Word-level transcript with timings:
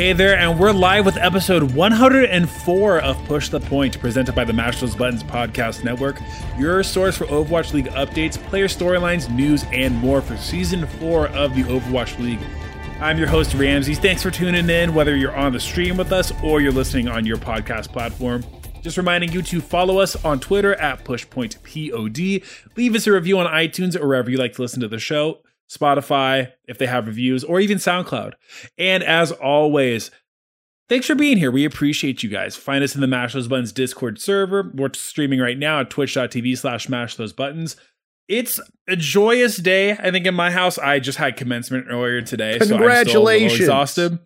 Hey 0.00 0.14
there, 0.14 0.38
and 0.38 0.58
we're 0.58 0.72
live 0.72 1.04
with 1.04 1.18
episode 1.18 1.74
104 1.74 3.00
of 3.00 3.24
Push 3.26 3.50
the 3.50 3.60
Point, 3.60 4.00
presented 4.00 4.34
by 4.34 4.46
the 4.46 4.52
Mash 4.54 4.80
Those 4.80 4.96
Buttons 4.96 5.22
Podcast 5.22 5.84
Network, 5.84 6.18
your 6.56 6.82
source 6.82 7.18
for 7.18 7.26
Overwatch 7.26 7.74
League 7.74 7.88
updates, 7.88 8.38
player 8.44 8.66
storylines, 8.66 9.30
news, 9.30 9.66
and 9.72 9.94
more 9.94 10.22
for 10.22 10.38
season 10.38 10.86
four 10.86 11.28
of 11.28 11.54
the 11.54 11.64
Overwatch 11.64 12.18
League. 12.18 12.40
I'm 12.98 13.18
your 13.18 13.26
host, 13.26 13.52
Ramses. 13.52 13.98
Thanks 13.98 14.22
for 14.22 14.30
tuning 14.30 14.70
in, 14.70 14.94
whether 14.94 15.14
you're 15.14 15.36
on 15.36 15.52
the 15.52 15.60
stream 15.60 15.98
with 15.98 16.12
us 16.12 16.32
or 16.42 16.62
you're 16.62 16.72
listening 16.72 17.06
on 17.06 17.26
your 17.26 17.36
podcast 17.36 17.92
platform. 17.92 18.42
Just 18.80 18.96
reminding 18.96 19.32
you 19.32 19.42
to 19.42 19.60
follow 19.60 19.98
us 19.98 20.16
on 20.24 20.40
Twitter 20.40 20.76
at 20.76 21.04
PushPointPod. 21.04 22.46
Leave 22.74 22.94
us 22.94 23.06
a 23.06 23.12
review 23.12 23.38
on 23.38 23.52
iTunes 23.52 24.00
or 24.00 24.08
wherever 24.08 24.30
you 24.30 24.38
like 24.38 24.54
to 24.54 24.62
listen 24.62 24.80
to 24.80 24.88
the 24.88 24.98
show. 24.98 25.40
Spotify, 25.70 26.52
if 26.66 26.78
they 26.78 26.86
have 26.86 27.06
reviews, 27.06 27.44
or 27.44 27.60
even 27.60 27.78
SoundCloud. 27.78 28.32
And 28.76 29.02
as 29.02 29.30
always, 29.30 30.10
thanks 30.88 31.06
for 31.06 31.14
being 31.14 31.36
here. 31.36 31.50
We 31.50 31.64
appreciate 31.64 32.22
you 32.22 32.28
guys. 32.28 32.56
Find 32.56 32.82
us 32.82 32.94
in 32.94 33.00
the 33.00 33.06
Mash 33.06 33.34
Those 33.34 33.48
Buttons 33.48 33.72
Discord 33.72 34.20
server. 34.20 34.70
We're 34.74 34.92
streaming 34.94 35.38
right 35.40 35.58
now 35.58 35.80
at 35.80 35.90
twitch.tv 35.90 36.58
slash 36.58 36.88
mash 36.88 37.14
those 37.16 37.32
buttons. 37.32 37.76
It's 38.28 38.60
a 38.88 38.96
joyous 38.96 39.56
day, 39.56 39.92
I 39.92 40.10
think, 40.10 40.26
in 40.26 40.34
my 40.34 40.50
house. 40.50 40.78
I 40.78 41.00
just 41.00 41.18
had 41.18 41.36
commencement 41.36 41.86
earlier 41.88 42.22
today. 42.22 42.52
So 42.52 42.56
I'm 42.56 42.64
still 42.64 42.76
a 42.76 42.78
little 42.78 42.88
Congratulations. 42.88 43.60
exhausted. 43.60 44.18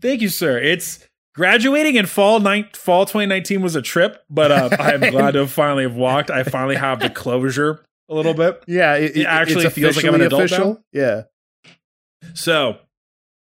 Thank 0.00 0.22
you, 0.22 0.28
sir. 0.28 0.58
It's 0.58 1.06
graduating 1.34 1.96
in 1.96 2.06
fall 2.06 2.40
fall 2.74 3.06
2019 3.06 3.62
was 3.62 3.76
a 3.76 3.82
trip, 3.82 4.24
but 4.28 4.50
uh, 4.52 4.70
I'm 4.78 5.00
glad 5.10 5.32
to 5.32 5.46
finally 5.46 5.84
have 5.84 5.94
walked. 5.94 6.30
I 6.30 6.42
finally 6.42 6.76
have 6.76 7.00
the 7.00 7.10
closure 7.10 7.84
a 8.08 8.14
little 8.14 8.34
bit. 8.34 8.62
Yeah, 8.66 8.94
it, 8.94 9.16
It 9.16 9.26
actually 9.26 9.68
feels 9.70 9.96
like 9.96 10.04
I'm 10.04 10.14
an 10.14 10.22
adult 10.22 10.44
official. 10.44 10.84
Yeah, 10.92 11.22
So 12.34 12.78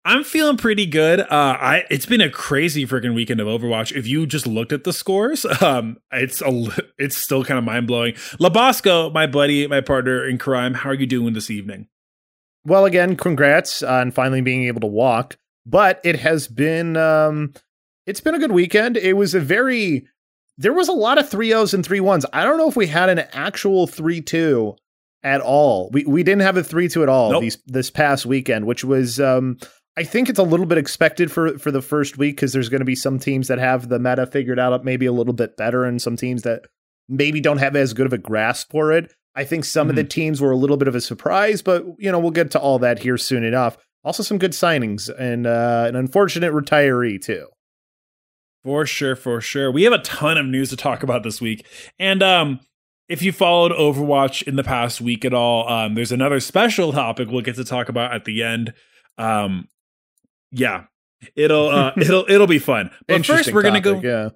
I'm 0.05 0.25
feeling 0.25 0.57
pretty 0.57 0.87
good. 0.87 1.21
Uh, 1.21 1.27
I 1.31 1.85
it's 1.91 2.07
been 2.07 2.21
a 2.21 2.31
crazy 2.31 2.87
freaking 2.87 3.15
weekend 3.15 3.41
of 3.41 3.47
Overwatch. 3.47 3.95
If 3.95 4.07
you 4.07 4.27
just 4.27 4.47
looked 4.47 4.73
at 4.73 4.85
the 4.85 4.93
scores, 4.93 5.45
um, 5.61 5.99
it's 6.13 6.41
a 6.43 6.69
it's 6.99 7.17
still 7.17 7.45
kind 7.45 7.59
of 7.59 7.65
mind 7.65 7.87
blowing. 7.87 8.15
Labasco, 8.41 9.13
my 9.13 9.27
buddy, 9.27 9.67
my 9.67 9.81
partner 9.81 10.27
in 10.27 10.39
crime, 10.39 10.75
how 10.75 10.91
are 10.91 10.95
you 10.95 11.07
doing 11.07 11.35
this 11.35 11.51
evening? 11.51 11.89
well, 12.65 12.85
again, 12.85 13.17
congrats 13.17 13.83
on 13.83 14.11
finally 14.11 14.43
being 14.43 14.65
able 14.65 14.81
to 14.83 14.87
walk. 14.87 15.39
But 15.67 16.01
it 16.05 16.19
has 16.21 16.49
been, 16.49 16.97
um, 16.97 17.53
it's 18.07 18.21
been 18.21 18.35
a 18.35 18.39
good 18.39 18.53
weekend. 18.53 18.97
It 18.97 19.15
was 19.15 19.35
a 19.35 19.41
very, 19.41 20.07
there 20.61 20.75
was 20.75 20.89
a 20.89 20.93
lot 20.93 21.17
of 21.17 21.27
three 21.29 21.55
O's 21.55 21.73
and 21.73 21.85
three 21.85 22.01
ones. 22.01 22.27
I 22.35 22.45
don't 22.45 22.59
know 22.59 22.69
if 22.69 22.77
we 22.77 22.87
had 22.87 23.09
an 23.09 23.21
actual 23.33 23.87
three 23.87 24.21
two 24.21 24.77
at 25.23 25.41
all. 25.41 25.89
We 25.91 26.05
we 26.05 26.23
didn't 26.23 26.43
have 26.43 26.59
a 26.59 26.63
three 26.63 26.89
two 26.89 27.03
at 27.03 27.09
all 27.09 27.33
Nope. 27.33 27.41
these 27.43 27.59
this 27.67 27.91
past 27.91 28.27
weekend, 28.27 28.67
which 28.67 28.85
was, 28.85 29.19
um, 29.19 29.57
I 29.97 30.05
think 30.05 30.29
it's 30.29 30.39
a 30.39 30.45
little 30.45 30.67
bit 30.67 30.77
expected 30.77 31.33
for 31.33 31.59
for 31.59 31.71
the 31.71 31.81
first 31.81 32.19
week 32.19 32.37
because 32.37 32.53
there's 32.53 32.69
going 32.69 32.83
to 32.83 32.85
be 32.87 32.95
some 32.95 33.19
teams 33.19 33.49
that 33.49 33.59
have 33.59 33.89
the 33.89 33.99
meta 33.99 34.27
figured 34.27 34.59
out 34.59 34.85
maybe 34.85 35.07
a 35.07 35.13
little 35.13 35.33
bit 35.33 35.57
better, 35.57 35.85
and 35.85 36.01
some 36.01 36.17
teams 36.17 36.43
that 36.43 36.63
maybe 37.09 37.41
don't 37.41 37.59
have 37.59 37.75
as 37.75 37.95
good 37.95 38.07
of 38.07 38.13
a 38.13 38.19
grasp 38.19 38.71
for 38.71 38.93
it. 38.93 39.13
I 39.35 39.45
think 39.45 39.65
some 39.65 39.89
of 39.89 39.97
the 39.97 40.05
teams 40.05 40.41
were 40.41 40.51
a 40.51 40.57
little 40.57 40.77
bit 40.77 40.89
of 40.89 40.95
a 40.95 41.01
surprise, 41.01 41.63
but 41.63 41.87
you 41.99 42.13
know 42.13 42.19
we'll 42.19 42.33
get 42.33 42.51
to 42.51 42.61
all 42.61 42.79
that 42.81 42.99
here 42.99 43.17
soon 43.17 43.45
enough. 43.45 43.79
Also, 44.05 44.23
some 44.23 44.39
good 44.39 44.53
signings 44.53 45.11
and 45.19 45.47
uh, 45.47 45.87
an 45.89 45.97
unfortunate 45.97 46.53
retiree 46.53 47.23
too. 47.23 47.47
For 48.65 48.85
sure, 48.87 49.17
for 49.17 49.41
sure. 49.41 49.71
We 49.71 49.85
have 49.85 49.93
a 49.93 49.99
ton 49.99 50.37
of 50.37 50.47
news 50.47 50.71
to 50.71 50.77
talk 50.77 51.03
about 51.03 51.23
this 51.23 51.41
week. 51.41 51.67
And 51.99 52.23
um 52.23 52.61
if 53.09 53.23
you 53.23 53.33
followed 53.33 53.73
Overwatch 53.73 54.43
in 54.47 54.57
the 54.57 54.63
past 54.63 55.01
week 55.01 55.25
at 55.25 55.35
all, 55.35 55.69
um 55.69 55.95
there's 55.95 56.13
another 56.13 56.41
special 56.41 56.93
topic 57.05 57.29
we'll 57.31 57.43
get 57.43 57.57
to 57.57 57.65
talk 57.65 57.89
about 57.89 58.13
at 58.15 58.25
the 58.25 58.43
end. 58.43 58.73
Um 59.19 59.69
yeah. 60.51 60.85
It'll 61.37 61.69
uh 61.69 61.93
it'll 61.97 62.25
it'll 62.29 62.47
be 62.47 62.59
fun. 62.59 62.91
But 63.07 63.27
first 63.27 63.53
we're 63.53 63.63
going 63.63 63.75
to 63.75 63.81
go 63.81 64.01
Yeah, 64.01 64.31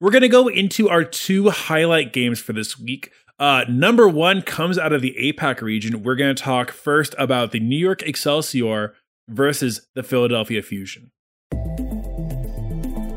we're 0.00 0.10
going 0.10 0.22
to 0.22 0.28
go 0.28 0.48
into 0.48 0.88
our 0.88 1.04
two 1.04 1.50
highlight 1.50 2.12
games 2.12 2.40
for 2.40 2.52
this 2.52 2.78
week. 2.78 3.10
Uh, 3.38 3.64
number 3.68 4.06
one 4.08 4.42
comes 4.42 4.76
out 4.76 4.92
of 4.92 5.00
the 5.00 5.14
APAC 5.18 5.62
region. 5.62 6.02
We're 6.02 6.14
going 6.14 6.34
to 6.34 6.42
talk 6.42 6.70
first 6.70 7.14
about 7.16 7.52
the 7.52 7.60
New 7.60 7.78
York 7.78 8.02
Excelsior 8.02 8.94
versus 9.28 9.86
the 9.94 10.02
Philadelphia 10.02 10.62
Fusion. 10.62 11.10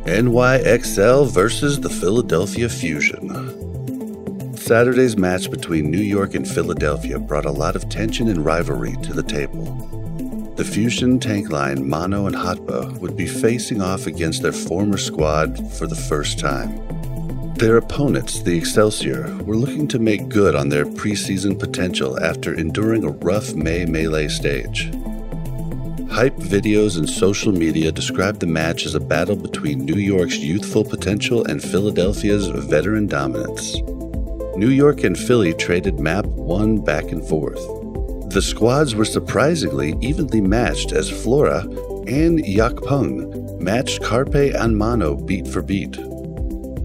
NYXL 0.06 1.32
versus 1.32 1.80
the 1.80 1.90
Philadelphia 1.90 2.68
Fusion. 2.68 4.58
Saturday's 4.58 5.16
match 5.16 5.50
between 5.50 5.90
New 5.90 6.02
York 6.02 6.36
and 6.36 6.46
Philadelphia 6.46 7.18
brought 7.20 7.46
a 7.46 7.52
lot 7.52 7.78
of 7.78 7.88
tension 7.88 8.28
and 8.28 8.44
rivalry 8.44 8.98
to 9.04 9.14
the 9.14 9.24
table. 9.24 9.64
The 10.58 10.66
Fusion 10.66 11.22
tank 11.22 11.52
line 11.52 11.88
Mano 11.88 12.28
and 12.28 12.36
Hotba 12.36 13.00
would 13.00 13.16
be 13.16 13.28
facing 13.28 13.82
off 13.82 14.06
against 14.06 14.42
their 14.42 14.52
former 14.52 14.98
squad 14.98 15.72
for 15.72 15.88
the 15.88 15.96
first 15.96 16.38
time. 16.38 16.84
Their 17.56 17.78
opponents, 17.78 18.42
the 18.42 18.58
Excelsior, 18.58 19.34
were 19.46 19.56
looking 19.56 19.88
to 19.88 20.00
make 20.00 20.28
good 20.28 20.54
on 20.54 20.68
their 20.68 20.86
preseason 20.86 21.58
potential 21.58 22.22
after 22.22 22.54
enduring 22.54 23.06
a 23.06 23.12
rough 23.12 23.54
May 23.54 23.86
Melee 23.86 24.28
stage. 24.28 24.92
Hype 26.14 26.38
videos 26.38 27.00
and 27.00 27.10
social 27.10 27.52
media 27.52 27.92
described 27.92 28.40
the 28.40 28.46
match 28.46 28.86
as 28.86 28.94
a 28.94 29.00
battle 29.00 29.36
between 29.36 29.84
New 29.84 29.96
York's 29.96 30.38
youthful 30.38 30.86
potential 30.86 31.44
and 31.46 31.60
Philadelphia's 31.60 32.46
veteran 32.46 33.08
dominance. 33.08 33.82
New 34.56 34.70
York 34.70 35.04
and 35.04 35.18
Philly 35.18 35.56
traded 35.56 36.00
map 36.00 36.28
one 36.28 36.78
back 36.78 37.06
and 37.06 37.28
forth. 37.28 37.60
The 38.32 38.44
squads 38.44 38.94
were 38.94 39.06
surprisingly 39.06 39.96
evenly 40.02 40.40
matched 40.40 40.92
as 40.92 41.10
Flora 41.10 41.62
and 42.06 42.46
Yakpung 42.46 43.60
matched 43.60 44.04
Carpe 44.04 44.54
and 44.54 44.78
Mano 44.78 45.16
beat 45.16 45.48
for 45.48 45.64
beat. 45.64 45.98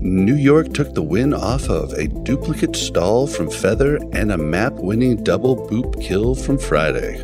New 0.00 0.36
York 0.36 0.72
took 0.72 0.94
the 0.94 1.02
win 1.02 1.34
off 1.34 1.68
of 1.68 1.92
a 1.92 2.08
duplicate 2.08 2.76
stall 2.76 3.26
from 3.26 3.50
Feather 3.50 3.98
and 4.12 4.32
a 4.32 4.38
map 4.38 4.72
winning 4.76 5.22
double 5.22 5.54
boop 5.68 6.02
kill 6.02 6.34
from 6.34 6.56
Friday. 6.56 7.22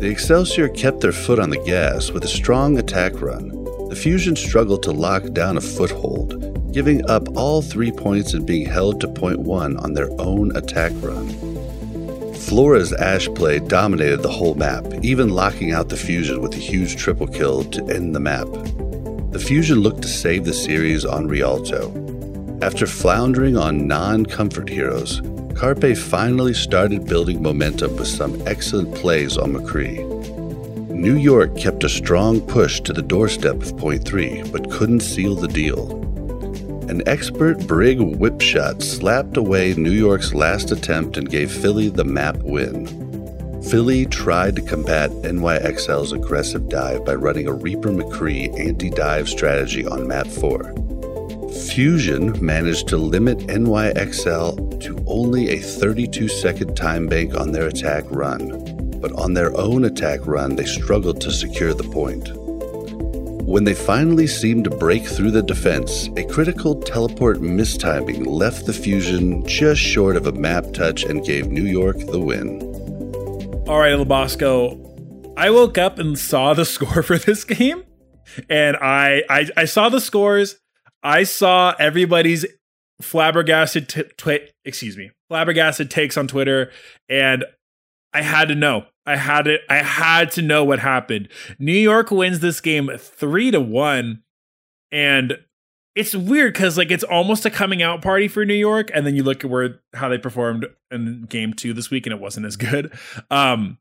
The 0.00 0.08
Excelsior 0.08 0.68
kept 0.68 1.00
their 1.00 1.10
foot 1.10 1.40
on 1.40 1.50
the 1.50 1.58
gas 1.58 2.12
with 2.12 2.22
a 2.24 2.28
strong 2.28 2.78
attack 2.78 3.20
run. 3.20 3.48
The 3.88 3.96
Fusion 3.96 4.36
struggled 4.36 4.84
to 4.84 4.92
lock 4.92 5.32
down 5.32 5.56
a 5.56 5.60
foothold, 5.60 6.72
giving 6.72 7.04
up 7.10 7.36
all 7.36 7.62
three 7.62 7.90
points 7.90 8.32
and 8.32 8.46
being 8.46 8.64
held 8.64 9.00
to 9.00 9.08
point 9.08 9.40
one 9.40 9.76
on 9.78 9.94
their 9.94 10.08
own 10.20 10.54
attack 10.56 10.92
run. 11.00 11.28
Flora's 12.32 12.92
Ash 12.92 13.26
play 13.34 13.58
dominated 13.58 14.22
the 14.22 14.30
whole 14.30 14.54
map, 14.54 14.84
even 15.02 15.30
locking 15.30 15.72
out 15.72 15.88
the 15.88 15.96
Fusion 15.96 16.40
with 16.42 16.54
a 16.54 16.58
huge 16.58 16.94
triple 16.94 17.26
kill 17.26 17.64
to 17.64 17.84
end 17.88 18.14
the 18.14 18.20
map. 18.20 18.46
The 19.32 19.44
Fusion 19.44 19.80
looked 19.80 20.02
to 20.02 20.08
save 20.08 20.44
the 20.44 20.54
series 20.54 21.04
on 21.04 21.26
Rialto. 21.26 21.90
After 22.62 22.86
floundering 22.86 23.56
on 23.56 23.88
non 23.88 24.26
comfort 24.26 24.68
heroes, 24.68 25.22
Carpe 25.58 25.96
finally 25.96 26.54
started 26.54 27.08
building 27.08 27.42
momentum 27.42 27.96
with 27.96 28.06
some 28.06 28.40
excellent 28.46 28.94
plays 28.94 29.36
on 29.36 29.54
McCree. 29.54 29.98
New 30.88 31.16
York 31.16 31.56
kept 31.56 31.82
a 31.82 31.88
strong 31.88 32.40
push 32.40 32.80
to 32.82 32.92
the 32.92 33.02
doorstep 33.02 33.56
of 33.56 33.76
point 33.76 34.04
three, 34.04 34.40
but 34.52 34.70
couldn't 34.70 35.00
seal 35.00 35.34
the 35.34 35.48
deal. 35.48 35.90
An 36.88 37.02
expert 37.08 37.58
Brig 37.66 37.98
whip 38.00 38.40
shot 38.40 38.82
slapped 38.82 39.36
away 39.36 39.74
New 39.74 39.90
York's 39.90 40.32
last 40.32 40.70
attempt 40.70 41.16
and 41.16 41.28
gave 41.28 41.50
Philly 41.50 41.88
the 41.88 42.04
map 42.04 42.36
win. 42.36 42.86
Philly 43.60 44.06
tried 44.06 44.54
to 44.54 44.62
combat 44.62 45.10
NYXL's 45.10 46.12
aggressive 46.12 46.68
dive 46.68 47.04
by 47.04 47.16
running 47.16 47.48
a 47.48 47.52
Reaper 47.52 47.90
McCree 47.90 48.56
anti 48.60 48.90
dive 48.90 49.28
strategy 49.28 49.84
on 49.84 50.06
map 50.06 50.28
4. 50.28 50.87
Fusion 51.58 52.44
managed 52.44 52.86
to 52.88 52.96
limit 52.96 53.38
NYXL 53.48 54.80
to 54.80 55.04
only 55.06 55.50
a 55.50 55.58
32 55.58 56.28
second 56.28 56.76
time 56.76 57.06
bank 57.08 57.34
on 57.34 57.50
their 57.50 57.66
attack 57.66 58.04
run, 58.10 59.00
but 59.00 59.12
on 59.12 59.34
their 59.34 59.56
own 59.56 59.84
attack 59.84 60.20
run, 60.26 60.54
they 60.54 60.64
struggled 60.64 61.20
to 61.20 61.32
secure 61.32 61.74
the 61.74 61.82
point. 61.82 62.30
When 63.48 63.64
they 63.64 63.74
finally 63.74 64.26
seemed 64.26 64.64
to 64.64 64.70
break 64.70 65.04
through 65.04 65.32
the 65.32 65.42
defense, 65.42 66.08
a 66.16 66.24
critical 66.24 66.80
teleport 66.80 67.38
mistiming 67.38 68.26
left 68.26 68.66
the 68.66 68.72
Fusion 68.72 69.44
just 69.46 69.80
short 69.80 70.16
of 70.16 70.26
a 70.26 70.32
map 70.32 70.72
touch 70.72 71.02
and 71.02 71.24
gave 71.24 71.48
New 71.48 71.64
York 71.64 71.98
the 71.98 72.20
win. 72.20 72.60
All 73.66 73.80
right, 73.80 73.94
Labasco. 73.94 74.84
I 75.36 75.50
woke 75.50 75.76
up 75.76 75.98
and 75.98 76.18
saw 76.18 76.54
the 76.54 76.64
score 76.66 77.02
for 77.02 77.18
this 77.18 77.44
game, 77.44 77.84
and 78.48 78.76
I 78.76 79.22
I, 79.28 79.48
I 79.56 79.64
saw 79.64 79.88
the 79.88 80.00
scores. 80.00 80.56
I 81.02 81.24
saw 81.24 81.74
everybody's 81.78 82.44
flabbergasted 83.00 83.88
t- 83.88 84.48
excuse 84.64 84.96
me 84.96 85.10
flabbergasted 85.28 85.90
takes 85.90 86.16
on 86.16 86.26
Twitter, 86.26 86.70
and 87.08 87.44
I 88.12 88.22
had 88.22 88.48
to 88.48 88.54
know. 88.54 88.86
I 89.06 89.16
had 89.16 89.46
it. 89.46 89.62
I 89.68 89.76
had 89.76 90.30
to 90.32 90.42
know 90.42 90.64
what 90.64 90.80
happened. 90.80 91.28
New 91.58 91.72
York 91.72 92.10
wins 92.10 92.40
this 92.40 92.60
game 92.60 92.90
three 92.98 93.50
to 93.50 93.60
one, 93.60 94.22
and 94.90 95.38
it's 95.94 96.14
weird 96.14 96.54
because 96.54 96.76
like 96.76 96.90
it's 96.90 97.04
almost 97.04 97.46
a 97.46 97.50
coming 97.50 97.82
out 97.82 98.02
party 98.02 98.28
for 98.28 98.44
New 98.44 98.54
York, 98.54 98.90
and 98.92 99.06
then 99.06 99.14
you 99.14 99.22
look 99.22 99.44
at 99.44 99.50
where 99.50 99.80
how 99.94 100.08
they 100.08 100.18
performed 100.18 100.66
in 100.90 101.22
game 101.28 101.54
two 101.54 101.72
this 101.72 101.90
week, 101.90 102.06
and 102.06 102.12
it 102.12 102.20
wasn't 102.20 102.46
as 102.46 102.56
good. 102.56 102.92
Um, 103.30 103.78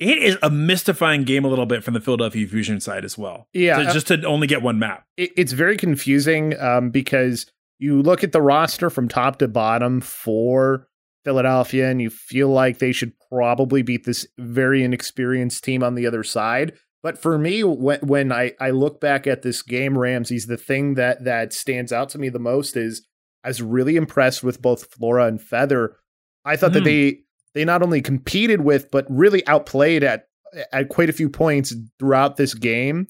it 0.00 0.18
is 0.18 0.38
a 0.42 0.50
mystifying 0.50 1.24
game 1.24 1.44
a 1.44 1.48
little 1.48 1.66
bit 1.66 1.84
from 1.84 1.94
the 1.94 2.00
Philadelphia 2.00 2.46
Fusion 2.48 2.80
side 2.80 3.04
as 3.04 3.18
well. 3.18 3.48
Yeah, 3.52 3.84
to, 3.84 3.92
just 3.92 4.06
to 4.08 4.24
only 4.24 4.46
get 4.46 4.62
one 4.62 4.78
map. 4.78 5.04
It, 5.16 5.30
it's 5.36 5.52
very 5.52 5.76
confusing 5.76 6.58
um, 6.58 6.90
because 6.90 7.46
you 7.78 8.02
look 8.02 8.24
at 8.24 8.32
the 8.32 8.42
roster 8.42 8.88
from 8.88 9.08
top 9.08 9.38
to 9.38 9.48
bottom 9.48 10.00
for 10.00 10.88
Philadelphia, 11.24 11.90
and 11.90 12.00
you 12.00 12.08
feel 12.08 12.48
like 12.48 12.78
they 12.78 12.92
should 12.92 13.12
probably 13.30 13.82
beat 13.82 14.04
this 14.04 14.26
very 14.38 14.82
inexperienced 14.82 15.62
team 15.62 15.82
on 15.82 15.94
the 15.94 16.06
other 16.06 16.24
side. 16.24 16.72
But 17.02 17.20
for 17.20 17.36
me, 17.36 17.62
when 17.62 18.00
when 18.00 18.32
I, 18.32 18.52
I 18.58 18.70
look 18.70 19.00
back 19.00 19.26
at 19.26 19.42
this 19.42 19.60
game, 19.62 19.98
Ramses, 19.98 20.46
the 20.46 20.56
thing 20.56 20.94
that 20.94 21.24
that 21.24 21.52
stands 21.52 21.92
out 21.92 22.08
to 22.10 22.18
me 22.18 22.30
the 22.30 22.38
most 22.38 22.74
is 22.74 23.06
I 23.44 23.48
was 23.48 23.60
really 23.60 23.96
impressed 23.96 24.42
with 24.42 24.62
both 24.62 24.92
Flora 24.94 25.26
and 25.26 25.40
Feather. 25.40 25.96
I 26.44 26.56
thought 26.56 26.70
mm. 26.70 26.74
that 26.74 26.84
they 26.84 27.20
they 27.54 27.64
not 27.64 27.82
only 27.82 28.00
competed 28.00 28.60
with 28.62 28.90
but 28.90 29.06
really 29.08 29.46
outplayed 29.46 30.02
at 30.02 30.28
at 30.72 30.88
quite 30.88 31.08
a 31.10 31.14
few 31.14 31.28
points 31.28 31.74
throughout 31.98 32.36
this 32.36 32.54
game. 32.54 33.08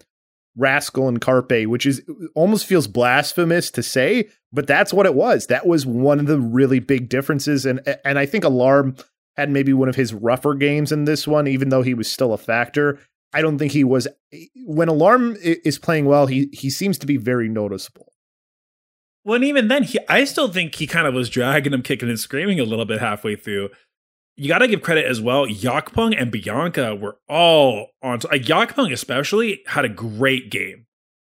Rascal 0.56 1.08
and 1.08 1.20
Carpe, 1.20 1.66
which 1.66 1.86
is 1.86 2.02
almost 2.34 2.66
feels 2.66 2.88
blasphemous 2.88 3.70
to 3.70 3.82
say, 3.82 4.28
but 4.52 4.66
that's 4.66 4.92
what 4.92 5.06
it 5.06 5.14
was. 5.14 5.46
That 5.46 5.66
was 5.66 5.86
one 5.86 6.18
of 6.18 6.26
the 6.26 6.40
really 6.40 6.80
big 6.80 7.08
differences, 7.08 7.64
and 7.64 7.80
and 8.04 8.18
I 8.18 8.26
think 8.26 8.44
Alarm 8.44 8.96
had 9.36 9.48
maybe 9.48 9.72
one 9.72 9.88
of 9.88 9.94
his 9.94 10.12
rougher 10.12 10.54
games 10.54 10.92
in 10.92 11.04
this 11.04 11.26
one, 11.26 11.46
even 11.46 11.68
though 11.68 11.82
he 11.82 11.94
was 11.94 12.10
still 12.10 12.32
a 12.32 12.38
factor. 12.38 12.98
I 13.32 13.42
don't 13.42 13.58
think 13.58 13.72
he 13.72 13.84
was 13.84 14.08
eh, 14.32 14.46
when 14.66 14.88
Alarm 14.88 15.36
is 15.40 15.78
playing 15.78 16.06
well. 16.06 16.26
He 16.26 16.48
he 16.52 16.68
seems 16.68 16.98
to 16.98 17.06
be 17.06 17.16
very 17.16 17.48
noticeable. 17.48 18.12
Well, 19.24 19.36
and 19.36 19.44
even 19.44 19.68
then, 19.68 19.84
he 19.84 20.00
I 20.08 20.24
still 20.24 20.48
think 20.48 20.74
he 20.74 20.86
kind 20.86 21.06
of 21.06 21.14
was 21.14 21.30
dragging 21.30 21.72
him, 21.72 21.82
kicking 21.82 22.08
and 22.08 22.18
screaming 22.18 22.58
a 22.58 22.64
little 22.64 22.86
bit 22.86 23.00
halfway 23.00 23.36
through. 23.36 23.70
You 24.40 24.48
got 24.48 24.60
to 24.60 24.68
give 24.68 24.80
credit 24.80 25.04
as 25.04 25.20
well. 25.20 25.46
Yakpung 25.46 26.18
and 26.18 26.30
Bianca 26.30 26.94
were 26.94 27.18
all 27.28 27.88
on. 28.02 28.20
Like 28.30 28.44
Yakpung 28.44 28.90
especially 28.90 29.60
had 29.66 29.84
a 29.84 29.88
great 29.90 30.50
game 30.50 30.86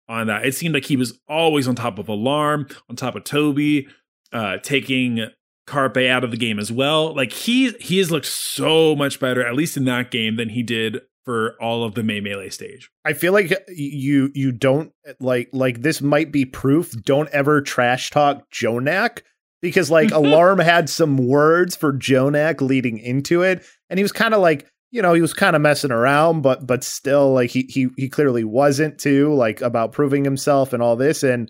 on 0.10 0.25
that. 0.25 0.48
It 0.48 0.56
seemed 0.56 0.74
like 0.74 0.86
he 0.86 0.98
was 0.98 1.19
always 1.30 1.68
on 1.68 1.75
top 1.75 2.00
of 2.00 2.10
Alarm, 2.10 2.68
on 2.89 2.95
top 2.95 3.15
of 3.15 3.24
Toby, 3.24 3.88
uh, 4.31 4.57
taking 4.63 5.27
Carpe 5.68 5.98
out 5.98 6.24
of 6.24 6.31
the 6.31 6.38
game 6.38 6.57
as 6.57 6.71
well. 6.71 7.15
Like 7.15 7.31
he 7.31 7.74
he 7.74 8.00
has 8.00 8.10
looked 8.10 8.25
so 8.25 8.95
much 8.95 9.19
better, 9.19 9.45
at 9.45 9.54
least 9.54 9.77
in 9.77 9.86
that 9.86 10.09
game, 10.09 10.36
than 10.36 10.50
he 10.50 10.63
did 10.63 11.01
for 11.24 11.56
all 11.62 11.83
of 11.83 11.94
the 11.94 12.01
May 12.01 12.19
Melee 12.19 12.50
stage. 12.50 12.89
I 13.06 13.13
feel 13.13 13.31
like 13.31 13.54
you 13.68 14.31
you 14.33 14.51
don't 14.51 14.92
like 15.19 15.50
like 15.54 15.83
this 15.83 16.01
might 16.01 16.31
be 16.31 16.45
proof. 16.45 16.92
Don't 17.04 17.30
ever 17.30 17.62
trash 17.62 18.09
talk 18.09 18.50
JJoNak 18.50 19.19
because 19.63 19.89
like 19.89 20.12
Alarm 20.12 20.60
had 20.60 20.88
some 20.89 21.18
words 21.18 21.75
for 21.75 21.92
JJoNak 21.92 22.62
leading 22.62 23.00
into 23.00 23.42
it, 23.42 23.65
and 23.89 23.98
he 23.98 24.04
was 24.04 24.12
kind 24.12 24.36
of 24.36 24.42
like 24.42 24.68
you 24.92 25.01
know 25.01 25.15
he 25.15 25.21
was 25.21 25.33
kind 25.33 25.56
of 25.56 25.63
messing 25.63 25.92
around, 25.92 26.42
but 26.42 26.68
but 26.68 26.83
still 26.83 27.33
like 27.33 27.50
he 27.50 27.63
he 27.63 27.88
he 27.98 28.07
clearly 28.07 28.44
wasn't 28.44 29.00
too 29.00 29.33
like 29.33 29.62
about 29.62 29.94
proving 29.94 30.24
himself 30.24 30.74
and 30.74 30.83
all 30.83 30.95
this 30.95 31.24
and. 31.24 31.50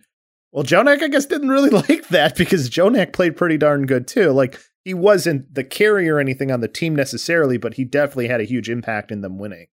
Well, 0.56 0.64
JJoNak, 0.64 1.02
I 1.02 1.08
guess, 1.08 1.26
didn't 1.26 1.50
really 1.50 1.70
like 1.90 2.10
that 2.10 2.38
because 2.38 2.70
JJoNak 2.70 3.12
played 3.12 3.36
pretty 3.36 3.58
darn 3.58 3.88
good 3.88 4.08
too. 4.08 4.30
Like 4.30 4.60
he 4.86 4.94
wasn't 4.94 5.52
the 5.52 5.64
carrier 5.64 6.18
or 6.18 6.20
anything 6.20 6.52
on 6.52 6.60
the 6.60 6.68
team 6.68 6.96
necessarily, 6.96 7.58
but 7.58 7.74
he 7.74 7.84
definitely 7.84 8.28
had 8.28 8.40
a 8.40 8.44
huge 8.44 8.70
impact 8.70 9.12
in 9.12 9.22
them 9.22 9.40
winning. 9.40 9.66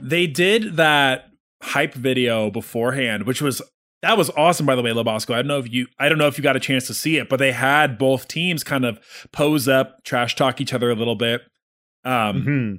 They 0.00 0.26
did 0.26 0.76
that 0.76 1.26
hype 1.62 1.92
video 1.92 2.50
beforehand, 2.50 3.24
which 3.24 3.42
was 3.42 3.60
that 4.02 4.16
was 4.16 4.30
awesome 4.30 4.66
by 4.66 4.74
the 4.74 4.82
way, 4.82 4.90
Labosco. 4.90 5.34
I 5.34 5.38
don't 5.38 5.48
know 5.48 5.58
if 5.58 5.72
you 5.72 5.86
I 5.98 6.08
don't 6.08 6.18
know 6.18 6.28
if 6.28 6.38
you 6.38 6.42
got 6.42 6.56
a 6.56 6.60
chance 6.60 6.86
to 6.86 6.94
see 6.94 7.16
it, 7.16 7.28
but 7.28 7.38
they 7.38 7.52
had 7.52 7.98
both 7.98 8.28
teams 8.28 8.62
kind 8.62 8.84
of 8.84 9.00
pose 9.32 9.68
up, 9.68 10.04
trash 10.04 10.36
talk 10.36 10.60
each 10.60 10.72
other 10.72 10.90
a 10.90 10.94
little 10.94 11.16
bit. 11.16 11.42
Um 12.04 12.42
mm-hmm. 12.42 12.74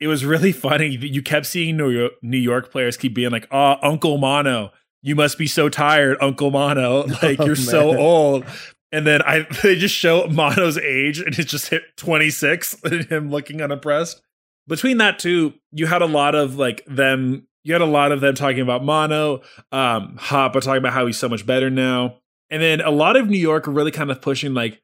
it 0.00 0.08
was 0.08 0.24
really 0.24 0.52
funny. 0.52 0.88
You 0.88 1.22
kept 1.22 1.46
seeing 1.46 1.76
New 1.76 1.90
York, 1.90 2.12
New 2.22 2.38
York 2.38 2.70
players 2.70 2.96
keep 2.96 3.14
being 3.14 3.30
like, 3.30 3.46
"Oh, 3.50 3.76
Uncle 3.82 4.18
Mano, 4.18 4.70
you 5.02 5.14
must 5.14 5.38
be 5.38 5.46
so 5.46 5.68
tired, 5.68 6.16
Uncle 6.20 6.50
Mano. 6.50 7.06
Like 7.22 7.40
oh, 7.40 7.46
you're 7.46 7.56
man. 7.56 7.56
so 7.56 7.98
old." 7.98 8.44
And 8.92 9.06
then 9.06 9.22
I 9.22 9.46
they 9.62 9.76
just 9.76 9.94
show 9.94 10.26
Mano's 10.28 10.78
age 10.78 11.18
and 11.20 11.38
it's 11.38 11.50
just 11.50 11.68
hit 11.68 11.82
26 11.96 12.82
and 12.84 13.04
him 13.06 13.30
looking 13.30 13.60
unimpressed. 13.60 14.20
Between 14.68 14.98
that 14.98 15.18
too, 15.18 15.54
you 15.72 15.86
had 15.86 16.02
a 16.02 16.06
lot 16.06 16.34
of 16.34 16.56
like 16.56 16.84
them 16.86 17.48
you 17.64 17.72
had 17.72 17.82
a 17.82 17.86
lot 17.86 18.12
of 18.12 18.20
them 18.20 18.34
talking 18.34 18.60
about 18.60 18.84
Mano, 18.84 19.42
um, 19.70 20.16
Hotba 20.18 20.60
talking 20.60 20.78
about 20.78 20.92
how 20.92 21.06
he's 21.06 21.18
so 21.18 21.28
much 21.28 21.46
better 21.46 21.70
now. 21.70 22.18
And 22.50 22.62
then 22.62 22.80
a 22.80 22.90
lot 22.90 23.16
of 23.16 23.28
New 23.28 23.38
York 23.38 23.64
really 23.66 23.90
kind 23.90 24.10
of 24.10 24.20
pushing 24.20 24.52
like 24.52 24.82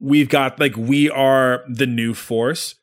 we've 0.00 0.28
got 0.28 0.60
like 0.60 0.76
we 0.76 1.10
are 1.10 1.64
the 1.68 1.86
new 1.86 2.14
force. 2.14 2.76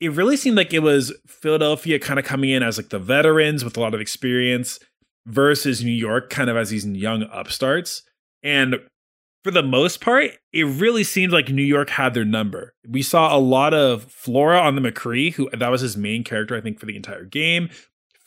It 0.00 0.12
really 0.12 0.36
seemed 0.36 0.56
like 0.56 0.72
it 0.72 0.82
was 0.82 1.12
Philadelphia 1.26 1.98
kind 1.98 2.18
of 2.20 2.24
coming 2.24 2.50
in 2.50 2.62
as 2.62 2.76
like 2.76 2.90
the 2.90 3.00
veterans 3.00 3.64
with 3.64 3.76
a 3.76 3.80
lot 3.80 3.94
of 3.94 4.00
experience 4.00 4.78
versus 5.26 5.82
New 5.82 5.90
York 5.90 6.30
kind 6.30 6.48
of 6.48 6.56
as 6.56 6.70
these 6.70 6.86
young 6.86 7.24
upstarts. 7.32 8.02
And 8.42 8.76
for 9.42 9.50
the 9.50 9.62
most 9.62 10.00
part, 10.00 10.32
it 10.52 10.64
really 10.64 11.02
seemed 11.02 11.32
like 11.32 11.48
New 11.48 11.62
York 11.62 11.90
had 11.90 12.14
their 12.14 12.24
number. 12.24 12.74
We 12.88 13.02
saw 13.02 13.36
a 13.36 13.38
lot 13.38 13.74
of 13.74 14.04
Flora 14.04 14.60
on 14.60 14.76
the 14.76 14.80
McCree, 14.80 15.32
who 15.32 15.50
that 15.50 15.68
was 15.70 15.80
his 15.80 15.96
main 15.96 16.22
character, 16.22 16.56
I 16.56 16.60
think, 16.60 16.78
for 16.78 16.86
the 16.86 16.96
entire 16.96 17.24
game. 17.24 17.70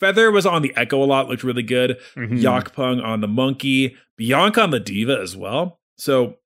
Feather 0.02 0.32
was 0.32 0.46
on 0.46 0.62
the 0.62 0.72
Echo 0.74 1.00
a 1.00 1.06
lot, 1.06 1.28
looked 1.28 1.44
really 1.44 1.62
good. 1.62 1.96
mm-hmm. 2.16 2.38
Yakpung 2.38 3.00
on 3.04 3.20
the 3.20 3.28
Monkey, 3.28 3.96
Bianca 4.16 4.60
on 4.60 4.70
the 4.70 4.80
D.Va 4.80 5.20
as 5.20 5.36
well. 5.36 5.78
So 5.96 6.38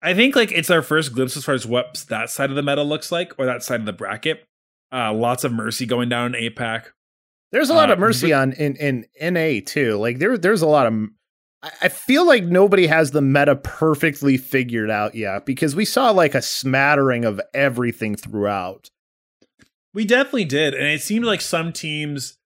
I 0.00 0.14
think 0.14 0.34
like 0.34 0.50
it's 0.52 0.70
our 0.70 0.80
first 0.80 1.12
glimpse 1.12 1.36
as 1.36 1.44
far 1.44 1.54
as 1.54 1.66
what 1.66 2.06
that 2.08 2.30
side 2.30 2.48
of 2.48 2.56
the 2.56 2.62
meta 2.62 2.82
looks 2.82 3.12
like, 3.12 3.38
or 3.38 3.44
that 3.44 3.62
side 3.62 3.80
of 3.80 3.84
the 3.84 3.92
bracket. 3.92 4.46
Uh, 4.90 5.12
lots 5.12 5.44
of 5.44 5.52
mercy 5.52 5.84
going 5.84 6.08
down 6.08 6.34
in 6.34 6.50
APAC. 6.50 6.86
There's 7.50 7.68
a 7.68 7.74
lot 7.74 7.90
uh, 7.90 7.92
of 7.92 7.98
mercy 7.98 8.30
but, 8.30 8.40
on 8.40 8.52
in 8.52 8.76
in 8.76 9.34
NA 9.34 9.60
too. 9.66 9.98
Like 9.98 10.18
there 10.18 10.38
there's 10.38 10.62
a 10.62 10.66
lot 10.66 10.86
of 10.86 10.94
I 11.82 11.90
feel 11.90 12.26
like 12.26 12.44
nobody 12.44 12.86
has 12.86 13.10
the 13.10 13.20
meta 13.20 13.54
perfectly 13.54 14.38
figured 14.38 14.90
out 14.90 15.14
yet 15.14 15.44
because 15.44 15.76
we 15.76 15.84
saw 15.84 16.10
like 16.10 16.34
a 16.34 16.40
smattering 16.40 17.26
of 17.26 17.38
everything 17.52 18.16
throughout. 18.16 18.88
We 19.92 20.06
definitely 20.06 20.46
did. 20.46 20.72
And 20.72 20.86
it 20.86 21.02
seemed 21.02 21.26
like 21.26 21.42
some 21.42 21.70
teams 21.70 22.38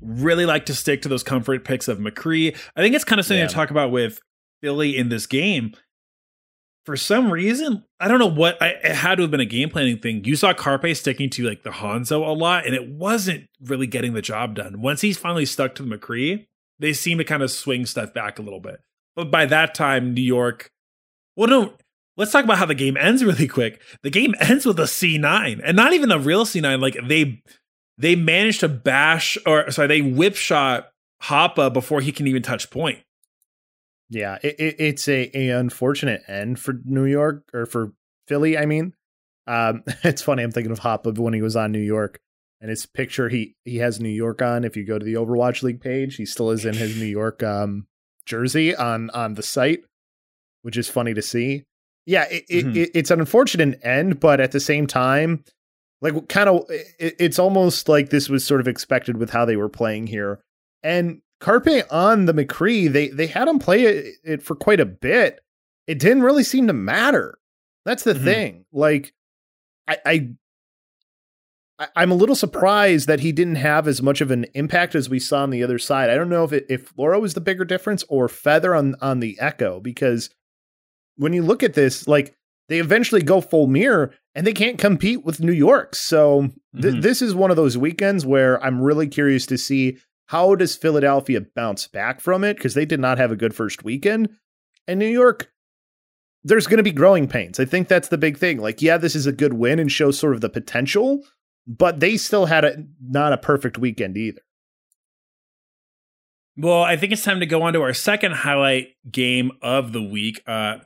really 0.00 0.46
like 0.46 0.66
to 0.66 0.74
stick 0.74 1.02
to 1.02 1.08
those 1.08 1.22
comfort 1.22 1.64
picks 1.64 1.88
of 1.88 1.98
McCree. 1.98 2.56
I 2.76 2.80
think 2.80 2.94
it's 2.94 3.04
kind 3.04 3.18
of 3.18 3.26
something 3.26 3.40
yeah. 3.40 3.48
to 3.48 3.54
talk 3.54 3.70
about 3.70 3.90
with 3.90 4.20
Philly 4.60 4.96
in 4.96 5.08
this 5.08 5.26
game. 5.26 5.72
For 6.84 6.96
some 6.96 7.32
reason, 7.32 7.84
I 7.98 8.06
don't 8.06 8.20
know 8.20 8.26
what 8.26 8.62
I, 8.62 8.68
it 8.68 8.94
had 8.94 9.16
to 9.16 9.22
have 9.22 9.30
been 9.32 9.40
a 9.40 9.44
game 9.44 9.70
planning 9.70 9.98
thing. 9.98 10.24
You 10.24 10.36
saw 10.36 10.54
Carpe 10.54 10.94
sticking 10.94 11.30
to 11.30 11.42
like 11.42 11.64
the 11.64 11.70
Hanzo 11.70 12.24
a 12.24 12.30
lot, 12.30 12.64
and 12.64 12.76
it 12.76 12.88
wasn't 12.88 13.48
really 13.60 13.88
getting 13.88 14.14
the 14.14 14.22
job 14.22 14.54
done. 14.54 14.80
Once 14.80 15.00
he's 15.00 15.18
finally 15.18 15.46
stuck 15.46 15.74
to 15.76 15.82
the 15.82 15.96
McCree, 15.96 16.46
they 16.78 16.92
seem 16.92 17.18
to 17.18 17.24
kind 17.24 17.42
of 17.42 17.50
swing 17.50 17.86
stuff 17.86 18.14
back 18.14 18.38
a 18.38 18.42
little 18.42 18.60
bit. 18.60 18.80
But 19.16 19.32
by 19.32 19.46
that 19.46 19.74
time, 19.74 20.14
New 20.14 20.22
York, 20.22 20.70
well, 21.34 21.48
no, 21.48 21.74
let's 22.16 22.30
talk 22.30 22.44
about 22.44 22.58
how 22.58 22.66
the 22.66 22.74
game 22.74 22.96
ends 22.96 23.24
really 23.24 23.48
quick. 23.48 23.80
The 24.02 24.10
game 24.10 24.34
ends 24.40 24.66
with 24.66 24.78
a 24.78 24.84
C9 24.84 25.60
and 25.64 25.76
not 25.76 25.92
even 25.92 26.12
a 26.12 26.18
real 26.18 26.44
C9. 26.44 26.80
Like 26.80 26.96
they, 27.08 27.42
they 27.98 28.16
managed 28.16 28.60
to 28.60 28.68
bash 28.68 29.38
or 29.46 29.70
sorry, 29.70 29.88
they 29.88 30.02
whip 30.02 30.36
shot 30.36 30.90
Hotba 31.24 31.72
before 31.72 32.00
he 32.00 32.12
can 32.12 32.26
even 32.26 32.42
touch 32.42 32.70
point. 32.70 32.98
Yeah, 34.08 34.38
it, 34.42 34.56
it, 34.58 34.76
it's 34.78 35.08
a, 35.08 35.30
a 35.36 35.50
unfortunate 35.50 36.22
end 36.28 36.60
for 36.60 36.74
New 36.84 37.06
York 37.06 37.44
or 37.52 37.66
for 37.66 37.92
Philly. 38.28 38.56
I 38.56 38.66
mean, 38.66 38.94
um, 39.46 39.82
it's 40.04 40.22
funny. 40.22 40.42
I'm 40.42 40.52
thinking 40.52 40.72
of 40.72 40.80
Hotba 40.80 41.18
when 41.18 41.34
he 41.34 41.42
was 41.42 41.56
on 41.56 41.72
New 41.72 41.80
York 41.80 42.20
and 42.60 42.70
his 42.70 42.86
picture 42.86 43.28
he 43.28 43.56
he 43.64 43.78
has 43.78 44.00
New 44.00 44.08
York 44.08 44.42
on. 44.42 44.64
If 44.64 44.76
you 44.76 44.84
go 44.84 44.98
to 44.98 45.04
the 45.04 45.14
Overwatch 45.14 45.62
League 45.62 45.80
page, 45.80 46.16
he 46.16 46.26
still 46.26 46.50
is 46.50 46.64
in 46.64 46.74
his 46.74 46.96
New 46.96 47.06
York 47.06 47.42
um, 47.42 47.86
jersey 48.24 48.74
on 48.74 49.10
on 49.10 49.34
the 49.34 49.42
site, 49.42 49.80
which 50.62 50.76
is 50.76 50.88
funny 50.88 51.14
to 51.14 51.22
see. 51.22 51.64
Yeah, 52.04 52.26
it, 52.30 52.46
mm-hmm. 52.48 52.76
it, 52.76 52.90
it's 52.94 53.10
an 53.10 53.18
unfortunate 53.18 53.80
end, 53.82 54.20
but 54.20 54.40
at 54.40 54.52
the 54.52 54.60
same 54.60 54.86
time, 54.86 55.42
like 56.00 56.28
kind 56.28 56.48
of, 56.48 56.64
it's 56.68 57.38
almost 57.38 57.88
like 57.88 58.10
this 58.10 58.28
was 58.28 58.44
sort 58.44 58.60
of 58.60 58.68
expected 58.68 59.16
with 59.16 59.30
how 59.30 59.44
they 59.44 59.56
were 59.56 59.68
playing 59.68 60.06
here. 60.06 60.40
And 60.82 61.22
Carpe 61.40 61.84
on 61.90 62.26
the 62.26 62.34
McCree, 62.34 62.90
they 62.90 63.08
they 63.08 63.26
had 63.26 63.48
him 63.48 63.58
play 63.58 63.82
it, 63.82 64.14
it 64.24 64.42
for 64.42 64.54
quite 64.54 64.80
a 64.80 64.86
bit. 64.86 65.40
It 65.86 65.98
didn't 65.98 66.22
really 66.22 66.44
seem 66.44 66.66
to 66.66 66.72
matter. 66.72 67.38
That's 67.84 68.04
the 68.04 68.14
mm-hmm. 68.14 68.24
thing. 68.24 68.64
Like 68.72 69.12
I, 69.86 69.98
I 70.06 70.28
I'm 71.94 72.10
a 72.10 72.16
little 72.16 72.34
surprised 72.34 73.06
that 73.06 73.20
he 73.20 73.32
didn't 73.32 73.56
have 73.56 73.86
as 73.86 74.00
much 74.00 74.22
of 74.22 74.30
an 74.30 74.46
impact 74.54 74.94
as 74.94 75.10
we 75.10 75.18
saw 75.18 75.42
on 75.42 75.50
the 75.50 75.62
other 75.62 75.78
side. 75.78 76.08
I 76.08 76.14
don't 76.14 76.30
know 76.30 76.44
if 76.44 76.52
it, 76.52 76.66
if 76.70 76.88
Flora 76.88 77.20
was 77.20 77.34
the 77.34 77.40
bigger 77.40 77.66
difference 77.66 78.02
or 78.08 78.28
Feather 78.28 78.74
on 78.74 78.94
on 79.02 79.20
the 79.20 79.38
Echo 79.38 79.80
because 79.80 80.30
when 81.16 81.32
you 81.32 81.42
look 81.42 81.62
at 81.62 81.74
this, 81.74 82.08
like 82.08 82.34
they 82.68 82.78
eventually 82.78 83.22
go 83.22 83.40
full 83.40 83.66
mirror 83.66 84.14
and 84.36 84.46
they 84.46 84.52
can't 84.52 84.78
compete 84.78 85.24
with 85.24 85.40
New 85.40 85.52
York. 85.52 85.94
So 85.96 86.50
th- 86.80 86.94
Mhm. 86.96 87.02
this 87.02 87.20
is 87.22 87.34
one 87.34 87.50
of 87.50 87.56
those 87.56 87.76
weekends 87.78 88.24
where 88.24 88.62
I'm 88.62 88.80
really 88.80 89.08
curious 89.08 89.46
to 89.46 89.56
see 89.58 89.96
how 90.26 90.54
does 90.54 90.76
Philadelphia 90.76 91.40
bounce 91.54 91.88
back 91.88 92.20
from 92.20 92.44
it 92.44 92.56
because 92.56 92.74
they 92.74 92.84
did 92.84 93.00
not 93.00 93.16
have 93.18 93.32
a 93.32 93.36
good 93.36 93.54
first 93.54 93.82
weekend. 93.82 94.28
And 94.86 94.98
New 95.00 95.08
York, 95.08 95.50
there's 96.44 96.66
going 96.66 96.76
to 96.76 96.82
be 96.84 96.92
growing 96.92 97.26
pains. 97.26 97.58
I 97.58 97.64
think 97.64 97.88
that's 97.88 98.08
the 98.08 98.18
big 98.18 98.36
thing. 98.36 98.58
Like, 98.58 98.82
yeah, 98.82 98.98
this 98.98 99.14
is 99.16 99.26
a 99.26 99.32
good 99.32 99.54
win 99.54 99.78
and 99.78 99.90
shows 99.90 100.18
sort 100.18 100.34
of 100.34 100.40
the 100.42 100.48
potential, 100.50 101.24
but 101.66 102.00
they 102.00 102.16
still 102.16 102.46
had 102.46 102.64
a 102.64 102.84
not 103.00 103.32
a 103.32 103.38
perfect 103.38 103.78
weekend 103.78 104.16
either. 104.16 104.42
Well, 106.58 106.82
I 106.82 106.96
think 106.96 107.12
it's 107.12 107.22
time 107.24 107.40
to 107.40 107.46
go 107.46 107.62
on 107.62 107.72
to 107.74 107.82
our 107.82 107.92
second 107.92 108.32
highlight 108.32 108.88
game 109.10 109.52
of 109.60 109.92
the 109.92 110.02
week. 110.02 110.42
Uh, 110.46 110.78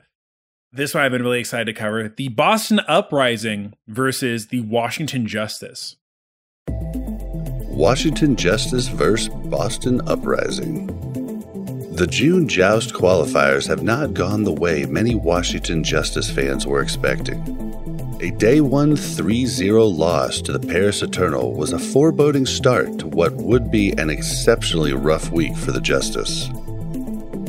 this 0.73 0.93
one 0.93 1.03
I've 1.03 1.11
been 1.11 1.23
really 1.23 1.39
excited 1.39 1.65
to 1.65 1.73
cover 1.73 2.07
the 2.07 2.29
Boston 2.29 2.79
Uprising 2.87 3.73
versus 3.87 4.47
the 4.47 4.61
Washington 4.61 5.27
Justice. 5.27 5.97
Washington 6.69 8.37
Justice 8.37 8.87
vs. 8.87 9.33
Boston 9.45 10.01
Uprising. 10.07 10.87
The 11.95 12.07
June 12.07 12.47
Joust 12.47 12.93
qualifiers 12.93 13.67
have 13.67 13.83
not 13.83 14.13
gone 14.13 14.43
the 14.43 14.53
way 14.53 14.85
many 14.85 15.13
Washington 15.13 15.83
Justice 15.83 16.31
fans 16.31 16.65
were 16.65 16.81
expecting. 16.81 17.41
A 18.21 18.31
day 18.31 18.61
one 18.61 18.95
3 18.95 19.45
0 19.45 19.85
loss 19.85 20.41
to 20.41 20.53
the 20.53 20.59
Paris 20.59 21.01
Eternal 21.01 21.53
was 21.53 21.73
a 21.73 21.79
foreboding 21.79 22.45
start 22.45 22.97
to 22.99 23.07
what 23.07 23.33
would 23.33 23.71
be 23.71 23.91
an 23.93 24.09
exceptionally 24.09 24.93
rough 24.93 25.31
week 25.31 25.55
for 25.57 25.71
the 25.71 25.81
Justice. 25.81 26.49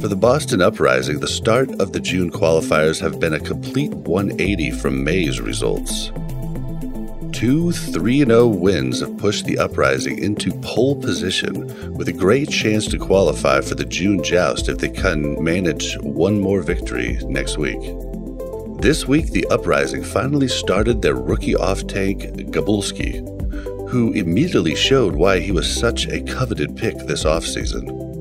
For 0.02 0.08
the 0.08 0.16
Boston 0.16 0.60
Uprising, 0.60 1.20
the 1.20 1.28
start 1.28 1.80
of 1.80 1.92
the 1.92 2.00
June 2.00 2.28
qualifiers 2.28 3.00
have 3.00 3.20
been 3.20 3.34
a 3.34 3.38
complete 3.38 3.94
180 3.94 4.72
from 4.72 5.04
May's 5.04 5.40
results. 5.40 6.10
Two 7.30 7.70
3 7.70 8.24
0 8.24 8.48
wins 8.48 8.98
have 8.98 9.16
pushed 9.16 9.44
the 9.44 9.58
Uprising 9.58 10.18
into 10.18 10.50
pole 10.54 10.96
position 10.96 11.94
with 11.94 12.08
a 12.08 12.12
great 12.12 12.50
chance 12.50 12.88
to 12.88 12.98
qualify 12.98 13.60
for 13.60 13.76
the 13.76 13.84
June 13.84 14.24
Joust 14.24 14.68
if 14.68 14.78
they 14.78 14.88
can 14.88 15.40
manage 15.40 15.96
one 16.00 16.40
more 16.40 16.62
victory 16.62 17.20
next 17.26 17.56
week. 17.56 17.80
This 18.80 19.06
week, 19.06 19.26
the 19.26 19.46
Uprising 19.52 20.02
finally 20.02 20.48
started 20.48 21.00
their 21.00 21.14
rookie 21.14 21.54
off 21.54 21.86
tank, 21.86 22.22
Gabulski, 22.50 23.20
who 23.88 24.10
immediately 24.14 24.74
showed 24.74 25.14
why 25.14 25.38
he 25.38 25.52
was 25.52 25.72
such 25.72 26.08
a 26.08 26.22
coveted 26.22 26.76
pick 26.76 26.98
this 27.06 27.22
offseason. 27.22 28.11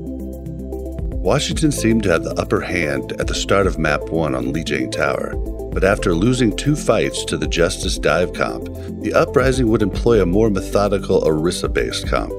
Washington 1.22 1.70
seemed 1.70 2.02
to 2.02 2.10
have 2.10 2.24
the 2.24 2.34
upper 2.34 2.60
hand 2.60 3.12
at 3.20 3.28
the 3.28 3.34
start 3.34 3.68
of 3.68 3.78
Map 3.78 4.10
1 4.10 4.34
on 4.34 4.52
Lijiang 4.52 4.90
Tower, 4.90 5.36
but 5.72 5.84
after 5.84 6.16
losing 6.16 6.56
two 6.56 6.74
fights 6.74 7.24
to 7.26 7.36
the 7.36 7.46
Justice 7.46 7.96
Dive 7.96 8.32
comp, 8.32 8.64
the 9.02 9.14
Uprising 9.14 9.68
would 9.68 9.82
employ 9.82 10.20
a 10.20 10.26
more 10.26 10.50
methodical 10.50 11.20
Orisa 11.20 11.72
based 11.72 12.08
comp. 12.08 12.32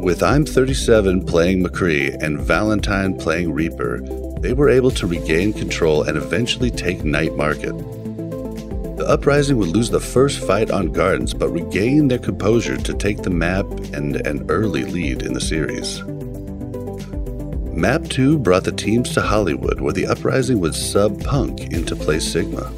With 0.00 0.20
im37 0.20 1.26
playing 1.28 1.62
McCree 1.62 2.16
and 2.22 2.40
Valentine 2.40 3.14
playing 3.14 3.52
Reaper, 3.52 4.00
they 4.40 4.54
were 4.54 4.70
able 4.70 4.92
to 4.92 5.06
regain 5.06 5.52
control 5.52 6.02
and 6.04 6.16
eventually 6.16 6.70
take 6.70 7.04
Night 7.04 7.36
Market. 7.36 7.76
The 8.96 9.06
Uprising 9.06 9.58
would 9.58 9.68
lose 9.68 9.90
the 9.90 10.00
first 10.00 10.38
fight 10.38 10.70
on 10.70 10.92
Gardens 10.92 11.34
but 11.34 11.50
regain 11.50 12.08
their 12.08 12.18
composure 12.18 12.78
to 12.78 12.94
take 12.94 13.18
the 13.18 13.28
map 13.28 13.66
and 13.92 14.16
an 14.26 14.46
early 14.48 14.84
lead 14.84 15.20
in 15.20 15.34
the 15.34 15.42
series. 15.42 16.02
Map 17.76 18.04
2 18.04 18.38
brought 18.38 18.64
the 18.64 18.72
teams 18.72 19.12
to 19.12 19.20
Hollywood 19.20 19.82
where 19.82 19.92
the 19.92 20.06
Uprising 20.06 20.60
would 20.60 20.74
sub 20.74 21.22
Punk 21.22 21.74
into 21.74 21.94
play 21.94 22.18
Sigma. 22.18 22.72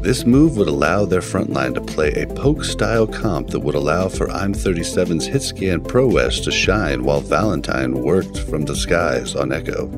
This 0.00 0.24
move 0.24 0.56
would 0.56 0.66
allow 0.66 1.04
their 1.04 1.20
frontline 1.20 1.74
to 1.74 1.82
play 1.82 2.10
a 2.14 2.26
poke 2.26 2.64
style 2.64 3.06
comp 3.06 3.50
that 3.50 3.60
would 3.60 3.74
allow 3.74 4.08
for 4.08 4.28
im37's 4.28 5.28
hitscan 5.28 5.86
Pro 5.86 6.06
West 6.06 6.44
to 6.44 6.50
shine 6.50 7.04
while 7.04 7.20
Valentine 7.20 7.92
worked 7.92 8.38
from 8.38 8.64
the 8.64 8.74
skies 8.74 9.36
on 9.36 9.52
Echo. 9.52 9.88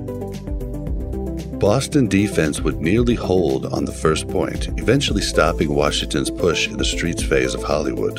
Boston 1.61 2.09
defense 2.09 2.61
would 2.61 2.80
nearly 2.80 3.14
hold 3.14 3.66
on 3.66 3.85
the 3.85 3.92
first 3.92 4.26
point, 4.26 4.66
eventually 4.76 5.23
stopping 5.23 5.73
Washington's 5.73 6.33
push 6.33 6.66
in 6.66 6.78
the 6.78 6.85
streets 6.85 7.23
phase 7.23 7.54
of 7.54 7.62
Hollywood. 7.62 8.18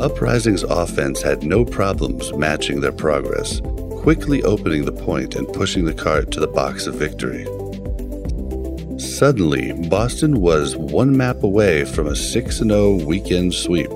Uprising's 0.00 0.62
offense 0.62 1.20
had 1.20 1.42
no 1.42 1.66
problems 1.66 2.32
matching 2.32 2.80
their 2.80 2.92
progress, 2.92 3.60
quickly 4.00 4.42
opening 4.44 4.86
the 4.86 4.92
point 4.92 5.34
and 5.34 5.46
pushing 5.52 5.84
the 5.84 5.92
cart 5.92 6.30
to 6.30 6.40
the 6.40 6.48
box 6.48 6.86
of 6.86 6.94
victory. 6.94 7.44
Suddenly, 8.98 9.74
Boston 9.90 10.40
was 10.40 10.74
one 10.74 11.14
map 11.14 11.42
away 11.42 11.84
from 11.84 12.06
a 12.06 12.16
6 12.16 12.56
0 12.56 13.04
weekend 13.04 13.52
sweep. 13.52 13.90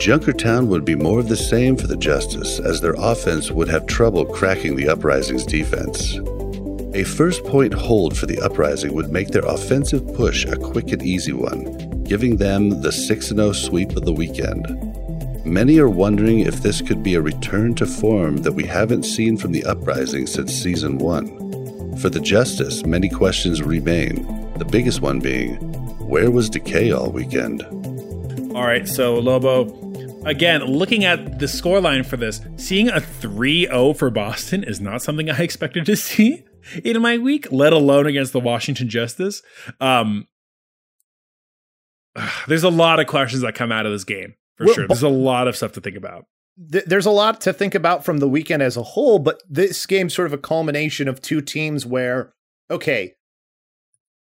Junkertown 0.00 0.66
would 0.68 0.86
be 0.86 0.94
more 0.94 1.20
of 1.20 1.28
the 1.28 1.36
same 1.36 1.76
for 1.76 1.86
the 1.86 1.96
Justice, 1.96 2.58
as 2.58 2.80
their 2.80 2.94
offense 2.96 3.50
would 3.50 3.68
have 3.68 3.86
trouble 3.86 4.24
cracking 4.24 4.76
the 4.76 4.88
Uprising's 4.88 5.44
defense. 5.44 6.14
A 6.94 7.04
first 7.04 7.44
point 7.44 7.74
hold 7.74 8.16
for 8.16 8.24
the 8.24 8.40
Uprising 8.40 8.94
would 8.94 9.12
make 9.12 9.28
their 9.28 9.44
offensive 9.44 10.14
push 10.14 10.46
a 10.46 10.56
quick 10.56 10.90
and 10.90 11.02
easy 11.02 11.34
one, 11.34 12.02
giving 12.04 12.38
them 12.38 12.80
the 12.80 12.90
6 12.90 13.28
0 13.28 13.52
sweep 13.52 13.94
of 13.94 14.06
the 14.06 14.12
weekend. 14.12 14.91
Many 15.44 15.80
are 15.80 15.88
wondering 15.88 16.38
if 16.38 16.62
this 16.62 16.80
could 16.80 17.02
be 17.02 17.14
a 17.14 17.20
return 17.20 17.74
to 17.74 17.84
form 17.84 18.38
that 18.38 18.52
we 18.52 18.64
haven't 18.64 19.02
seen 19.02 19.36
from 19.36 19.50
the 19.50 19.64
Uprising 19.64 20.28
since 20.28 20.54
Season 20.54 20.98
1. 20.98 21.96
For 21.96 22.08
the 22.08 22.20
Justice, 22.20 22.86
many 22.86 23.08
questions 23.08 23.60
remain, 23.60 24.24
the 24.58 24.64
biggest 24.64 25.00
one 25.00 25.18
being 25.18 25.56
where 25.98 26.30
was 26.30 26.48
Decay 26.48 26.92
all 26.92 27.10
weekend? 27.10 27.62
All 28.54 28.64
right, 28.64 28.86
so 28.86 29.18
Lobo, 29.18 29.64
again, 30.24 30.62
looking 30.62 31.04
at 31.04 31.40
the 31.40 31.46
scoreline 31.46 32.06
for 32.06 32.16
this, 32.16 32.40
seeing 32.56 32.88
a 32.88 33.00
3 33.00 33.66
0 33.66 33.94
for 33.94 34.10
Boston 34.10 34.62
is 34.62 34.80
not 34.80 35.02
something 35.02 35.28
I 35.28 35.38
expected 35.42 35.86
to 35.86 35.96
see 35.96 36.44
in 36.84 37.02
my 37.02 37.18
week, 37.18 37.50
let 37.50 37.72
alone 37.72 38.06
against 38.06 38.32
the 38.32 38.40
Washington 38.40 38.88
Justice. 38.88 39.42
Um, 39.80 40.28
there's 42.46 42.64
a 42.64 42.70
lot 42.70 43.00
of 43.00 43.08
questions 43.08 43.42
that 43.42 43.56
come 43.56 43.72
out 43.72 43.86
of 43.86 43.92
this 43.92 44.04
game 44.04 44.34
for 44.62 44.66
Well, 44.66 44.74
sure. 44.74 44.88
There's 44.88 45.02
a 45.02 45.08
lot 45.08 45.48
of 45.48 45.56
stuff 45.56 45.72
to 45.72 45.80
think 45.80 45.96
about. 45.96 46.26
th- 46.70 46.84
there's 46.86 47.06
a 47.06 47.10
lot 47.10 47.40
to 47.42 47.52
think 47.52 47.74
about 47.74 48.04
from 48.04 48.18
the 48.18 48.28
weekend 48.28 48.62
as 48.62 48.76
a 48.76 48.82
whole, 48.82 49.18
but 49.18 49.42
this 49.48 49.84
game's 49.86 50.14
sort 50.14 50.26
of 50.26 50.32
a 50.32 50.38
culmination 50.38 51.08
of 51.08 51.20
two 51.20 51.40
teams 51.40 51.84
where, 51.86 52.32
okay, 52.70 53.14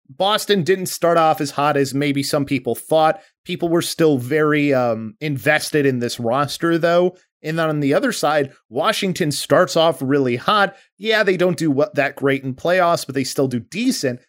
Boston 0.09 0.63
didn't 0.63 0.85
start 0.85 1.17
off 1.17 1.41
as 1.41 1.51
hot 1.51 1.75
as 1.75 1.93
maybe 1.93 2.23
some 2.23 2.45
people 2.45 2.75
thought. 2.75 3.21
People 3.43 3.69
were 3.69 3.81
still 3.81 4.17
very 4.17 4.73
um, 4.73 5.15
invested 5.19 5.85
in 5.85 5.99
this 5.99 6.19
roster, 6.19 6.77
though. 6.77 7.17
And 7.43 7.59
then 7.59 7.69
on 7.69 7.81
the 7.81 7.93
other 7.93 8.11
side, 8.11 8.53
Washington 8.69 9.31
starts 9.31 9.75
off 9.75 10.01
really 10.01 10.37
hot. 10.37 10.75
Yeah, 10.97 11.23
they 11.23 11.37
don't 11.37 11.57
do 11.57 11.69
what, 11.69 11.95
that 11.95 12.15
great 12.15 12.43
in 12.43 12.55
playoffs, 12.55 13.05
but 13.05 13.15
they 13.15 13.23
still 13.23 13.47
do 13.47 13.59
decent. 13.59 14.21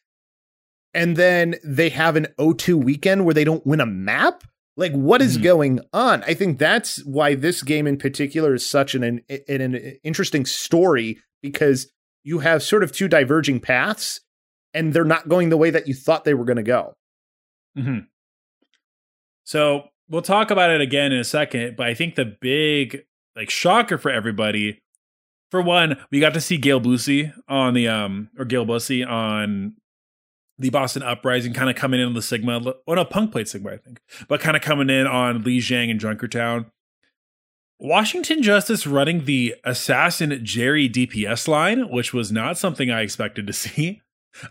And 0.94 1.16
then 1.16 1.56
they 1.64 1.90
have 1.90 2.16
an 2.16 2.26
0-2 2.38 2.74
weekend 2.82 3.24
where 3.24 3.34
they 3.34 3.44
don't 3.44 3.66
win 3.66 3.80
a 3.80 3.86
map. 3.86 4.42
Like, 4.78 4.92
what 4.92 5.20
is 5.20 5.36
Mhm. 5.36 5.42
going 5.42 5.80
on? 5.92 6.22
I 6.22 6.32
think 6.34 6.58
that's 6.58 7.04
why 7.04 7.34
this 7.34 7.62
game 7.62 7.86
in 7.86 7.98
particular 7.98 8.54
is 8.54 8.66
such 8.68 8.94
an, 8.94 9.02
an, 9.02 9.20
an 9.48 9.74
interesting 10.04 10.46
story 10.46 11.18
because 11.42 11.92
you 12.22 12.38
have 12.38 12.62
sort 12.62 12.82
of 12.84 12.92
two 12.92 13.08
diverging 13.08 13.58
paths 13.60 14.20
and 14.72 14.92
they're 14.92 15.04
not 15.04 15.28
going 15.28 15.48
the 15.48 15.56
way 15.56 15.70
that 15.70 15.88
you 15.88 15.94
thought 15.94 16.24
they 16.24 16.32
were 16.34 16.44
going 16.44 16.56
to 16.58 16.62
go. 16.62 16.94
hmm 17.76 17.98
So 19.44 19.88
we'll 20.08 20.22
talk 20.22 20.50
about 20.50 20.70
it 20.70 20.80
again 20.80 21.12
in 21.12 21.18
a 21.18 21.24
second, 21.24 21.76
but 21.76 21.86
I 21.86 21.94
think 21.94 22.14
the 22.14 22.24
big 22.40 23.04
like 23.36 23.50
shocker 23.50 23.98
for 23.98 24.10
everybody, 24.10 24.80
for 25.50 25.62
one, 25.62 25.96
we 26.10 26.20
got 26.20 26.34
to 26.34 26.40
see 26.40 26.56
Gail 26.56 26.80
Busey 26.80 27.32
on 27.48 27.74
the 27.74 27.88
um 27.88 28.30
or 28.38 28.44
Gail 28.44 28.66
Busey 28.66 29.06
on 29.08 29.74
the 30.58 30.70
Boston 30.70 31.02
Uprising, 31.02 31.52
kind 31.54 31.70
of 31.70 31.76
coming 31.76 32.00
in 32.00 32.06
on 32.06 32.14
the 32.14 32.22
Sigma. 32.22 32.60
Oh 32.86 32.94
no, 32.94 33.04
Punk 33.04 33.32
played 33.32 33.48
Sigma, 33.48 33.70
I 33.70 33.76
think, 33.76 34.00
but 34.28 34.40
kind 34.40 34.56
of 34.56 34.62
coming 34.62 34.90
in 34.90 35.06
on 35.06 35.42
Lijiang 35.44 35.90
and 35.90 36.00
Junkertown. 36.00 36.70
Washington 37.80 38.42
Justice 38.42 38.86
running 38.86 39.24
the 39.24 39.54
assassin 39.64 40.40
Jerry 40.42 40.88
DPS 40.88 41.46
line, 41.46 41.90
which 41.90 42.12
was 42.12 42.32
not 42.32 42.58
something 42.58 42.90
I 42.90 43.02
expected 43.02 43.46
to 43.46 43.52
see. 43.54 44.02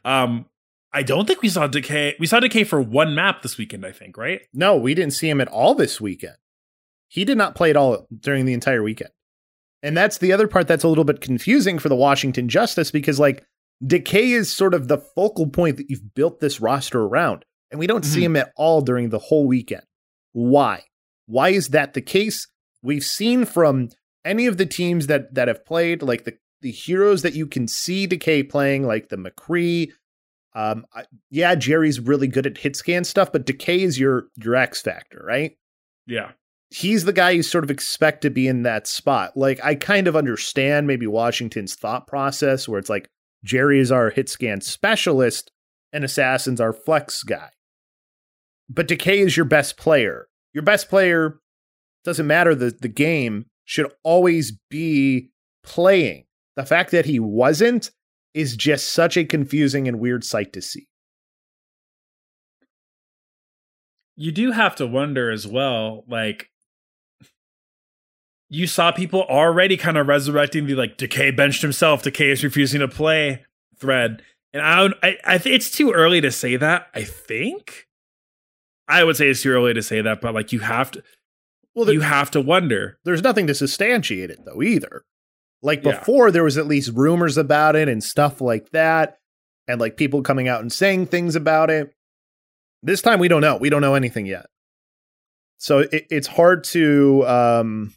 Um, 0.05 0.45
I 0.93 1.03
don't 1.03 1.27
think 1.27 1.41
we 1.41 1.49
saw 1.49 1.67
Decay. 1.67 2.15
We 2.19 2.27
saw 2.27 2.39
Decay 2.39 2.63
for 2.63 2.81
one 2.81 3.13
map 3.13 3.41
this 3.41 3.57
weekend, 3.57 3.85
I 3.85 3.91
think, 3.91 4.17
right? 4.17 4.41
No, 4.53 4.75
we 4.77 4.93
didn't 4.93 5.13
see 5.13 5.29
him 5.29 5.41
at 5.41 5.49
all 5.49 5.75
this 5.75 5.99
weekend. 5.99 6.37
He 7.09 7.25
did 7.25 7.37
not 7.37 7.55
play 7.55 7.69
at 7.69 7.77
all 7.77 8.07
during 8.17 8.45
the 8.45 8.53
entire 8.53 8.81
weekend. 8.81 9.11
And 9.83 9.95
that's 9.95 10.17
the 10.17 10.33
other 10.33 10.47
part 10.47 10.67
that's 10.67 10.83
a 10.83 10.87
little 10.87 11.03
bit 11.03 11.21
confusing 11.21 11.77
for 11.79 11.89
the 11.89 11.95
Washington 11.95 12.49
Justice 12.49 12.91
because, 12.91 13.19
like, 13.19 13.45
Decay 13.85 14.31
is 14.31 14.51
sort 14.51 14.73
of 14.73 14.87
the 14.87 14.97
focal 14.97 15.47
point 15.47 15.77
that 15.77 15.89
you've 15.89 16.13
built 16.15 16.39
this 16.39 16.59
roster 16.59 17.01
around. 17.01 17.45
And 17.69 17.79
we 17.79 17.87
don't 17.87 18.05
see 18.05 18.21
Mhm. 18.21 18.25
him 18.25 18.35
at 18.37 18.53
all 18.55 18.81
during 18.81 19.09
the 19.09 19.19
whole 19.19 19.45
weekend. 19.45 19.83
Why? 20.31 20.83
Why 21.25 21.49
is 21.49 21.69
that 21.69 21.93
the 21.93 22.01
case? 22.01 22.47
We've 22.81 23.03
seen 23.03 23.45
from 23.45 23.89
any 24.23 24.45
of 24.45 24.57
the 24.57 24.65
teams 24.65 25.07
that 25.07 25.33
that 25.35 25.47
have 25.47 25.65
played, 25.65 26.01
like 26.01 26.23
the, 26.23 26.37
the 26.61 26.71
heroes 26.71 27.21
that 27.21 27.33
you 27.33 27.45
can 27.45 27.67
see 27.67 28.07
Decay 28.07 28.43
playing, 28.43 28.85
like 28.85 29.09
the 29.09 29.17
McCree, 29.17 29.91
Um, 30.55 30.85
I, 30.95 31.03
yeah, 31.29 31.53
Jerry's 31.53 31.99
really 31.99 32.27
good 32.27 32.47
at 32.47 32.57
hit 32.57 32.75
scan 32.75 33.03
stuff, 33.03 33.31
but 33.31 33.45
Decay 33.45 33.83
is 33.83 33.99
your 33.99 34.27
your 34.37 34.55
X 34.55 34.81
factor, 34.81 35.21
right? 35.23 35.55
Yeah. 36.07 36.31
He's 36.69 37.05
the 37.05 37.13
guy 37.13 37.29
you 37.31 37.43
sort 37.43 37.63
of 37.63 37.69
expect 37.71 38.21
to 38.23 38.29
be 38.29 38.47
in 38.47 38.63
that 38.63 38.87
spot. 38.87 39.37
Like 39.37 39.59
I 39.63 39.75
kind 39.75 40.07
of 40.07 40.15
understand 40.15 40.87
maybe 40.87 41.05
Washington's 41.05 41.75
thought 41.75 42.07
process 42.07 42.67
where 42.67 42.79
it's 42.79 42.89
like 42.89 43.07
Jerry 43.47 43.79
is 43.79 43.91
our 43.91 44.09
hit 44.09 44.27
scan 44.27 44.59
specialist 44.59 45.51
and 45.93 46.03
Assassin's 46.03 46.59
our 46.59 46.73
flex 46.73 47.23
guy. 47.23 47.49
But 48.69 48.89
Decay 48.89 49.19
is 49.19 49.37
your 49.37 49.45
best 49.45 49.77
player. 49.77 50.27
Your 50.53 50.63
best 50.63 50.89
player 50.89 51.39
doesn't 52.03 52.27
matter 52.27 52.53
the 52.53 52.71
the 52.71 52.89
game 52.89 53.45
should 53.63 53.91
always 54.03 54.51
be 54.69 55.29
playing. 55.63 56.25
The 56.57 56.65
fact 56.65 56.91
that 56.91 57.05
he 57.05 57.19
wasn't 57.19 57.91
is 58.33 58.57
just 58.57 58.89
such 58.91 59.15
a 59.15 59.23
confusing 59.23 59.87
and 59.87 59.99
weird 59.99 60.23
sight 60.23 60.51
to 60.53 60.61
see. 60.61 60.87
You 64.15 64.31
do 64.31 64.51
have 64.51 64.75
to 64.75 64.87
wonder 64.87 65.31
as 65.31 65.47
well, 65.47 66.03
like 66.09 66.49
you 68.49 68.67
saw 68.67 68.91
people 68.91 69.23
already 69.23 69.77
kind 69.77 69.97
of 69.97 70.07
resurrecting 70.07 70.65
the 70.65 70.75
like 70.75 70.97
Decay 70.97 71.31
benched 71.31 71.61
himself, 71.61 72.03
Decay 72.03 72.31
is 72.31 72.43
refusing 72.43 72.79
to 72.79 72.87
play 72.87 73.45
thread. 73.77 74.21
And 74.53 74.61
I 74.61 74.75
don't 74.77 74.93
I, 75.03 75.17
I 75.25 75.37
think 75.37 75.55
it's 75.55 75.71
too 75.71 75.91
early 75.91 76.21
to 76.21 76.31
say 76.31 76.55
that, 76.55 76.87
I 76.93 77.03
think. 77.03 77.87
I 78.87 79.03
would 79.03 79.17
say 79.17 79.27
it's 79.27 79.41
too 79.41 79.51
early 79.51 79.73
to 79.73 79.83
say 79.83 80.01
that, 80.01 80.21
but 80.21 80.33
like 80.33 80.53
you 80.53 80.59
have 80.59 80.91
to 80.91 81.03
well, 81.75 81.85
there, 81.85 81.93
you 81.93 82.01
have 82.01 82.31
to 82.31 82.41
wonder. 82.41 82.97
There's 83.03 83.21
nothing 83.21 83.45
to 83.47 83.53
substantiate 83.53 84.31
it 84.31 84.39
though 84.45 84.63
either. 84.63 85.03
Like 85.61 85.83
before, 85.83 86.27
yeah. 86.27 86.31
there 86.31 86.43
was 86.43 86.57
at 86.57 86.67
least 86.67 86.91
rumors 86.95 87.37
about 87.37 87.75
it 87.75 87.89
and 87.89 88.03
stuff 88.03 88.41
like 88.41 88.69
that, 88.71 89.17
and 89.67 89.79
like 89.79 89.97
people 89.97 90.21
coming 90.21 90.47
out 90.47 90.61
and 90.61 90.71
saying 90.71 91.07
things 91.07 91.35
about 91.35 91.69
it. 91.69 91.93
This 92.83 93.01
time, 93.01 93.19
we 93.19 93.27
don't 93.27 93.41
know. 93.41 93.57
We 93.57 93.69
don't 93.69 93.81
know 93.81 93.95
anything 93.95 94.25
yet. 94.25 94.45
So 95.57 95.79
it, 95.79 96.07
it's 96.09 96.27
hard 96.27 96.63
to 96.65 97.27
um, 97.27 97.93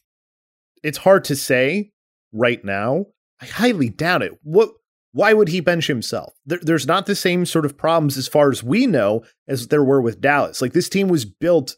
it's 0.83 0.99
hard 0.99 1.25
to 1.25 1.37
say 1.37 1.91
right 2.33 2.65
now. 2.65 3.07
I 3.41 3.47
highly 3.47 3.89
doubt 3.89 4.23
it. 4.23 4.39
What? 4.43 4.71
Why 5.13 5.33
would 5.33 5.49
he 5.49 5.61
bench 5.61 5.89
himself? 5.89 6.35
There, 6.47 6.61
there's 6.63 6.87
not 6.87 7.07
the 7.07 7.17
same 7.17 7.45
sort 7.45 7.65
of 7.65 7.77
problems 7.77 8.17
as 8.17 8.29
far 8.29 8.51
as 8.51 8.63
we 8.63 8.87
know 8.87 9.25
as 9.49 9.69
there 9.69 9.83
were 9.83 10.01
with 10.01 10.21
Dallas. 10.21 10.63
Like 10.63 10.73
this 10.73 10.89
team 10.89 11.09
was 11.09 11.25
built 11.25 11.77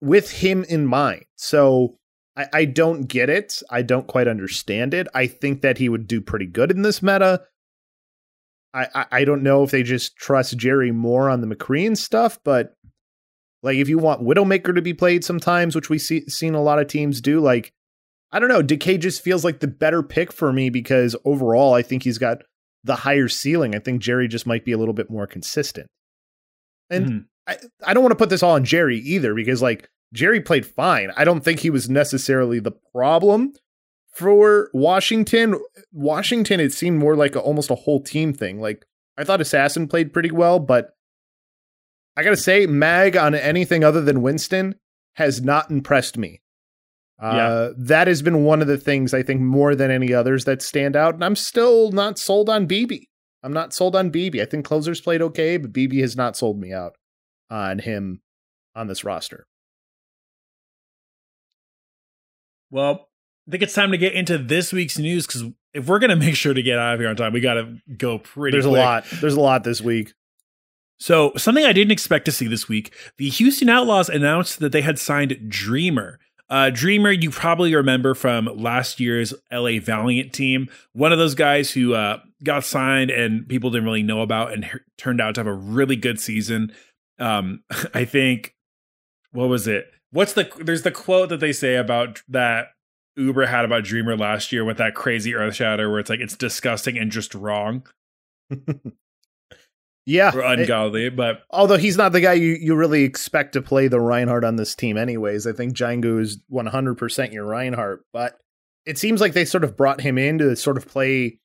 with 0.00 0.30
him 0.30 0.64
in 0.64 0.86
mind. 0.86 1.26
So 1.36 1.98
I, 2.34 2.46
I 2.52 2.64
don't 2.64 3.02
get 3.02 3.28
it. 3.28 3.62
I 3.70 3.82
don't 3.82 4.06
quite 4.06 4.26
understand 4.26 4.94
it. 4.94 5.06
I 5.14 5.26
think 5.26 5.60
that 5.60 5.76
he 5.76 5.90
would 5.90 6.06
do 6.06 6.22
pretty 6.22 6.46
good 6.46 6.70
in 6.70 6.80
this 6.80 7.02
meta. 7.02 7.42
I, 8.72 8.88
I, 8.94 9.06
I 9.12 9.24
don't 9.24 9.42
know 9.42 9.62
if 9.62 9.70
they 9.70 9.82
just 9.82 10.16
trust 10.16 10.56
Jerry 10.56 10.92
more 10.92 11.28
on 11.28 11.40
the 11.40 11.54
McCree 11.54 11.96
stuff, 11.96 12.38
but 12.42 12.74
like 13.62 13.76
if 13.76 13.88
you 13.88 13.98
want 13.98 14.22
Widowmaker 14.22 14.74
to 14.74 14.82
be 14.82 14.94
played 14.94 15.24
sometimes, 15.24 15.74
which 15.74 15.88
we 15.88 15.98
see 15.98 16.28
seen 16.28 16.54
a 16.54 16.62
lot 16.62 16.78
of 16.78 16.88
teams 16.88 17.20
do, 17.20 17.40
like 17.40 17.72
I 18.34 18.40
don't 18.40 18.48
know, 18.48 18.62
Decay 18.62 18.98
just 18.98 19.22
feels 19.22 19.44
like 19.44 19.60
the 19.60 19.68
better 19.68 20.02
pick 20.02 20.32
for 20.32 20.52
me 20.52 20.68
because 20.68 21.14
overall 21.24 21.72
I 21.72 21.82
think 21.82 22.02
he's 22.02 22.18
got 22.18 22.38
the 22.82 22.96
higher 22.96 23.28
ceiling. 23.28 23.76
I 23.76 23.78
think 23.78 24.02
Jerry 24.02 24.26
just 24.26 24.44
might 24.44 24.64
be 24.64 24.72
a 24.72 24.76
little 24.76 24.92
bit 24.92 25.08
more 25.08 25.28
consistent. 25.28 25.86
And 26.90 27.06
mm-hmm. 27.06 27.18
I, 27.46 27.58
I 27.86 27.94
don't 27.94 28.02
want 28.02 28.10
to 28.10 28.16
put 28.16 28.30
this 28.30 28.42
all 28.42 28.56
on 28.56 28.64
Jerry 28.64 28.98
either 28.98 29.36
because 29.36 29.62
like 29.62 29.88
Jerry 30.12 30.40
played 30.40 30.66
fine. 30.66 31.12
I 31.16 31.22
don't 31.22 31.44
think 31.44 31.60
he 31.60 31.70
was 31.70 31.88
necessarily 31.88 32.58
the 32.58 32.72
problem 32.92 33.52
for 34.12 34.68
Washington. 34.74 35.54
Washington, 35.92 36.58
it 36.58 36.72
seemed 36.72 36.98
more 36.98 37.14
like 37.14 37.36
a, 37.36 37.40
almost 37.40 37.70
a 37.70 37.76
whole 37.76 38.02
team 38.02 38.32
thing. 38.32 38.60
Like 38.60 38.84
I 39.16 39.22
thought 39.22 39.42
Assassin 39.42 39.86
played 39.86 40.12
pretty 40.12 40.32
well, 40.32 40.58
but 40.58 40.90
I 42.16 42.24
gotta 42.24 42.36
say, 42.36 42.66
Mag 42.66 43.16
on 43.16 43.36
anything 43.36 43.84
other 43.84 44.00
than 44.00 44.22
Winston 44.22 44.74
has 45.14 45.40
not 45.40 45.70
impressed 45.70 46.18
me. 46.18 46.40
Uh, 47.24 47.34
yeah. 47.34 47.70
that 47.78 48.06
has 48.06 48.20
been 48.20 48.44
one 48.44 48.60
of 48.60 48.66
the 48.66 48.76
things 48.76 49.14
I 49.14 49.22
think 49.22 49.40
more 49.40 49.74
than 49.74 49.90
any 49.90 50.12
others 50.12 50.44
that 50.44 50.60
stand 50.60 50.94
out. 50.94 51.14
And 51.14 51.24
I'm 51.24 51.36
still 51.36 51.90
not 51.90 52.18
sold 52.18 52.50
on 52.50 52.68
BB. 52.68 53.04
I'm 53.42 53.54
not 53.54 53.72
sold 53.72 53.96
on 53.96 54.10
BB. 54.10 54.42
I 54.42 54.44
think 54.44 54.66
closers 54.66 55.00
played 55.00 55.22
okay, 55.22 55.56
but 55.56 55.72
BB 55.72 56.02
has 56.02 56.16
not 56.16 56.36
sold 56.36 56.60
me 56.60 56.70
out 56.70 56.96
on 57.50 57.78
him 57.78 58.20
on 58.74 58.88
this 58.88 59.04
roster. 59.04 59.46
Well, 62.70 63.08
I 63.48 63.50
think 63.52 63.62
it's 63.62 63.74
time 63.74 63.92
to 63.92 63.98
get 63.98 64.12
into 64.12 64.36
this 64.36 64.70
week's 64.70 64.98
news 64.98 65.26
because 65.26 65.44
if 65.72 65.86
we're 65.86 66.00
gonna 66.00 66.16
make 66.26 66.36
sure 66.36 66.52
to 66.52 66.62
get 66.62 66.78
out 66.78 66.94
of 66.94 67.00
here 67.00 67.08
on 67.08 67.16
time, 67.16 67.32
we 67.32 67.40
got 67.40 67.54
to 67.54 67.78
go 67.96 68.18
pretty. 68.18 68.54
There's 68.54 68.66
quick. 68.66 68.76
a 68.76 68.84
lot. 68.84 69.04
There's 69.20 69.34
a 69.34 69.40
lot 69.40 69.64
this 69.64 69.80
week. 69.80 70.12
So 70.98 71.32
something 71.36 71.64
I 71.64 71.72
didn't 71.72 71.92
expect 71.92 72.26
to 72.26 72.32
see 72.32 72.48
this 72.48 72.68
week: 72.68 72.94
the 73.16 73.30
Houston 73.30 73.70
Outlaws 73.70 74.10
announced 74.10 74.58
that 74.60 74.72
they 74.72 74.82
had 74.82 74.98
signed 74.98 75.48
Dreamer. 75.48 76.18
Uh, 76.50 76.70
Dreamer, 76.70 77.10
you 77.10 77.30
probably 77.30 77.74
remember 77.74 78.14
from 78.14 78.46
last 78.54 79.00
year's 79.00 79.32
LA 79.50 79.78
Valiant 79.80 80.32
team, 80.32 80.68
one 80.92 81.12
of 81.12 81.18
those 81.18 81.34
guys 81.34 81.70
who 81.70 81.94
uh, 81.94 82.18
got 82.42 82.64
signed 82.64 83.10
and 83.10 83.48
people 83.48 83.70
didn't 83.70 83.86
really 83.86 84.02
know 84.02 84.20
about 84.20 84.52
and 84.52 84.64
h- 84.64 84.82
turned 84.98 85.20
out 85.20 85.34
to 85.34 85.40
have 85.40 85.46
a 85.46 85.54
really 85.54 85.96
good 85.96 86.20
season. 86.20 86.72
Um, 87.18 87.62
I 87.94 88.04
think, 88.04 88.54
what 89.32 89.48
was 89.48 89.66
it? 89.66 89.86
What's 90.10 90.34
the 90.34 90.48
there's 90.58 90.82
the 90.82 90.92
quote 90.92 91.30
that 91.30 91.40
they 91.40 91.52
say 91.52 91.74
about 91.74 92.22
that 92.28 92.68
Uber 93.16 93.46
had 93.46 93.64
about 93.64 93.84
Dreamer 93.84 94.16
last 94.16 94.52
year 94.52 94.64
with 94.64 94.76
that 94.76 94.94
crazy 94.94 95.34
Earth 95.34 95.56
Shatter 95.56 95.90
where 95.90 95.98
it's 95.98 96.10
like 96.10 96.20
it's 96.20 96.36
disgusting 96.36 96.98
and 96.98 97.10
just 97.10 97.34
wrong. 97.34 97.86
yeah. 100.06 100.34
Or 100.34 100.40
ungodly, 100.40 101.06
it, 101.06 101.16
but 101.16 101.42
although 101.50 101.76
he's 101.76 101.96
not 101.96 102.12
the 102.12 102.20
guy 102.20 102.34
you, 102.34 102.56
you 102.60 102.74
really 102.74 103.04
expect 103.04 103.54
to 103.54 103.62
play 103.62 103.88
the 103.88 104.00
Reinhardt 104.00 104.44
on 104.44 104.56
this 104.56 104.74
team 104.74 104.96
anyways. 104.96 105.46
I 105.46 105.52
think 105.52 105.74
Jjanggu 105.74 106.20
is 106.20 106.38
100% 106.52 107.32
your 107.32 107.44
Reinhardt, 107.44 108.04
but 108.12 108.38
it 108.84 108.98
seems 108.98 109.20
like 109.20 109.32
they 109.32 109.44
sort 109.44 109.64
of 109.64 109.76
brought 109.76 110.00
him 110.00 110.18
in 110.18 110.38
to 110.38 110.56
sort 110.56 110.76
of 110.76 110.86
play 110.86 111.38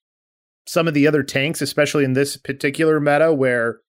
some 0.66 0.86
of 0.86 0.94
the 0.94 1.06
other 1.06 1.22
tanks, 1.22 1.62
especially 1.62 2.04
in 2.04 2.12
this 2.12 2.36
particular 2.36 3.00
meta 3.00 3.32
where 3.32 3.80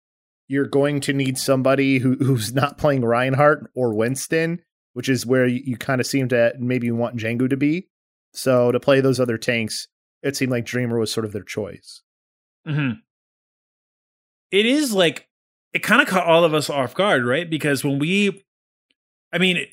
you're 0.47 0.67
going 0.67 1.01
to 1.01 1.13
need 1.13 1.37
somebody 1.37 1.99
who, 1.99 2.15
who's 2.15 2.53
not 2.53 2.77
playing 2.77 3.03
Reinhardt 3.03 3.69
or 3.75 3.93
Winston 3.93 4.61
which 4.93 5.09
is 5.09 5.25
where 5.25 5.47
you, 5.47 5.61
you 5.65 5.77
kind 5.77 6.01
of 6.01 6.07
seem 6.07 6.27
to 6.29 6.53
maybe 6.59 6.91
want 6.91 7.17
Jjanggu 7.17 7.49
to 7.49 7.57
be. 7.57 7.87
So 8.33 8.71
to 8.71 8.79
play 8.79 9.01
those 9.01 9.19
other 9.19 9.37
tanks, 9.37 9.87
it 10.21 10.35
seemed 10.35 10.51
like 10.51 10.65
Dreamer 10.65 10.99
was 10.99 11.11
sort 11.11 11.25
of 11.25 11.33
their 11.33 11.43
choice. 11.43 12.01
Mm-hmm. 12.67 12.99
It 14.51 14.65
is 14.65 14.93
like 14.93 15.27
it 15.73 15.83
kind 15.83 16.01
of 16.01 16.07
caught 16.07 16.27
all 16.27 16.43
of 16.43 16.53
us 16.53 16.69
off 16.69 16.93
guard, 16.93 17.25
right? 17.25 17.49
Because 17.49 17.83
when 17.83 17.97
we, 17.99 18.43
I 19.31 19.37
mean, 19.37 19.65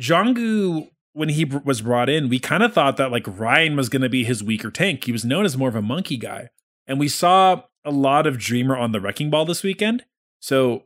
Jjanggu 0.00 0.88
when 1.14 1.28
he 1.28 1.44
was 1.44 1.80
brought 1.80 2.08
in, 2.08 2.28
we 2.28 2.40
kind 2.40 2.62
of 2.62 2.72
thought 2.72 2.96
that 2.96 3.12
like 3.12 3.26
Rein 3.26 3.76
was 3.76 3.88
going 3.88 4.02
to 4.02 4.08
be 4.08 4.24
his 4.24 4.42
weaker 4.42 4.70
tank. 4.70 5.04
He 5.04 5.12
was 5.12 5.24
known 5.24 5.44
as 5.44 5.56
more 5.56 5.68
of 5.68 5.76
a 5.76 5.82
monkey 5.82 6.16
guy, 6.16 6.50
and 6.86 6.98
we 6.98 7.08
saw 7.08 7.62
a 7.84 7.90
lot 7.90 8.26
of 8.26 8.38
Dreamer 8.38 8.76
on 8.76 8.92
the 8.92 9.00
Wrecking 9.00 9.30
Ball 9.30 9.44
this 9.44 9.62
weekend. 9.62 10.04
So, 10.40 10.84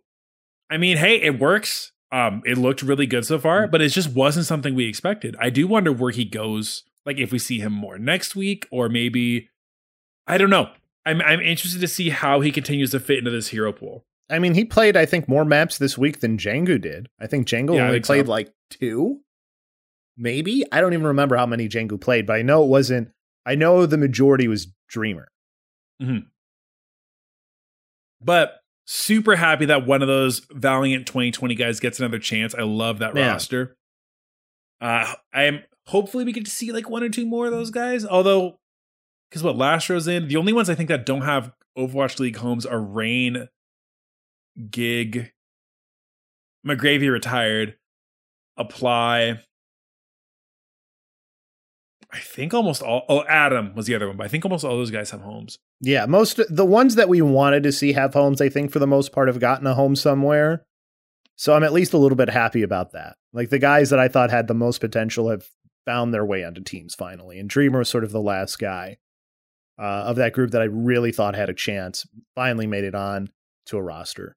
I 0.71 0.77
mean, 0.77 0.99
hey, 0.99 1.21
it 1.21 1.39
works. 1.39 1.93
Um, 2.13 2.43
it 2.47 2.57
looked 2.57 2.83
really 2.83 3.07
good 3.07 3.27
so 3.27 3.39
far, 3.39 3.67
but 3.67 3.83
it 3.83 3.89
just 3.89 4.11
wasn't 4.11 4.47
something 4.47 4.75
we 4.75 4.87
expected. 4.87 5.37
I 5.39 5.51
do 5.51 5.67
wonder 5.67 5.93
where 5.93 6.11
he 6.11 6.25
goes, 6.25 6.85
like 7.05 7.19
if 7.19 7.33
we 7.33 7.39
see 7.39 7.61
him 7.61 7.73
more 7.73 7.99
next 7.99 8.37
week, 8.37 8.67
or 8.71 8.89
maybe 8.89 9.49
I 10.27 10.39
don't 10.39 10.51
know. 10.51 10.71
I'm 11.09 11.23
I'm 11.23 11.41
interested 11.41 11.81
to 11.81 11.89
see 11.89 12.11
how 12.11 12.41
he 12.41 12.53
continues 12.53 12.91
to 12.91 13.01
fit 13.01 13.19
into 13.19 13.31
this 13.31 13.49
hero 13.49 13.73
pool. 13.73 14.05
I 14.31 14.39
mean, 14.39 14.55
he 14.55 14.65
played, 14.65 14.95
I 14.95 15.07
think, 15.07 15.27
more 15.27 15.45
maps 15.45 15.79
this 15.79 15.97
week 15.97 16.21
than 16.21 16.37
Jjanggu 16.37 16.81
did. 16.81 17.09
I 17.19 17.27
think 17.27 17.47
Jjanggu 17.47 17.75
yeah, 17.75 17.85
only 17.85 17.95
think 17.95 18.05
played 18.05 18.27
so. 18.27 18.33
like 18.33 18.53
two, 18.71 19.21
maybe. 20.19 20.65
I 20.71 20.83
don't 20.83 20.93
even 20.93 21.07
remember 21.07 21.37
how 21.37 21.47
many 21.47 21.67
Jjanggu 21.67 21.99
played, 21.99 22.27
but 22.27 22.35
I 22.35 22.43
know 22.43 22.63
it 22.63 22.69
wasn't. 22.69 23.09
I 23.47 23.55
know 23.55 23.87
the 23.87 23.97
majority 23.97 24.49
was 24.49 24.67
Dreamer. 24.89 25.29
Mm-hmm. 26.03 26.27
But 28.21 28.61
super 28.85 29.37
happy 29.37 29.65
that 29.67 29.87
one 29.87 30.03
of 30.03 30.09
those 30.09 30.47
Valiant 30.51 31.07
2020 31.07 31.55
guys 31.55 31.81
gets 31.81 31.99
another 31.99 32.19
chance. 32.19 32.55
I 32.55 32.63
love 32.63 32.99
that 32.99 33.17
yeah. 33.17 33.29
roster. 33.29 33.77
Uh, 34.81 35.15
I 35.33 35.45
am 35.45 35.63
hopefully 35.87 36.25
we 36.25 36.33
get 36.33 36.45
to 36.45 36.51
see 36.51 36.71
like 36.71 36.91
one 36.91 37.03
or 37.03 37.09
two 37.09 37.27
more 37.27 37.47
of 37.47 37.53
those 37.53 37.71
guys. 37.71 38.05
Although, 38.05 38.59
because 39.29 39.43
what 39.43 39.57
Lastro's 39.57 40.09
in, 40.09 40.29
the 40.29 40.37
only 40.37 40.53
ones 40.53 40.71
I 40.71 40.75
think 40.75 40.89
that 40.89 41.07
don't 41.07 41.23
have 41.23 41.53
Overwatch 41.77 42.19
League 42.19 42.37
homes 42.37 42.67
are 42.67 42.81
Rain, 42.81 43.49
Gig, 44.71 45.33
McGravy 46.67 47.11
retired, 47.11 47.77
Apply, 48.57 49.39
I 52.11 52.19
think 52.19 52.55
almost 52.55 52.83
all. 52.83 53.05
Oh, 53.09 53.25
Adam 53.29 53.75
was 53.75 53.87
the 53.87 53.95
other 53.95 54.09
one, 54.09 54.17
but 54.17 54.25
I 54.25 54.29
think 54.29 54.45
almost 54.45 54.65
all 54.65 54.77
those 54.77 54.91
guys 54.91 55.11
have 55.11 55.21
homes. 55.21 55.59
Yeah, 55.81 56.07
most 56.07 56.41
the 56.49 56.65
ones 56.65 56.95
that 56.95 57.09
we 57.09 57.21
wanted 57.21 57.63
to 57.65 57.73
see 57.73 57.93
have 57.93 58.15
homes, 58.15 58.41
I 58.41 58.49
think 58.49 58.73
for 58.73 58.79
the 58.79 58.87
most 58.87 59.13
part 59.13 59.29
have 59.29 59.41
gotten 59.41 59.67
a 59.67 59.75
home 59.75 59.95
somewhere. 59.95 60.65
So 61.37 61.55
I'm 61.55 61.63
at 61.63 61.73
least 61.73 61.93
a 61.93 61.99
little 61.99 62.17
bit 62.17 62.31
happy 62.31 62.63
about 62.63 62.93
that. 62.93 63.17
Like 63.33 63.51
the 63.51 63.59
guys 63.59 63.91
that 63.91 63.99
I 63.99 64.09
thought 64.09 64.31
had 64.31 64.49
the 64.49 64.55
most 64.55 64.81
potential 64.81 65.29
have 65.29 65.47
found 65.85 66.13
their 66.13 66.25
way 66.25 66.45
onto 66.45 66.63
teams 66.63 66.95
finally, 66.95 67.39
and 67.39 67.49
Dreamer 67.49 67.81
was 67.81 67.91
sort 67.91 68.05
of 68.05 68.11
the 68.11 68.23
last 68.23 68.59
guy. 68.59 68.97
Uh, 69.79 69.83
of 69.83 70.17
that 70.17 70.33
group 70.33 70.51
that 70.51 70.63
I 70.63 70.67
really 70.67 71.13
thought 71.13 71.35
had 71.35 71.49
a 71.49 71.55
chance. 71.55 72.07
Finally 72.35 72.67
made 72.67 72.85
it 72.85 72.95
on 72.95 73.31
to 73.67 73.77
a 73.77 73.83
roster. 73.83 74.37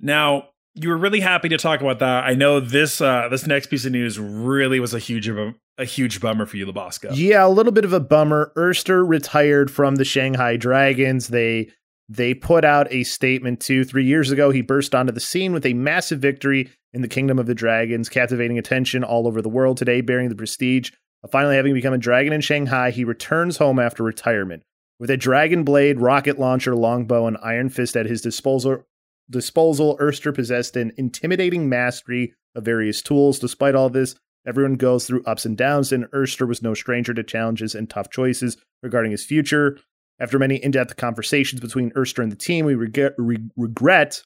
Now, 0.00 0.48
you 0.74 0.88
were 0.88 0.96
really 0.96 1.20
happy 1.20 1.48
to 1.50 1.58
talk 1.58 1.80
about 1.80 1.98
that. 1.98 2.24
I 2.24 2.34
know 2.34 2.60
this 2.60 3.00
uh, 3.00 3.28
this 3.28 3.46
next 3.46 3.66
piece 3.66 3.84
of 3.84 3.92
news 3.92 4.18
really 4.18 4.80
was 4.80 4.94
a 4.94 4.98
huge 4.98 5.28
of 5.28 5.54
a, 5.78 5.84
huge 5.84 6.20
bummer 6.20 6.46
for 6.46 6.56
you, 6.56 6.66
Labasco. 6.66 7.10
Yeah, 7.12 7.44
a 7.44 7.48
little 7.48 7.72
bit 7.72 7.84
of 7.84 7.92
a 7.92 8.00
bummer. 8.00 8.52
Erster 8.56 9.06
retired 9.06 9.70
from 9.70 9.96
the 9.96 10.04
Shanghai 10.04 10.56
Dragons. 10.56 11.28
They 11.28 11.70
they 12.08 12.34
put 12.34 12.64
out 12.64 12.88
a 12.90 13.04
statement 13.04 13.60
two, 13.60 13.84
three 13.84 14.04
years 14.04 14.30
ago. 14.30 14.50
He 14.50 14.62
burst 14.62 14.94
onto 14.94 15.12
the 15.12 15.20
scene 15.20 15.52
with 15.52 15.66
a 15.66 15.74
massive 15.74 16.20
victory 16.20 16.70
in 16.92 17.02
the 17.02 17.08
Kingdom 17.08 17.38
of 17.38 17.46
the 17.46 17.54
Dragons, 17.54 18.08
captivating 18.08 18.58
attention 18.58 19.02
all 19.04 19.26
over 19.26 19.40
the 19.40 19.48
world 19.48 19.76
today, 19.76 20.00
bearing 20.00 20.28
the 20.28 20.34
prestige 20.34 20.90
finally 21.30 21.56
having 21.56 21.74
become 21.74 21.94
a 21.94 21.98
dragon 21.98 22.32
in 22.32 22.40
Shanghai. 22.40 22.90
He 22.90 23.04
returns 23.04 23.58
home 23.58 23.78
after 23.78 24.02
retirement. 24.02 24.62
With 24.98 25.10
a 25.10 25.16
dragon 25.16 25.64
blade, 25.64 26.00
rocket 26.00 26.38
launcher, 26.38 26.76
longbow, 26.76 27.26
and 27.26 27.36
iron 27.42 27.68
fist 27.68 27.96
at 27.96 28.06
his 28.06 28.20
disposal, 28.20 28.84
disposal, 29.30 29.96
Erster 29.98 30.34
possessed 30.34 30.76
an 30.76 30.92
intimidating 30.96 31.68
mastery 31.68 32.34
of 32.54 32.64
various 32.64 33.02
tools. 33.02 33.38
Despite 33.38 33.74
all 33.74 33.90
this, 33.90 34.14
everyone 34.46 34.74
goes 34.74 35.06
through 35.06 35.24
ups 35.24 35.44
and 35.44 35.56
downs, 35.56 35.92
and 35.92 36.04
Erster 36.12 36.46
was 36.46 36.62
no 36.62 36.74
stranger 36.74 37.14
to 37.14 37.22
challenges 37.22 37.74
and 37.74 37.88
tough 37.88 38.10
choices 38.10 38.56
regarding 38.82 39.10
his 39.10 39.24
future. 39.24 39.78
After 40.20 40.38
many 40.38 40.56
in 40.56 40.70
depth 40.70 40.96
conversations 40.96 41.60
between 41.60 41.90
Erster 41.92 42.22
and 42.22 42.30
the 42.30 42.36
team, 42.36 42.64
we 42.64 42.74
regret, 42.74 43.14
re- 43.18 43.48
regret 43.56 44.22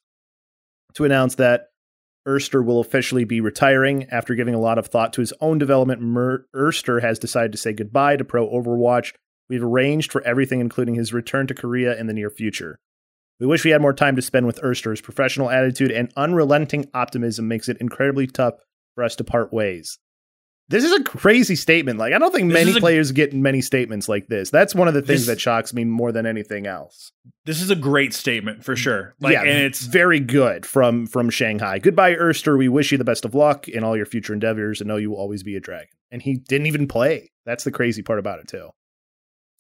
to 0.94 1.04
announce 1.04 1.36
that 1.36 1.68
Erster 2.26 2.64
will 2.64 2.80
officially 2.80 3.24
be 3.24 3.40
retiring. 3.40 4.04
After 4.10 4.34
giving 4.34 4.54
a 4.54 4.60
lot 4.60 4.78
of 4.78 4.88
thought 4.88 5.12
to 5.14 5.20
his 5.20 5.32
own 5.40 5.58
development, 5.58 6.00
Mer- 6.00 6.46
Erster 6.54 7.00
has 7.00 7.18
decided 7.18 7.52
to 7.52 7.58
say 7.58 7.72
goodbye 7.72 8.16
to 8.16 8.24
Pro 8.24 8.48
Overwatch. 8.48 9.12
We've 9.48 9.62
arranged 9.62 10.10
for 10.10 10.22
everything, 10.22 10.60
including 10.60 10.96
his 10.96 11.12
return 11.12 11.46
to 11.46 11.54
Korea 11.54 11.96
in 11.96 12.08
the 12.08 12.14
near 12.14 12.30
future. 12.30 12.78
We 13.38 13.46
wish 13.46 13.64
we 13.64 13.70
had 13.70 13.82
more 13.82 13.92
time 13.92 14.16
to 14.16 14.22
spend 14.22 14.46
with 14.46 14.60
Erster. 14.62 14.90
His 14.90 15.00
professional 15.00 15.50
attitude 15.50 15.92
and 15.92 16.12
unrelenting 16.16 16.86
optimism 16.94 17.46
makes 17.46 17.68
it 17.68 17.76
incredibly 17.80 18.26
tough 18.26 18.54
for 18.94 19.04
us 19.04 19.14
to 19.16 19.24
part 19.24 19.52
ways. 19.52 19.98
This 20.68 20.82
is 20.82 20.90
a 20.92 21.04
crazy 21.04 21.54
statement. 21.54 21.98
Like 21.98 22.12
I 22.12 22.18
don't 22.18 22.34
think 22.34 22.50
This 22.52 22.64
many 22.64 22.76
a- 22.76 22.80
players 22.80 23.12
get 23.12 23.32
many 23.32 23.60
statements 23.60 24.08
like 24.08 24.26
this. 24.26 24.50
That's 24.50 24.74
one 24.74 24.88
of 24.88 24.94
the 24.94 25.02
things 25.02 25.20
This- 25.20 25.26
that 25.36 25.40
shocks 25.40 25.72
me 25.72 25.84
more 25.84 26.10
than 26.10 26.26
anything 26.26 26.66
else. 26.66 27.12
This 27.44 27.62
is 27.62 27.70
a 27.70 27.76
great 27.76 28.12
statement 28.12 28.64
for 28.64 28.74
sure. 28.74 29.14
Like, 29.20 29.34
yeah, 29.34 29.42
and 29.42 29.62
it's 29.62 29.82
very 29.86 30.18
good 30.18 30.66
from 30.66 31.06
from 31.06 31.30
Shanghai. 31.30 31.78
Goodbye, 31.78 32.14
Erster. 32.16 32.58
We 32.58 32.68
wish 32.68 32.90
you 32.90 32.98
the 32.98 33.04
best 33.04 33.24
of 33.24 33.34
luck 33.34 33.68
in 33.68 33.84
all 33.84 33.96
your 33.96 34.06
future 34.06 34.32
endeavors, 34.32 34.80
and 34.80 34.88
know 34.88 34.96
you 34.96 35.10
will 35.10 35.18
always 35.18 35.44
be 35.44 35.54
a 35.54 35.60
dragon. 35.60 35.88
And 36.10 36.22
he 36.22 36.34
didn't 36.36 36.66
even 36.66 36.88
play. 36.88 37.30
That's 37.44 37.62
the 37.64 37.70
crazy 37.72 38.02
part 38.02 38.18
about 38.18 38.40
it 38.40 38.48
too. 38.48 38.70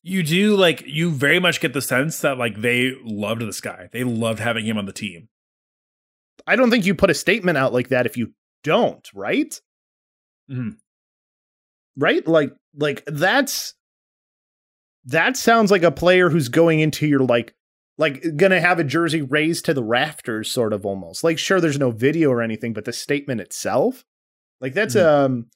you 0.02 0.22
do 0.22 0.54
like 0.56 0.82
you 0.86 1.10
very 1.10 1.40
much 1.40 1.60
get 1.60 1.72
the 1.72 1.82
sense 1.82 2.20
that 2.20 2.38
like 2.38 2.60
they 2.60 2.94
loved 3.04 3.42
this 3.42 3.60
guy. 3.60 3.88
They 3.92 4.04
loved 4.04 4.38
having 4.40 4.64
him 4.64 4.78
on 4.78 4.86
the 4.86 4.92
team. 4.92 5.28
I 6.46 6.54
don't 6.56 6.70
think 6.70 6.86
you 6.86 6.94
put 6.94 7.10
a 7.10 7.14
statement 7.14 7.58
out 7.58 7.72
like 7.72 7.88
that 7.88 8.06
if 8.06 8.16
you 8.16 8.32
don't, 8.62 9.08
right? 9.14 9.60
Mhm. 10.50 10.76
Right? 11.96 12.26
Like 12.26 12.52
like 12.74 13.04
that's 13.06 13.74
that 15.06 15.36
sounds 15.36 15.70
like 15.70 15.82
a 15.82 15.92
player 15.92 16.30
who's 16.30 16.48
going 16.48 16.80
into 16.80 17.06
your 17.06 17.20
like 17.20 17.54
like 17.98 18.36
gonna 18.36 18.60
have 18.60 18.78
a 18.78 18.84
jersey 18.84 19.22
raised 19.22 19.64
to 19.66 19.74
the 19.74 19.84
rafters 19.84 20.50
sort 20.50 20.72
of 20.72 20.84
almost. 20.84 21.24
Like 21.24 21.38
sure 21.38 21.60
there's 21.60 21.78
no 21.78 21.90
video 21.90 22.30
or 22.30 22.42
anything, 22.42 22.72
but 22.72 22.84
the 22.84 22.92
statement 22.92 23.40
itself 23.40 24.04
like 24.60 24.74
that's 24.74 24.96
um 24.96 25.46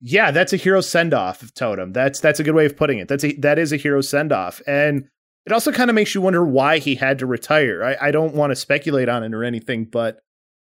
yeah, 0.00 0.30
that's 0.30 0.52
a 0.52 0.58
hero 0.58 0.80
send 0.80 1.14
off 1.14 1.52
totem. 1.54 1.92
That's 1.92 2.20
that's 2.20 2.40
a 2.40 2.44
good 2.44 2.54
way 2.54 2.66
of 2.66 2.76
putting 2.76 2.98
it. 2.98 3.08
That's 3.08 3.24
a 3.24 3.32
that 3.36 3.58
is 3.58 3.72
a 3.72 3.76
hero 3.76 4.00
send 4.00 4.32
off. 4.32 4.60
And 4.66 5.08
it 5.46 5.52
also 5.52 5.72
kind 5.72 5.90
of 5.90 5.94
makes 5.94 6.14
you 6.14 6.20
wonder 6.20 6.44
why 6.44 6.78
he 6.78 6.94
had 6.94 7.18
to 7.18 7.26
retire. 7.26 7.82
I, 7.82 8.08
I 8.08 8.10
don't 8.10 8.34
want 8.34 8.50
to 8.50 8.56
speculate 8.56 9.08
on 9.08 9.22
it 9.22 9.34
or 9.34 9.44
anything, 9.44 9.84
but 9.84 10.18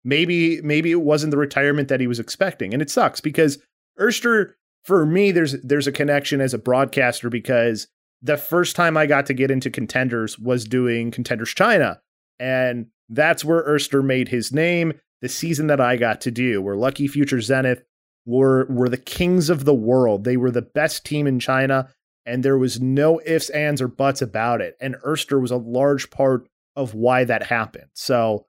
maybe 0.03 0.61
maybe 0.61 0.91
it 0.91 1.01
wasn't 1.01 1.31
the 1.31 1.37
retirement 1.37 1.87
that 1.89 1.99
he 1.99 2.07
was 2.07 2.19
expecting. 2.19 2.73
And 2.73 2.81
it 2.81 2.89
sucks 2.89 3.21
because 3.21 3.59
Erster, 3.99 4.53
for 4.83 5.05
me, 5.05 5.31
there's 5.31 5.53
there's 5.63 5.87
a 5.87 5.91
connection 5.91 6.41
as 6.41 6.53
a 6.53 6.59
broadcaster 6.59 7.29
because 7.29 7.87
the 8.21 8.37
first 8.37 8.75
time 8.75 8.97
I 8.97 9.05
got 9.05 9.25
to 9.27 9.33
get 9.33 9.51
into 9.51 9.69
contenders 9.69 10.39
was 10.39 10.65
doing 10.65 11.11
Contenders 11.11 11.53
China. 11.53 12.01
And 12.39 12.87
that's 13.09 13.45
where 13.45 13.67
Erster 13.67 14.03
made 14.03 14.29
his 14.29 14.51
name. 14.51 14.93
The 15.21 15.29
season 15.29 15.67
that 15.67 15.81
I 15.81 15.97
got 15.97 16.21
to 16.21 16.31
do, 16.31 16.61
where 16.61 16.75
Lucky 16.75 17.07
Future 17.07 17.41
Zenith 17.41 17.83
were 18.25 18.67
were 18.69 18.89
the 18.89 18.97
kings 18.97 19.49
of 19.49 19.65
the 19.65 19.73
world. 19.73 20.23
They 20.23 20.37
were 20.37 20.51
the 20.51 20.61
best 20.61 21.05
team 21.05 21.25
in 21.25 21.39
China, 21.39 21.89
and 22.25 22.43
there 22.43 22.57
was 22.57 22.79
no 22.79 23.19
ifs, 23.25 23.49
ands, 23.49 23.81
or 23.81 23.87
buts 23.87 24.21
about 24.21 24.61
it. 24.61 24.75
And 24.79 24.95
Erster 25.03 25.41
was 25.41 25.51
a 25.51 25.57
large 25.57 26.11
part 26.11 26.47
of 26.75 26.93
why 26.93 27.23
that 27.23 27.43
happened. 27.43 27.89
So 27.93 28.45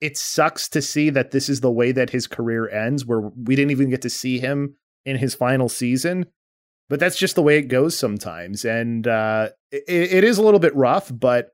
it 0.00 0.16
sucks 0.16 0.68
to 0.70 0.82
see 0.82 1.10
that 1.10 1.30
this 1.30 1.48
is 1.48 1.60
the 1.60 1.70
way 1.70 1.92
that 1.92 2.10
his 2.10 2.26
career 2.26 2.68
ends, 2.68 3.06
where 3.06 3.20
we 3.20 3.54
didn't 3.54 3.70
even 3.70 3.90
get 3.90 4.02
to 4.02 4.10
see 4.10 4.40
him 4.40 4.74
in 5.04 5.16
his 5.16 5.34
final 5.34 5.68
season. 5.68 6.26
But 6.90 7.00
that's 7.00 7.18
just 7.18 7.34
the 7.34 7.42
way 7.42 7.58
it 7.58 7.68
goes 7.68 7.98
sometimes, 7.98 8.64
and 8.64 9.06
uh, 9.06 9.50
it, 9.70 9.84
it 9.88 10.24
is 10.24 10.38
a 10.38 10.42
little 10.42 10.58
bit 10.58 10.74
rough. 10.74 11.12
But 11.12 11.50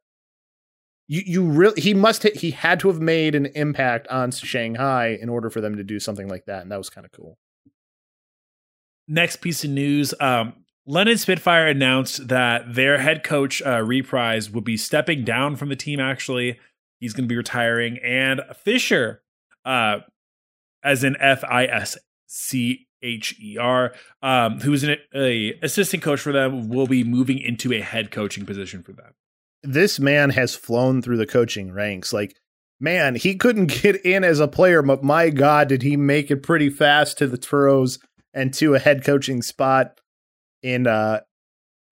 you 1.09 1.23
you 1.27 1.45
really 1.45 1.81
he 1.81 1.93
must 1.93 2.23
ha- 2.23 2.39
he 2.39 2.53
had 2.53 2.79
to 2.81 2.89
have 2.89 3.01
made 3.01 3.35
an 3.35 3.47
impact 3.47 4.07
on 4.07 4.31
Shanghai 4.31 5.19
in 5.21 5.29
order 5.29 5.51
for 5.51 5.61
them 5.61 5.77
to 5.77 5.83
do 5.83 5.99
something 5.99 6.29
like 6.29 6.45
that, 6.45 6.63
and 6.63 6.71
that 6.71 6.79
was 6.79 6.89
kind 6.89 7.05
of 7.05 7.11
cool. 7.11 7.37
Next 9.09 9.39
piece 9.41 9.65
of 9.65 9.71
news: 9.71 10.15
um, 10.21 10.53
London 10.87 11.19
Spitfire 11.19 11.67
announced 11.67 12.29
that 12.29 12.73
their 12.73 12.99
head 12.99 13.25
coach 13.25 13.61
uh, 13.67 13.83
Reprise 13.83 14.53
will 14.53 14.61
be 14.61 14.77
stepping 14.77 15.25
down 15.25 15.57
from 15.57 15.69
the 15.69 15.75
team. 15.75 15.99
Actually, 15.99 16.61
he's 17.01 17.13
going 17.13 17.25
to 17.25 17.33
be 17.33 17.37
retiring, 17.37 17.99
and 18.05 18.41
Fischer, 18.57 19.21
uh, 19.65 19.99
as 20.85 21.03
in 21.03 21.17
F 21.19 21.43
I 21.43 21.67
S 21.67 21.99
C 22.29 22.84
H 23.05 23.37
E 23.41 23.59
R, 23.59 23.95
um, 24.23 24.61
who 24.61 24.73
is 24.73 24.83
an 24.83 24.97
a 25.15 25.53
assistant 25.63 26.03
coach 26.03 26.21
for 26.21 26.33
them, 26.33 26.69
will 26.69 26.87
be 26.87 27.05
moving 27.05 27.39
into 27.39 27.73
a 27.73 27.81
head 27.81 28.11
coaching 28.11 28.47
position 28.47 28.83
for 28.83 28.93
them. 28.93 29.13
This 29.63 30.01
man 30.01 30.31
has 30.31 30.55
flown 30.57 31.03
through 31.03 31.19
the 31.19 31.27
coaching 31.27 31.71
ranks. 31.73 32.13
Like, 32.13 32.35
man, 32.81 33.15
he 33.15 33.35
couldn't 33.37 33.67
get 33.83 34.05
in 34.05 34.25
as 34.25 34.41
a 34.41 34.49
player, 34.49 34.83
but 34.83 35.05
my 35.05 35.31
God, 35.31 35.69
did 35.69 35.83
he 35.83 35.97
make 35.97 36.31
it 36.31 36.43
pretty 36.43 36.71
fast 36.71 37.19
to 37.19 37.27
the 37.27 37.37
throws 37.37 37.99
and 38.33 38.53
to 38.55 38.75
a 38.75 38.79
head 38.81 39.05
coaching 39.05 39.43
spot 39.43 40.01
in 40.63 40.87
uh 40.87 41.21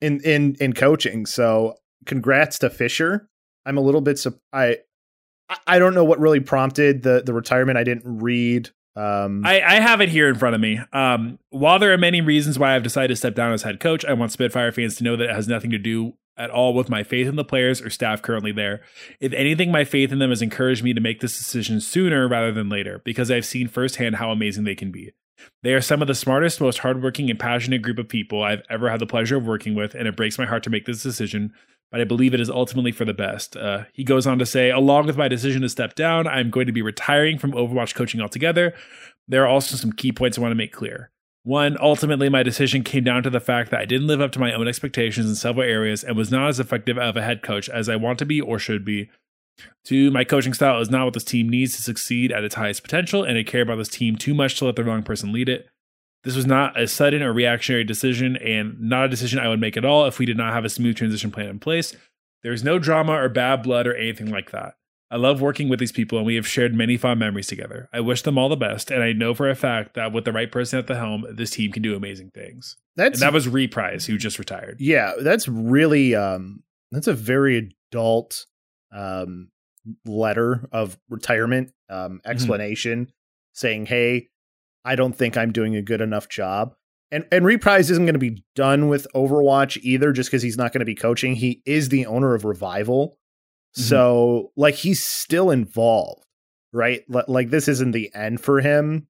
in 0.00 0.20
in 0.22 0.56
in 0.60 0.72
coaching. 0.72 1.26
So, 1.26 1.76
congrats 2.06 2.58
to 2.60 2.70
Fischer. 2.70 3.28
I'm 3.64 3.76
a 3.78 3.82
little 3.82 4.00
bit 4.00 4.18
I 4.52 4.78
I- 5.48 5.58
I 5.66 5.78
don't 5.78 5.94
know 5.94 6.04
what 6.04 6.18
really 6.18 6.40
prompted 6.40 7.02
the 7.02 7.22
the 7.24 7.34
retirement. 7.34 7.76
I 7.78 7.84
didn't 7.84 8.20
read. 8.22 8.70
Um, 8.94 9.42
I, 9.44 9.62
I 9.62 9.80
have 9.80 10.00
it 10.00 10.10
here 10.10 10.28
in 10.28 10.34
front 10.34 10.54
of 10.54 10.60
me. 10.60 10.80
Um, 10.92 11.38
while 11.50 11.78
there 11.78 11.92
are 11.92 11.98
many 11.98 12.20
reasons 12.20 12.58
why 12.58 12.74
I've 12.74 12.82
decided 12.82 13.08
to 13.08 13.16
step 13.16 13.34
down 13.34 13.52
as 13.52 13.62
head 13.62 13.80
coach, 13.80 14.04
I 14.04 14.12
want 14.12 14.32
Spitfire 14.32 14.72
fans 14.72 14.96
to 14.96 15.04
know 15.04 15.16
that 15.16 15.30
it 15.30 15.34
has 15.34 15.48
nothing 15.48 15.70
to 15.70 15.78
do 15.78 16.14
at 16.36 16.50
all 16.50 16.74
with 16.74 16.88
my 16.88 17.02
faith 17.02 17.28
in 17.28 17.36
the 17.36 17.44
players 17.44 17.80
or 17.80 17.90
staff 17.90 18.22
currently 18.22 18.52
there. 18.52 18.80
If 19.20 19.32
anything, 19.32 19.70
my 19.70 19.84
faith 19.84 20.12
in 20.12 20.18
them 20.18 20.30
has 20.30 20.42
encouraged 20.42 20.82
me 20.82 20.94
to 20.94 21.00
make 21.00 21.20
this 21.20 21.36
decision 21.36 21.80
sooner 21.80 22.28
rather 22.28 22.52
than 22.52 22.68
later 22.68 23.00
because 23.04 23.30
I've 23.30 23.44
seen 23.44 23.68
firsthand 23.68 24.16
how 24.16 24.30
amazing 24.30 24.64
they 24.64 24.74
can 24.74 24.90
be. 24.90 25.12
They 25.62 25.74
are 25.74 25.80
some 25.80 26.02
of 26.02 26.08
the 26.08 26.14
smartest, 26.14 26.60
most 26.60 26.78
hardworking, 26.78 27.30
and 27.30 27.38
passionate 27.38 27.82
group 27.82 27.98
of 27.98 28.08
people 28.08 28.42
I've 28.42 28.62
ever 28.70 28.90
had 28.90 29.00
the 29.00 29.06
pleasure 29.06 29.36
of 29.36 29.46
working 29.46 29.74
with, 29.74 29.94
and 29.94 30.06
it 30.06 30.16
breaks 30.16 30.38
my 30.38 30.46
heart 30.46 30.62
to 30.64 30.70
make 30.70 30.86
this 30.86 31.02
decision, 31.02 31.52
but 31.92 32.00
I 32.00 32.04
believe 32.04 32.32
it 32.32 32.40
is 32.40 32.50
ultimately 32.50 32.90
for 32.90 33.04
the 33.04 33.12
best. 33.12 33.54
Uh, 33.54 33.84
he 33.92 34.02
goes 34.02 34.26
on 34.26 34.38
to 34.38 34.46
say, 34.46 34.70
along 34.70 35.06
with 35.06 35.18
my 35.18 35.28
decision 35.28 35.60
to 35.60 35.68
step 35.68 35.94
down, 35.94 36.26
I'm 36.26 36.50
going 36.50 36.66
to 36.66 36.72
be 36.72 36.82
retiring 36.82 37.38
from 37.38 37.52
Overwatch 37.52 37.94
coaching 37.94 38.20
altogether. 38.20 38.72
There 39.28 39.44
are 39.44 39.48
also 39.48 39.76
some 39.76 39.92
key 39.92 40.10
points 40.10 40.38
I 40.38 40.40
want 40.40 40.52
to 40.52 40.56
make 40.56 40.72
clear. 40.72 41.10
One, 41.44 41.76
ultimately, 41.80 42.28
my 42.30 42.42
decision 42.42 42.82
came 42.82 43.04
down 43.04 43.22
to 43.24 43.30
the 43.30 43.40
fact 43.40 43.70
that 43.70 43.80
I 43.80 43.84
didn't 43.84 44.06
live 44.06 44.20
up 44.20 44.32
to 44.32 44.40
my 44.40 44.54
own 44.54 44.68
expectations 44.68 45.28
in 45.28 45.34
several 45.34 45.68
areas 45.68 46.02
and 46.02 46.16
was 46.16 46.30
not 46.30 46.48
as 46.48 46.58
effective 46.58 46.96
of 46.96 47.16
a 47.16 47.22
head 47.22 47.42
coach 47.42 47.68
as 47.68 47.88
I 47.88 47.96
want 47.96 48.18
to 48.20 48.26
be 48.26 48.40
or 48.40 48.58
should 48.58 48.84
be. 48.84 49.10
Two, 49.84 50.10
my 50.10 50.24
coaching 50.24 50.54
style 50.54 50.80
is 50.80 50.88
not 50.88 51.04
what 51.04 51.14
this 51.14 51.24
team 51.24 51.48
needs 51.48 51.76
to 51.76 51.82
succeed 51.82 52.32
at 52.32 52.44
its 52.44 52.54
highest 52.54 52.82
potential, 52.82 53.22
and 53.22 53.36
I 53.36 53.42
care 53.42 53.62
about 53.62 53.76
this 53.76 53.88
team 53.88 54.16
too 54.16 54.32
much 54.32 54.58
to 54.58 54.64
let 54.64 54.76
the 54.76 54.84
wrong 54.84 55.02
person 55.02 55.30
lead 55.30 55.50
it. 55.50 55.66
This 56.24 56.36
was 56.36 56.46
not 56.46 56.78
a 56.80 56.86
sudden 56.86 57.22
or 57.22 57.32
reactionary 57.32 57.84
decision, 57.84 58.36
and 58.36 58.80
not 58.80 59.06
a 59.06 59.08
decision 59.08 59.38
I 59.40 59.48
would 59.48 59.60
make 59.60 59.76
at 59.76 59.84
all 59.84 60.06
if 60.06 60.18
we 60.18 60.26
did 60.26 60.36
not 60.36 60.52
have 60.52 60.64
a 60.64 60.68
smooth 60.68 60.96
transition 60.96 61.30
plan 61.30 61.48
in 61.48 61.58
place. 61.58 61.94
There's 62.42 62.62
no 62.64 62.78
drama 62.78 63.12
or 63.12 63.28
bad 63.28 63.62
blood 63.62 63.86
or 63.86 63.94
anything 63.94 64.30
like 64.30 64.50
that. 64.52 64.74
I 65.10 65.16
love 65.16 65.42
working 65.42 65.68
with 65.68 65.78
these 65.78 65.92
people, 65.92 66.16
and 66.18 66.26
we 66.26 66.36
have 66.36 66.46
shared 66.46 66.74
many 66.74 66.96
fond 66.96 67.20
memories 67.20 67.46
together. 67.46 67.88
I 67.92 68.00
wish 68.00 68.22
them 68.22 68.38
all 68.38 68.48
the 68.48 68.56
best, 68.56 68.90
and 68.90 69.02
I 69.02 69.12
know 69.12 69.34
for 69.34 69.50
a 69.50 69.54
fact 69.54 69.94
that 69.94 70.12
with 70.12 70.24
the 70.24 70.32
right 70.32 70.50
person 70.50 70.78
at 70.78 70.86
the 70.86 70.94
helm, 70.96 71.26
this 71.30 71.50
team 71.50 71.70
can 71.70 71.82
do 71.82 71.94
amazing 71.94 72.30
things. 72.30 72.76
that's 72.96 73.20
And 73.20 73.22
that 73.26 73.34
was 73.34 73.46
Reprise, 73.48 74.06
who 74.06 74.16
just 74.16 74.38
retired. 74.38 74.76
yeah 74.80 75.12
that's 75.20 75.46
really 75.48 76.14
um 76.14 76.62
that's 76.92 77.08
a 77.08 77.14
very 77.14 77.74
adult 77.90 78.46
um 78.94 79.50
letter 80.06 80.68
of 80.72 80.98
retirement 81.10 81.72
um 81.90 82.20
explanation 82.24 83.10
saying 83.52 83.86
hey 83.86 84.28
i 84.84 84.94
don't 84.96 85.14
think 85.16 85.36
i'm 85.36 85.52
doing 85.52 85.76
a 85.76 85.82
good 85.82 86.00
enough 86.00 86.28
job 86.28 86.74
and 87.10 87.26
and 87.30 87.44
Reprise 87.44 87.90
isn't 87.90 88.06
going 88.06 88.14
to 88.14 88.18
be 88.18 88.42
done 88.54 88.88
with 88.88 89.06
Overwatch 89.14 89.76
either, 89.82 90.12
just 90.12 90.30
because 90.30 90.42
he's 90.42 90.56
not 90.56 90.72
going 90.72 90.78
to 90.80 90.86
be 90.86 90.94
coaching. 90.94 91.34
He 91.36 91.60
is 91.66 91.90
the 91.90 92.06
owner 92.06 92.34
of 92.34 92.46
Revival, 92.46 93.18
Mhm. 93.76 93.82
so 93.82 94.50
like 94.56 94.76
he's 94.76 95.02
still 95.02 95.50
involved, 95.50 96.24
right? 96.72 97.02
Li- 97.10 97.24
Like 97.28 97.50
this 97.50 97.68
isn't 97.68 97.90
the 97.92 98.10
end 98.14 98.40
for 98.40 98.60
him, 98.62 99.08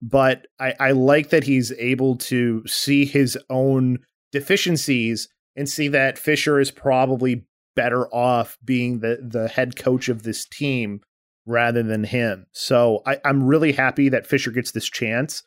but 0.00 0.46
I, 0.60 0.74
I 0.78 0.90
like 0.92 1.30
that 1.30 1.42
he's 1.42 1.72
able 1.72 2.14
to 2.18 2.62
see 2.68 3.04
his 3.04 3.36
own 3.50 3.98
deficiencies 4.30 5.28
and 5.56 5.68
see 5.68 5.88
that 5.88 6.18
Fischer 6.18 6.60
is 6.60 6.70
probably 6.70 7.46
better 7.74 8.06
off 8.14 8.56
being 8.64 9.00
the 9.00 9.18
the 9.28 9.48
head 9.48 9.74
coach 9.76 10.08
of 10.08 10.22
this 10.22 10.46
team 10.46 11.00
rather 11.46 11.82
than 11.82 12.04
him. 12.04 12.46
So 12.52 13.02
I, 13.06 13.18
I'm 13.24 13.42
really 13.44 13.72
happy 13.72 14.08
that 14.08 14.26
Fischer 14.26 14.50
gets 14.50 14.72
this 14.72 14.88
chance. 14.88 15.42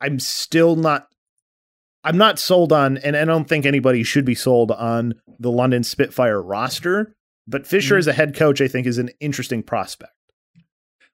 I'm 0.00 0.18
still 0.20 0.76
not 0.76 1.08
I'm 2.06 2.18
not 2.18 2.38
sold 2.38 2.72
on 2.72 2.98
and 2.98 3.16
I 3.16 3.24
don't 3.24 3.48
think 3.48 3.64
anybody 3.64 4.02
should 4.02 4.24
be 4.26 4.34
sold 4.34 4.70
on 4.70 5.14
the 5.38 5.50
London 5.50 5.82
Spitfire 5.82 6.40
roster, 6.42 7.14
but 7.46 7.66
Fischer 7.66 7.94
Mhm. 7.94 7.98
as 7.98 8.06
a 8.06 8.12
head 8.12 8.34
coach 8.36 8.60
I 8.60 8.68
think 8.68 8.86
is 8.86 8.98
an 8.98 9.10
interesting 9.20 9.62
prospect. 9.62 10.12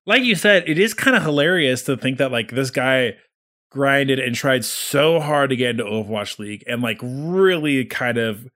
like 0.07 0.23
you 0.25 0.35
said, 0.35 0.65
it 0.67 0.79
is 0.79 0.95
kind 0.95 1.17
of 1.17 1.23
hilarious 1.23 1.83
to 1.85 1.97
think 1.97 2.19
that 2.19 2.33
like 2.33 2.51
this 2.51 2.71
guy 2.71 3.15
grinded 3.71 4.19
and 4.19 4.35
tried 4.35 4.65
so 4.65 5.21
hard 5.21 5.51
to 5.51 5.57
get 5.57 5.71
into 5.71 5.85
Overwatch 5.85 6.39
League 6.41 6.65
and 6.67 6.83
like 6.83 6.99
really 7.03 7.85
kind 7.85 8.19
of 8.19 8.49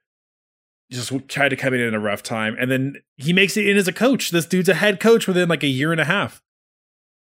just 0.90 1.12
tried 1.28 1.48
to 1.50 1.56
come 1.56 1.74
in 1.74 1.80
in 1.80 1.94
a 1.94 2.00
rough 2.00 2.22
time, 2.22 2.56
and 2.58 2.70
then 2.70 2.96
he 3.16 3.32
makes 3.32 3.56
it 3.56 3.66
in 3.66 3.76
as 3.76 3.88
a 3.88 3.92
coach. 3.92 4.30
This 4.30 4.46
dude's 4.46 4.68
a 4.68 4.74
head 4.74 5.00
coach 5.00 5.26
within 5.26 5.48
like 5.48 5.62
a 5.62 5.68
year 5.68 5.92
and 5.92 6.00
a 6.00 6.04
half. 6.04 6.40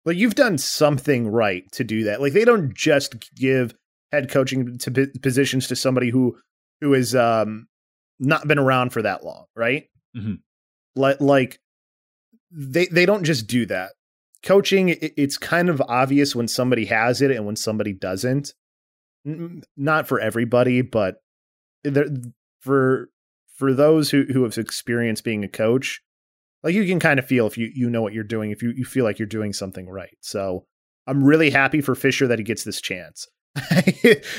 But 0.05 0.15
you've 0.15 0.35
done 0.35 0.57
something 0.57 1.27
right 1.27 1.69
to 1.73 1.83
do 1.83 2.05
that. 2.05 2.21
Like 2.21 2.33
they 2.33 2.45
don't 2.45 2.73
just 2.73 3.33
give 3.35 3.73
head 4.11 4.31
coaching 4.31 4.77
to 4.79 5.07
positions 5.21 5.67
to 5.67 5.75
somebody 5.75 6.09
who 6.09 6.37
who 6.81 6.93
has 6.93 7.13
um 7.15 7.67
not 8.19 8.47
been 8.47 8.59
around 8.59 8.91
for 8.91 9.01
that 9.01 9.23
long, 9.23 9.45
right? 9.55 9.85
Mhm. 10.15 10.39
Like 10.95 11.19
like 11.19 11.59
they 12.51 12.85
they 12.87 13.05
don't 13.05 13.23
just 13.25 13.47
do 13.47 13.65
that. 13.67 13.91
Coaching 14.41 14.89
it's 15.01 15.37
kind 15.37 15.69
of 15.69 15.81
obvious 15.81 16.33
when 16.35 16.47
somebody 16.47 16.85
has 16.85 17.21
it 17.21 17.31
and 17.31 17.45
when 17.45 17.55
somebody 17.57 17.91
doesn't. 17.93 18.53
N- 19.27 19.63
Not 19.75 20.07
for 20.07 20.19
everybody, 20.19 20.81
but 20.81 21.17
there, 21.83 22.07
for 22.61 23.09
for 23.59 23.73
those 23.73 24.09
who 24.09 24.23
who 24.23 24.43
have 24.43 24.57
experienced 24.57 25.25
being 25.25 25.43
a 25.43 25.49
coach, 25.49 26.01
like 26.63 26.73
you 26.73 26.85
can 26.87 26.99
kind 26.99 27.19
of 27.19 27.25
feel 27.25 27.45
if 27.45 27.57
you 27.57 27.69
you 27.75 27.89
know 27.89 28.01
what 28.01 28.13
you're 28.13 28.23
doing 28.23 28.51
if 28.51 28.63
you 28.63 28.71
you 28.75 28.85
feel 28.85 29.03
like 29.03 29.19
you're 29.19 29.27
doing 29.27 29.53
something 29.53 29.87
right. 29.87 30.17
So 30.21 30.65
i'm 31.07 31.23
really 31.23 31.49
happy 31.49 31.81
for 31.81 31.95
fischer 31.95 32.27
that 32.27 32.39
he 32.39 32.45
gets 32.45 32.63
this 32.63 32.81
chance. 32.81 33.27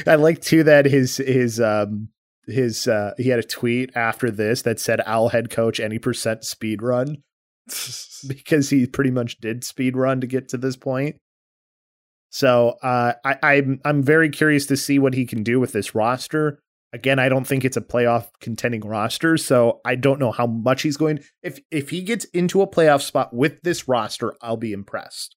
I 0.07 0.15
like 0.17 0.41
too 0.41 0.65
that 0.65 0.87
his 0.87 1.19
his 1.19 1.61
um 1.61 2.09
his 2.47 2.89
uh 2.89 3.13
he 3.19 3.29
had 3.29 3.39
a 3.39 3.45
tweet 3.45 3.91
after 3.95 4.31
this 4.31 4.63
that 4.63 4.81
said 4.81 5.01
i'll 5.07 5.29
head 5.29 5.51
coach 5.51 5.79
any 5.79 5.99
percent 5.99 6.45
speed 6.45 6.83
run. 6.83 7.19
Because 8.29 8.69
he 8.69 8.87
pretty 8.87 9.11
much 9.11 9.41
did 9.41 9.65
speed 9.65 9.97
run 9.97 10.21
to 10.21 10.27
get 10.27 10.51
to 10.51 10.59
this 10.59 10.77
point. 10.77 11.17
So 12.31 12.77
uh 12.83 13.15
i 13.25 13.37
i'm 13.43 13.81
i'm 13.85 14.03
very 14.03 14.31
curious 14.31 14.67
to 14.67 14.77
see 14.77 14.99
what 14.99 15.15
he 15.15 15.27
can 15.27 15.43
do 15.43 15.61
with 15.61 15.73
this 15.73 15.95
roster 15.95 16.59
again 16.93 17.19
i 17.19 17.29
don't 17.29 17.47
think 17.47 17.65
it's 17.65 17.77
a 17.77 17.81
playoff 17.81 18.27
contending 18.41 18.81
roster 18.83 19.37
so 19.37 19.81
i 19.85 19.95
don't 19.95 20.19
know 20.19 20.33
how 20.33 20.47
much 20.47 20.83
he's 20.83 20.97
going 20.97 21.21
if 21.43 21.61
if 21.71 21.91
he 21.91 22.03
gets 22.03 22.25
into 22.27 22.61
a 22.63 22.67
playoff 22.67 23.03
spot 23.03 23.33
with 23.35 23.61
this 23.63 23.87
roster 23.89 24.35
i'll 24.43 24.57
be 24.57 24.73
impressed 24.73 25.37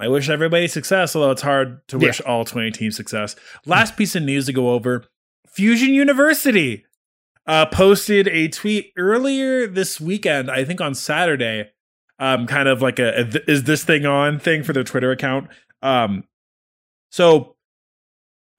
I 0.00 0.06
wish 0.06 0.28
everybody 0.28 0.68
success, 0.68 1.16
although 1.16 1.32
it's 1.32 1.42
hard 1.42 1.80
to 1.88 1.98
Yeah. 1.98 2.06
wish 2.06 2.20
all 2.20 2.44
20 2.44 2.70
teams 2.70 2.94
success. 2.96 3.34
Last 3.66 3.96
piece 3.96 4.14
of 4.14 4.22
news 4.22 4.46
to 4.46 4.52
go 4.52 4.70
over 4.70 5.04
Fusion 5.48 5.92
University 5.92 6.84
uh, 7.48 7.66
posted 7.66 8.28
a 8.28 8.46
tweet 8.46 8.92
earlier 8.96 9.66
this 9.66 10.00
weekend, 10.00 10.52
I 10.52 10.64
think 10.64 10.80
on 10.80 10.94
Saturday, 10.94 11.70
um, 12.20 12.46
kind 12.46 12.68
of 12.68 12.80
like 12.80 13.00
a, 13.00 13.22
a 13.22 13.24
th- 13.24 13.44
is 13.48 13.64
this 13.64 13.82
thing 13.82 14.06
on 14.06 14.38
thing 14.38 14.62
for 14.62 14.72
their 14.72 14.84
Twitter 14.84 15.10
account. 15.10 15.48
Um, 15.82 16.22
so 17.10 17.56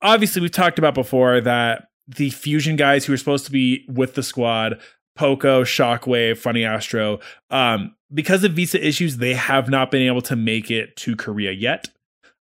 obviously, 0.02 0.42
we've 0.42 0.50
talked 0.50 0.78
about 0.78 0.94
before 0.94 1.40
that 1.40 1.88
the 2.06 2.30
Fusion 2.30 2.76
guys 2.76 3.04
who 3.04 3.12
are 3.12 3.16
supposed 3.16 3.46
to 3.46 3.52
be 3.52 3.84
with 3.88 4.14
the 4.14 4.22
squad, 4.22 4.80
Poko, 5.18 5.62
Shockwave, 5.62 6.40
FunnyAstro, 6.40 7.20
um, 7.50 7.94
because 8.12 8.42
of 8.42 8.52
visa 8.52 8.84
issues, 8.84 9.18
they 9.18 9.34
have 9.34 9.68
not 9.68 9.90
been 9.90 10.02
able 10.02 10.22
to 10.22 10.36
make 10.36 10.70
it 10.70 10.96
to 10.96 11.14
Korea 11.14 11.52
yet. 11.52 11.88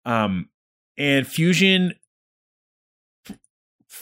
Um, 0.04 0.48
and 0.96 1.26
Fusion, 1.26 1.94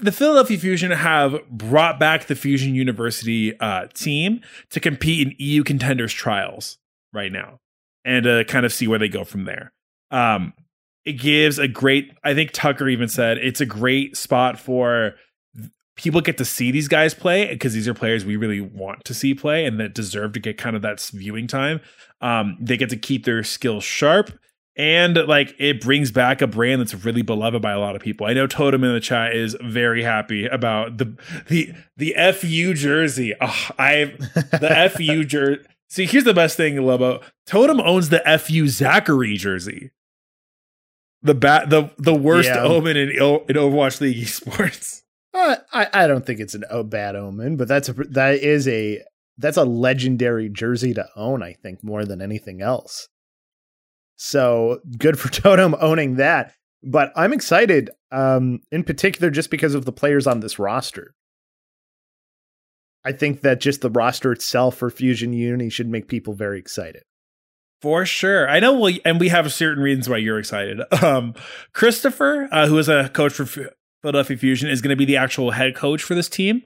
the 0.00 0.12
Philadelphia 0.12 0.58
Fusion 0.58 0.90
have 0.90 1.48
brought 1.48 1.98
back 1.98 2.26
the 2.26 2.34
Fusion 2.34 2.74
University 2.74 3.58
uh, 3.58 3.86
team 3.94 4.40
to 4.70 4.80
compete 4.80 5.26
in 5.26 5.34
EU 5.38 5.64
contenders 5.64 6.12
trials 6.12 6.78
right 7.12 7.32
now 7.32 7.60
and 8.04 8.26
uh, 8.26 8.44
kind 8.44 8.66
of 8.66 8.72
see 8.72 8.86
where 8.86 8.98
they 8.98 9.08
go 9.08 9.24
from 9.24 9.44
there. 9.44 9.72
Um, 10.10 10.52
it 11.04 11.14
gives 11.14 11.58
a 11.58 11.68
great, 11.68 12.12
I 12.24 12.34
think 12.34 12.52
Tucker 12.52 12.88
even 12.88 13.08
said 13.08 13.38
it's 13.38 13.60
a 13.60 13.66
great 13.66 14.16
spot 14.16 14.58
for 14.58 15.14
people 15.96 16.20
get 16.20 16.38
to 16.38 16.44
see 16.44 16.70
these 16.70 16.88
guys 16.88 17.14
play 17.14 17.46
because 17.46 17.72
these 17.72 17.86
are 17.86 17.94
players 17.94 18.24
we 18.24 18.36
really 18.36 18.60
want 18.60 19.04
to 19.04 19.14
see 19.14 19.34
play 19.34 19.64
and 19.64 19.78
that 19.78 19.94
deserve 19.94 20.32
to 20.32 20.40
get 20.40 20.58
kind 20.58 20.74
of 20.74 20.82
that 20.82 21.00
viewing 21.00 21.46
time. 21.46 21.80
Um, 22.20 22.56
they 22.60 22.76
get 22.76 22.90
to 22.90 22.96
keep 22.96 23.24
their 23.24 23.44
skills 23.44 23.84
sharp 23.84 24.32
and 24.76 25.16
like 25.28 25.54
it 25.58 25.80
brings 25.80 26.10
back 26.10 26.42
a 26.42 26.46
brand 26.46 26.80
that's 26.80 27.04
really 27.04 27.22
beloved 27.22 27.62
by 27.62 27.72
a 27.72 27.78
lot 27.78 27.94
of 27.94 28.02
people. 28.02 28.26
I 28.26 28.32
know 28.32 28.46
Totem 28.46 28.82
in 28.82 28.92
the 28.92 29.00
chat 29.00 29.34
is 29.34 29.56
very 29.62 30.02
happy 30.02 30.46
about 30.46 30.98
the 30.98 31.16
the 31.48 31.72
the 31.96 32.14
FU 32.32 32.74
jersey. 32.74 33.34
Oh, 33.40 33.68
I 33.78 34.16
the 34.34 34.90
FU 34.96 35.24
jersey. 35.24 35.62
See, 35.88 36.06
here's 36.06 36.24
the 36.24 36.34
best 36.34 36.56
thing, 36.56 36.76
Lobo. 36.84 37.20
Totem 37.46 37.80
owns 37.80 38.08
the 38.08 38.20
FU 38.40 38.66
Zachary 38.68 39.36
jersey. 39.36 39.92
The 41.24 41.34
bat, 41.34 41.70
the 41.70 41.90
the 41.98 42.14
worst 42.14 42.48
Yeah. 42.50 42.62
omen 42.62 42.96
in, 42.96 43.08
in 43.10 43.16
Overwatch 43.18 44.00
League 44.00 44.16
esports. 44.24 45.00
Uh, 45.36 45.56
I 45.72 45.88
I 45.92 46.06
don't 46.06 46.24
think 46.24 46.38
it's 46.38 46.54
an, 46.54 46.62
a 46.70 46.84
bad 46.84 47.16
omen, 47.16 47.56
but 47.56 47.66
that's 47.66 47.88
a 47.88 47.92
that 47.92 48.34
is 48.36 48.68
a 48.68 49.02
that's 49.36 49.56
a 49.56 49.64
legendary 49.64 50.48
jersey 50.48 50.94
to 50.94 51.08
own. 51.16 51.42
I 51.42 51.54
think 51.54 51.82
more 51.82 52.04
than 52.04 52.22
anything 52.22 52.62
else. 52.62 53.08
So 54.14 54.78
good 54.96 55.18
for 55.18 55.28
Totem 55.32 55.74
owning 55.80 56.16
that. 56.18 56.52
But 56.84 57.12
I'm 57.16 57.32
excited, 57.32 57.90
um, 58.12 58.60
in 58.70 58.84
particular, 58.84 59.28
just 59.28 59.50
because 59.50 59.74
of 59.74 59.86
the 59.86 59.90
players 59.92 60.28
on 60.28 60.38
this 60.38 60.60
roster. 60.60 61.16
I 63.04 63.10
think 63.10 63.40
that 63.40 63.60
just 63.60 63.80
the 63.80 63.90
roster 63.90 64.30
itself 64.30 64.76
for 64.76 64.88
Fusion 64.88 65.32
Uni 65.32 65.68
should 65.68 65.88
make 65.88 66.06
people 66.06 66.34
very 66.34 66.60
excited. 66.60 67.02
For 67.84 68.06
sure. 68.06 68.48
I 68.48 68.60
know, 68.60 68.80
we, 68.80 69.02
and 69.04 69.20
we 69.20 69.28
have 69.28 69.52
certain 69.52 69.82
reasons 69.82 70.08
why 70.08 70.16
you're 70.16 70.38
excited. 70.38 70.80
Um, 71.02 71.34
Christopher, 71.74 72.48
uh, 72.50 72.66
who 72.66 72.78
is 72.78 72.88
a 72.88 73.10
coach 73.10 73.34
for 73.34 73.44
Philadelphia 74.00 74.38
Fusion, 74.38 74.70
is 74.70 74.80
going 74.80 74.88
to 74.88 74.96
be 74.96 75.04
the 75.04 75.18
actual 75.18 75.50
head 75.50 75.76
coach 75.76 76.02
for 76.02 76.14
this 76.14 76.30
team. 76.30 76.62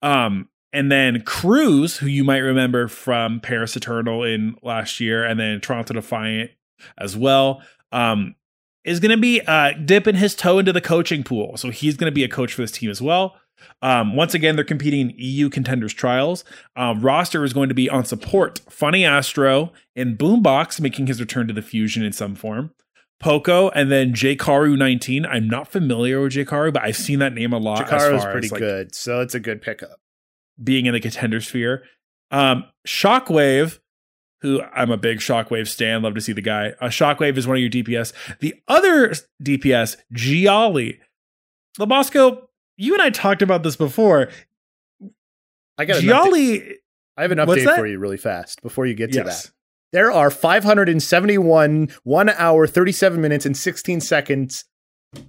Um, 0.00 0.48
and 0.72 0.90
then 0.90 1.20
Cruz, 1.24 1.98
who 1.98 2.06
you 2.06 2.24
might 2.24 2.38
remember 2.38 2.88
from 2.88 3.38
Paris 3.40 3.76
Eternal 3.76 4.24
in 4.24 4.56
last 4.62 4.98
year, 4.98 5.26
and 5.26 5.38
then 5.38 5.60
Toronto 5.60 5.92
Defiant 5.92 6.52
as 6.96 7.14
well, 7.18 7.62
um, 7.92 8.34
is 8.82 8.98
going 8.98 9.10
to 9.10 9.20
be 9.20 9.42
uh, 9.42 9.72
dipping 9.72 10.14
his 10.14 10.34
toe 10.34 10.58
into 10.58 10.72
the 10.72 10.80
coaching 10.80 11.22
pool. 11.22 11.58
So 11.58 11.68
he's 11.68 11.98
going 11.98 12.10
to 12.10 12.14
be 12.14 12.24
a 12.24 12.28
coach 12.28 12.54
for 12.54 12.62
this 12.62 12.72
team 12.72 12.88
as 12.88 13.02
well. 13.02 13.36
Um, 13.80 14.16
once 14.16 14.34
again, 14.34 14.56
they're 14.56 14.64
competing 14.64 15.10
in 15.10 15.16
EU 15.16 15.48
contenders 15.48 15.92
trials. 15.92 16.44
Um, 16.76 17.00
roster 17.00 17.44
is 17.44 17.52
going 17.52 17.68
to 17.68 17.74
be 17.74 17.88
on 17.90 18.04
support. 18.04 18.60
FunnyAstro 18.70 19.70
and 19.96 20.18
Boombox 20.18 20.80
making 20.80 21.06
his 21.06 21.20
return 21.20 21.48
to 21.48 21.54
the 21.54 21.62
fusion 21.62 22.02
in 22.04 22.12
some 22.12 22.34
form. 22.34 22.72
Poko 23.22 23.70
and 23.74 23.90
then 23.90 24.12
Jkaru 24.12 24.76
19. 24.76 25.24
I'm 25.26 25.48
not 25.48 25.68
familiar 25.68 26.20
with 26.20 26.32
Jkaru, 26.32 26.72
but 26.72 26.82
I've 26.82 26.96
seen 26.96 27.20
that 27.20 27.32
name 27.32 27.52
a 27.52 27.58
lot. 27.58 27.92
as 27.92 28.02
is 28.02 28.24
pretty 28.24 28.46
as, 28.46 28.52
like, 28.52 28.60
good, 28.60 28.94
so 28.94 29.20
it's 29.20 29.34
a 29.34 29.40
good 29.40 29.62
pickup. 29.62 30.00
being 30.62 30.86
in 30.86 30.94
the 30.94 31.00
contender 31.00 31.40
sphere. 31.40 31.84
Um, 32.32 32.64
Shockwave, 32.86 33.78
who 34.40 34.60
I'm 34.74 34.90
a 34.90 34.96
big 34.96 35.18
Shockwave 35.18 35.68
stan, 35.68 36.02
love 36.02 36.14
to 36.14 36.20
see 36.20 36.32
the 36.32 36.40
guy. 36.40 36.72
Uh, 36.80 36.86
Shockwave 36.86 37.36
is 37.36 37.46
one 37.46 37.56
of 37.56 37.60
your 37.60 37.70
DPS. 37.70 38.12
The 38.40 38.54
other 38.66 39.14
DPS, 39.42 39.96
Giali. 40.12 40.98
Labosco, 41.78 42.42
you 42.82 42.94
and 42.94 43.02
I 43.02 43.10
talked 43.10 43.42
about 43.42 43.62
this 43.62 43.76
before. 43.76 44.28
I 45.78 45.84
got 45.84 46.02
update. 46.60 46.74
I 47.16 47.22
have 47.22 47.32
an 47.32 47.38
update 47.38 47.76
for 47.76 47.86
you 47.86 47.98
really 47.98 48.16
fast 48.16 48.62
before 48.62 48.86
you 48.86 48.94
get 48.94 49.12
to 49.12 49.24
that. 49.24 49.50
There 49.92 50.10
are 50.10 50.30
571 50.30 51.88
1 52.02 52.28
hour 52.30 52.66
37 52.66 53.20
minutes 53.20 53.44
and 53.44 53.56
16 53.56 54.00
seconds 54.00 54.64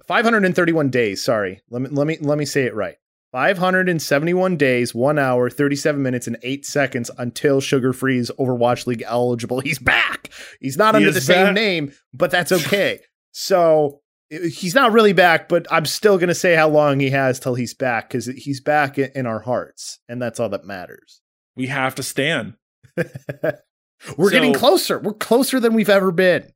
531 0.06 0.90
days, 0.90 1.22
sorry. 1.22 1.60
Let 1.70 1.82
me 1.82 1.88
let 1.90 2.06
me 2.06 2.18
let 2.20 2.38
me 2.38 2.44
say 2.44 2.64
it 2.64 2.74
right. 2.74 2.96
571 3.32 4.56
days, 4.56 4.94
1 4.94 5.18
hour 5.18 5.50
37 5.50 6.00
minutes 6.00 6.28
and 6.28 6.36
8 6.42 6.64
seconds 6.64 7.10
until 7.18 7.60
Sugar 7.60 7.92
Free 7.92 8.18
is 8.18 8.30
Overwatch 8.38 8.86
League 8.86 9.02
eligible. 9.04 9.58
He's 9.60 9.80
back. 9.80 10.30
He's 10.60 10.76
not 10.76 10.94
He 10.94 10.98
under 10.98 11.10
the 11.10 11.20
same 11.20 11.52
name, 11.52 11.92
but 12.12 12.30
that's 12.30 12.52
okay. 12.52 13.00
So, 13.32 14.02
he's 14.30 14.74
not 14.74 14.92
really 14.92 15.12
back, 15.12 15.48
but 15.48 15.66
I'm 15.70 15.86
still 15.86 16.18
going 16.18 16.28
to 16.28 16.34
say 16.34 16.54
how 16.54 16.68
long 16.68 17.00
he 17.00 17.10
has 17.10 17.38
till 17.38 17.54
he's 17.54 17.74
back 17.74 18.08
because 18.08 18.26
he's 18.26 18.60
back 18.60 18.98
in 18.98 19.26
our 19.26 19.40
hearts, 19.40 20.00
and 20.08 20.20
that's 20.20 20.40
all 20.40 20.48
that 20.50 20.64
matters. 20.64 21.20
We 21.56 21.66
have 21.68 21.94
to 21.96 22.02
stand. 22.02 22.54
We're 22.96 24.28
so, 24.28 24.30
getting 24.30 24.54
closer. 24.54 24.98
We're 24.98 25.14
closer 25.14 25.60
than 25.60 25.74
we've 25.74 25.88
ever 25.88 26.10
been. 26.12 26.52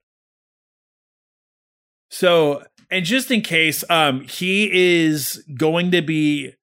So, 2.10 2.64
and 2.90 3.04
just 3.04 3.30
in 3.30 3.42
case, 3.42 3.84
um, 3.90 4.22
he 4.22 4.70
is 4.72 5.44
going 5.54 5.90
to 5.92 6.02
be, 6.02 6.54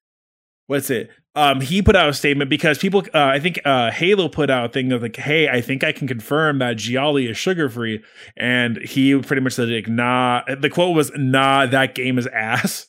what's 0.68 0.90
it? 0.90 1.10
Um, 1.36 1.60
he 1.60 1.82
put 1.82 1.98
out 1.98 2.08
a 2.08 2.14
statement 2.14 2.50
because 2.50 2.78
people, 2.78 3.02
uh, 3.14 3.26
I 3.26 3.40
think, 3.40 3.60
uh, 3.66 3.92
Halo 3.92 4.30
put 4.30 4.50
out 4.50 4.70
a 4.70 4.70
thing 4.70 4.94
of 4.94 5.02
like, 5.02 5.18
hey, 5.18 5.50
I 5.50 5.60
think 5.60 5.84
I 5.84 5.92
can 5.92 6.08
confirm 6.08 6.60
that 6.60 6.78
Gialli 6.78 7.28
is 7.28 7.38
sugar 7.38 7.70
free, 7.70 8.02
and 8.38 8.78
he 8.78 9.20
pretty 9.20 9.42
much 9.42 9.54
said 9.54 9.68
like, 9.68 9.90
nah. 9.90 10.44
The 10.60 10.70
quote 10.70 10.96
was, 10.96 11.12
nah, 11.16 11.66
that 11.66 11.94
game 11.94 12.18
is 12.18 12.28
ass. 12.28 12.88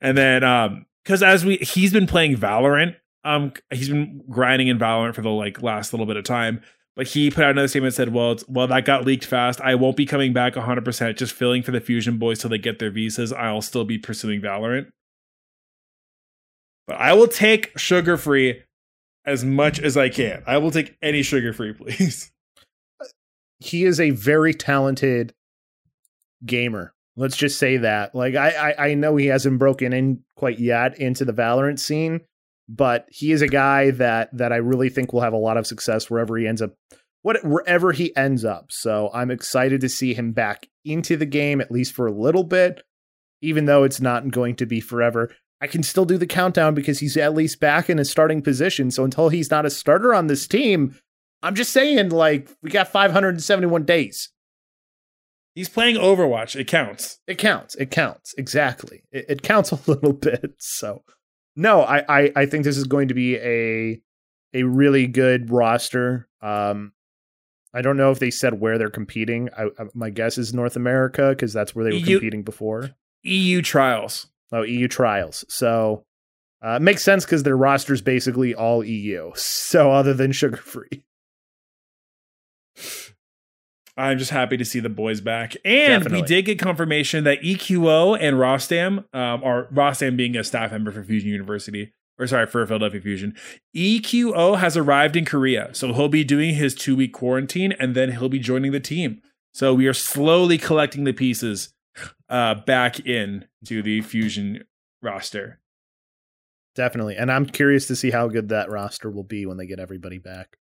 And 0.00 0.16
then, 0.16 0.44
um, 0.44 0.86
because 1.04 1.22
as 1.22 1.44
we, 1.44 1.56
he's 1.56 1.92
been 1.92 2.06
playing 2.06 2.36
Valorant, 2.36 2.94
um, 3.24 3.52
he's 3.70 3.88
been 3.88 4.22
grinding 4.28 4.68
in 4.68 4.78
Valorant 4.78 5.14
for 5.14 5.22
the 5.22 5.30
like 5.30 5.62
last 5.62 5.92
little 5.92 6.06
bit 6.06 6.16
of 6.16 6.24
time. 6.24 6.62
But 6.94 7.08
he 7.08 7.30
put 7.30 7.44
out 7.44 7.52
another 7.52 7.68
statement 7.68 7.94
said, 7.94 8.12
"Well, 8.12 8.36
well, 8.48 8.66
that 8.66 8.84
got 8.84 9.06
leaked 9.06 9.24
fast. 9.24 9.60
I 9.62 9.74
won't 9.76 9.96
be 9.96 10.04
coming 10.04 10.32
back 10.32 10.56
100. 10.56 10.84
percent 10.84 11.16
Just 11.16 11.32
filling 11.32 11.62
for 11.62 11.70
the 11.70 11.80
Fusion 11.80 12.18
boys 12.18 12.38
till 12.38 12.50
they 12.50 12.58
get 12.58 12.78
their 12.78 12.90
visas. 12.90 13.32
I'll 13.32 13.62
still 13.62 13.84
be 13.84 13.96
pursuing 13.96 14.42
Valorant, 14.42 14.88
but 16.86 16.96
I 16.96 17.12
will 17.14 17.28
take 17.28 17.76
sugar 17.78 18.16
free 18.16 18.62
as 19.24 19.44
much 19.44 19.78
as 19.78 19.96
I 19.96 20.08
can. 20.08 20.42
I 20.46 20.58
will 20.58 20.70
take 20.70 20.96
any 21.02 21.22
sugar 21.22 21.52
free, 21.52 21.72
please." 21.74 22.30
He 23.58 23.84
is 23.84 24.00
a 24.00 24.10
very 24.10 24.54
talented 24.54 25.34
gamer. 26.44 26.94
Let's 27.16 27.36
just 27.36 27.58
say 27.58 27.76
that. 27.78 28.14
Like 28.14 28.34
I, 28.34 28.50
I, 28.50 28.88
I 28.88 28.94
know 28.94 29.16
he 29.16 29.26
hasn't 29.26 29.58
broken 29.58 29.92
in 29.92 30.24
quite 30.36 30.58
yet 30.58 30.98
into 30.98 31.24
the 31.24 31.32
Valorant 31.32 31.78
scene, 31.78 32.22
but 32.68 33.06
he 33.08 33.32
is 33.32 33.42
a 33.42 33.48
guy 33.48 33.90
that 33.92 34.30
that 34.36 34.52
I 34.52 34.56
really 34.56 34.88
think 34.88 35.12
will 35.12 35.20
have 35.20 35.32
a 35.32 35.38
lot 35.38 35.56
of 35.56 35.66
success 35.66 36.10
wherever 36.10 36.36
he 36.36 36.46
ends 36.46 36.62
up 36.62 36.74
what 37.22 37.44
wherever 37.44 37.92
he 37.92 38.14
ends 38.16 38.44
up. 38.44 38.66
So 38.70 39.10
I'm 39.12 39.30
excited 39.30 39.80
to 39.82 39.88
see 39.88 40.14
him 40.14 40.32
back 40.32 40.68
into 40.84 41.16
the 41.16 41.26
game 41.26 41.60
at 41.60 41.70
least 41.70 41.92
for 41.92 42.06
a 42.06 42.12
little 42.12 42.44
bit, 42.44 42.82
even 43.40 43.66
though 43.66 43.84
it's 43.84 44.00
not 44.00 44.30
going 44.30 44.56
to 44.56 44.66
be 44.66 44.80
forever. 44.80 45.30
I 45.62 45.68
can 45.68 45.84
still 45.84 46.04
do 46.04 46.18
the 46.18 46.26
countdown 46.26 46.74
because 46.74 46.98
he's 46.98 47.16
at 47.16 47.34
least 47.34 47.60
back 47.60 47.88
in 47.88 48.00
a 48.00 48.04
starting 48.04 48.42
position. 48.42 48.90
So 48.90 49.04
until 49.04 49.28
he's 49.28 49.48
not 49.48 49.64
a 49.64 49.70
starter 49.70 50.12
on 50.12 50.26
this 50.26 50.48
team, 50.48 50.98
I'm 51.40 51.54
just 51.54 51.72
saying 51.72 52.10
like 52.10 52.50
we 52.62 52.70
got 52.70 52.88
571 52.88 53.84
days. 53.84 54.30
He's 55.54 55.68
playing 55.68 55.96
Overwatch. 55.96 56.56
It 56.58 56.66
counts. 56.66 57.20
It 57.28 57.38
counts. 57.38 57.76
It 57.76 57.92
counts. 57.92 58.34
Exactly. 58.36 59.04
It, 59.12 59.26
it 59.28 59.42
counts 59.42 59.70
a 59.70 59.78
little 59.86 60.12
bit. 60.12 60.54
So 60.58 61.04
no, 61.54 61.82
I, 61.82 62.04
I, 62.08 62.32
I 62.34 62.46
think 62.46 62.64
this 62.64 62.76
is 62.76 62.84
going 62.84 63.08
to 63.08 63.14
be 63.14 63.36
a 63.36 64.00
a 64.54 64.64
really 64.64 65.06
good 65.06 65.52
roster. 65.52 66.28
Um, 66.40 66.92
I 67.72 67.82
don't 67.82 67.96
know 67.96 68.10
if 68.10 68.18
they 68.18 68.32
said 68.32 68.60
where 68.60 68.78
they're 68.78 68.90
competing. 68.90 69.48
I, 69.56 69.66
I, 69.78 69.84
my 69.94 70.10
guess 70.10 70.38
is 70.38 70.52
North 70.52 70.74
America 70.74 71.28
because 71.28 71.52
that's 71.52 71.72
where 71.72 71.84
they 71.84 71.92
were 71.92 71.98
EU, 71.98 72.18
competing 72.18 72.42
before. 72.42 72.90
EU 73.22 73.62
trials. 73.62 74.26
Oh, 74.52 74.62
EU 74.62 74.86
trials. 74.86 75.44
So 75.48 76.04
uh, 76.64 76.76
it 76.76 76.82
makes 76.82 77.02
sense 77.02 77.24
because 77.24 77.42
their 77.42 77.56
roster 77.56 77.94
is 77.94 78.02
basically 78.02 78.54
all 78.54 78.84
EU. 78.84 79.32
So 79.34 79.90
other 79.90 80.14
than 80.14 80.32
sugar 80.32 80.58
free. 80.58 81.04
I'm 83.96 84.18
just 84.18 84.30
happy 84.30 84.56
to 84.56 84.64
see 84.64 84.80
the 84.80 84.88
boys 84.88 85.20
back. 85.20 85.54
And 85.64 86.02
Definitely. 86.02 86.22
we 86.22 86.26
did 86.26 86.42
get 86.46 86.58
confirmation 86.58 87.24
that 87.24 87.42
EQO 87.42 88.16
and 88.18 88.36
Rostam, 88.36 89.04
um, 89.14 89.42
or 89.42 89.68
Rostam 89.72 90.16
being 90.16 90.36
a 90.36 90.44
staff 90.44 90.72
member 90.72 90.90
for 90.90 91.04
Fusion 91.04 91.28
University, 91.28 91.92
or 92.18 92.26
sorry, 92.26 92.46
for 92.46 92.66
Philadelphia 92.66 93.00
Fusion, 93.00 93.34
EQO 93.76 94.58
has 94.58 94.76
arrived 94.76 95.16
in 95.16 95.24
Korea. 95.24 95.70
So 95.72 95.92
he'll 95.92 96.08
be 96.08 96.24
doing 96.24 96.54
his 96.54 96.74
two 96.74 96.96
week 96.96 97.12
quarantine 97.12 97.72
and 97.72 97.94
then 97.94 98.12
he'll 98.12 98.30
be 98.30 98.38
joining 98.38 98.72
the 98.72 98.80
team. 98.80 99.20
So 99.52 99.74
we 99.74 99.86
are 99.86 99.94
slowly 99.94 100.56
collecting 100.56 101.04
the 101.04 101.12
pieces 101.12 101.71
uh, 102.32 102.54
back 102.54 102.98
in 103.00 103.44
to 103.66 103.82
the 103.82 104.00
Fusion 104.00 104.64
roster. 105.02 105.60
Definitely. 106.74 107.16
And 107.16 107.30
I'm 107.30 107.44
curious 107.44 107.86
to 107.88 107.94
see 107.94 108.10
how 108.10 108.28
good 108.28 108.48
that 108.48 108.70
roster 108.70 109.10
will 109.10 109.22
be 109.22 109.44
when 109.44 109.58
they 109.58 109.66
get 109.66 109.78
everybody 109.78 110.18
back. 110.18 110.56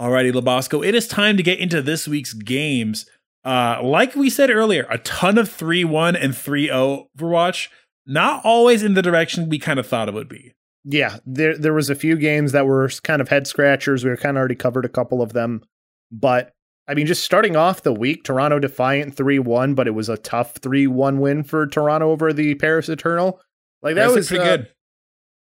Alrighty, 0.00 0.32
Labosco, 0.32 0.84
it 0.84 0.96
is 0.96 1.06
time 1.06 1.36
to 1.36 1.44
get 1.44 1.60
into 1.60 1.80
this 1.80 2.08
week's 2.08 2.32
games. 2.32 3.06
Uh, 3.44 3.78
like 3.80 4.16
we 4.16 4.28
said 4.28 4.50
earlier, 4.50 4.86
a 4.90 4.98
ton 4.98 5.38
of 5.38 5.48
3 5.48 5.84
1 5.84 6.16
and 6.16 6.36
3 6.36 6.66
0 6.66 7.06
Overwatch. 7.16 7.68
Not 8.04 8.44
always 8.44 8.82
in 8.82 8.94
the 8.94 9.02
direction 9.02 9.48
we 9.48 9.60
kind 9.60 9.78
of 9.78 9.86
thought 9.86 10.08
it 10.08 10.14
would 10.14 10.28
be. 10.28 10.54
Yeah, 10.84 11.18
there 11.24 11.56
there 11.56 11.72
was 11.72 11.88
a 11.88 11.94
few 11.94 12.16
games 12.16 12.50
that 12.50 12.66
were 12.66 12.90
kind 13.04 13.22
of 13.22 13.28
head 13.28 13.46
scratchers. 13.46 14.02
We 14.02 14.10
were 14.10 14.16
kind 14.16 14.36
of 14.36 14.40
already 14.40 14.56
covered 14.56 14.84
a 14.84 14.88
couple 14.88 15.22
of 15.22 15.32
them. 15.32 15.62
But 16.10 16.52
I 16.88 16.94
mean, 16.94 17.06
just 17.06 17.24
starting 17.24 17.54
off 17.56 17.82
the 17.82 17.92
week, 17.92 18.24
Toronto 18.24 18.58
Defiant 18.58 19.16
3 19.16 19.38
1, 19.38 19.74
but 19.74 19.86
it 19.86 19.92
was 19.92 20.08
a 20.08 20.16
tough 20.16 20.56
3 20.56 20.86
1 20.86 21.20
win 21.20 21.44
for 21.44 21.66
Toronto 21.66 22.10
over 22.10 22.32
the 22.32 22.54
Paris 22.56 22.88
Eternal. 22.88 23.40
Like 23.82 23.94
that 23.94 24.06
That's 24.06 24.16
was 24.16 24.28
pretty 24.28 24.42
uh, 24.42 24.56
good. 24.56 24.68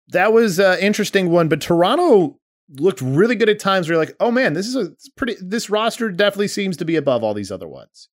That 0.09 0.33
was 0.33 0.59
an 0.59 0.79
interesting 0.81 1.31
one, 1.31 1.49
but 1.49 1.61
Toronto 1.61 2.39
looked 2.71 3.01
really 3.01 3.37
good 3.37 3.49
at 3.49 3.59
times 3.59 3.89
where 3.89 3.95
you're 3.95 4.05
like, 4.05 4.17
oh 4.21 4.31
man, 4.31 4.53
this 4.53 4.67
is 4.67 4.77
a 4.77 4.91
pretty 5.17 5.37
this 5.41 5.71
roster 5.71 6.11
definitely 6.11 6.49
seems 6.49 6.77
to 6.79 6.85
be 6.85 6.97
above 6.97 7.23
all 7.23 7.35
these 7.35 7.53
other 7.53 7.69
ones. 7.69 8.09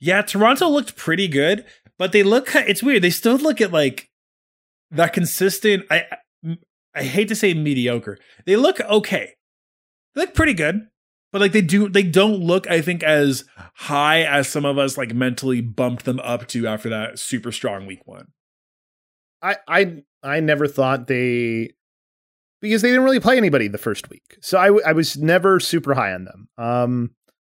Yeah, 0.00 0.22
Toronto 0.22 0.68
looked 0.68 0.96
pretty 0.96 1.28
good, 1.28 1.64
but 1.98 2.12
they 2.12 2.22
look 2.22 2.54
it's 2.54 2.82
weird. 2.82 3.02
They 3.02 3.10
still 3.10 3.36
look 3.36 3.60
at 3.60 3.72
like 3.72 4.10
that 4.90 5.12
consistent 5.12 5.84
I 5.90 6.04
I 6.94 7.02
hate 7.02 7.28
to 7.28 7.36
say 7.36 7.54
mediocre. 7.54 8.18
They 8.44 8.56
look 8.56 8.80
okay. 8.80 9.34
They 10.14 10.22
look 10.22 10.34
pretty 10.34 10.54
good. 10.54 10.88
But 11.36 11.42
like 11.42 11.52
they 11.52 11.60
do 11.60 11.90
they 11.90 12.02
don't 12.02 12.40
look, 12.40 12.66
I 12.66 12.80
think, 12.80 13.02
as 13.02 13.44
high 13.74 14.22
as 14.22 14.48
some 14.48 14.64
of 14.64 14.78
us 14.78 14.96
like 14.96 15.12
mentally 15.12 15.60
bumped 15.60 16.06
them 16.06 16.18
up 16.20 16.46
to 16.46 16.66
after 16.66 16.88
that 16.88 17.18
super 17.18 17.52
strong 17.52 17.84
week 17.84 18.06
one. 18.06 18.28
I 19.42 19.56
I 19.68 20.02
I 20.22 20.40
never 20.40 20.66
thought 20.66 21.08
they 21.08 21.74
because 22.62 22.80
they 22.80 22.88
didn't 22.88 23.04
really 23.04 23.20
play 23.20 23.36
anybody 23.36 23.68
the 23.68 23.76
first 23.76 24.08
week. 24.08 24.38
So 24.40 24.56
i, 24.56 24.88
I 24.88 24.92
was 24.92 25.18
never 25.18 25.60
super 25.60 25.92
high 25.92 26.14
on 26.14 26.24
them. 26.24 26.48
Um, 26.56 27.10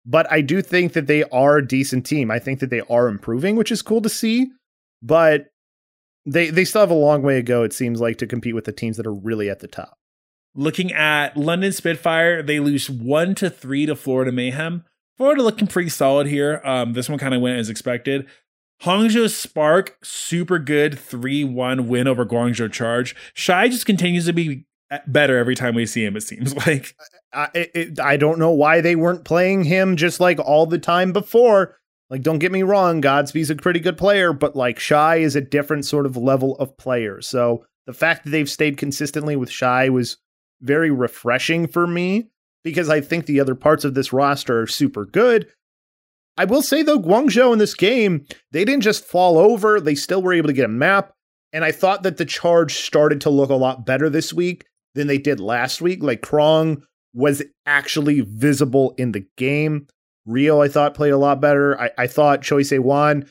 but 0.06 0.32
I 0.32 0.42
do 0.42 0.62
think 0.62 0.94
that 0.94 1.08
they 1.08 1.24
are 1.32 1.58
a 1.58 1.68
decent 1.68 2.06
team. 2.06 2.30
I 2.30 2.38
think 2.38 2.60
that 2.60 2.70
they 2.70 2.82
are 2.82 3.08
improving, 3.08 3.56
which 3.56 3.72
is 3.72 3.82
cool 3.82 4.04
to 4.04 4.10
see. 4.10 4.52
But 5.02 5.48
they 6.28 6.52
they 6.52 6.66
still 6.66 6.82
have 6.82 6.92
a 6.92 6.94
long 6.94 7.24
way 7.24 7.34
to 7.34 7.42
go. 7.42 7.64
It 7.64 7.74
seems 7.74 8.00
like 8.00 8.20
to 8.20 8.28
compete 8.28 8.54
with 8.54 8.66
the 8.66 8.74
teams 8.74 8.98
that 8.98 9.08
are 9.08 9.12
really 9.12 9.50
at 9.50 9.58
the 9.58 9.68
top. 9.68 9.98
Looking 10.54 10.92
at 10.92 11.38
London 11.38 11.72
Spitfire, 11.72 12.44
they 12.44 12.60
lose 12.60 12.90
one 12.90 13.36
to 13.36 13.50
three 13.50 13.86
to 13.86 13.96
Florida 13.96 14.32
Mayhem. 14.32 14.84
Florida 15.18 15.44
looking 15.44 15.68
pretty 15.68 15.90
solid 15.90 16.28
here. 16.28 16.62
Um, 16.66 16.94
this 16.94 17.08
one 17.08 17.20
kind 17.20 17.34
of 17.34 17.42
went 17.42 17.60
as 17.60 17.70
expected. 17.70 18.28
Hangzhou 18.84 19.30
Spark, 19.30 19.98
super 20.04 20.58
good 20.58 20.98
3 20.98 21.44
1 21.44 21.88
win 21.88 22.08
over 22.08 22.26
Guangzhou 22.26 22.72
Charge. 22.72 23.16
Shy 23.36 23.70
just 23.70 23.86
continues 23.86 24.26
to 24.26 24.34
be 24.34 24.66
better 25.08 25.38
every 25.38 25.56
time 25.56 25.76
we 25.76 25.86
see 25.86 26.04
him. 26.04 26.18
It 26.18 26.24
seems 26.24 26.56
like 26.68 26.96
I, 27.32 27.50
it, 27.54 28.00
I 28.00 28.18
don't 28.18 28.40
know 28.40 28.52
why 28.52 28.82
they 28.82 28.96
weren't 28.96 29.24
playing 29.24 29.66
him 29.66 29.96
just 29.96 30.20
like 30.20 30.40
all 30.40 30.66
the 30.66 30.80
time 30.80 31.14
before. 31.14 31.78
Like, 32.10 32.24
don't 32.24 32.40
get 32.40 32.52
me 32.52 32.64
wrong, 32.64 33.02
GodsB's 33.02 33.50
a 33.50 33.56
pretty 33.56 33.80
good 33.80 33.98
player, 33.98 34.34
but 34.34 34.56
like 34.56 34.80
Shy 34.80 35.18
is 35.18 35.36
a 35.36 35.42
different 35.42 35.86
sort 35.86 36.06
of 36.06 36.18
level 36.18 36.58
of 36.58 36.76
player. 36.76 37.22
So 37.22 37.66
the 37.86 37.94
fact 37.94 38.26
that 38.26 38.32
they've 38.32 38.50
stayed 38.50 38.78
consistently 38.78 39.38
with 39.38 39.50
Shy 39.50 39.88
was 39.90 40.18
very 40.62 40.92
refreshing 40.92 41.68
for 41.68 41.88
me 41.88 42.30
because 42.64 42.90
I 42.90 43.02
think 43.02 43.26
the 43.26 43.40
other 43.40 43.56
parts 43.56 43.84
of 43.84 43.94
this 43.94 44.14
roster 44.14 44.62
are 44.62 44.68
super 44.68 45.06
good. 45.06 45.48
I 46.38 46.46
will 46.46 46.62
say 46.62 46.84
though, 46.84 47.00
Guangzhou 47.00 47.54
in 47.54 47.60
this 47.60 47.74
game, 47.74 48.26
they 48.52 48.66
didn't 48.66 48.84
just 48.84 49.04
fall 49.04 49.38
over, 49.38 49.80
they 49.80 49.96
still 49.96 50.22
were 50.22 50.34
able 50.34 50.48
to 50.48 50.54
get 50.54 50.66
a 50.66 50.70
map. 50.70 51.14
And 51.54 51.66
I 51.66 51.72
thought 51.72 52.04
that 52.04 52.18
the 52.18 52.26
charge 52.26 52.76
started 52.76 53.22
to 53.22 53.30
look 53.30 53.50
a 53.50 53.56
lot 53.56 53.86
better 53.86 54.10
this 54.10 54.32
week 54.34 54.66
than 54.96 55.08
they 55.08 55.18
did 55.18 55.40
last 55.40 55.82
week. 55.82 56.02
Like 56.02 56.22
Krong 56.22 56.84
was 57.14 57.44
actually 57.66 58.22
visible 58.22 58.94
in 58.98 59.12
the 59.12 59.26
game. 59.38 59.88
Rio, 60.26 60.62
I 60.62 60.70
thought, 60.70 60.94
played 60.94 61.12
a 61.12 61.18
lot 61.18 61.42
better. 61.42 61.80
I, 61.80 61.92
I 61.98 62.08
thought 62.08 62.44
Choi 62.44 62.64
Se 62.64 62.80
Wan 62.80 63.26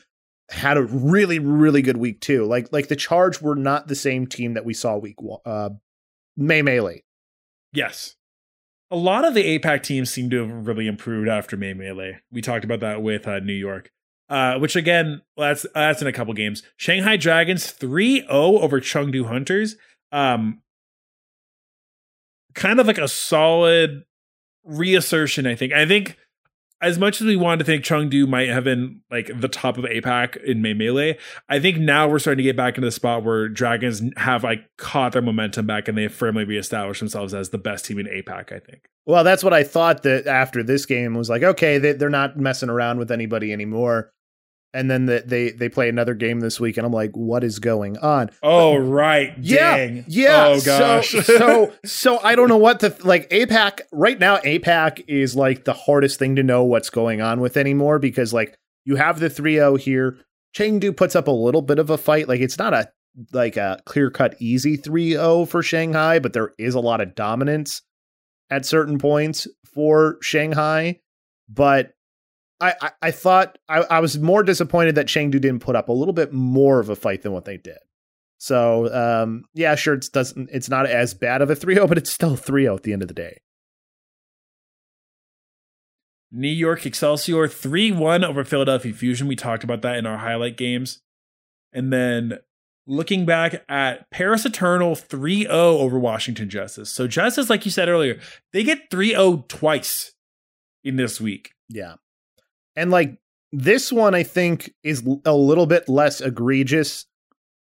had 0.49 0.77
a 0.77 0.83
really, 0.83 1.39
really 1.39 1.81
good 1.81 1.97
week 1.97 2.19
too. 2.21 2.45
Like 2.45 2.71
like 2.71 2.89
the 2.89 2.95
Charge 2.95 3.41
were 3.41 3.55
not 3.55 3.87
the 3.87 3.95
same 3.95 4.27
team 4.27 4.53
that 4.53 4.65
we 4.65 4.73
saw 4.73 4.97
week 4.97 5.15
uh 5.45 5.69
May 6.37 6.61
Melee. 6.61 7.03
Yes. 7.73 8.15
A 8.89 8.95
lot 8.95 9.23
of 9.23 9.33
the 9.33 9.57
APAC 9.57 9.83
teams 9.83 10.11
seem 10.11 10.29
to 10.31 10.39
have 10.39 10.67
really 10.67 10.87
improved 10.87 11.29
after 11.29 11.55
May 11.55 11.73
Melee. 11.73 12.19
We 12.31 12.41
talked 12.41 12.65
about 12.65 12.81
that 12.81 13.01
with 13.01 13.27
uh, 13.27 13.39
New 13.39 13.53
York. 13.53 13.89
Uh, 14.29 14.57
which 14.57 14.77
again, 14.77 15.21
that's 15.35 15.65
that's 15.75 16.01
in 16.01 16.07
a 16.07 16.13
couple 16.13 16.33
games. 16.33 16.63
Shanghai 16.77 17.17
Dragons 17.17 17.65
3-0 17.65 18.29
over 18.29 18.79
Chengdu 18.79 19.27
Hunters. 19.27 19.75
Um, 20.13 20.61
kind 22.55 22.79
of 22.79 22.87
like 22.87 22.97
a 22.97 23.09
solid 23.09 24.03
reassertion, 24.63 25.45
I 25.45 25.55
think. 25.55 25.73
I 25.73 25.85
think 25.85 26.17
as 26.81 26.97
much 26.97 27.21
as 27.21 27.27
we 27.27 27.35
wanted 27.35 27.59
to 27.59 27.65
think 27.65 27.85
Chengdu 27.85 28.27
might 28.27 28.49
have 28.49 28.63
been 28.63 29.01
like 29.11 29.29
the 29.39 29.47
top 29.47 29.77
of 29.77 29.85
APAC 29.85 30.43
in 30.43 30.61
May 30.61 30.73
Melee, 30.73 31.17
I 31.47 31.59
think 31.59 31.77
now 31.77 32.07
we're 32.07 32.19
starting 32.19 32.37
to 32.37 32.43
get 32.43 32.57
back 32.57 32.75
into 32.75 32.87
the 32.87 32.91
spot 32.91 33.23
where 33.23 33.47
Dragons 33.47 34.01
have 34.17 34.43
like 34.43 34.65
caught 34.77 35.13
their 35.13 35.21
momentum 35.21 35.67
back 35.67 35.87
and 35.87 35.97
they 35.97 36.07
firmly 36.07 36.43
reestablished 36.43 36.99
themselves 36.99 37.33
as 37.33 37.49
the 37.49 37.59
best 37.59 37.85
team 37.85 37.99
in 37.99 38.07
APAC, 38.07 38.51
I 38.51 38.59
think. 38.59 38.85
Well, 39.05 39.23
that's 39.23 39.43
what 39.43 39.53
I 39.53 39.63
thought 39.63 40.03
that 40.03 40.25
after 40.25 40.63
this 40.63 40.85
game 40.85 41.13
was 41.13 41.29
like, 41.29 41.43
okay, 41.43 41.77
they, 41.77 41.93
they're 41.93 42.09
not 42.09 42.37
messing 42.37 42.69
around 42.69 42.97
with 42.97 43.11
anybody 43.11 43.53
anymore 43.53 44.11
and 44.73 44.89
then 44.89 45.05
the, 45.05 45.23
they 45.25 45.51
they 45.51 45.69
play 45.69 45.89
another 45.89 46.13
game 46.13 46.39
this 46.39 46.59
week, 46.59 46.77
and 46.77 46.85
I'm 46.85 46.93
like, 46.93 47.11
what 47.11 47.43
is 47.43 47.59
going 47.59 47.97
on? 47.97 48.29
Oh 48.41 48.77
right, 48.77 49.33
yeah, 49.39 49.77
Dang. 49.77 50.05
yeah. 50.07 50.47
Oh 50.47 50.61
gosh. 50.61 51.11
So, 51.11 51.21
so 51.21 51.73
so 51.83 52.19
I 52.19 52.35
don't 52.35 52.47
know 52.49 52.57
what 52.57 52.79
the 52.79 52.95
like. 53.03 53.29
APAC 53.29 53.81
right 53.91 54.17
now, 54.17 54.37
APAC 54.37 55.03
is 55.07 55.35
like 55.35 55.65
the 55.65 55.73
hardest 55.73 56.19
thing 56.19 56.37
to 56.37 56.43
know 56.43 56.63
what's 56.63 56.89
going 56.89 57.21
on 57.21 57.41
with 57.41 57.57
anymore 57.57 57.99
because 57.99 58.33
like 58.33 58.57
you 58.85 58.95
have 58.95 59.19
the 59.19 59.29
3-0 59.29 59.79
here. 59.79 60.17
Chengdu 60.55 60.95
puts 60.95 61.15
up 61.15 61.27
a 61.27 61.31
little 61.31 61.61
bit 61.61 61.79
of 61.79 61.89
a 61.89 61.97
fight. 61.97 62.27
Like 62.27 62.41
it's 62.41 62.57
not 62.57 62.73
a 62.73 62.89
like 63.33 63.57
a 63.57 63.81
clear 63.85 64.09
cut 64.09 64.35
easy 64.39 64.77
3-0 64.77 65.47
for 65.47 65.61
Shanghai, 65.61 66.19
but 66.19 66.33
there 66.33 66.51
is 66.57 66.75
a 66.75 66.79
lot 66.79 67.01
of 67.01 67.15
dominance 67.15 67.81
at 68.49 68.65
certain 68.65 68.99
points 68.99 69.47
for 69.73 70.17
Shanghai. 70.21 70.99
But 71.49 71.93
I, 72.61 72.75
I, 72.81 72.91
I 73.01 73.11
thought 73.11 73.57
I, 73.67 73.79
I 73.79 73.99
was 73.99 74.19
more 74.19 74.43
disappointed 74.43 74.95
that 74.95 75.07
Chengdu 75.07 75.41
didn't 75.41 75.59
put 75.59 75.75
up 75.75 75.89
a 75.89 75.93
little 75.93 76.13
bit 76.13 76.31
more 76.31 76.79
of 76.79 76.89
a 76.89 76.95
fight 76.95 77.23
than 77.23 77.31
what 77.31 77.45
they 77.45 77.57
did. 77.57 77.79
So 78.37 78.93
um, 78.93 79.45
yeah, 79.53 79.75
sure, 79.75 79.95
it 79.95 80.09
doesn't 80.13 80.49
it's 80.51 80.69
not 80.69 80.85
as 80.85 81.13
bad 81.13 81.41
of 81.41 81.49
a 81.49 81.55
3-0, 81.55 81.87
but 81.87 81.97
it's 81.97 82.11
still 82.11 82.37
3-0 82.37 82.75
at 82.75 82.83
the 82.83 82.93
end 82.93 83.01
of 83.01 83.07
the 83.07 83.13
day. 83.13 83.39
New 86.31 86.47
York 86.47 86.85
Excelsior 86.85 87.47
3 87.47 87.91
1 87.91 88.23
over 88.23 88.43
Philadelphia 88.43 88.93
Fusion. 88.93 89.27
We 89.27 89.35
talked 89.35 89.63
about 89.63 89.81
that 89.81 89.97
in 89.97 90.05
our 90.05 90.17
highlight 90.17 90.55
games. 90.55 91.01
And 91.73 91.91
then 91.91 92.39
looking 92.87 93.25
back 93.25 93.63
at 93.67 94.09
Paris 94.11 94.45
Eternal 94.45 94.95
3 94.95 95.43
0 95.43 95.51
over 95.53 95.99
Washington 95.99 96.49
Justice. 96.49 96.89
So, 96.89 97.07
Justice, 97.07 97.49
like 97.49 97.65
you 97.65 97.71
said 97.71 97.89
earlier, 97.89 98.19
they 98.53 98.63
get 98.63 98.89
3 98.89 99.09
0 99.09 99.45
twice 99.49 100.13
in 100.83 100.95
this 100.95 101.19
week. 101.19 101.51
Yeah. 101.67 101.95
And 102.75 102.91
like 102.91 103.17
this 103.51 103.91
one, 103.91 104.15
I 104.15 104.23
think 104.23 104.73
is 104.83 105.03
a 105.25 105.35
little 105.35 105.65
bit 105.65 105.89
less 105.89 106.21
egregious 106.21 107.05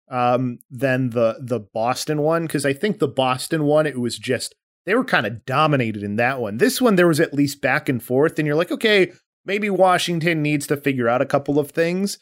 um, 0.09 0.59
than 0.69 1.11
the 1.11 1.37
the 1.41 1.59
Boston 1.59 2.21
one 2.21 2.43
because 2.43 2.65
I 2.65 2.73
think 2.73 2.99
the 2.99 3.07
Boston 3.07 3.63
one 3.63 3.85
it 3.85 3.99
was 3.99 4.17
just 4.17 4.55
they 4.85 4.95
were 4.95 5.05
kind 5.05 5.25
of 5.25 5.45
dominated 5.45 6.03
in 6.03 6.15
that 6.17 6.39
one. 6.39 6.57
This 6.57 6.81
one 6.81 6.95
there 6.95 7.07
was 7.07 7.19
at 7.19 7.33
least 7.33 7.61
back 7.61 7.89
and 7.89 8.01
forth, 8.01 8.39
and 8.39 8.47
you're 8.47 8.55
like, 8.55 8.71
okay, 8.71 9.11
maybe 9.45 9.69
Washington 9.69 10.41
needs 10.41 10.67
to 10.67 10.77
figure 10.77 11.07
out 11.07 11.21
a 11.21 11.25
couple 11.25 11.59
of 11.59 11.71
things 11.71 12.17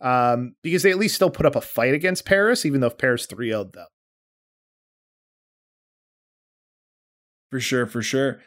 um, 0.00 0.54
because 0.62 0.82
they 0.82 0.90
at 0.90 0.98
least 0.98 1.14
still 1.14 1.30
put 1.30 1.46
up 1.46 1.56
a 1.56 1.60
fight 1.60 1.94
against 1.94 2.24
Paris, 2.24 2.64
even 2.64 2.80
though 2.80 2.90
Paris 2.90 3.26
3 3.26 3.50
0'd 3.50 3.72
them. 3.72 3.86
For 7.50 7.60
sure, 7.60 7.86
for 7.86 8.02
sure. 8.02 8.40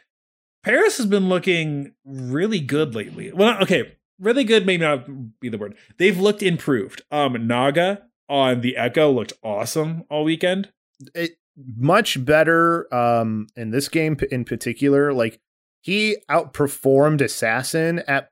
Paris 0.62 0.98
has 0.98 1.06
been 1.06 1.28
looking 1.28 1.94
really 2.04 2.60
good 2.60 2.94
lately. 2.94 3.32
Well, 3.32 3.60
okay, 3.62 3.96
really 4.18 4.44
good 4.44 4.66
may 4.66 4.76
not 4.76 5.40
be 5.40 5.48
the 5.48 5.58
word. 5.58 5.74
They've 5.98 6.18
looked 6.18 6.42
improved. 6.42 7.02
Um, 7.10 7.46
Naga 7.46 8.02
on 8.28 8.60
the 8.60 8.76
Echo 8.76 9.10
looked 9.10 9.32
awesome 9.42 10.04
all 10.10 10.24
weekend. 10.24 10.70
It 11.14 11.32
much 11.76 12.24
better 12.24 12.92
um 12.94 13.46
in 13.56 13.70
this 13.70 13.88
game 13.88 14.16
in 14.30 14.44
particular. 14.44 15.12
Like 15.12 15.40
he 15.80 16.18
outperformed 16.30 17.20
Assassin 17.20 18.00
at 18.06 18.30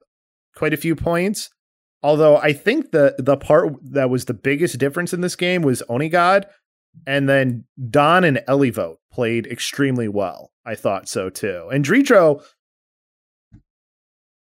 quite 0.54 0.72
a 0.72 0.78
few 0.78 0.94
points. 0.94 1.50
Although 2.02 2.36
I 2.36 2.52
think 2.52 2.92
the 2.92 3.16
the 3.18 3.36
part 3.36 3.74
that 3.82 4.10
was 4.10 4.26
the 4.26 4.34
biggest 4.34 4.78
difference 4.78 5.12
in 5.12 5.20
this 5.20 5.36
game 5.36 5.62
was 5.62 5.82
Onigod, 5.88 6.44
and 7.06 7.28
then 7.28 7.64
Don 7.90 8.24
and 8.24 8.40
Elivote 8.48 8.96
played 9.12 9.46
extremely 9.46 10.08
well. 10.08 10.50
I 10.64 10.74
thought 10.74 11.08
so 11.08 11.30
too. 11.30 11.68
And 11.72 11.84
Dritro, 11.84 12.42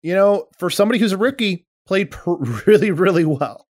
you 0.03 0.15
know, 0.15 0.49
for 0.59 0.71
somebody 0.71 0.99
who's 0.99 1.13
a 1.13 1.19
rookie, 1.19 1.67
played 1.87 2.11
per- 2.11 2.37
really, 2.67 2.91
really 2.91 3.25
well. 3.25 3.67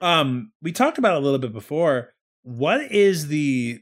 Um, 0.00 0.52
we 0.62 0.72
talked 0.72 0.98
about 0.98 1.14
a 1.14 1.20
little 1.20 1.38
bit 1.38 1.52
before. 1.52 2.12
What 2.42 2.90
is 2.90 3.28
the 3.28 3.80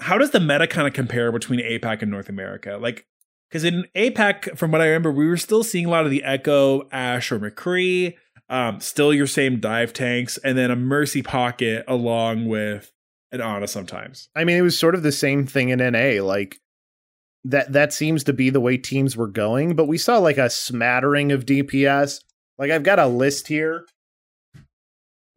how 0.00 0.16
does 0.16 0.30
the 0.30 0.40
meta 0.40 0.66
kind 0.66 0.86
of 0.86 0.94
compare 0.94 1.32
between 1.32 1.60
APAC 1.60 2.02
and 2.02 2.10
North 2.10 2.28
America? 2.28 2.78
Like, 2.80 3.06
because 3.50 3.64
in 3.64 3.84
APAC, 3.96 4.56
from 4.56 4.70
what 4.70 4.80
I 4.80 4.86
remember, 4.86 5.10
we 5.10 5.26
were 5.26 5.36
still 5.36 5.64
seeing 5.64 5.86
a 5.86 5.90
lot 5.90 6.04
of 6.04 6.10
the 6.10 6.22
Echo, 6.22 6.88
Ash, 6.92 7.32
or 7.32 7.40
McCree. 7.40 8.14
Um, 8.48 8.80
still 8.80 9.12
your 9.12 9.26
same 9.26 9.60
dive 9.60 9.92
tanks, 9.92 10.38
and 10.38 10.56
then 10.56 10.70
a 10.70 10.76
Mercy 10.76 11.22
Pocket 11.22 11.84
along 11.86 12.46
with 12.46 12.92
an 13.32 13.40
Ana 13.40 13.68
sometimes. 13.68 14.28
I 14.34 14.44
mean, 14.44 14.56
it 14.56 14.62
was 14.62 14.78
sort 14.78 14.94
of 14.94 15.02
the 15.02 15.12
same 15.12 15.46
thing 15.46 15.68
in 15.68 15.78
NA. 15.78 16.22
Like 16.22 16.58
that 17.44 17.72
that 17.72 17.92
seems 17.92 18.24
to 18.24 18.32
be 18.32 18.50
the 18.50 18.60
way 18.60 18.76
teams 18.76 19.16
were 19.16 19.28
going, 19.28 19.76
but 19.76 19.86
we 19.86 19.98
saw 19.98 20.18
like 20.18 20.38
a 20.38 20.50
smattering 20.50 21.32
of 21.32 21.46
DPS. 21.46 22.20
Like 22.58 22.70
I've 22.70 22.82
got 22.82 22.98
a 22.98 23.06
list 23.06 23.48
here 23.48 23.86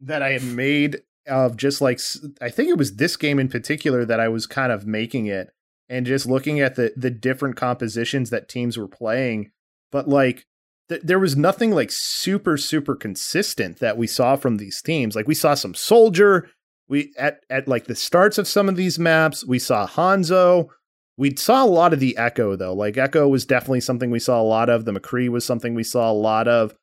that 0.00 0.22
I 0.22 0.38
made 0.38 1.02
of 1.26 1.56
just 1.56 1.80
like 1.80 2.00
I 2.40 2.50
think 2.50 2.68
it 2.68 2.78
was 2.78 2.96
this 2.96 3.16
game 3.16 3.38
in 3.38 3.48
particular 3.48 4.04
that 4.04 4.20
I 4.20 4.28
was 4.28 4.46
kind 4.46 4.72
of 4.72 4.86
making 4.86 5.26
it 5.26 5.50
and 5.88 6.06
just 6.06 6.26
looking 6.26 6.60
at 6.60 6.74
the 6.74 6.92
the 6.96 7.10
different 7.10 7.56
compositions 7.56 8.30
that 8.30 8.48
teams 8.48 8.76
were 8.76 8.88
playing, 8.88 9.50
but 9.90 10.08
like 10.08 10.46
th- 10.88 11.02
there 11.02 11.18
was 11.18 11.36
nothing 11.36 11.70
like 11.70 11.90
super 11.92 12.56
super 12.56 12.96
consistent 12.96 13.78
that 13.78 13.96
we 13.96 14.06
saw 14.06 14.36
from 14.36 14.56
these 14.56 14.82
teams. 14.82 15.14
Like 15.14 15.28
we 15.28 15.34
saw 15.34 15.54
some 15.54 15.74
soldier, 15.74 16.48
we 16.92 17.10
at 17.16 17.40
at 17.48 17.66
like 17.66 17.86
the 17.86 17.94
starts 17.94 18.36
of 18.36 18.46
some 18.46 18.68
of 18.68 18.76
these 18.76 18.98
maps, 18.98 19.46
we 19.46 19.58
saw 19.58 19.86
Hanzo, 19.86 20.68
we 21.16 21.34
saw 21.34 21.64
a 21.64 21.66
lot 21.66 21.94
of 21.94 22.00
the 22.00 22.16
Echo 22.18 22.54
though. 22.54 22.74
Like 22.74 22.98
Echo 22.98 23.26
was 23.26 23.46
definitely 23.46 23.80
something 23.80 24.10
we 24.10 24.18
saw 24.18 24.40
a 24.40 24.44
lot 24.44 24.68
of. 24.68 24.84
The 24.84 24.92
McCree 24.92 25.30
was 25.30 25.44
something 25.44 25.74
we 25.74 25.84
saw 25.84 26.10
a 26.10 26.12
lot 26.12 26.46
of. 26.46 26.74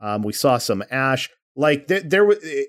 Um, 0.00 0.22
we 0.22 0.32
saw 0.32 0.56
some 0.56 0.82
Ash. 0.90 1.28
Like 1.54 1.86
th- 1.86 2.04
there 2.06 2.24
was. 2.24 2.38
It, 2.42 2.68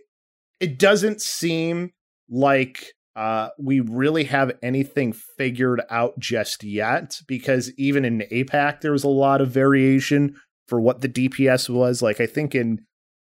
it 0.60 0.78
doesn't 0.78 1.22
seem 1.22 1.92
like 2.30 2.92
uh, 3.16 3.50
we 3.58 3.80
really 3.80 4.26
have 4.26 4.52
anything 4.62 5.14
figured 5.38 5.82
out 5.90 6.20
just 6.20 6.66
yet 6.66 7.16
because 7.30 7.72
even 7.78 8.04
in 8.04 8.26
APAC 8.30 8.82
there 8.82 8.92
was 8.92 9.06
a 9.06 9.10
lot 9.10 9.40
of 9.40 9.50
variation 9.50 10.36
for 10.68 10.82
what 10.82 11.00
the 11.00 11.08
DPS 11.08 11.70
was. 11.70 12.02
Like 12.02 12.20
I 12.20 12.26
think 12.26 12.54
in 12.54 12.80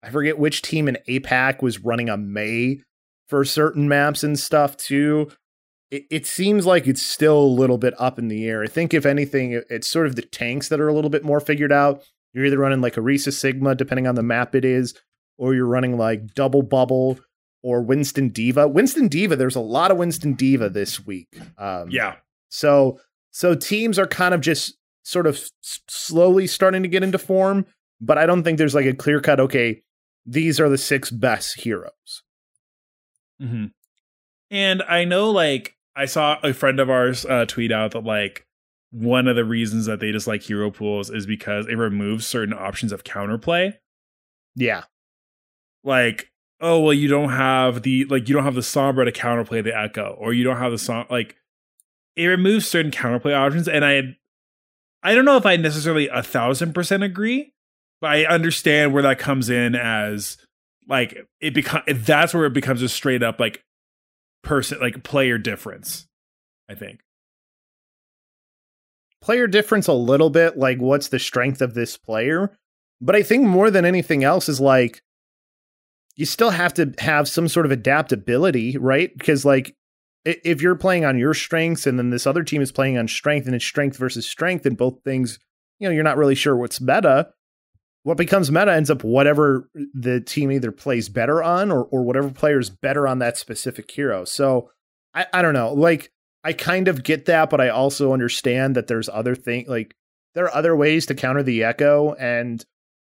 I 0.05 0.11
forget 0.11 0.39
which 0.39 0.63
team 0.63 0.87
in 0.87 0.99
APAC 1.09 1.63
was 1.63 1.81
running 1.81 2.09
a 2.09 2.17
Mei 2.17 2.83
for 3.29 3.45
certain 3.45 3.89
maps 3.89 4.23
and 4.23 4.39
stuff 4.39 4.77
too 4.77 5.31
it, 5.91 6.05
it 6.11 6.27
seems 6.27 6.67
like 6.67 6.87
it's 6.87 7.03
still 7.03 7.39
a 7.39 7.47
little 7.47 7.79
bit 7.79 7.95
up 7.99 8.19
in 8.19 8.29
the 8.29 8.49
air. 8.49 8.63
I 8.63 8.67
think 8.67 8.93
if 8.93 9.07
anything, 9.07 9.63
it's 9.71 9.89
sort 9.89 10.07
of 10.07 10.17
the 10.17 10.23
tanks 10.23 10.69
that 10.69 10.81
are 10.81 10.89
a 10.89 10.93
little 10.93 11.11
bit 11.11 11.25
more 11.25 11.41
figured 11.41 11.73
out. 11.73 12.03
You're 12.33 12.47
either 12.47 12.59
running 12.59 12.81
like 12.81 12.95
Orisa 12.95 13.33
Sigma, 13.33 13.75
depending 13.75 14.07
on 14.07 14.15
the 14.15 14.23
map 14.23 14.55
it 14.55 14.65
is, 14.65 14.95
or 15.39 15.55
you're 15.55 15.67
running 15.67 15.97
like 15.97 16.35
Double 16.35 16.63
Bubble 16.63 17.19
or 17.63 17.83
Winston 17.83 18.29
D.Va. 18.29 18.69
Winston 18.69 19.09
D.Va, 19.09 19.37
there's 19.37 19.57
a 19.57 19.61
lot 19.61 19.91
of 19.91 19.97
Winston 19.97 20.35
D.Va 20.35 20.69
this 20.69 21.05
week. 21.07 21.29
Um, 21.59 21.91
yeah. 21.91 22.17
So 22.49 23.01
so 23.31 23.55
teams 23.55 23.99
are 23.99 24.07
kind 24.07 24.35
of 24.35 24.41
just 24.41 24.77
sort 25.03 25.27
of 25.27 25.37
s- 25.37 25.81
slowly 25.89 26.47
starting 26.47 26.83
to 26.83 26.89
get 26.89 27.03
into 27.03 27.19
form, 27.19 27.67
but 28.01 28.19
I 28.19 28.27
don't 28.27 28.43
think 28.43 28.59
there's 28.59 28.75
like 28.75 28.87
a 28.87 28.95
clear 28.95 29.21
cut. 29.21 29.41
Okay, 29.41 29.83
these 30.25 30.61
are 30.61 30.69
the 30.69 30.79
six 30.79 31.11
best 31.11 31.61
heroes. 31.61 32.23
Mm-hmm. 33.43 33.67
And 34.51 34.83
I 34.83 35.05
know, 35.05 35.31
like, 35.31 35.77
I 35.97 36.07
saw 36.07 36.39
a 36.43 36.53
friend 36.53 36.79
of 36.79 36.91
ours 36.91 37.25
uh, 37.25 37.47
tweet 37.47 37.73
out 37.73 37.93
that 37.93 38.05
like 38.05 38.47
one 38.91 39.29
of 39.29 39.37
the 39.37 39.45
reasons 39.45 39.87
that 39.87 40.01
they 40.01 40.13
dislike 40.13 40.43
hero 40.43 40.71
pools 40.71 41.11
is 41.11 41.27
because 41.27 41.67
it 41.67 41.75
removes 41.75 42.27
certain 42.27 42.55
options 42.55 42.93
of 42.93 43.05
counterplay. 43.05 43.75
Yeah. 44.55 44.85
Like, 45.83 46.31
oh 46.61 46.81
well, 46.81 46.93
you 46.93 47.09
don't 47.09 47.31
have 47.31 47.83
the 47.83 48.05
like 48.07 48.29
you 48.29 48.35
don't 48.35 48.45
have 48.45 48.55
the 48.55 48.61
Sombra 48.61 49.05
to 49.05 49.13
counterplay 49.13 49.63
the 49.65 49.77
Echo, 49.77 50.17
or 50.19 50.33
you 50.33 50.45
don't 50.45 50.59
have 50.59 50.73
the 50.73 50.79
song 50.79 51.07
like 51.11 51.37
it 52.15 52.27
removes 52.27 52.67
certain 52.67 52.91
counterplay 52.91 53.35
options, 53.35 53.69
and 53.69 53.85
I 53.85 54.17
I 55.03 55.15
don't 55.15 55.25
know 55.25 55.37
if 55.37 55.47
I 55.47 55.57
necessarily 55.57 56.09
a 56.09 56.23
thousand 56.23 56.73
percent 56.73 57.03
agree, 57.03 57.55
but 58.01 58.11
I 58.11 58.25
understand 58.25 58.93
where 58.93 59.03
that 59.03 59.19
comes 59.19 59.49
in 59.51 59.75
as 59.75 60.39
like 60.89 61.17
it 61.41 61.55
become 61.55 61.83
that's 61.87 62.35
where 62.35 62.47
it 62.47 62.53
becomes 62.53 62.83
a 62.83 62.89
straight 62.89 63.23
up 63.23 63.41
like 63.41 63.63
person 64.43 64.79
like 64.81 65.03
player 65.03 65.39
difference 65.39 66.07
i 66.71 66.75
think 66.75 67.01
player 69.21 69.47
difference 69.47 69.89
a 69.89 69.93
little 69.93 70.31
bit 70.31 70.57
like 70.57 70.79
what's 70.79 71.09
the 71.09 71.19
strength 71.19 71.61
of 71.61 71.75
this 71.75 71.97
player 71.97 72.57
but 73.01 73.17
i 73.17 73.23
think 73.23 73.45
more 73.45 73.71
than 73.71 73.85
anything 73.85 74.23
else 74.23 74.49
is 74.49 74.61
like 74.61 75.03
you 76.15 76.25
still 76.25 76.51
have 76.51 76.73
to 76.73 76.95
have 76.99 77.29
some 77.29 77.49
sort 77.49 77.67
of 77.67 77.73
adaptability 77.73 78.79
right 78.79 79.17
because 79.19 79.45
like 79.45 79.75
if 80.25 80.61
you're 80.61 80.77
playing 80.77 81.05
on 81.05 81.19
your 81.19 81.35
strengths 81.35 81.87
and 81.87 81.99
then 81.99 82.11
this 82.11 82.27
other 82.27 82.43
team 82.43 82.61
is 82.63 82.73
playing 82.73 82.99
on 82.99 83.07
strength 83.07 83.47
and 83.47 83.55
it's 83.55 83.65
strength 83.65 83.97
versus 83.97 84.27
strength 84.27 84.67
and 84.67 84.77
both 84.77 85.03
things 85.05 85.39
you 85.79 85.89
know, 85.89 85.95
you're 85.95 86.05
not 86.05 86.17
really 86.17 86.35
sure 86.35 86.57
what's 86.57 86.81
meta. 86.81 87.29
What 88.07 88.19
becomes 88.19 88.53
meta 88.53 88.73
ends 88.73 88.89
up 88.89 89.03
whatever 89.03 89.69
the 89.93 90.21
team 90.21 90.53
either 90.53 90.71
plays 90.71 91.09
better 91.09 91.43
on 91.43 91.73
or, 91.73 91.87
or 91.87 92.05
whatever 92.05 92.31
player's 92.31 92.71
better 92.71 93.09
on 93.09 93.19
that 93.19 93.37
specific 93.37 93.91
hero. 93.91 94.25
So 94.25 94.71
I, 95.13 95.27
I 95.33 95.43
don't 95.43 95.55
know. 95.55 95.73
Like 95.73 96.13
I 96.45 96.53
kind 96.53 96.87
of 96.87 97.03
get 97.03 97.25
that, 97.25 97.51
but 97.51 97.61
I 97.61 97.69
also 97.69 98.13
understand 98.13 98.77
that 98.77 98.87
there's 98.87 99.09
other 99.09 99.35
things 99.35 99.67
like 99.67 99.97
there 100.37 100.45
are 100.45 100.55
other 100.55 100.77
ways 100.77 101.07
to 101.07 101.17
counter 101.17 101.43
the 101.43 101.65
echo. 101.65 102.15
And 102.15 102.65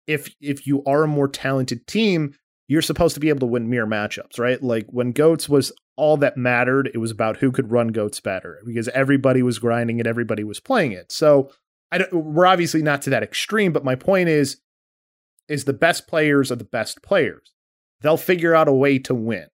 if 0.07 0.35
if 0.43 0.67
you 0.67 0.85
are 0.85 1.05
a 1.05 1.09
more 1.09 1.27
talented 1.27 1.87
team, 1.87 2.35
you're 2.69 2.83
supposed 2.83 3.15
to 3.15 3.21
be 3.21 3.31
able 3.31 3.41
to 3.41 3.47
win 3.47 3.71
mirror 3.71 3.87
matchups, 3.87 4.39
right? 4.39 4.63
Like 4.63 4.89
when 4.91 5.13
Goats 5.13 5.49
was 5.49 5.73
all 5.97 6.19
that 6.19 6.37
mattered, 6.37 6.91
it 6.93 6.99
was 6.99 7.11
about 7.11 7.39
who 7.39 7.51
could 7.51 7.71
run 7.71 7.89
Goats 7.89 8.21
better 8.21 8.61
because 8.67 8.89
everybody 8.89 9.43
was 9.43 9.59
grinding 9.59 10.01
it, 10.01 10.07
everybody 10.07 10.45
was 10.45 10.61
playing 10.61 10.93
it. 10.93 11.11
So 11.11 11.51
I 11.91 11.97
don't, 11.97 12.13
we're 12.13 12.45
obviously 12.45 12.83
not 12.83 13.01
to 13.03 13.11
that 13.11 13.23
extreme, 13.23 13.73
but 13.73 13.87
my 13.87 13.95
point 13.95 14.29
is, 14.29 14.59
is 15.53 15.65
the 15.65 15.73
best 15.73 16.07
players 16.07 16.51
are 16.51 16.57
the 16.57 16.65
best 16.65 17.03
players. 17.03 17.53
They'll 18.01 18.17
figure 18.17 18.55
out 18.55 18.69
a 18.69 18.73
way 18.73 18.99
to 19.01 19.15
win. 19.15 19.47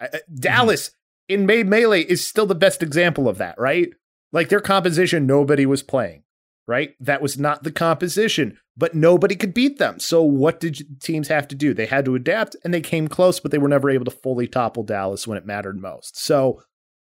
Mm-hmm. 0.00 0.34
Dallas 0.34 0.90
in 1.28 1.46
May 1.46 1.62
Melee 1.62 2.02
is 2.02 2.26
still 2.26 2.46
the 2.46 2.54
best 2.54 2.82
example 2.82 3.28
of 3.28 3.38
that, 3.38 3.58
right? 3.58 3.90
Like 4.32 4.48
their 4.48 4.60
composition, 4.60 5.26
nobody 5.26 5.66
was 5.66 5.82
playing, 5.82 6.24
right? 6.66 6.94
That 7.00 7.22
was 7.22 7.38
not 7.38 7.62
the 7.62 7.72
composition, 7.72 8.58
but 8.76 8.94
nobody 8.94 9.36
could 9.36 9.54
beat 9.54 9.78
them. 9.78 9.98
So 9.98 10.22
what 10.22 10.60
did 10.60 11.00
teams 11.00 11.28
have 11.28 11.48
to 11.48 11.54
do? 11.54 11.74
They 11.74 11.86
had 11.86 12.04
to 12.06 12.14
adapt 12.14 12.56
and 12.64 12.72
they 12.72 12.80
came 12.80 13.08
close, 13.08 13.40
but 13.40 13.50
they 13.50 13.58
were 13.58 13.68
never 13.68 13.90
able 13.90 14.04
to 14.06 14.10
fully 14.10 14.46
topple 14.46 14.82
Dallas 14.82 15.26
when 15.26 15.38
it 15.38 15.46
mattered 15.46 15.80
most. 15.80 16.18
So 16.18 16.62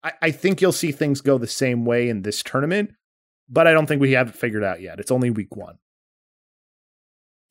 I, 0.03 0.13
I 0.21 0.31
think 0.31 0.61
you'll 0.61 0.71
see 0.71 0.91
things 0.91 1.21
go 1.21 1.37
the 1.37 1.47
same 1.47 1.85
way 1.85 2.09
in 2.09 2.21
this 2.21 2.43
tournament 2.43 2.91
but 3.49 3.67
I 3.67 3.73
don't 3.73 3.85
think 3.85 4.01
we 4.01 4.13
have 4.13 4.29
it 4.29 4.35
figured 4.35 4.63
out 4.63 4.81
yet. 4.81 4.99
It's 4.99 5.11
only 5.11 5.29
week 5.29 5.55
one. 5.55 5.77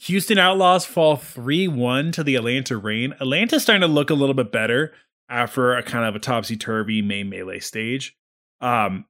Houston 0.07 0.37
Outlaws 0.37 0.85
fall 0.85 1.15
3 1.17 1.69
1 1.69 2.13
to 2.13 2.25
the 2.25 2.35
Atlanta 2.35 2.77
Reign. 2.77 3.13
Atlanta's 3.21 3.63
starting 3.63 3.83
to 3.83 3.87
look 3.87 4.11
a 4.11 4.15
little 4.15 4.35
bit 4.35 4.51
better 4.51 4.93
after 5.29 5.75
a 5.75 5.83
kind 5.83 6.05
of 6.05 6.17
a 6.17 6.19
topsy 6.19 6.57
turvy 6.57 7.01
May 7.03 7.23
Melee 7.23 7.61
stage. 7.61 8.17
Um, 8.61 9.05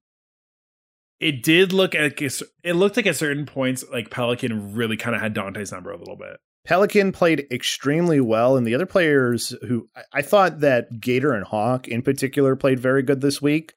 it 1.18 1.42
did 1.42 1.72
look 1.72 1.94
at 1.94 2.20
it 2.20 2.74
looked 2.74 2.96
like 2.96 3.06
at 3.06 3.16
certain 3.16 3.46
points 3.46 3.84
like 3.90 4.10
Pelican 4.10 4.74
really 4.74 4.98
kind 4.98 5.16
of 5.16 5.22
had 5.22 5.32
Dante's 5.32 5.72
number 5.72 5.90
a 5.90 5.96
little 5.96 6.16
bit. 6.16 6.36
Pelican 6.66 7.10
played 7.10 7.46
extremely 7.50 8.20
well, 8.20 8.56
and 8.56 8.66
the 8.66 8.74
other 8.74 8.86
players 8.86 9.54
who 9.66 9.88
I 10.12 10.20
thought 10.20 10.60
that 10.60 11.00
Gator 11.00 11.32
and 11.32 11.46
Hawk 11.46 11.88
in 11.88 12.02
particular 12.02 12.54
played 12.54 12.78
very 12.78 13.02
good 13.02 13.22
this 13.22 13.40
week. 13.40 13.72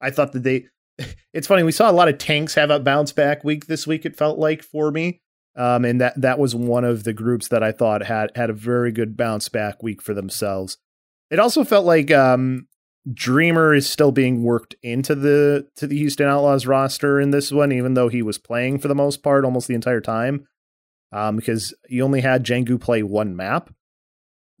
I 0.00 0.10
thought 0.10 0.32
that 0.32 0.44
they 0.44 0.64
it's 1.34 1.46
funny. 1.46 1.62
We 1.62 1.72
saw 1.72 1.90
a 1.90 1.92
lot 1.92 2.08
of 2.08 2.16
tanks 2.16 2.54
have 2.54 2.70
a 2.70 2.80
bounce 2.80 3.12
back 3.12 3.44
week 3.44 3.66
this 3.66 3.86
week. 3.86 4.06
It 4.06 4.16
felt 4.16 4.38
like 4.38 4.62
for 4.62 4.90
me, 4.90 5.20
um, 5.56 5.84
and 5.84 6.00
that 6.00 6.20
that 6.20 6.38
was 6.38 6.54
one 6.54 6.84
of 6.84 7.04
the 7.04 7.12
groups 7.12 7.48
that 7.48 7.62
I 7.62 7.72
thought 7.72 8.04
had 8.04 8.30
had 8.36 8.50
a 8.50 8.54
very 8.54 8.92
good 8.92 9.16
bounce 9.16 9.48
back 9.48 9.82
week 9.82 10.02
for 10.02 10.14
themselves. 10.14 10.78
It 11.30 11.38
also 11.38 11.64
felt 11.64 11.86
like 11.86 12.10
um, 12.10 12.68
Dreamer 13.12 13.74
is 13.74 13.88
still 13.88 14.12
being 14.12 14.42
worked 14.42 14.74
into 14.82 15.14
the 15.14 15.68
to 15.76 15.86
the 15.86 15.96
Houston 15.96 16.26
Outlaws 16.26 16.66
roster 16.66 17.20
in 17.20 17.30
this 17.30 17.52
one, 17.52 17.72
even 17.72 17.94
though 17.94 18.08
he 18.08 18.22
was 18.22 18.38
playing 18.38 18.78
for 18.78 18.88
the 18.88 18.94
most 18.94 19.22
part 19.22 19.44
almost 19.44 19.68
the 19.68 19.74
entire 19.74 20.00
time, 20.00 20.46
um, 21.12 21.36
because 21.36 21.74
he 21.88 22.02
only 22.02 22.20
had 22.20 22.44
Jjanggu 22.44 22.80
play 22.80 23.02
one 23.02 23.36
map. 23.36 23.70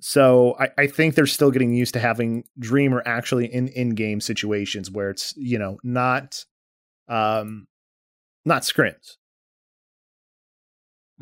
So 0.00 0.54
I, 0.60 0.68
I 0.76 0.86
think 0.86 1.14
they're 1.14 1.26
still 1.26 1.50
getting 1.50 1.72
used 1.72 1.94
to 1.94 2.00
having 2.00 2.44
Dreamer 2.58 3.02
actually 3.06 3.46
in 3.46 3.68
in-game 3.68 4.20
situations 4.20 4.90
where 4.90 5.08
it's, 5.08 5.32
you 5.36 5.58
know, 5.58 5.78
not 5.82 6.44
um 7.08 7.66
not 8.44 8.62
scrims. 8.62 9.16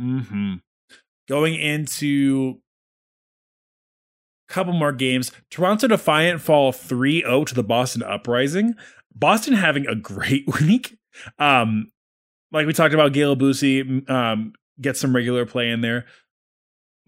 Mm-hmm. 0.00 0.54
Going 1.28 1.54
into 1.54 2.60
a 4.48 4.52
couple 4.52 4.72
more 4.72 4.92
games. 4.92 5.32
Toronto 5.50 5.88
Defiant 5.88 6.40
fall 6.40 6.72
3-0 6.72 7.46
to 7.46 7.54
the 7.54 7.62
Boston 7.62 8.02
Uprising. 8.02 8.74
Boston 9.14 9.54
having 9.54 9.86
a 9.86 9.94
great 9.94 10.44
week. 10.60 10.98
Um, 11.38 11.90
like 12.50 12.66
we 12.66 12.72
talked 12.72 12.94
about, 12.94 13.12
Gale 13.12 13.36
Busi 13.36 14.08
um, 14.10 14.52
gets 14.80 15.00
some 15.00 15.14
regular 15.14 15.46
play 15.46 15.70
in 15.70 15.80
there. 15.80 16.06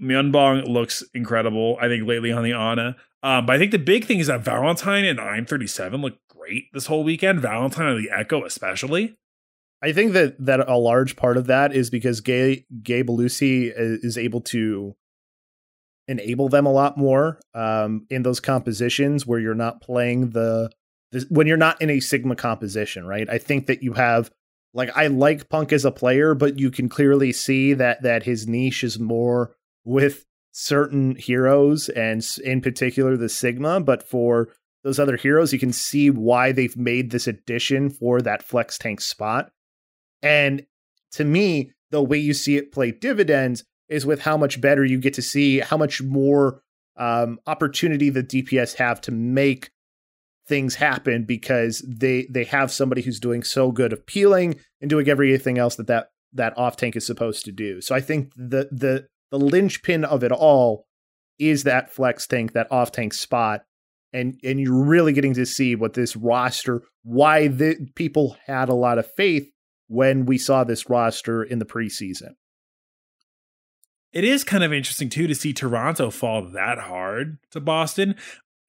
Myunbong 0.00 0.66
looks 0.66 1.02
incredible. 1.14 1.76
I 1.80 1.88
think 1.88 2.06
lately 2.06 2.32
on 2.32 2.42
the 2.42 2.52
Ana. 2.52 2.96
Um, 3.22 3.46
but 3.46 3.56
I 3.56 3.58
think 3.58 3.70
the 3.70 3.78
big 3.78 4.04
thing 4.04 4.18
is 4.18 4.26
that 4.26 4.42
Valentine 4.42 5.04
and 5.04 5.18
im37 5.18 6.02
look 6.02 6.18
great 6.28 6.64
this 6.72 6.86
whole 6.86 7.04
weekend. 7.04 7.40
Valentine 7.40 7.86
and 7.86 8.04
the 8.04 8.10
Echo, 8.10 8.44
especially. 8.44 9.16
I 9.84 9.92
think 9.92 10.14
that 10.14 10.42
that 10.46 10.66
a 10.66 10.78
large 10.78 11.14
part 11.14 11.36
of 11.36 11.48
that 11.48 11.74
is 11.74 11.90
because 11.90 12.22
Gay 12.22 12.64
Gay 12.82 13.04
Belusi 13.04 13.70
is 13.76 14.16
able 14.16 14.40
to 14.42 14.96
enable 16.08 16.48
them 16.48 16.64
a 16.64 16.72
lot 16.72 16.96
more 16.96 17.38
um, 17.52 18.06
in 18.08 18.22
those 18.22 18.40
compositions 18.40 19.26
where 19.26 19.38
you're 19.38 19.54
not 19.54 19.82
playing 19.82 20.30
the, 20.30 20.70
the 21.12 21.26
when 21.28 21.46
you're 21.46 21.58
not 21.58 21.82
in 21.82 21.90
a 21.90 22.00
Sigma 22.00 22.34
composition, 22.34 23.06
right? 23.06 23.28
I 23.28 23.36
think 23.36 23.66
that 23.66 23.82
you 23.82 23.92
have 23.92 24.30
like 24.72 24.90
I 24.96 25.08
like 25.08 25.50
Punk 25.50 25.70
as 25.70 25.84
a 25.84 25.90
player, 25.90 26.34
but 26.34 26.58
you 26.58 26.70
can 26.70 26.88
clearly 26.88 27.30
see 27.32 27.74
that 27.74 28.02
that 28.04 28.22
his 28.22 28.48
niche 28.48 28.84
is 28.84 28.98
more 28.98 29.54
with 29.84 30.24
certain 30.50 31.14
heroes 31.16 31.90
and 31.90 32.24
in 32.42 32.62
particular 32.62 33.18
the 33.18 33.28
Sigma, 33.28 33.80
but 33.80 34.02
for 34.02 34.48
those 34.82 34.98
other 34.98 35.18
heroes, 35.18 35.52
you 35.52 35.58
can 35.58 35.74
see 35.74 36.08
why 36.08 36.52
they've 36.52 36.76
made 36.76 37.10
this 37.10 37.26
addition 37.26 37.90
for 37.90 38.22
that 38.22 38.42
flex 38.42 38.78
tank 38.78 39.02
spot. 39.02 39.50
And 40.24 40.64
to 41.12 41.24
me, 41.24 41.70
the 41.90 42.02
way 42.02 42.18
you 42.18 42.34
see 42.34 42.56
it 42.56 42.72
play 42.72 42.90
dividends 42.90 43.62
is 43.88 44.06
with 44.06 44.22
how 44.22 44.36
much 44.36 44.60
better 44.60 44.84
you 44.84 44.98
get 44.98 45.14
to 45.14 45.22
see 45.22 45.60
how 45.60 45.76
much 45.76 46.02
more 46.02 46.62
um, 46.96 47.38
opportunity 47.46 48.10
the 48.10 48.24
DPS 48.24 48.74
have 48.76 49.00
to 49.02 49.12
make 49.12 49.70
things 50.48 50.74
happen 50.74 51.24
because 51.24 51.84
they 51.86 52.26
they 52.30 52.44
have 52.44 52.72
somebody 52.72 53.02
who's 53.02 53.20
doing 53.20 53.42
so 53.42 53.70
good 53.70 53.92
of 53.92 54.06
peeling 54.06 54.56
and 54.80 54.90
doing 54.90 55.08
everything 55.08 55.58
else 55.58 55.76
that 55.76 55.86
that 55.86 56.08
that 56.32 56.56
off 56.58 56.76
tank 56.76 56.96
is 56.96 57.06
supposed 57.06 57.44
to 57.44 57.52
do. 57.52 57.80
So 57.80 57.94
I 57.94 58.00
think 58.00 58.32
the 58.34 58.68
the 58.72 59.06
the 59.30 59.38
linchpin 59.38 60.04
of 60.04 60.24
it 60.24 60.32
all 60.32 60.86
is 61.38 61.64
that 61.64 61.92
flex 61.92 62.26
tank, 62.26 62.52
that 62.52 62.70
off 62.70 62.92
tank 62.92 63.12
spot. 63.12 63.64
And 64.12 64.38
and 64.44 64.60
you're 64.60 64.84
really 64.84 65.12
getting 65.12 65.34
to 65.34 65.44
see 65.44 65.74
what 65.74 65.94
this 65.94 66.16
roster, 66.16 66.82
why 67.02 67.48
the 67.48 67.88
people 67.94 68.36
had 68.46 68.68
a 68.68 68.74
lot 68.74 68.98
of 68.98 69.10
faith 69.12 69.50
when 69.88 70.26
we 70.26 70.38
saw 70.38 70.64
this 70.64 70.88
roster 70.88 71.42
in 71.42 71.58
the 71.58 71.64
preseason. 71.64 72.34
It 74.12 74.24
is 74.24 74.44
kind 74.44 74.62
of 74.62 74.72
interesting 74.72 75.08
too 75.08 75.26
to 75.26 75.34
see 75.34 75.52
Toronto 75.52 76.10
fall 76.10 76.42
that 76.42 76.78
hard 76.78 77.38
to 77.50 77.60
Boston. 77.60 78.14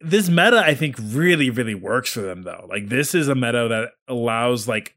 This 0.02 0.28
meta, 0.28 0.58
I 0.58 0.74
think, 0.74 0.96
really, 1.00 1.50
really 1.50 1.76
works 1.76 2.12
for 2.12 2.22
them 2.22 2.42
though. 2.42 2.66
Like 2.68 2.90
this 2.90 3.14
is 3.14 3.28
a 3.28 3.36
meta 3.36 3.68
that 3.70 3.90
allows 4.08 4.68
like 4.68 4.96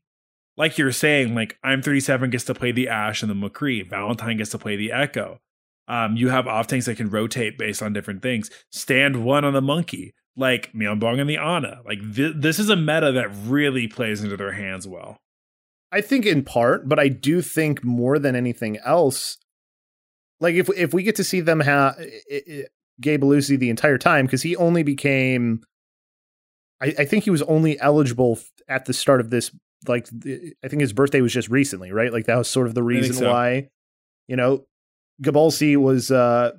like 0.56 0.76
you're 0.76 0.90
saying, 0.90 1.34
like 1.34 1.56
im37 1.64 2.30
gets 2.30 2.44
to 2.44 2.54
play 2.54 2.72
the 2.72 2.88
Ash 2.88 3.22
and 3.22 3.30
the 3.30 3.48
McCree. 3.48 3.88
Valentine 3.88 4.38
gets 4.38 4.50
to 4.50 4.58
play 4.58 4.74
the 4.74 4.90
Echo. 4.90 5.40
Um, 5.86 6.16
you 6.16 6.28
have 6.28 6.46
off 6.46 6.66
tanks 6.66 6.86
that 6.86 6.96
can 6.96 7.08
rotate 7.08 7.56
based 7.56 7.82
on 7.82 7.92
different 7.92 8.22
things. 8.22 8.50
Stand 8.70 9.24
one 9.24 9.44
on 9.44 9.54
the 9.54 9.62
monkey, 9.62 10.14
like 10.36 10.72
Myunbong 10.72 11.20
and 11.20 11.30
the 11.30 11.38
Ana. 11.38 11.80
Like 11.86 12.00
th- 12.14 12.34
this 12.36 12.58
is 12.58 12.68
a 12.68 12.76
meta 12.76 13.12
that 13.12 13.30
really 13.46 13.86
plays 13.86 14.22
into 14.22 14.36
their 14.36 14.52
hands 14.52 14.86
well. 14.86 15.18
I 15.90 16.00
think 16.00 16.26
in 16.26 16.44
part, 16.44 16.88
but 16.88 16.98
I 16.98 17.08
do 17.08 17.40
think 17.40 17.82
more 17.82 18.18
than 18.18 18.36
anything 18.36 18.78
else, 18.84 19.38
like 20.40 20.54
if 20.54 20.68
if 20.76 20.92
we 20.92 21.02
get 21.02 21.16
to 21.16 21.24
see 21.24 21.40
them 21.40 21.60
have 21.60 21.96
Gabe 23.00 23.24
Lucy 23.24 23.56
the 23.56 23.70
entire 23.70 23.98
time 23.98 24.26
because 24.26 24.42
he 24.42 24.56
only 24.56 24.82
became, 24.82 25.62
I, 26.80 26.94
I, 26.98 27.04
think 27.04 27.24
he 27.24 27.30
was 27.30 27.42
only 27.42 27.78
eligible 27.80 28.38
at 28.68 28.84
the 28.84 28.92
start 28.92 29.20
of 29.20 29.30
this. 29.30 29.50
Like 29.86 30.08
I 30.64 30.68
think 30.68 30.80
his 30.80 30.92
birthday 30.92 31.20
was 31.20 31.32
just 31.32 31.48
recently, 31.48 31.92
right? 31.92 32.12
Like 32.12 32.26
that 32.26 32.36
was 32.36 32.48
sort 32.48 32.66
of 32.66 32.74
the 32.74 32.82
reason 32.82 33.14
so. 33.14 33.30
why, 33.30 33.68
you 34.26 34.36
know, 34.36 34.66
Gabolsi 35.22 35.76
was 35.76 36.10
uh 36.10 36.52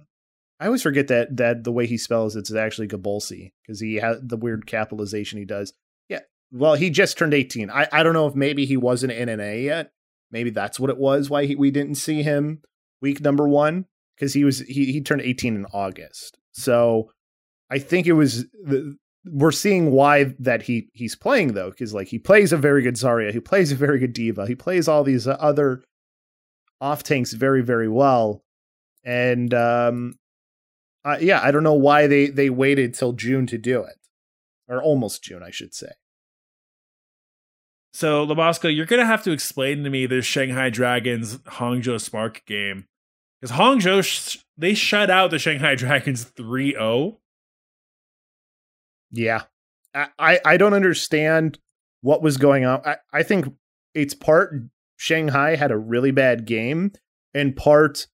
I 0.60 0.66
always 0.66 0.84
forget 0.84 1.08
that 1.08 1.38
that 1.38 1.64
the 1.64 1.72
way 1.72 1.86
he 1.86 1.98
spells 1.98 2.36
it's 2.36 2.54
actually 2.54 2.88
Gabolsi 2.88 3.52
because 3.62 3.80
he 3.80 3.96
had 3.96 4.28
the 4.28 4.38
weird 4.38 4.66
capitalization 4.66 5.38
he 5.38 5.46
does. 5.46 5.74
Well, 6.52 6.76
he 6.76 6.89
just 6.89 7.18
turned 7.18 7.34
18. 7.34 7.70
I, 7.70 7.88
I 7.91 8.04
don't 8.04 8.14
know 8.14 8.28
if 8.28 8.36
maybe 8.36 8.66
he 8.66 8.78
wasn't 8.78 9.14
in 9.14 9.38
NA 9.38 9.52
yet. 9.52 9.91
Maybe 10.32 10.50
that's 10.50 10.80
what 10.80 10.89
it 10.89 10.97
was 10.97 11.30
why 11.30 11.45
he, 11.45 11.56
we 11.56 11.72
didn't 11.72 11.95
see 11.95 12.24
him 12.24 12.62
week 13.02 13.22
number 13.22 13.47
1 13.47 13.86
because 14.16 14.34
he 14.34 14.43
was 14.43 14.60
he 14.60 14.91
he 14.91 15.02
turned 15.02 15.22
18 15.22 15.56
in 15.56 15.66
August. 15.74 16.38
So 16.52 17.12
I 17.70 17.80
think 17.80 18.06
it 18.08 18.14
was 18.14 18.45
the, 18.64 18.95
we're 19.26 19.52
seeing 19.52 19.91
why 19.91 20.36
that 20.39 20.64
he 20.64 20.89
he's 20.93 21.16
playing 21.16 21.54
though 21.54 21.70
because 21.70 21.93
like 21.93 22.08
he 22.08 22.20
plays 22.20 22.52
a 22.52 22.58
very 22.58 22.84
good 22.84 22.95
Zarya, 22.95 23.32
he 23.32 23.39
plays 23.39 23.72
a 23.72 23.76
very 23.76 24.00
good 24.00 24.14
D.Va, 24.14 24.45
he 24.47 24.56
plays 24.56 24.88
all 24.88 25.04
these 25.04 25.28
other 25.28 25.84
off 26.82 27.04
tanks 27.04 27.34
very 27.34 27.62
very 27.62 27.89
well 27.89 28.43
and 29.04 29.54
um, 29.54 30.16
uh, 31.06 31.18
yeah, 31.20 31.39
I 31.41 31.52
don't 31.52 31.64
know 31.64 31.74
why 31.74 32.08
they 32.08 32.28
they 32.28 32.50
waited 32.50 32.93
till 32.93 33.14
June 33.14 33.47
to 33.47 33.58
do 33.58 33.82
it, 33.84 33.95
or 34.68 34.82
almost 34.82 35.24
June, 35.24 35.43
I 35.43 35.52
should 35.52 35.74
say. 35.74 35.91
So, 37.94 38.26
Labasco, 38.26 38.74
you're 38.74 38.86
going 38.86 39.00
to 39.00 39.06
have 39.06 39.24
to 39.24 39.32
explain 39.32 39.84
to 39.84 39.90
me 39.90 40.06
this 40.06 40.26
Shanghai 40.26 40.70
Dragons 40.70 41.38
Hangzhou 41.40 42.00
Spark 42.00 42.46
game. 42.46 42.86
Because 43.42 43.58
Hangzhou, 43.58 44.04
sh- 44.04 44.38
they 44.58 44.74
shut 44.74 45.10
out 45.10 45.32
the 45.32 45.40
Shanghai 45.40 45.76
Dragons 45.76 46.24
3 46.24 46.74
0. 46.74 47.20
Yeah. 49.12 49.44
I, 49.96 50.40
I 50.46 50.58
don't 50.58 50.76
understand 50.76 51.58
what 52.02 52.22
was 52.22 52.38
going 52.38 52.66
on. 52.66 52.82
I, 52.86 52.98
I 53.12 53.24
think 53.24 53.48
it's 53.96 54.14
part 54.14 54.54
Shanghai 54.98 55.56
had 55.56 55.72
a 55.72 55.78
really 55.78 56.12
bad 56.12 56.46
game, 56.46 56.92
and 57.34 57.56
part 57.56 58.08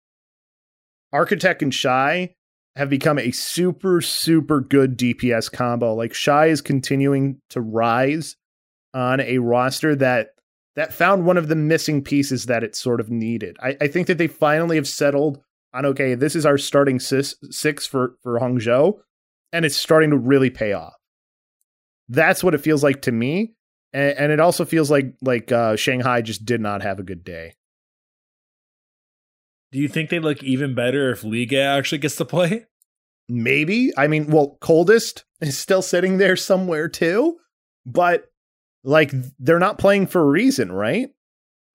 Architect 1.11 1.61
and 1.61 1.73
Shy 1.73 2.36
have 2.76 2.89
become 2.89 3.19
a 3.19 3.32
super, 3.32 4.01
super 4.01 4.61
good 4.61 4.97
DPS 4.97 5.51
combo. 5.51 5.93
Like 5.93 6.13
Shy 6.13 6.47
is 6.47 6.61
continuing 6.61 7.41
to 7.49 7.61
rise 7.61 8.36
on 8.95 9.19
a 9.19 9.37
roster 9.37 9.95
that 9.97 10.29
that 10.75 10.93
found 10.93 11.25
one 11.25 11.37
of 11.37 11.47
the 11.47 11.55
missing 11.55 12.01
pieces 12.01 12.47
that 12.47 12.63
it 12.63 12.75
sort 12.75 12.99
of 12.99 13.09
needed. 13.09 13.57
I, 13.61 13.77
I 13.79 13.87
think 13.87 14.07
that 14.07 14.17
they 14.17 14.27
finally 14.27 14.75
have 14.75 14.87
settled 14.87 15.41
on 15.73 15.85
okay, 15.85 16.15
this 16.15 16.35
is 16.35 16.45
our 16.45 16.57
starting 16.57 16.99
six, 16.99 17.35
six 17.51 17.85
for 17.85 18.15
for 18.23 18.39
Hangzhou, 18.39 18.97
and 19.51 19.65
it's 19.65 19.75
starting 19.75 20.09
to 20.09 20.17
really 20.17 20.49
pay 20.49 20.73
off. 20.73 20.95
That's 22.07 22.43
what 22.43 22.55
it 22.55 22.61
feels 22.61 22.83
like 22.83 23.03
to 23.03 23.11
me, 23.11 23.53
and, 23.93 24.17
and 24.17 24.31
it 24.31 24.39
also 24.39 24.65
feels 24.65 24.89
like 24.89 25.13
like 25.21 25.51
uh, 25.51 25.75
Shanghai 25.75 26.21
just 26.21 26.45
did 26.45 26.61
not 26.61 26.81
have 26.81 26.99
a 26.99 27.03
good 27.03 27.23
day. 27.23 27.55
Do 29.71 29.79
you 29.79 29.89
think 29.89 30.09
they 30.09 30.19
look 30.19 30.41
even 30.41 30.73
better 30.73 31.11
if 31.11 31.25
Liga 31.25 31.59
actually 31.59 31.97
gets 31.97 32.15
to 32.15 32.25
play? 32.25 32.67
Maybe. 33.27 33.91
I 33.97 34.07
mean, 34.07 34.27
well, 34.27 34.57
coldest 34.61 35.25
is 35.41 35.57
still 35.57 35.81
sitting 35.81 36.17
there 36.17 36.37
somewhere 36.37 36.87
too, 36.87 37.37
but 37.85 38.31
like 38.86 39.11
they're 39.39 39.59
not 39.59 39.77
playing 39.77 40.07
for 40.07 40.21
a 40.21 40.25
reason, 40.25 40.71
right? 40.71 41.09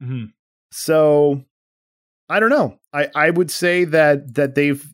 Mm-hmm. 0.03 0.27
So 0.71 1.45
I 2.29 2.41
don't 2.41 2.51
know. 2.51 2.79
I 2.93 3.11
I 3.15 3.31
would 3.31 3.51
say 3.51 3.85
that 3.85 4.35
that 4.35 4.55
they've 4.55 4.87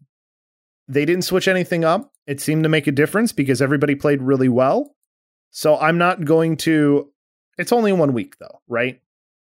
they 0.88 1.04
didn't 1.04 1.24
switch 1.24 1.46
anything 1.46 1.84
up. 1.84 2.12
It 2.26 2.40
seemed 2.40 2.64
to 2.64 2.68
make 2.68 2.86
a 2.86 2.92
difference 2.92 3.32
because 3.32 3.62
everybody 3.62 3.94
played 3.94 4.22
really 4.22 4.48
well. 4.48 4.94
So 5.50 5.76
I'm 5.78 5.98
not 5.98 6.24
going 6.24 6.56
to 6.58 7.12
it's 7.58 7.72
only 7.72 7.92
one 7.92 8.12
week 8.12 8.38
though, 8.38 8.60
right? 8.66 9.00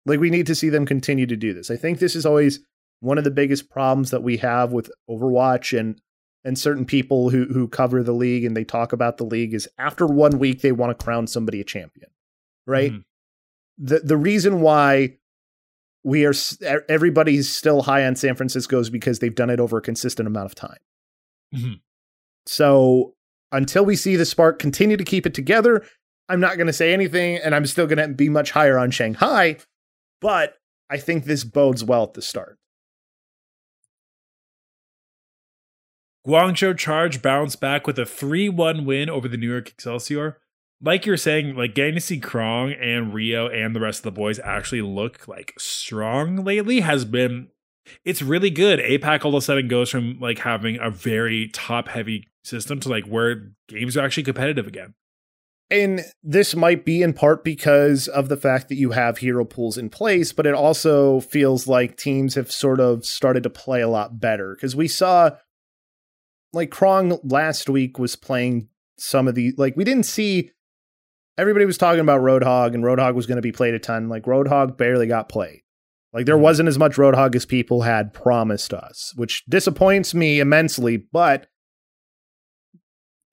Like 0.06 0.20
we 0.20 0.30
need 0.30 0.48
to 0.48 0.56
see 0.56 0.70
them 0.70 0.86
continue 0.86 1.26
to 1.26 1.36
do 1.36 1.54
this. 1.54 1.72
I 1.72 1.78
think 1.78 2.00
this 2.00 2.16
is 2.16 2.26
always 2.26 2.60
one 3.00 3.18
of 3.18 3.24
the 3.24 3.32
biggest 3.32 3.70
problems 3.70 4.12
that 4.12 4.24
we 4.24 4.38
have 4.38 4.72
with 4.72 4.92
Overwatch 5.10 5.78
and 5.78 6.00
and 6.44 6.58
certain 6.58 6.86
people 6.86 7.30
who 7.30 7.46
who 7.46 7.68
cover 7.68 8.04
the 8.04 8.14
league 8.14 8.46
and 8.46 8.56
they 8.56 8.64
talk 8.64 8.94
about 8.94 9.18
the 9.18 9.26
league 9.26 9.54
is 9.54 9.68
after 9.78 10.06
one 10.06 10.40
week 10.40 10.62
they 10.62 10.72
want 10.72 10.98
to 10.98 11.04
crown 11.04 11.28
somebody 11.28 11.62
a 11.62 11.66
champion, 11.66 12.10
right? 12.70 12.92
Mm-hmm. 12.92 13.86
The 13.86 14.00
the 14.00 14.18
reason 14.18 14.62
why 14.62 15.18
we 16.04 16.26
are 16.26 16.34
everybody's 16.88 17.54
still 17.54 17.82
high 17.82 18.06
on 18.06 18.16
San 18.16 18.36
Francisco 18.36 18.80
is 18.80 18.90
because 18.90 19.20
they've 19.20 19.36
done 19.36 19.50
it 19.50 19.60
over 19.60 19.78
a 19.78 19.82
consistent 19.82 20.28
amount 20.28 20.46
of 20.46 20.56
time. 20.56 20.78
Mm-hmm. 21.54 21.74
So 22.46 23.16
until 23.52 23.84
we 23.84 23.96
see 23.96 24.16
the 24.16 24.26
Spark 24.26 24.60
continue 24.60 24.98
to 24.98 25.04
keep 25.04 25.26
it 25.26 25.34
together, 25.34 25.86
I'm 26.30 26.40
not 26.40 26.56
going 26.56 26.68
to 26.68 26.74
say 26.74 26.94
anything, 26.94 27.38
and 27.38 27.56
I'm 27.56 27.66
still 27.66 27.88
going 27.88 27.98
to 27.98 28.08
be 28.08 28.30
much 28.30 28.52
higher 28.52 28.78
on 28.78 28.92
Shanghai. 28.92 29.58
But 30.22 30.56
I 30.90 30.98
think 30.98 31.26
this 31.26 31.44
bodes 31.44 31.84
well 31.84 32.04
at 32.04 32.14
the 32.14 32.22
start. 32.22 32.58
Guangzhou 36.28 36.78
Charge 36.78 37.22
bounced 37.22 37.60
back 37.60 37.88
with 37.88 37.98
a 37.98 38.06
3 38.06 38.50
1 38.50 38.86
win 38.86 39.10
over 39.10 39.28
the 39.28 39.38
New 39.38 39.50
York 39.50 39.70
Excelsior. 39.70 40.38
Like 40.82 41.06
you're 41.06 41.18
saying, 41.18 41.56
like 41.56 41.76
getting 41.76 41.96
to 41.96 42.02
see 42.02 42.20
Krong 42.20 42.76
and 42.82 43.14
Rio 43.14 43.48
and 43.48 43.76
the 43.76 43.82
rest 43.82 44.00
of 44.00 44.04
the 44.04 44.12
boys 44.12 44.40
actually 44.40 44.82
look 44.82 45.28
like 45.28 45.54
strong 45.58 46.44
lately 46.44 46.80
has 46.80 47.06
been 47.06 47.50
it's 48.06 48.22
really 48.22 48.50
good. 48.50 48.80
APAC 48.80 49.26
all 49.26 49.36
of 49.36 49.40
a 49.40 49.42
sudden 49.42 49.68
goes 49.68 49.90
from 49.90 50.20
like 50.20 50.40
having 50.40 50.78
a 50.80 50.90
very 50.90 51.50
top 51.50 51.88
heavy 51.88 52.28
system 52.44 52.80
to 52.82 52.90
like 52.90 53.06
where 53.06 53.52
games 53.68 53.98
are 53.98 54.06
actually 54.06 54.24
competitive 54.24 54.68
again. 54.68 54.94
And 55.72 56.02
this 56.24 56.56
might 56.56 56.84
be 56.84 57.04
in 57.04 57.14
part 57.14 57.44
because 57.44 58.08
of 58.08 58.28
the 58.28 58.38
fact 58.38 58.70
that 58.70 58.76
you 58.76 58.92
have 58.92 59.20
hero 59.20 59.46
pools 59.46 59.78
in 59.78 59.90
place, 59.90 60.34
but 60.34 60.48
it 60.48 60.56
also 60.56 61.20
feels 61.20 61.68
like 61.68 61.96
teams 61.96 62.34
have 62.36 62.52
sort 62.52 62.80
of 62.80 63.06
started 63.06 63.44
to 63.44 63.52
play 63.52 63.82
a 63.82 63.88
lot 63.88 64.20
better. 64.20 64.56
Because 64.56 64.76
we 64.76 64.88
saw, 64.88 65.32
like, 66.54 66.72
Krong 66.72 67.20
last 67.24 67.70
week 67.70 68.00
was 68.00 68.16
playing 68.16 68.70
some 68.98 69.28
of 69.28 69.36
the, 69.36 69.54
like, 69.58 69.78
we 69.78 69.84
didn't 69.84 70.08
see, 70.08 70.50
everybody 71.40 71.66
was 71.66 71.78
talking 71.78 72.02
about 72.02 72.22
Roadhog 72.22 72.74
and 72.74 72.84
Roadhog 72.84 73.16
was 73.16 73.26
going 73.26 73.38
to 73.38 73.42
be 73.42 73.52
played 73.52 73.74
a 73.74 73.80
ton. 73.80 74.10
Like, 74.10 74.24
Roadhog 74.24 74.78
barely 74.78 75.08
got 75.08 75.30
played. 75.30 75.62
Like, 76.12 76.26
there 76.26 76.36
mm-hmm. 76.36 76.44
wasn't 76.44 76.70
as 76.70 76.78
much 76.78 76.96
Roadhog 76.96 77.36
as 77.36 77.46
people 77.46 77.84
had 77.84 78.14
promised 78.14 78.74
us, 78.74 79.14
which 79.16 79.46
disappoints 79.46 80.14
me 80.14 80.40
immensely, 80.40 80.98
but 80.98 81.48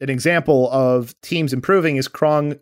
an 0.00 0.10
example 0.10 0.70
of 0.70 1.14
teams 1.22 1.52
improving 1.52 1.96
is 1.96 2.08
Krong 2.08 2.58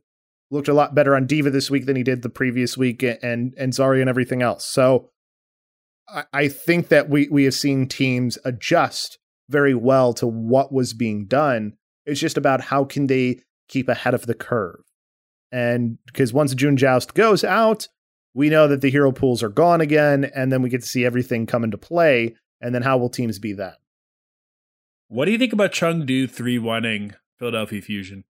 looked 0.51 0.68
a 0.68 0.74
lot 0.74 0.95
better 0.95 1.16
on 1.16 1.26
D.Va 1.26 1.51
this 1.51 1.70
week 1.70 1.86
than 1.86 1.97
he 1.97 2.03
did 2.03 2.22
the 2.22 2.28
previous 2.28 2.76
week, 2.76 3.03
and 3.03 3.53
and 3.59 3.72
Zarya 3.72 4.01
and 4.01 4.09
everything 4.09 4.40
else. 4.40 4.64
So 4.64 5.11
I, 6.09 6.24
I 6.32 6.49
think 6.49 6.88
that 6.88 7.11
we 7.11 7.28
we 7.28 7.45
have 7.45 7.55
seen 7.55 7.88
teams 7.88 8.38
adjust 8.45 9.18
very 9.49 9.74
well 9.74 10.14
to 10.14 10.26
what 10.26 10.72
was 10.72 10.95
being 10.95 11.26
done. 11.26 11.72
It's 12.07 12.20
just 12.20 12.36
about 12.36 12.61
how 12.61 12.84
can 12.84 13.09
they 13.09 13.40
keep 13.68 13.88
ahead 13.88 14.14
of 14.14 14.26
the 14.26 14.34
curve, 14.34 14.84
and 15.53 15.99
because 16.07 16.32
once 16.32 16.55
June 16.55 16.76
Joust 16.76 17.14
goes 17.14 17.45
out, 17.45 17.88
we 18.34 18.49
know 18.49 18.66
that 18.68 18.80
the 18.80 18.90
hero 18.90 19.12
pools 19.12 19.42
are 19.42 19.49
gone 19.49 19.80
again, 19.80 20.30
and 20.34 20.53
then 20.53 20.62
we 20.62 20.70
get 20.70 20.82
to 20.82 20.88
see 20.88 21.05
everything 21.05 21.47
come 21.47 21.64
into 21.64 21.78
play. 21.78 22.34
And 22.61 22.74
then 22.74 22.82
how 22.82 22.97
will 22.97 23.11
teams 23.11 23.38
be 23.38 23.53
then? 23.53 23.74
What 25.09 25.26
do 25.26 25.32
you 25.32 25.38
think 25.38 25.53
about 25.53 25.72
Chengdu 25.72 26.30
3 26.30 26.59
1ing 26.59 27.14
Philadelphia 27.38 27.82
Fusion. 27.82 28.24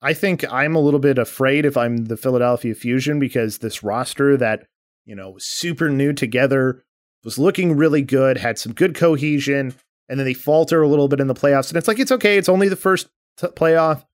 I 0.00 0.14
think 0.14 0.50
I'm 0.52 0.76
a 0.76 0.80
little 0.80 1.00
bit 1.00 1.18
afraid 1.18 1.64
if 1.64 1.76
I'm 1.76 2.04
the 2.04 2.16
Philadelphia 2.16 2.74
Fusion 2.74 3.18
because 3.18 3.58
this 3.58 3.82
roster 3.82 4.36
that, 4.36 4.66
you 5.04 5.16
know, 5.16 5.30
was 5.30 5.44
super 5.44 5.90
new 5.90 6.12
together, 6.12 6.84
was 7.24 7.38
looking 7.38 7.76
really 7.76 8.02
good, 8.02 8.36
had 8.36 8.58
some 8.58 8.72
good 8.72 8.94
cohesion, 8.94 9.74
and 10.08 10.20
then 10.20 10.24
they 10.24 10.34
falter 10.34 10.82
a 10.82 10.88
little 10.88 11.08
bit 11.08 11.20
in 11.20 11.26
the 11.26 11.34
playoffs. 11.34 11.68
And 11.68 11.76
it's 11.76 11.88
like, 11.88 11.98
it's 11.98 12.12
okay. 12.12 12.38
It's 12.38 12.48
only 12.48 12.68
the 12.68 12.76
first 12.76 13.08
t- 13.36 13.48
playoff. 13.48 14.04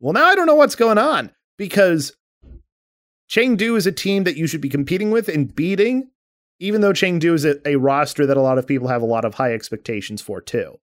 Well, 0.00 0.12
now 0.12 0.26
I 0.26 0.34
don't 0.34 0.46
know 0.46 0.54
what's 0.54 0.74
going 0.74 0.98
on 0.98 1.32
because 1.56 2.12
Chengdu 3.30 3.76
is 3.76 3.86
a 3.86 3.92
team 3.92 4.24
that 4.24 4.36
you 4.36 4.46
should 4.46 4.60
be 4.60 4.68
competing 4.68 5.10
with 5.10 5.28
and 5.28 5.54
beating, 5.54 6.10
even 6.60 6.80
though 6.80 6.92
Chengdu 6.92 7.34
is 7.34 7.44
a, 7.44 7.66
a 7.68 7.76
roster 7.76 8.26
that 8.26 8.36
a 8.36 8.42
lot 8.42 8.58
of 8.58 8.66
people 8.66 8.88
have 8.88 9.02
a 9.02 9.06
lot 9.06 9.24
of 9.24 9.34
high 9.34 9.52
expectations 9.52 10.22
for, 10.22 10.40
too. 10.40 10.78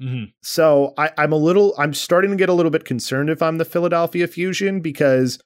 Mm-hmm. 0.00 0.30
So 0.42 0.94
I, 0.96 1.10
I'm 1.18 1.32
a 1.32 1.36
little, 1.36 1.74
I'm 1.78 1.94
starting 1.94 2.30
to 2.30 2.36
get 2.36 2.48
a 2.48 2.54
little 2.54 2.70
bit 2.70 2.84
concerned 2.84 3.30
if 3.30 3.42
I'm 3.42 3.58
the 3.58 3.64
Philadelphia 3.64 4.26
Fusion 4.26 4.80
because 4.80 5.38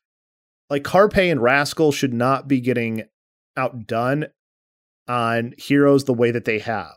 like 0.71 0.85
Carpe 0.85 1.19
and 1.19 1.43
Rascal 1.43 1.93
should 1.93 2.15
not 2.15 2.49
be 2.49 2.61
getting 2.61 3.05
outdone 3.57 4.27
on 5.09 5.55
heroes 5.59 6.05
the 6.05 6.15
way 6.15 6.31
that 6.31 6.45
they 6.45 6.59
have. 6.61 6.95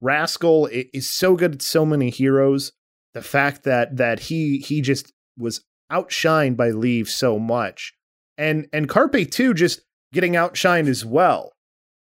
Rascal 0.00 0.68
is 0.72 1.08
so 1.08 1.36
good 1.36 1.54
at 1.54 1.62
so 1.62 1.86
many 1.86 2.10
heroes. 2.10 2.72
The 3.14 3.22
fact 3.22 3.64
that 3.64 3.96
that 3.96 4.20
he 4.20 4.58
he 4.58 4.80
just 4.80 5.12
was 5.36 5.64
outshined 5.90 6.56
by 6.56 6.70
Leave 6.70 7.08
so 7.08 7.38
much, 7.38 7.94
and 8.38 8.68
and 8.72 8.88
Carpe 8.88 9.30
too, 9.30 9.54
just 9.54 9.82
getting 10.12 10.32
outshined 10.32 10.88
as 10.88 11.04
well. 11.04 11.52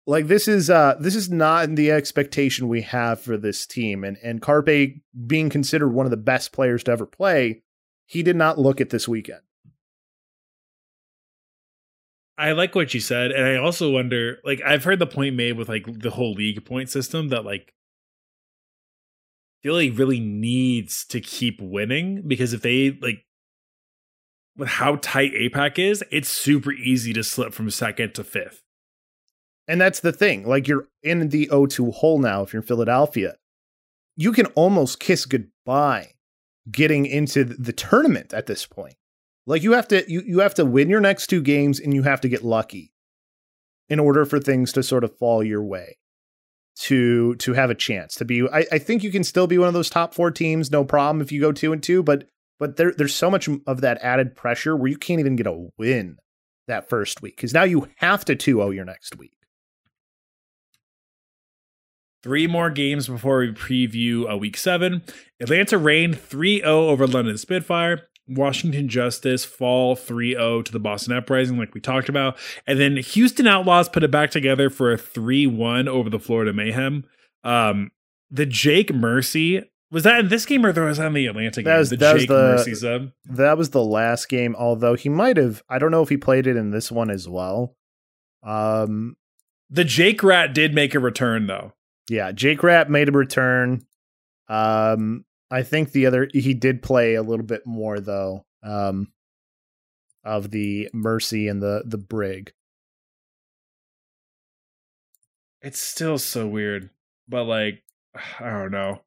Like 0.08 0.28
this 0.28 0.48
is 0.48 0.70
uh 0.70 0.96
this 1.00 1.16
is 1.16 1.30
not 1.30 1.76
the 1.76 1.92
expectation 1.92 2.68
we 2.68 2.82
have 2.84 3.20
for 3.20 3.38
this 3.38 3.66
team. 3.66 4.04
And 4.04 4.18
and 4.24 4.42
Carpe 4.42 5.02
being 5.26 5.50
considered 5.50 5.90
one 5.90 6.06
of 6.06 6.12
the 6.12 6.18
best 6.18 6.52
players 6.52 6.84
to 6.84 6.92
ever 6.92 7.06
play 7.06 7.64
he 8.06 8.22
did 8.22 8.36
not 8.36 8.60
look 8.60 8.80
at 8.80 8.92
this 8.92 9.08
weekend. 9.08 9.42
I 12.38 12.52
like 12.52 12.76
what 12.76 12.94
you 12.94 13.00
said 13.00 13.32
and 13.32 13.46
I 13.46 13.56
also 13.56 13.92
wonder 13.92 14.40
like 14.44 14.62
I've 14.64 14.84
heard 14.84 15.00
the 15.00 15.08
point 15.08 15.36
made 15.36 15.54
with 15.54 15.70
like 15.70 15.86
the 15.88 16.12
whole 16.12 16.34
league 16.34 16.64
point 16.66 16.90
system 16.90 17.30
that 17.30 17.46
like 17.46 17.74
Philly 19.66 19.90
really 19.90 20.20
needs 20.20 21.06
to 21.06 21.20
keep 21.20 21.60
winning 21.60 22.22
because 22.28 22.54
if 22.54 22.62
they 22.62 22.92
like 23.02 23.26
with 24.56 24.68
how 24.68 24.98
tight 24.98 25.34
APAC 25.34 25.80
is, 25.80 26.04
it's 26.12 26.30
super 26.30 26.72
easy 26.72 27.14
to 27.14 27.24
slip 27.24 27.52
from 27.52 27.72
second 27.72 28.14
to 28.14 28.24
fifth. 28.24 28.62
And 29.68 29.82
that's 29.82 30.02
the 30.02 30.12
thing. 30.12 30.48
Like 30.48 30.68
you're 30.68 30.90
in 31.02 31.30
the 31.30 31.48
O2 31.48 31.96
hole 31.96 32.20
now 32.20 32.44
if 32.44 32.54
you're 32.54 32.62
in 32.62 32.68
Philadelphia. 32.68 33.38
You 34.16 34.34
can 34.34 34.46
almost 34.54 35.00
kiss 35.00 35.26
goodbye 35.26 36.12
getting 36.70 37.08
into 37.08 37.44
the 37.44 37.74
tournament 37.74 38.36
at 38.36 38.46
this 38.46 38.68
point. 38.68 38.98
Like 39.48 39.64
you 39.64 39.72
have 39.72 39.88
to 39.88 40.06
you, 40.08 40.22
you 40.28 40.42
have 40.42 40.54
to 40.56 40.66
win 40.66 40.90
your 40.90 41.02
next 41.02 41.26
two 41.26 41.42
games 41.42 41.80
and 41.80 41.92
you 41.92 42.04
have 42.04 42.22
to 42.22 42.30
get 42.30 42.44
lucky 42.44 42.94
in 43.90 44.00
order 44.00 44.26
for 44.26 44.40
things 44.40 44.72
to 44.74 44.84
sort 44.84 45.04
of 45.04 45.18
fall 45.18 45.44
your 45.44 45.64
way 45.64 45.98
to 46.76 47.36
to 47.36 47.54
have 47.54 47.70
a 47.70 47.76
chance 47.76 48.16
to 48.16 48.26
be 48.26 48.48
I, 48.50 48.66
I 48.72 48.78
think 48.78 49.04
you 49.04 49.12
can 49.12 49.24
still 49.24 49.48
be 49.48 49.58
one 49.58 49.68
of 49.68 49.74
those 49.74 49.90
top 49.90 50.14
four 50.14 50.32
teams, 50.32 50.72
no 50.72 50.84
problem 50.84 51.22
if 51.22 51.32
you 51.32 51.42
go 51.42 51.52
two 51.52 51.74
and 51.74 51.82
two, 51.82 52.04
but 52.04 52.28
but 52.60 52.78
there 52.78 52.92
there's 52.92 53.16
so 53.16 53.30
much 53.30 53.50
of 53.68 53.82
that 53.82 53.98
added 54.02 54.36
pressure 54.36 54.76
where 54.76 54.90
you 54.90 54.98
can't 54.98 55.20
even 55.20 55.36
get 55.36 55.48
a 55.48 55.68
win 55.78 56.18
that 56.68 56.90
first 56.90 57.22
week 57.22 57.36
because 57.36 57.54
now 57.54 57.64
you 57.64 57.88
have 57.98 58.26
to 58.26 58.36
2-0 58.36 58.74
your 58.74 58.86
next 58.86 59.18
week. 59.18 59.32
Three 62.24 62.48
more 62.48 62.72
games 62.72 63.08
before 63.08 63.40
we 63.40 63.52
preview 63.52 64.28
a 64.28 64.36
week 64.36 64.58
seven. 64.58 65.04
Atlanta 65.40 65.78
Reign 65.78 66.14
3 66.14 66.62
0 66.62 66.88
over 66.88 67.06
London 67.06 67.38
Spitfire. 67.38 68.08
Washington 68.28 68.88
Justice 68.90 69.46
fall 69.46 69.96
3 69.96 70.34
0 70.34 70.62
to 70.64 70.72
the 70.72 70.80
Boston 70.80 71.14
Uprising, 71.14 71.58
like 71.58 71.74
we 71.74 71.82
talked 71.82 72.10
about. 72.10 72.38
And 72.66 72.80
then 72.80 72.98
Houston 72.98 73.46
Outlaws 73.48 73.90
put 73.90 74.04
it 74.04 74.12
back 74.12 74.32
together 74.32 74.70
for 74.70 74.92
a 74.92 74.98
3 74.98 75.48
1 75.48 75.88
over 75.88 76.10
the 76.10 76.20
Florida 76.20 76.52
Mayhem. 76.54 77.06
Um, 77.44 77.92
the 78.32 78.46
Jake 78.46 78.94
Mercy. 78.94 79.64
Was 79.92 80.04
that 80.04 80.20
in 80.20 80.28
this 80.30 80.46
game 80.46 80.66
or 80.66 80.74
was 80.74 80.98
that 80.98 81.06
in 81.08 81.14
the 81.14 81.28
Atlanta 81.28 81.62
game? 81.62 81.66
That 81.66 81.78
was, 81.78 81.90
the 81.92 81.98
that 81.98 82.14
was 82.14 82.24
Jake 82.24 82.30
the, 82.30 82.34
Mercy 82.36 82.74
sub. 82.76 83.12
That 83.26 83.58
was 83.58 83.70
the 83.70 83.84
last 83.84 84.28
game, 84.28 84.56
although 84.58 84.96
he 84.96 85.10
might 85.10 85.38
have. 85.38 85.64
I 85.70 85.78
don't 85.78 85.92
know 85.92 86.02
if 86.02 86.10
he 86.10 86.18
played 86.18 86.48
it 86.48 86.58
in 86.58 86.72
this 86.72 86.92
one 86.92 87.12
as 87.12 87.30
well. 87.30 87.76
Um, 88.44 89.16
The 89.70 89.84
Jake 89.86 90.24
Rat 90.24 90.54
did 90.54 90.74
make 90.74 90.96
a 90.96 91.00
return, 91.00 91.46
though. 91.48 91.74
yeah, 92.10 92.32
Jake 92.32 92.64
Rat 92.64 92.90
made 92.90 93.10
a 93.10 93.12
return. 93.12 93.86
Um, 94.50 95.24
I 95.56 95.64
think 95.64 95.92
the 95.92 96.06
other 96.06 96.28
he 96.34 96.54
did 96.54 96.82
play 96.84 97.16
a 97.16 97.24
little 97.24 97.46
bit 97.46 97.66
more 97.66 98.00
though. 98.00 98.46
Um, 98.64 99.12
of 100.24 100.50
the 100.52 100.90
Mercy 100.94 101.48
and 101.48 101.62
the 101.62 101.84
the 101.86 101.98
Brig. 102.00 102.52
It's 105.62 105.80
still 105.80 106.18
so 106.18 106.48
weird, 106.48 106.90
but 107.28 107.44
like, 107.46 107.84
I 108.40 108.50
don't 108.50 108.72
know. 108.72 109.02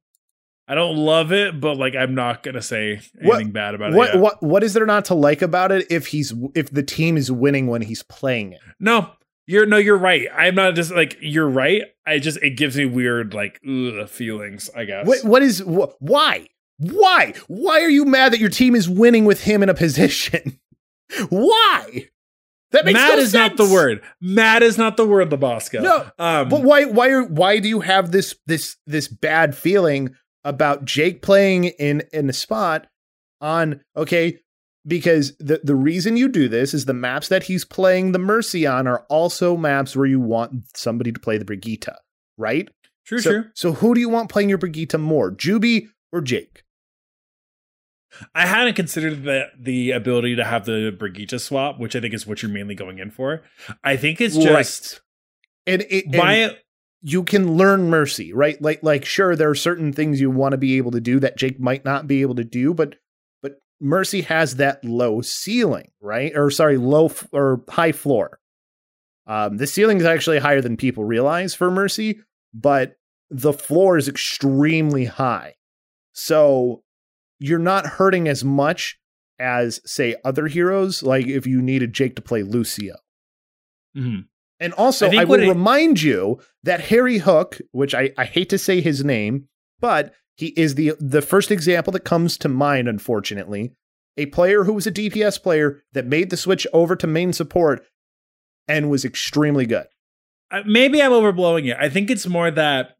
I 0.70 0.74
don't 0.74 0.96
love 0.96 1.32
it, 1.32 1.58
but 1.60 1.78
like, 1.78 1.94
I'm 1.96 2.14
not 2.14 2.42
gonna 2.42 2.60
say 2.62 3.00
What- 3.22 3.36
anything 3.36 3.52
bad 3.52 3.74
about 3.74 3.94
What 3.94 4.10
it. 4.10 4.14
yet. 4.14 4.22
what 4.22 4.42
what 4.42 4.62
is 4.64 4.74
there 4.74 4.84
not 4.86 5.06
to 5.06 5.14
like 5.14 5.40
about 5.42 5.72
it 5.72 5.86
if 5.90 6.08
he's 6.08 6.32
if 6.54 6.70
the 6.70 6.82
team 6.82 7.16
is 7.16 7.32
winning 7.32 7.68
when 7.68 7.82
he's 7.82 8.02
playing 8.02 8.52
it? 8.52 8.60
No, 8.78 9.10
you're 9.48 9.66
no, 9.66 9.78
you're 9.78 9.96
right. 9.98 10.28
I'm 10.32 10.54
not 10.54 10.74
just 10.74 10.92
like 10.92 11.16
you're 11.20 11.48
right. 11.48 11.82
I 12.06 12.18
just 12.18 12.36
it 12.42 12.50
gives 12.50 12.76
me 12.76 12.84
weird 12.84 13.32
like 13.34 13.60
ugh, 13.66 14.08
feelings. 14.08 14.68
I 14.76 14.84
guess. 14.84 15.06
What 15.06 15.24
what 15.24 15.42
is 15.42 15.60
wh- 15.60 15.90
why 16.00 16.48
why 16.76 17.32
why 17.48 17.80
are 17.80 17.88
you 17.88 18.04
mad 18.04 18.32
that 18.34 18.40
your 18.40 18.50
team 18.50 18.76
is 18.76 18.88
winning 18.88 19.24
with 19.24 19.42
him 19.42 19.62
in 19.62 19.68
a 19.68 19.74
position? 19.86 20.60
why? 21.30 22.08
That 22.72 22.84
makes 22.84 22.98
Mad 22.98 23.16
no 23.16 23.22
is 23.22 23.32
not 23.32 23.56
the 23.56 23.64
word. 23.64 24.02
Mad 24.20 24.62
is 24.62 24.76
not 24.76 24.98
the 24.98 25.06
word, 25.06 25.30
Labasco. 25.30 25.80
No, 25.82 26.10
um, 26.18 26.50
But 26.50 26.62
why 26.62 26.84
why 26.84 27.08
are 27.08 27.24
why 27.24 27.58
do 27.60 27.68
you 27.68 27.80
have 27.80 28.12
this 28.12 28.34
this 28.46 28.76
this 28.86 29.08
bad 29.08 29.56
feeling 29.56 30.14
about 30.44 30.84
Jake 30.84 31.22
playing 31.22 31.64
in 31.64 32.02
in 32.12 32.28
a 32.28 32.34
spot 32.34 32.86
on 33.40 33.80
okay 33.96 34.38
because 34.88 35.36
the 35.36 35.60
the 35.62 35.74
reason 35.76 36.16
you 36.16 36.28
do 36.28 36.48
this 36.48 36.74
is 36.74 36.86
the 36.86 36.94
maps 36.94 37.28
that 37.28 37.44
he's 37.44 37.64
playing 37.64 38.12
the 38.12 38.18
Mercy 38.18 38.66
on 38.66 38.86
are 38.86 39.04
also 39.08 39.56
maps 39.56 39.94
where 39.94 40.06
you 40.06 40.18
want 40.20 40.64
somebody 40.74 41.12
to 41.12 41.20
play 41.20 41.38
the 41.38 41.44
Brigitte, 41.44 41.88
right? 42.36 42.68
true, 43.04 43.20
so, 43.20 43.30
true. 43.30 43.44
so 43.54 43.72
who 43.72 43.94
do 43.94 44.00
you 44.00 44.08
want 44.08 44.30
playing 44.30 44.48
your 44.48 44.58
Brigitte 44.58 44.98
more, 44.98 45.30
Juby 45.30 45.88
or 46.12 46.20
Jake? 46.20 46.64
I 48.34 48.46
hadn't 48.46 48.74
considered 48.74 49.24
the 49.24 49.48
the 49.58 49.90
ability 49.90 50.36
to 50.36 50.44
have 50.44 50.64
the 50.64 50.94
Brigitte 50.98 51.40
swap, 51.40 51.78
which 51.78 51.94
I 51.94 52.00
think 52.00 52.14
is 52.14 52.26
what 52.26 52.42
you're 52.42 52.50
mainly 52.50 52.74
going 52.74 52.98
in 52.98 53.10
for. 53.10 53.42
I 53.84 53.96
think 53.96 54.20
it's 54.20 54.36
Right. 54.36 54.46
just 54.46 55.00
And 55.66 55.84
it 55.90 56.06
and 56.06 56.16
why 56.16 56.56
you 57.02 57.22
can 57.22 57.56
learn 57.56 57.90
mercy, 57.90 58.32
right? 58.32 58.60
Like 58.60 58.82
like 58.82 59.04
sure 59.04 59.36
there 59.36 59.50
are 59.50 59.54
certain 59.54 59.92
things 59.92 60.20
you 60.20 60.30
want 60.30 60.52
to 60.52 60.58
be 60.58 60.78
able 60.78 60.90
to 60.92 61.00
do 61.00 61.20
that 61.20 61.36
Jake 61.36 61.60
might 61.60 61.84
not 61.84 62.06
be 62.06 62.22
able 62.22 62.34
to 62.36 62.44
do, 62.44 62.74
but 62.74 62.96
mercy 63.80 64.22
has 64.22 64.56
that 64.56 64.84
low 64.84 65.20
ceiling, 65.20 65.90
right? 66.00 66.32
Or 66.34 66.50
sorry, 66.50 66.76
low 66.78 67.06
f- 67.06 67.28
or 67.32 67.62
high 67.68 67.92
floor. 67.92 68.38
Um 69.26 69.56
the 69.56 69.66
ceiling 69.66 69.98
is 69.98 70.04
actually 70.06 70.38
higher 70.38 70.60
than 70.60 70.76
people 70.76 71.04
realize 71.04 71.54
for 71.54 71.70
mercy, 71.70 72.20
but 72.54 72.96
the 73.30 73.52
floor 73.52 73.96
is 73.98 74.08
extremely 74.08 75.04
high. 75.04 75.54
So 76.12 76.82
you're 77.38 77.58
not 77.58 77.86
hurting 77.86 78.26
as 78.26 78.42
much 78.44 78.98
as 79.38 79.80
say 79.84 80.16
other 80.24 80.46
heroes 80.48 81.02
like 81.02 81.26
if 81.26 81.46
you 81.46 81.62
needed 81.62 81.92
Jake 81.92 82.16
to 82.16 82.22
play 82.22 82.42
Lucio. 82.42 82.96
Mhm. 83.96 84.26
And 84.60 84.72
also, 84.72 85.08
I 85.08 85.18
I, 85.20 85.24
will 85.24 85.40
it- 85.40 85.48
remind 85.48 86.02
you 86.02 86.40
that 86.64 86.80
HarryHook, 86.80 87.60
which 87.70 87.94
I, 87.94 88.10
I 88.18 88.24
hate 88.24 88.48
to 88.50 88.58
say 88.58 88.80
his 88.80 89.04
name, 89.04 89.46
but 89.78 90.12
he 90.38 90.48
is 90.56 90.76
the 90.76 90.94
the 90.98 91.20
first 91.20 91.50
example 91.50 91.92
that 91.92 92.04
comes 92.04 92.38
to 92.38 92.48
mind, 92.48 92.88
unfortunately. 92.88 93.72
A 94.16 94.26
player 94.26 94.64
who 94.64 94.72
was 94.72 94.86
a 94.86 94.90
DPS 94.92 95.40
player 95.42 95.82
that 95.92 96.06
made 96.06 96.30
the 96.30 96.36
switch 96.36 96.66
over 96.72 96.96
to 96.96 97.06
main 97.06 97.32
support 97.32 97.84
and 98.66 98.88
was 98.90 99.04
extremely 99.04 99.66
good. 99.66 99.86
uh, 100.50 100.62
maybe 100.66 101.02
I'm 101.02 101.12
overblowing 101.12 101.70
it. 101.70 101.76
I 101.78 101.88
think 101.88 102.10
it's 102.10 102.26
more 102.26 102.50
that 102.50 102.96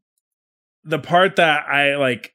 the 0.85 0.99
part 0.99 1.37
that 1.37 1.67
I 1.69 1.97
like 1.97 2.35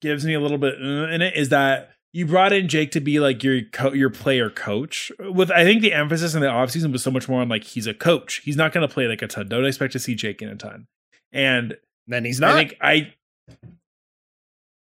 gives 0.00 0.24
me 0.24 0.34
a 0.34 0.40
little 0.40 0.58
bit 0.58 0.74
uh, 0.80 1.08
in 1.14 1.22
it 1.22 1.36
is 1.36 1.48
that 1.50 1.90
you 2.12 2.26
brought 2.26 2.52
in 2.52 2.66
Jake 2.68 2.90
to 2.92 3.00
be 3.00 3.20
like 3.20 3.44
your 3.44 3.60
co- 3.72 3.92
your 3.92 4.10
player 4.10 4.50
coach. 4.50 5.12
With 5.20 5.50
I 5.52 5.62
think 5.64 5.82
the 5.82 5.92
emphasis 5.92 6.34
in 6.34 6.40
the 6.40 6.46
offseason 6.48 6.90
was 6.92 7.02
so 7.02 7.10
much 7.12 7.28
more 7.28 7.40
on 7.42 7.48
like 7.48 7.64
he's 7.64 7.86
a 7.86 7.94
coach. 7.94 8.40
He's 8.44 8.56
not 8.56 8.72
going 8.72 8.86
to 8.86 8.92
play 8.92 9.06
like 9.06 9.22
a 9.22 9.26
ton. 9.28 9.48
Don't 9.48 9.64
expect 9.66 9.92
to 9.92 9.98
see 10.00 10.14
Jake 10.16 10.42
in 10.42 10.48
a 10.48 10.56
ton. 10.56 10.86
And 11.32 11.76
Then 12.08 12.24
he's 12.24 12.42
I 12.42 12.46
not. 12.48 12.56
think 12.56 12.74
I 12.80 13.12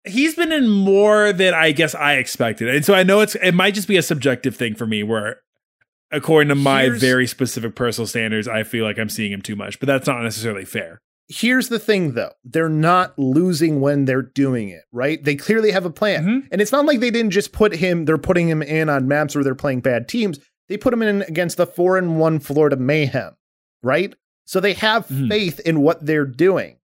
he's 0.09 0.35
been 0.35 0.51
in 0.51 0.67
more 0.69 1.33
than 1.33 1.53
I 1.53 1.71
guess 1.71 1.93
I 1.95 2.13
expected. 2.15 2.69
And 2.73 2.83
so 2.85 2.93
I 2.93 3.03
know 3.03 3.21
it's 3.21 3.35
it 3.35 3.53
might 3.53 3.73
just 3.73 3.87
be 3.87 3.97
a 3.97 4.01
subjective 4.01 4.55
thing 4.55 4.75
for 4.75 4.85
me 4.85 5.03
where 5.03 5.41
according 6.11 6.49
to 6.49 6.55
my 6.55 6.83
Here's- 6.83 7.01
very 7.01 7.27
specific 7.27 7.75
personal 7.75 8.07
standards, 8.07 8.47
I 8.47 8.63
feel 8.63 8.85
like 8.85 8.97
I'm 8.97 9.09
seeing 9.09 9.31
him 9.31 9.41
too 9.41 9.55
much. 9.55 9.79
But 9.79 9.87
that's 9.87 10.07
not 10.07 10.21
necessarily 10.23 10.65
fair. 10.65 11.01
Here's 11.29 11.67
the 11.67 11.79
thing, 11.79 12.13
though. 12.13 12.31
They're 12.45 12.69
not 12.69 13.19
losing 13.19 13.81
when 13.81 14.05
they're 14.05 14.21
doing 14.21 14.69
it, 14.69 14.83
right? 14.93 15.21
They 15.21 15.35
clearly 15.35 15.71
have 15.71 15.85
a 15.85 15.89
plan. 15.89 16.25
Mhm. 16.25 16.47
And 16.51 16.61
it's 16.61 16.71
not 16.71 16.85
like 16.85 17.01
they 17.01 17.11
didn't 17.11 17.31
just 17.31 17.51
put 17.51 17.75
him, 17.75 18.05
they're 18.05 18.17
putting 18.17 18.47
him 18.47 18.61
in 18.61 18.87
on 18.87 19.09
maps 19.09 19.35
where 19.35 19.43
they're 19.43 19.53
playing 19.53 19.81
bad 19.81 20.07
teams. 20.07 20.39
They 20.69 20.77
put 20.77 20.93
him 20.93 21.01
in 21.01 21.23
against 21.23 21.57
the 21.57 21.67
four 21.67 21.97
and 21.97 22.17
one 22.17 22.39
Florida 22.39 22.77
Mayhem, 22.77 23.35
right? 23.83 24.15
So 24.45 24.61
they 24.61 24.71
have 24.75 25.07
Mhm. 25.09 25.27
faith 25.27 25.59
in 25.59 25.81
what 25.81 26.05
they're 26.05 26.25
doing. 26.25 26.77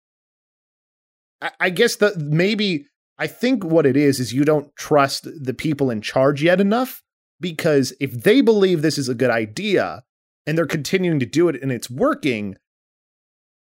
I, 1.40 1.50
I 1.60 1.70
guess 1.70 1.96
that 1.96 2.18
maybe 2.18 2.86
I 3.18 3.26
think 3.26 3.64
what 3.64 3.86
it 3.86 3.96
is 3.96 4.18
is 4.18 4.32
you 4.32 4.44
don't 4.44 4.74
trust 4.76 5.28
the 5.40 5.54
people 5.54 5.90
in 5.90 6.00
charge 6.00 6.42
yet 6.42 6.60
enough 6.60 7.02
because 7.40 7.92
if 8.00 8.10
they 8.12 8.40
believe 8.40 8.82
this 8.82 8.98
is 8.98 9.08
a 9.08 9.14
good 9.14 9.30
idea 9.30 10.02
and 10.46 10.58
they're 10.58 10.66
continuing 10.66 11.20
to 11.20 11.26
do 11.26 11.48
it 11.48 11.60
and 11.62 11.70
it's 11.70 11.90
working, 11.90 12.56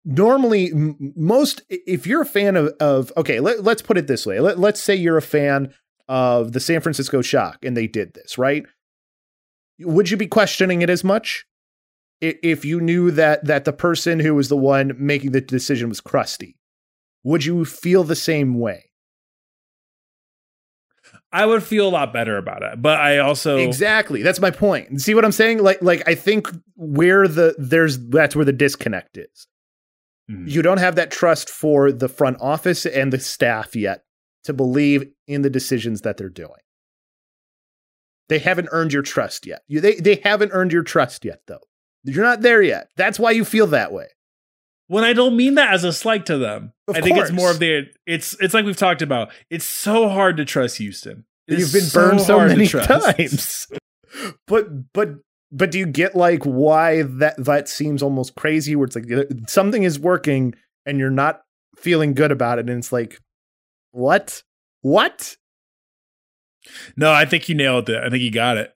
normally 0.04 0.72
m- 0.72 1.14
most 1.16 1.62
if 1.70 2.08
you're 2.08 2.22
a 2.22 2.28
fan 2.28 2.56
of, 2.56 2.74
of 2.80 3.12
okay 3.18 3.40
let, 3.40 3.64
let's 3.64 3.82
put 3.82 3.98
it 3.98 4.08
this 4.08 4.26
way. 4.26 4.40
Let, 4.40 4.60
let's 4.60 4.82
say 4.82 4.96
you're 4.96 5.18
a 5.18 5.22
fan 5.22 5.74
of 6.08 6.54
the 6.54 6.60
san 6.60 6.82
francisco 6.82 7.22
shock 7.22 7.66
and 7.66 7.76
they 7.76 7.88
did 7.88 8.14
this 8.14 8.38
right? 8.38 8.66
Would 9.80 10.10
you 10.10 10.18
be 10.18 10.28
questioning 10.28 10.82
it 10.82 10.90
as 10.90 11.04
much? 11.04 11.46
If 12.22 12.64
you 12.64 12.80
knew 12.80 13.12
that 13.12 13.46
that 13.46 13.66
the 13.66 13.74
person 13.74 14.20
who 14.20 14.34
was 14.34 14.48
the 14.48 14.58
one 14.58 14.94
making 14.98 15.32
the 15.34 15.42
decision 15.42 15.90
was 15.90 16.02
crusty 16.02 16.58
would 17.24 17.44
you 17.44 17.66
feel 17.66 18.04
the 18.04 18.16
same 18.16 18.60
way 18.60 18.85
I 21.36 21.46
would 21.46 21.64
feel 21.64 21.88
a 21.88 21.94
lot 22.00 22.14
better 22.14 22.38
about 22.38 22.64
it. 22.64 22.82
But 22.82 23.00
I 23.00 23.18
also 23.20 23.58
exactly 23.58 24.22
that's 24.24 24.40
my 24.40 24.52
point 24.52 25.02
see 25.02 25.14
what 25.14 25.26
i'm 25.26 25.32
saying 25.32 25.62
like 25.62 25.82
like 25.82 26.02
i 26.08 26.16
think 26.16 26.48
where 26.76 27.28
the 27.28 27.54
there's 27.58 27.98
that's 28.10 28.36
where 28.36 28.46
the 28.46 28.54
disconnect 28.54 29.18
is 29.18 29.48
Mhm. 30.32 30.50
you 30.50 30.62
don't 30.64 30.80
have 30.80 30.96
that 30.96 31.12
trust 31.12 31.50
for 31.52 31.92
the 31.92 32.08
front 32.10 32.38
office 32.42 32.86
and 32.88 33.14
the 33.14 33.20
staff 33.20 33.76
yet 33.76 34.04
to 34.46 34.54
believe 34.54 35.06
in 35.28 35.44
the 35.44 35.50
decisions 35.52 36.02
that 36.02 36.18
they're 36.18 36.30
doing. 36.30 36.62
They 38.28 38.40
haven't 38.40 38.70
earned 38.72 38.92
your 38.92 39.04
trust 39.04 39.46
yet. 39.46 39.62
You, 39.68 39.82
they 39.82 39.96
they 39.96 40.16
haven't 40.24 40.52
earned 40.52 40.72
your 40.72 40.82
trust 40.84 41.26
yet, 41.26 41.42
though. 41.48 41.60
You're 42.04 42.24
not 42.24 42.42
there 42.42 42.62
yet. 42.64 42.88
That's 42.98 43.20
why 43.20 43.32
you 43.32 43.46
feel 43.46 43.68
that 43.68 43.92
way. 43.92 44.08
When 44.88 45.04
I 45.04 45.14
don't 45.14 45.36
mean 45.36 45.56
that 45.56 45.74
as 45.74 45.84
a 45.84 45.94
slight 45.94 46.26
to 46.28 46.38
them. 46.38 46.74
Of 46.88 46.98
I 46.98 47.02
think 47.02 47.18
it's 47.18 47.32
more 47.32 47.52
of 47.52 47.60
the 47.60 47.88
it's 48.06 48.36
it's 48.40 48.54
like 48.54 48.66
we've 48.66 48.78
talked 48.78 49.02
about. 49.02 49.32
It's 49.50 49.66
so 49.66 50.10
hard 50.10 50.38
to 50.38 50.46
trust 50.46 50.78
Houston. 50.78 51.26
It 51.48 51.60
You've 51.60 51.74
been 51.74 51.90
burned 51.94 52.22
so 52.22 52.40
many 52.40 52.68
times. 52.68 53.68
but 54.48 54.94
but 54.94 55.16
but 55.52 55.72
do 55.72 55.80
you 55.80 55.86
get 55.86 56.16
like 56.16 56.44
why 56.44 57.04
that 57.04 57.36
that 57.44 57.70
seems 57.70 58.04
almost 58.04 58.36
crazy? 58.36 58.76
Where 58.76 58.86
it's 58.86 58.96
like 58.96 59.12
uh, 59.12 59.24
something 59.48 59.84
is 59.84 60.00
working 60.00 60.54
and 60.86 61.00
you're 61.00 61.10
not 61.10 61.42
feeling 61.78 62.14
good 62.14 62.32
about 62.32 62.60
it, 62.60 62.70
and 62.70 62.78
it's 62.78 62.92
like, 62.92 63.20
what? 63.92 64.44
What? 64.82 65.36
No, 66.96 67.12
I 67.12 67.26
think 67.26 67.50
you 67.50 67.56
nailed 67.56 67.90
it. 67.90 68.04
I 68.04 68.10
think 68.10 68.24
you 68.24 68.32
got 68.32 68.58
it. 68.58 68.74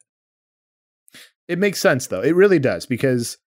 It 1.48 1.60
makes 1.60 1.80
sense 1.80 2.08
though. 2.08 2.22
It 2.22 2.36
really 2.36 2.60
does 2.60 2.86
because 2.86 3.38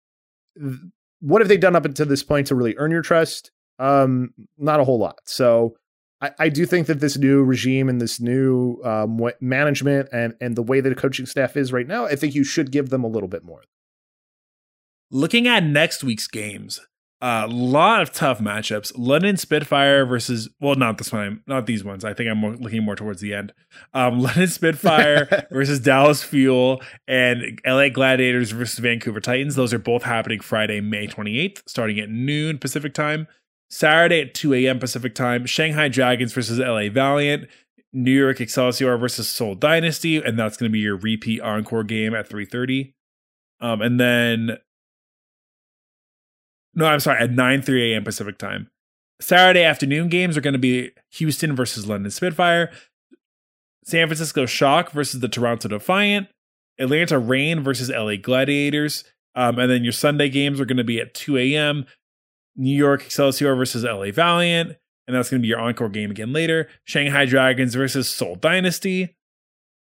what 1.23 1.41
have 1.41 1.49
they 1.49 1.57
done 1.57 1.77
up 1.77 1.85
until 1.85 2.07
this 2.07 2.23
point 2.23 2.49
to 2.49 2.55
really 2.55 2.77
earn 2.77 2.91
your 2.91 3.01
trust? 3.01 3.53
Um, 3.79 4.35
not 4.59 4.81
a 4.81 4.85
whole 4.85 4.99
lot. 4.99 5.21
So 5.25 5.77
I, 6.21 6.33
I 6.39 6.49
do 6.49 6.67
think 6.67 6.89
that 6.89 7.01
this 7.01 7.17
new 7.17 7.43
regime 7.45 7.89
and 7.89 8.01
this 8.01 8.21
new 8.21 8.81
um, 8.85 9.21
management 9.41 10.09
and 10.13 10.35
and 10.41 10.57
the 10.57 10.63
way 10.63 10.81
that 10.81 10.89
the 10.89 10.95
coaching 10.95 11.27
staff 11.27 11.57
is 11.57 11.73
right 11.73 11.87
now, 11.87 12.07
I 12.07 12.17
think 12.17 12.35
you 12.35 12.45
should 12.45 12.73
give 12.73 12.91
them 12.91 13.05
a 13.05 13.09
little 13.09 13.29
bit 13.29 13.45
more. 13.45 13.63
Looking 15.11 15.47
at 15.47 15.63
next 15.63 16.03
week's 16.03 16.27
games, 16.27 16.81
a 17.23 17.47
lot 17.47 18.03
of 18.03 18.13
tough 18.13 18.41
matchups. 18.41 18.93
London 18.97 19.37
Spitfire 19.37 20.05
versus 20.05 20.49
well, 20.61 20.75
not 20.75 20.99
this 20.99 21.13
one, 21.13 21.43
not 21.47 21.67
these 21.67 21.85
ones. 21.85 22.05
I 22.05 22.13
think 22.13 22.29
I'm 22.29 22.39
more, 22.39 22.57
looking 22.57 22.83
more 22.83 22.97
towards 22.97 23.21
the 23.21 23.33
end. 23.33 23.53
Um, 23.95 24.21
London 24.23 24.49
Spitfire 24.49 25.47
versus 25.51 25.79
Dallas 25.79 26.25
Fuel 26.25 26.83
and 27.07 27.61
LA 27.65 27.91
Gladiators 27.91 28.51
versus 28.51 28.81
Vancouver 28.81 29.21
Titans. 29.21 29.55
Those 29.55 29.73
are 29.73 29.79
both 29.79 30.03
happening 30.03 30.41
Friday, 30.41 30.81
May 30.81 31.07
28th, 31.07 31.63
starting 31.67 32.01
at 32.01 32.11
noon 32.11 32.59
Pacific 32.59 32.93
time. 32.93 33.29
Saturday 33.71 34.21
at 34.21 34.35
2 34.35 34.53
a.m. 34.53 34.79
Pacific 34.79 35.15
time, 35.15 35.47
Shanghai 35.47 35.89
Dragons 35.89 36.35
versus 36.35 36.59
LA 36.59 36.91
Valiant, 36.91 37.49
New 37.93 38.11
York 38.11 38.41
Excelsior 38.41 38.99
versus 38.99 39.31
Seoul 39.31 39.55
Dynasty, 39.55 40.17
and 40.17 40.39
that's 40.39 40.57
going 40.57 40.71
to 40.71 40.73
be 40.73 40.81
your 40.81 40.97
repeat 40.97 41.41
encore 41.41 41.85
game 41.85 42.15
at 42.15 42.29
3:30. 42.29 42.93
Um, 43.61 43.81
and 43.81 44.01
then, 44.01 44.59
no, 46.75 46.87
I'm 46.87 47.01
sorry, 47.01 47.21
at 47.21 47.31
9 47.31 47.63
3 47.63 47.93
a.m. 47.93 48.05
Pacific 48.05 48.39
time. 48.39 48.69
Saturday 49.21 49.63
afternoon 49.63 50.09
games 50.09 50.37
are 50.37 50.41
going 50.41 50.53
to 50.53 50.59
be 50.59 50.91
Houston 51.13 51.55
versus 51.55 51.87
London 51.87 52.11
Spitfire, 52.11 52.73
San 53.85 54.07
Francisco 54.09 54.47
Shock 54.47 54.91
versus 54.91 55.21
the 55.21 55.29
Toronto 55.29 55.69
Defiant, 55.69 56.29
Atlanta 56.79 57.19
Reign 57.19 57.63
versus 57.63 57.89
LA 57.89 58.17
Gladiators, 58.17 59.05
um, 59.35 59.59
and 59.59 59.71
then 59.71 59.85
your 59.85 59.93
Sunday 59.93 60.29
games 60.29 60.61
are 60.61 60.65
going 60.65 60.77
to 60.77 60.85
be 60.85 61.01
at 61.01 61.15
2 61.15 61.39
a.m. 61.39 61.87
New 62.57 62.77
York 62.77 63.03
Excelsior 63.03 63.55
versus 63.55 63.85
LA 63.85 64.11
Valiant, 64.11 64.77
and 65.07 65.17
that's 65.17 65.31
going 65.31 65.41
to 65.41 65.43
be 65.43 65.49
your 65.49 65.61
encore 65.61 65.89
game 65.89 66.11
again 66.11 66.33
later. 66.33 66.69
Shanghai 66.85 67.25
Dragons 67.25 67.75
versus 67.75 68.09
Seoul 68.09 68.37
Dynasty, 68.37 69.17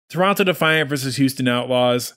Toronto 0.10 0.44
Defiant 0.44 0.90
versus 0.90 1.18
Houston 1.18 1.48
Outlaws, 1.48 2.14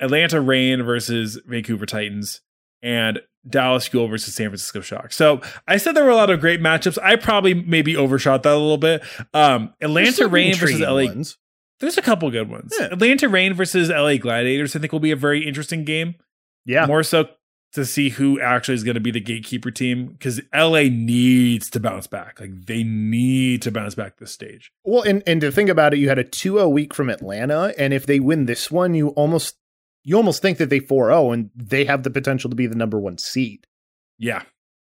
Atlanta 0.00 0.40
Reign 0.40 0.82
versus 0.82 1.40
Vancouver 1.46 1.86
Titans, 1.86 2.40
and 2.82 3.20
Dallas 3.48 3.86
Fuel 3.88 4.08
versus 4.08 4.34
San 4.34 4.48
Francisco 4.48 4.80
Shock. 4.80 5.12
So 5.12 5.40
I 5.66 5.76
said 5.76 5.94
there 5.94 6.04
were 6.04 6.10
a 6.10 6.16
lot 6.16 6.30
of 6.30 6.40
great 6.40 6.60
matchups. 6.60 6.98
I 7.02 7.16
probably 7.16 7.54
maybe 7.54 7.96
overshot 7.96 8.42
that 8.42 8.52
a 8.52 8.58
little 8.58 8.78
bit. 8.78 9.02
Um, 9.34 9.74
Atlanta 9.80 10.28
Reign 10.28 10.54
versus 10.54 10.80
LA. 10.80 11.04
Ones. 11.04 11.36
There's 11.80 11.98
a 11.98 12.02
couple 12.02 12.30
good 12.30 12.50
ones. 12.50 12.74
Yeah. 12.78 12.86
Atlanta 12.92 13.28
Reign 13.28 13.54
versus 13.54 13.88
LA 13.88 14.16
Gladiators. 14.16 14.74
I 14.74 14.80
think 14.80 14.92
will 14.92 15.00
be 15.00 15.12
a 15.12 15.16
very 15.16 15.46
interesting 15.46 15.84
game. 15.84 16.16
Yeah, 16.64 16.86
More 16.86 17.02
so 17.02 17.28
to 17.72 17.84
see 17.84 18.08
who 18.10 18.40
actually 18.40 18.74
is 18.74 18.84
going 18.84 18.94
to 18.94 19.00
be 19.00 19.10
the 19.10 19.20
gatekeeper 19.20 19.70
team 19.70 20.08
because 20.08 20.40
LA 20.54 20.82
needs 20.84 21.70
to 21.70 21.80
bounce 21.80 22.06
back. 22.06 22.40
Like 22.40 22.66
they 22.66 22.82
need 22.82 23.62
to 23.62 23.70
bounce 23.70 23.94
back 23.94 24.16
this 24.18 24.32
stage. 24.32 24.72
Well, 24.84 25.02
and 25.02 25.22
and 25.26 25.40
to 25.40 25.52
think 25.52 25.68
about 25.68 25.94
it, 25.94 25.98
you 25.98 26.08
had 26.08 26.18
a 26.18 26.24
2-0 26.24 26.70
week 26.70 26.94
from 26.94 27.08
Atlanta, 27.10 27.74
and 27.78 27.92
if 27.92 28.06
they 28.06 28.20
win 28.20 28.46
this 28.46 28.70
one, 28.70 28.94
you 28.94 29.08
almost 29.10 29.56
you 30.08 30.16
almost 30.16 30.40
think 30.40 30.56
that 30.56 30.70
they 30.70 30.80
4-0 30.80 31.34
and 31.34 31.50
they 31.54 31.84
have 31.84 32.02
the 32.02 32.10
potential 32.10 32.48
to 32.48 32.56
be 32.56 32.66
the 32.66 32.74
number 32.74 32.98
1 32.98 33.18
seed. 33.18 33.66
Yeah. 34.18 34.42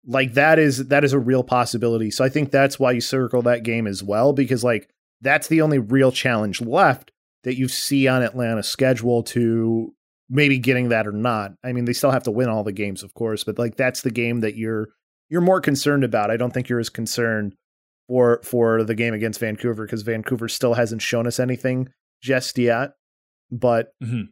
Like 0.04 0.34
that 0.34 0.58
is 0.58 0.88
that 0.88 1.04
is 1.04 1.12
a 1.12 1.18
real 1.20 1.44
possibility. 1.44 2.10
So 2.10 2.24
I 2.24 2.28
think 2.28 2.50
that's 2.50 2.80
why 2.80 2.90
you 2.90 3.00
circle 3.00 3.40
that 3.42 3.62
game 3.62 3.86
as 3.86 4.02
well 4.02 4.32
because 4.32 4.64
like 4.64 4.90
that's 5.20 5.46
the 5.46 5.62
only 5.62 5.78
real 5.78 6.10
challenge 6.10 6.60
left 6.60 7.12
that 7.44 7.56
you 7.56 7.68
see 7.68 8.08
on 8.08 8.22
Atlanta's 8.22 8.66
schedule 8.68 9.22
to 9.22 9.94
maybe 10.28 10.58
getting 10.58 10.88
that 10.88 11.06
or 11.06 11.12
not. 11.12 11.52
I 11.62 11.72
mean, 11.72 11.84
they 11.84 11.92
still 11.92 12.10
have 12.10 12.24
to 12.24 12.30
win 12.32 12.48
all 12.48 12.64
the 12.64 12.72
games, 12.72 13.04
of 13.04 13.14
course, 13.14 13.44
but 13.44 13.56
like 13.58 13.76
that's 13.76 14.02
the 14.02 14.10
game 14.10 14.40
that 14.40 14.56
you're 14.56 14.88
you're 15.30 15.40
more 15.40 15.60
concerned 15.60 16.02
about. 16.02 16.30
I 16.32 16.36
don't 16.36 16.52
think 16.52 16.68
you're 16.68 16.80
as 16.80 16.90
concerned 16.90 17.54
for 18.08 18.40
for 18.42 18.82
the 18.82 18.96
game 18.96 19.14
against 19.14 19.38
Vancouver 19.38 19.86
because 19.86 20.02
Vancouver 20.02 20.48
still 20.48 20.74
hasn't 20.74 21.02
shown 21.02 21.26
us 21.28 21.38
anything 21.38 21.88
just 22.20 22.58
yet. 22.58 22.90
But 23.50 23.92
Mhm. 24.02 24.28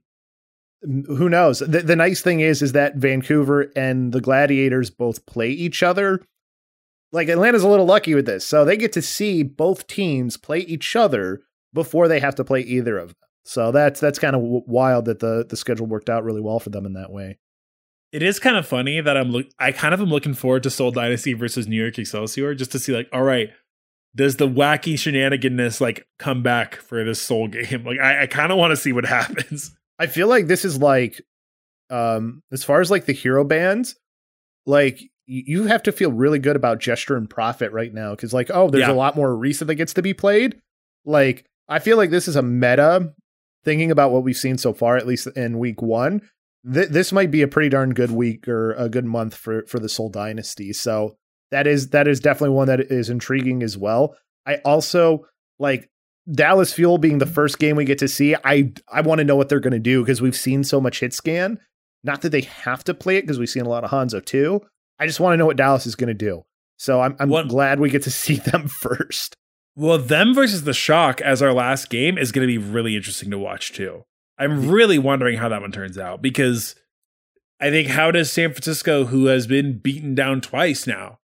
Who 0.83 1.29
knows? 1.29 1.61
The, 1.61 1.81
the 1.81 1.97
nice 1.97 2.21
thing 2.21 2.41
is 2.41 2.63
is 2.63 2.73
that 2.73 2.97
Vancouver 2.97 3.71
and 3.77 4.13
the 4.13 4.21
Gladiators 4.21 4.91
both 4.91 5.25
play 5.27 5.51
each 5.51 5.83
other. 5.83 6.23
Like 7.13 7.29
Atlanta's 7.29 7.63
a 7.63 7.69
little 7.69 7.87
lucky 7.87 8.15
with 8.15 8.27
this, 8.27 8.47
so 8.47 8.65
they 8.65 8.77
get 8.77 8.93
to 8.95 9.03
see 9.03 9.43
both 9.43 9.87
teams 9.87 10.37
play 10.37 10.61
each 10.61 10.97
other 10.97 11.43
before 11.73 12.09
they 12.09 12.21
have 12.21 12.35
to 12.37 12.45
play 12.45 12.61
either 12.61 12.99
of 12.99 13.09
them. 13.09 13.29
So 13.45 13.71
that's 13.71 14.01
that's 14.01 14.19
kind 14.19 14.35
of 14.35 14.43
w- 14.43 14.65
wild 14.67 15.05
that 15.05 15.21
the 15.21 15.45
the 15.49 15.57
schedule 15.57 15.87
worked 15.87 16.09
out 16.09 16.25
really 16.25 16.41
well 16.41 16.59
for 16.59 16.71
them 16.71 16.87
in 16.87 16.95
that 16.95 17.13
way. 17.13 17.39
It 18.13 18.23
is 18.23 18.39
kind 18.39 18.57
of 18.57 18.67
funny 18.67 19.01
that 19.01 19.17
I'm 19.17 19.31
look. 19.31 19.47
I 19.59 19.73
kind 19.73 19.95
of 19.95 20.01
am 20.01 20.09
looking 20.09 20.35
forward 20.35 20.63
to 20.65 20.71
Seoul 20.71 20.91
Dynasty 20.91 21.33
versus 21.33 21.67
New 21.67 21.81
York 21.81 21.99
Excelsior 21.99 22.55
just 22.55 22.73
to 22.73 22.79
see 22.79 22.95
like, 22.95 23.09
all 23.13 23.23
right, 23.23 23.51
does 24.15 24.37
the 24.37 24.49
wacky 24.49 24.99
shenaniganness 24.99 25.81
like 25.81 26.07
come 26.19 26.43
back 26.43 26.77
for 26.77 27.05
this 27.05 27.21
Seoul 27.21 27.49
game? 27.49 27.85
Like, 27.85 27.99
I, 27.99 28.23
I 28.23 28.27
kind 28.27 28.53
of 28.53 28.59
want 28.59 28.73
to 28.73 28.77
see 28.77 28.93
what 28.93 29.05
happens. 29.07 29.77
I 30.03 30.07
feel 30.09 30.27
like 30.29 30.47
this 30.49 30.65
is 30.65 30.79
like, 30.79 31.21
um, 31.91 32.43
as 32.51 32.65
far 32.65 32.81
as 32.81 32.91
like 32.91 33.07
the 33.07 33.13
hero 33.13 33.45
bands, 33.45 33.95
like 34.67 35.01
you 35.27 35.67
have 35.67 35.83
to 35.85 35.93
feel 35.93 36.11
really 36.13 36.39
good 36.39 36.57
about 36.57 36.81
gesture 36.81 37.17
and 37.17 37.31
profit 37.31 37.71
right 37.73 37.93
now 37.95 38.11
because 38.11 38.33
like, 38.33 38.51
oh, 38.53 38.69
there's 38.71 38.89
Yeah. 38.89 38.93
a 38.93 38.95
lot 38.95 39.17
more 39.17 39.35
recent 39.37 39.69
that 39.69 39.77
gets 39.77 39.95
to 39.95 40.03
be 40.03 40.15
played. 40.15 40.61
Like, 41.05 41.47
I 41.69 41.79
feel 41.79 41.97
like 41.97 42.11
this 42.11 42.29
is 42.29 42.37
a 42.37 42.43
meta. 42.43 43.13
Thinking 43.65 43.93
about 43.93 44.11
what 44.11 44.25
we've 44.25 44.37
seen 44.37 44.59
so 44.59 44.73
far, 44.73 44.97
at 44.97 45.07
least 45.07 45.29
in 45.37 45.57
week 45.61 45.81
one, 45.81 46.21
th- 46.71 46.89
this 46.89 47.13
might 47.13 47.31
be 47.31 47.43
a 47.43 47.49
pretty 47.49 47.69
darn 47.69 47.95
good 47.95 48.11
week 48.11 48.49
or 48.49 48.73
a 48.73 48.89
good 48.89 49.05
month 49.05 49.37
for 49.37 49.65
for 49.67 49.79
the 49.79 49.89
Seoul 49.89 50.09
Dynasty. 50.09 50.73
So 50.73 51.15
that 51.53 51.69
is 51.69 51.91
that 51.91 52.09
is 52.09 52.19
definitely 52.19 52.57
one 52.57 52.67
that 52.67 52.81
is 52.81 53.09
intriguing 53.09 53.63
as 53.63 53.79
well. 53.79 54.17
I 54.45 54.57
also 54.65 55.27
like 55.61 55.89
Dallas 56.31 56.73
Fuel 56.75 56.99
being 56.99 57.19
the 57.19 57.25
mm-hmm. 57.25 57.35
first 57.35 57.59
game 57.59 57.77
we 57.77 57.85
get 57.85 57.99
to 57.99 58.09
see. 58.09 58.37
I 58.45 58.73
I 58.89 59.01
want 59.01 59.19
to 59.19 59.25
know 59.25 59.37
what 59.37 59.49
they're 59.49 59.61
going 59.61 59.73
to 59.73 59.79
do 59.79 60.03
because 60.03 60.21
we've 60.23 60.37
seen 60.37 60.65
so 60.65 60.81
much 60.81 61.01
hit 61.01 61.13
scan. 61.13 61.59
Not 62.05 62.23
that 62.23 62.31
they 62.31 62.43
have 62.43 62.85
to 62.85 62.95
play 62.95 63.17
it 63.17 63.23
because 63.23 63.39
we've 63.39 63.49
seen 63.49 63.65
a 63.65 63.69
lot 63.69 63.85
of 63.85 63.91
Hanzo 63.91 64.25
too. 64.25 64.61
I 64.99 65.07
just 65.07 65.21
want 65.21 65.35
to 65.35 65.37
know 65.37 65.47
what 65.47 65.57
Dallas 65.57 65.87
is 65.87 65.97
going 65.97 66.09
to 66.09 66.15
do. 66.15 66.43
So 66.77 67.01
I'm 67.01 67.17
I'm 67.19 67.29
What- 67.29 67.49
glad 67.49 67.81
we 67.81 67.91
get 67.91 68.03
to 68.05 68.11
see 68.25 68.37
them 68.37 68.69
first. 68.69 69.37
Well, 69.75 69.99
them 69.99 70.35
versus 70.35 70.65
the 70.65 70.75
Shock 70.75 71.23
as 71.23 71.41
our 71.41 71.53
last 71.53 71.89
game 71.89 72.19
is 72.19 72.31
going 72.31 72.47
to 72.47 72.53
be 72.53 72.59
really 72.59 72.95
interesting 72.95 73.31
to 73.31 73.39
watch 73.39 73.73
too. 73.73 74.05
I'm 74.39 74.69
really 74.69 74.99
wondering 74.99 75.39
how 75.39 75.49
that 75.49 75.63
one 75.63 75.73
turns 75.73 75.97
out 75.97 76.21
because 76.21 76.75
I 77.61 77.71
think 77.71 77.89
how 77.89 78.11
does 78.11 78.31
San 78.31 78.51
Francisco, 78.51 79.07
who 79.07 79.27
has 79.27 79.47
been 79.47 79.79
beaten 79.79 80.15
down 80.15 80.41
twice 80.41 80.87
now, 80.87 81.19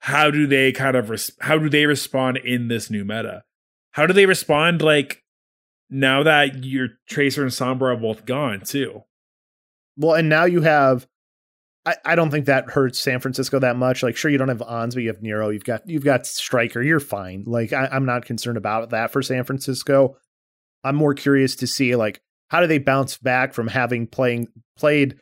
how 0.00 0.30
do 0.30 0.46
they 0.46 0.70
kind 0.70 0.96
of 0.96 1.10
res- 1.10 1.32
how 1.40 1.58
do 1.58 1.68
they 1.68 1.86
respond 1.86 2.36
in 2.36 2.68
this 2.68 2.90
new 2.90 3.04
meta? 3.04 3.42
How 3.98 4.06
do 4.06 4.12
they 4.12 4.26
respond 4.26 4.80
like 4.80 5.24
now 5.90 6.22
that 6.22 6.62
your 6.62 6.90
Tracer 7.08 7.42
and 7.42 7.50
Sombra 7.50 7.94
are 7.94 7.96
both 7.96 8.24
gone 8.24 8.60
too? 8.60 9.02
Well, 9.96 10.14
and 10.14 10.28
now 10.28 10.44
you 10.44 10.60
have. 10.60 11.08
I, 11.84 11.96
I 12.04 12.14
don't 12.14 12.30
think 12.30 12.46
that 12.46 12.70
hurts 12.70 13.00
San 13.00 13.18
Francisco 13.18 13.58
that 13.58 13.74
much. 13.74 14.04
Like, 14.04 14.16
sure, 14.16 14.30
you 14.30 14.38
don't 14.38 14.50
have 14.50 14.62
Ons, 14.62 14.94
but 14.94 15.02
you 15.02 15.08
have 15.08 15.20
Nero. 15.20 15.48
You've 15.48 15.64
got 15.64 15.82
you've 15.84 16.04
got 16.04 16.28
Striker. 16.28 16.80
You're 16.80 17.00
fine. 17.00 17.42
Like, 17.44 17.72
I, 17.72 17.88
I'm 17.90 18.06
not 18.06 18.24
concerned 18.24 18.56
about 18.56 18.90
that 18.90 19.10
for 19.10 19.20
San 19.20 19.42
Francisco. 19.42 20.16
I'm 20.84 20.94
more 20.94 21.14
curious 21.14 21.56
to 21.56 21.66
see 21.66 21.96
like 21.96 22.20
how 22.50 22.60
do 22.60 22.68
they 22.68 22.78
bounce 22.78 23.18
back 23.18 23.52
from 23.52 23.66
having 23.66 24.06
playing 24.06 24.46
played 24.76 25.16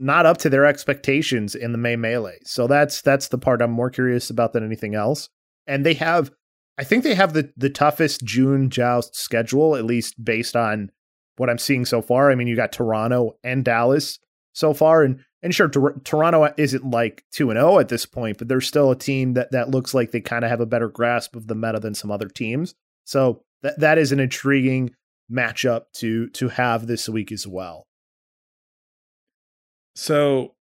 not 0.00 0.26
up 0.26 0.38
to 0.38 0.50
their 0.50 0.66
expectations 0.66 1.54
in 1.54 1.70
the 1.70 1.78
May 1.78 1.94
melee. 1.94 2.40
So 2.42 2.66
that's 2.66 3.02
that's 3.02 3.28
the 3.28 3.38
part 3.38 3.62
I'm 3.62 3.70
more 3.70 3.88
curious 3.88 4.30
about 4.30 4.52
than 4.52 4.64
anything 4.66 4.96
else. 4.96 5.28
And 5.68 5.86
they 5.86 5.94
have, 5.94 6.32
I 6.78 6.84
think 6.84 7.04
they 7.04 7.14
have 7.14 7.32
the 7.32 7.52
the 7.56 7.70
toughest 7.70 8.24
June 8.24 8.70
joust 8.70 9.16
schedule, 9.16 9.76
at 9.76 9.84
least 9.84 10.22
based 10.22 10.56
on 10.56 10.90
what 11.36 11.50
I'm 11.50 11.58
seeing 11.58 11.84
so 11.84 12.02
far. 12.02 12.30
I 12.30 12.34
mean, 12.34 12.48
you 12.48 12.56
got 12.56 12.72
Toronto 12.72 13.36
and 13.42 13.64
Dallas 13.64 14.18
so 14.52 14.74
far, 14.74 15.02
and 15.02 15.20
and 15.42 15.54
sure, 15.54 15.68
Tor- 15.68 16.00
Toronto 16.04 16.52
isn't 16.56 16.90
like 16.90 17.24
two 17.32 17.50
and 17.50 17.58
zero 17.58 17.78
at 17.78 17.88
this 17.88 18.06
point, 18.06 18.38
but 18.38 18.48
they're 18.48 18.60
still 18.60 18.90
a 18.90 18.96
team 18.96 19.34
that 19.34 19.52
that 19.52 19.70
looks 19.70 19.94
like 19.94 20.10
they 20.10 20.20
kind 20.20 20.44
of 20.44 20.50
have 20.50 20.60
a 20.60 20.66
better 20.66 20.88
grasp 20.88 21.36
of 21.36 21.46
the 21.46 21.54
meta 21.54 21.80
than 21.80 21.94
some 21.94 22.10
other 22.10 22.28
teams. 22.28 22.74
So 23.04 23.42
that 23.62 23.78
that 23.80 23.98
is 23.98 24.12
an 24.12 24.20
intriguing 24.20 24.90
matchup 25.30 25.84
to 25.94 26.28
to 26.30 26.48
have 26.48 26.86
this 26.86 27.08
week 27.08 27.32
as 27.32 27.46
well. 27.46 27.86
So 29.94 30.54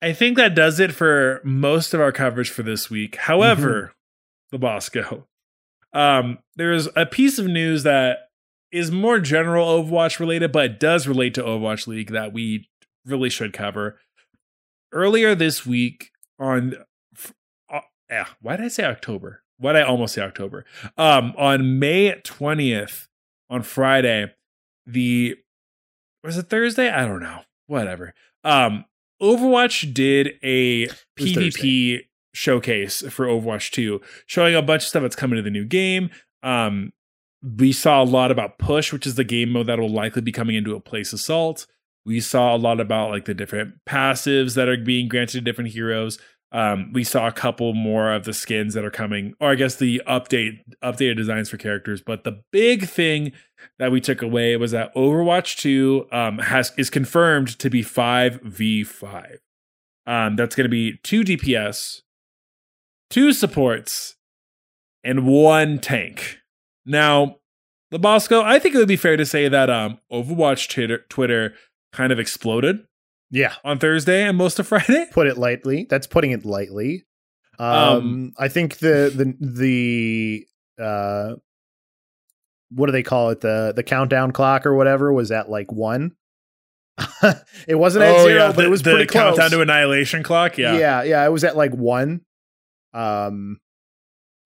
I 0.00 0.12
think 0.12 0.36
that 0.36 0.54
does 0.54 0.80
it 0.80 0.92
for 0.92 1.40
most 1.44 1.92
of 1.92 2.00
our 2.00 2.12
coverage 2.12 2.50
for 2.50 2.62
this 2.62 2.90
week. 2.90 3.16
However, 3.16 3.82
mm-hmm. 3.82 3.92
the 4.52 4.58
Bosco, 4.58 5.26
um, 5.94 6.38
there's 6.56 6.88
a 6.96 7.06
piece 7.06 7.38
of 7.38 7.46
news 7.46 7.84
that 7.84 8.28
is 8.72 8.90
more 8.90 9.20
general 9.20 9.66
Overwatch 9.66 10.18
related, 10.18 10.50
but 10.52 10.64
it 10.64 10.80
does 10.80 11.06
relate 11.06 11.32
to 11.34 11.42
Overwatch 11.42 11.86
League 11.86 12.10
that 12.10 12.32
we 12.32 12.68
really 13.06 13.30
should 13.30 13.52
cover. 13.52 13.98
Earlier 14.92 15.34
this 15.34 15.64
week 15.64 16.10
on, 16.38 16.74
uh, 17.72 17.80
yeah, 18.10 18.26
why 18.40 18.56
did 18.56 18.66
I 18.66 18.68
say 18.68 18.84
October? 18.84 19.42
Why 19.58 19.72
did 19.72 19.82
I 19.82 19.84
almost 19.84 20.14
say 20.14 20.22
October? 20.22 20.64
Um, 20.98 21.34
on 21.38 21.78
May 21.78 22.20
20th, 22.24 23.06
on 23.48 23.62
Friday, 23.62 24.34
the 24.86 25.36
was 26.24 26.36
it 26.38 26.48
Thursday? 26.48 26.90
I 26.90 27.06
don't 27.06 27.22
know. 27.22 27.42
Whatever. 27.66 28.14
Um, 28.42 28.86
Overwatch 29.22 29.94
did 29.94 30.34
a 30.42 30.88
PvP 31.18 32.00
showcase 32.34 33.02
for 33.10 33.26
Overwatch 33.26 33.70
2, 33.70 34.00
showing 34.26 34.54
a 34.54 34.62
bunch 34.62 34.82
of 34.82 34.88
stuff 34.88 35.02
that's 35.02 35.16
coming 35.16 35.36
to 35.36 35.42
the 35.42 35.50
new 35.50 35.64
game. 35.64 36.10
Um, 36.42 36.92
we 37.42 37.72
saw 37.72 38.02
a 38.02 38.04
lot 38.04 38.30
about 38.30 38.58
push, 38.58 38.92
which 38.92 39.06
is 39.06 39.14
the 39.14 39.24
game 39.24 39.50
mode 39.50 39.66
that 39.66 39.78
will 39.78 39.88
likely 39.88 40.22
be 40.22 40.32
coming 40.32 40.56
into 40.56 40.74
a 40.74 40.80
place 40.80 41.12
assault. 41.12 41.66
We 42.06 42.20
saw 42.20 42.54
a 42.54 42.58
lot 42.58 42.80
about 42.80 43.10
like 43.10 43.24
the 43.24 43.34
different 43.34 43.76
passives 43.86 44.54
that 44.54 44.68
are 44.68 44.76
being 44.76 45.08
granted 45.08 45.38
to 45.38 45.40
different 45.40 45.70
heroes. 45.70 46.18
Um, 46.52 46.92
we 46.92 47.02
saw 47.02 47.26
a 47.26 47.32
couple 47.32 47.74
more 47.74 48.12
of 48.12 48.24
the 48.24 48.32
skins 48.32 48.74
that 48.74 48.84
are 48.84 48.90
coming, 48.90 49.34
or 49.40 49.50
I 49.50 49.54
guess 49.56 49.74
the 49.74 50.00
update 50.06 50.60
updated 50.84 51.16
designs 51.16 51.50
for 51.50 51.56
characters. 51.56 52.00
But 52.00 52.22
the 52.22 52.42
big 52.52 52.86
thing 52.88 53.32
that 53.78 53.90
we 53.90 54.00
took 54.00 54.22
away 54.22 54.56
was 54.56 54.70
that 54.70 54.94
Overwatch 54.94 55.56
2 55.56 56.06
um, 56.12 56.38
has 56.38 56.72
is 56.78 56.90
confirmed 56.90 57.58
to 57.58 57.68
be 57.68 57.82
5v5. 57.82 59.38
Um, 60.06 60.36
that's 60.36 60.54
going 60.54 60.66
to 60.66 60.68
be 60.68 60.98
two 61.02 61.22
DPS, 61.22 62.02
two 63.14 63.32
supports, 63.32 64.16
and 65.04 65.26
one 65.26 65.78
tank. 65.78 66.38
Now, 66.84 67.36
the 67.90 67.98
Bosco, 67.98 68.42
I 68.42 68.58
think 68.58 68.74
it 68.74 68.78
would 68.78 68.88
be 68.88 68.96
fair 68.96 69.16
to 69.16 69.24
say 69.26 69.48
that 69.48 69.70
um, 69.70 69.98
Overwatch 70.12 70.68
Twitter, 70.68 71.04
Twitter 71.08 71.54
kind 71.92 72.12
of 72.12 72.18
exploded 72.18 72.80
Yeah, 73.30 73.54
on 73.64 73.78
Thursday 73.78 74.24
and 74.26 74.36
most 74.36 74.58
of 74.58 74.66
Friday. 74.68 75.06
put 75.12 75.26
it 75.26 75.38
lightly. 75.38 75.86
That's 75.88 76.06
putting 76.06 76.32
it 76.32 76.44
lightly. 76.44 77.04
Um, 77.58 77.68
Um, 77.68 78.32
I 78.36 78.48
think 78.48 78.78
the 78.78 79.12
the 79.14 80.46
the 80.78 80.82
uh, 80.82 81.34
what 82.70 82.86
do 82.86 82.92
they 82.92 83.04
call 83.04 83.30
it? 83.30 83.40
The 83.42 83.72
the 83.76 83.84
countdown 83.84 84.32
clock 84.32 84.66
or 84.66 84.74
whatever 84.74 85.12
was 85.12 85.30
at 85.30 85.48
like 85.48 85.70
one. 85.70 86.16
it 87.68 87.76
wasn't 87.76 88.04
at 88.04 88.20
zero, 88.22 88.48
but 88.48 88.58
Oh, 88.58 88.60
the, 88.60 88.64
it 88.66 88.70
was 88.70 88.82
the 88.82 88.90
pretty 88.90 89.06
close. 89.06 89.36
countdown 89.36 89.50
to 89.50 89.60
annihilation 89.60 90.22
clock. 90.24 90.58
Yeah, 90.58 90.76
yeah, 90.76 91.02
yeah, 91.04 91.24
It 91.24 91.30
was 91.30 91.44
at 91.44 91.56
like 91.56 91.72
one. 91.72 92.22
Um, 92.94 93.58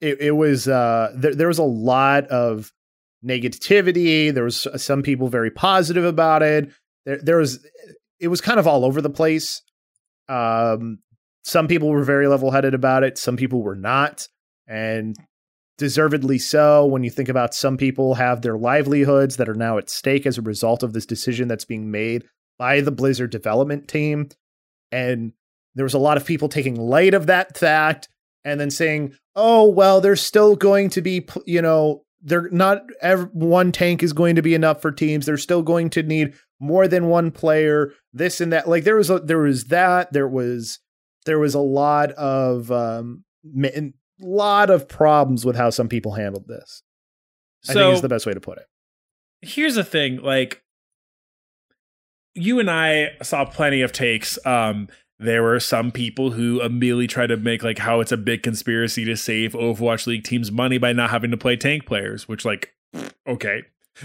it 0.01 0.20
it 0.20 0.30
was 0.32 0.68
uh 0.68 1.12
there 1.14 1.34
there 1.34 1.49
was 1.49 1.59
a 1.59 1.64
lot 1.64 2.26
of 2.28 2.72
negativity. 3.24 4.32
There 4.32 4.44
was 4.44 4.66
some 4.76 5.03
people 5.03 5.28
very 5.28 5.51
positive 5.51 6.05
about 6.05 6.42
it. 6.42 6.70
There 7.05 7.18
there 7.18 7.36
was 7.38 7.64
it 8.20 8.28
was 8.28 8.40
kind 8.40 8.59
of 8.59 8.66
all 8.66 8.84
over 8.84 9.01
the 9.01 9.11
place. 9.11 9.62
Um, 10.28 10.99
some 11.44 11.68
people 11.68 11.88
were 11.88 12.05
very 12.05 12.26
level 12.26 12.51
headed 12.51 12.74
about 12.74 13.05
it. 13.05 13.16
Some 13.16 13.36
people 13.36 13.62
were 13.62 13.76
not, 13.76 14.28
and 14.66 15.16
deservedly 15.78 16.38
so. 16.38 16.84
When 16.84 17.05
you 17.05 17.11
think 17.11 17.28
about 17.28 17.55
some 17.55 17.76
people 17.76 18.14
have 18.14 18.42
their 18.42 18.59
livelihoods 18.59 19.36
that 19.36 19.49
are 19.49 19.55
now 19.55 19.78
at 19.78 19.88
stake 19.88 20.26
as 20.26 20.38
a 20.38 20.42
result 20.42 20.82
of 20.82 20.92
this 20.92 21.07
decision 21.07 21.49
that's 21.49 21.64
being 21.64 21.90
made 21.90 22.24
by 22.59 22.80
the 22.80 22.90
Blizzard 22.90 23.30
development 23.30 23.88
team, 23.88 24.28
and 24.92 25.32
there 25.74 25.84
was 25.84 25.94
a 25.94 25.99
lot 25.99 26.16
of 26.16 26.26
people 26.26 26.49
taking 26.49 26.76
light 26.76 27.14
of 27.14 27.26
that 27.26 27.57
fact 27.57 28.09
and 28.49 28.61
then 28.61 28.70
saying, 28.70 29.14
"Oh, 29.36 29.68
well, 29.68 30.01
there's 30.01 30.20
still 30.20 30.57
going 30.57 30.90
to 30.90 31.03
be, 31.03 31.26
you 31.46 31.62
know, 31.62 32.03
they're 32.22 32.49
not 32.51 32.82
ev- 33.01 33.28
one 33.32 33.70
tank 33.72 34.03
is 34.03 34.12
going 34.12 34.36
to 34.36 34.42
be 34.42 34.55
enough 34.55 34.82
for 34.82 34.90
teams. 34.90 35.26
They're 35.26 35.36
still 35.36 35.62
going 35.62 35.90
to 35.90 36.03
need 36.03 36.34
more 36.61 36.88
than 36.88 37.07
one 37.07 37.30
player. 37.30 37.92
This 38.12 38.40
and 38.40 38.53
that. 38.53 38.68
Like 38.68 38.84
there 38.84 38.96
was 38.96 39.11
a, 39.11 39.20
there 39.20 39.38
was 39.38 39.66
that. 39.66 40.12
There 40.12 40.28
was 40.28 40.80
there 41.26 41.38
was 41.38 41.55
a 41.55 41.61
lot 41.61 42.11
of 42.12 42.72
um, 42.72 43.24
lot 44.20 44.70
of 44.70 44.88
problems 44.88 45.44
with 45.44 45.57
how 45.57 45.70
some 45.70 45.88
people 45.88 46.12
handled 46.14 46.49
this. 46.49 46.82
I 47.68 47.72
think 47.72 47.78
So 47.78 47.92
is 47.92 48.01
the 48.03 48.09
best 48.09 48.26
way 48.26 48.34
to 48.34 48.40
put 48.40 48.59
it. 48.59 48.66
here's 49.42 49.74
the 49.74 49.84
thing 49.84 50.20
like 50.22 50.62
you 52.34 52.61
and 52.61 52.70
i 52.70 53.11
saw 53.22 53.44
plenty 53.44 53.82
of 53.82 53.92
takes 53.92 54.38
um 54.46 54.88
there 55.20 55.42
were 55.42 55.58
some 55.60 55.90
people 55.90 56.30
who 56.32 56.60
immediately 56.60 57.06
tried 57.06 57.26
to 57.28 57.36
make 57.36 57.62
like 57.62 57.78
how 57.78 58.00
it's 58.00 58.12
a 58.12 58.16
big 58.16 58.42
conspiracy 58.42 59.04
to 59.04 59.16
save 59.16 59.52
overwatch 59.52 60.06
league 60.06 60.24
teams 60.24 60.52
money 60.52 60.78
by 60.78 60.92
not 60.92 61.10
having 61.10 61.30
to 61.30 61.36
play 61.36 61.56
tank 61.56 61.86
players 61.86 62.28
which 62.28 62.44
like 62.44 62.74
okay. 63.26 63.62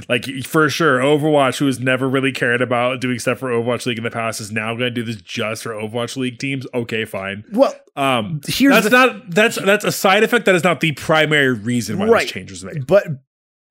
Like 0.10 0.26
for 0.48 0.72
sure 0.72 0.98
overwatch 0.98 1.60
who 1.60 1.68
has 1.68 1.80
never 1.80 2.10
really 2.10 2.32
cared 2.32 2.64
about 2.64 3.00
doing 3.00 3.20
stuff 3.20 3.38
for 3.38 3.50
overwatch 3.52 3.86
league 3.86 4.00
in 4.00 4.04
the 4.04 4.10
past 4.10 4.42
is 4.42 4.52
now 4.52 4.70
going 4.74 4.80
to 4.80 4.90
do 4.90 5.04
this 5.04 5.18
just 5.22 5.62
for 5.62 5.70
overwatch 5.74 6.18
league 6.18 6.40
teams? 6.40 6.66
Okay 6.74 7.06
fine. 7.06 7.44
Well, 7.52 7.76
um 7.96 8.42
here's 8.48 8.74
that's 8.74 8.86
the 8.86 8.90
not 8.90 9.30
that's 9.30 9.56
that's 9.58 9.86
a 9.86 9.92
side 9.92 10.24
effect 10.24 10.46
that 10.46 10.56
is 10.56 10.64
not 10.64 10.80
the 10.80 10.94
primary 10.94 11.54
reason 11.54 12.00
why 12.00 12.08
Right. 12.08 12.22
this 12.24 12.32
change 12.32 12.50
was 12.50 12.64
made. 12.66 12.88
but 12.88 13.06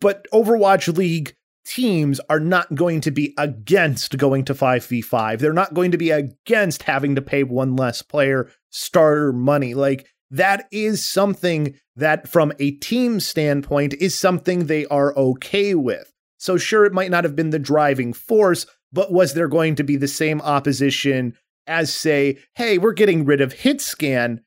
but 0.00 0.26
Overwatch 0.32 0.96
League 0.96 1.34
teams 1.64 2.20
are 2.28 2.40
not 2.40 2.74
going 2.74 3.00
to 3.02 3.10
be 3.10 3.34
against 3.38 4.18
going 4.18 4.44
to 4.44 4.54
5v5. 4.54 5.38
They're 5.38 5.52
not 5.52 5.74
going 5.74 5.90
to 5.92 5.98
be 5.98 6.10
against 6.10 6.84
having 6.84 7.14
to 7.14 7.22
pay 7.22 7.44
one 7.44 7.76
less 7.76 8.02
player 8.02 8.50
starter 8.70 9.32
money. 9.32 9.74
Like 9.74 10.06
that 10.30 10.66
is 10.72 11.04
something 11.04 11.74
that 11.96 12.28
from 12.28 12.52
a 12.58 12.72
team 12.72 13.20
standpoint 13.20 13.94
is 13.94 14.18
something 14.18 14.66
they 14.66 14.86
are 14.86 15.16
okay 15.16 15.74
with. 15.74 16.12
So 16.38 16.56
sure 16.56 16.84
it 16.84 16.92
might 16.92 17.10
not 17.10 17.24
have 17.24 17.36
been 17.36 17.50
the 17.50 17.58
driving 17.58 18.12
force, 18.12 18.66
but 18.92 19.12
was 19.12 19.34
there 19.34 19.48
going 19.48 19.76
to 19.76 19.84
be 19.84 19.96
the 19.96 20.08
same 20.08 20.40
opposition 20.40 21.34
as 21.66 21.94
say, 21.94 22.38
"Hey, 22.54 22.78
we're 22.78 22.92
getting 22.92 23.24
rid 23.24 23.40
of 23.40 23.52
hit 23.52 23.80
scan 23.80 24.40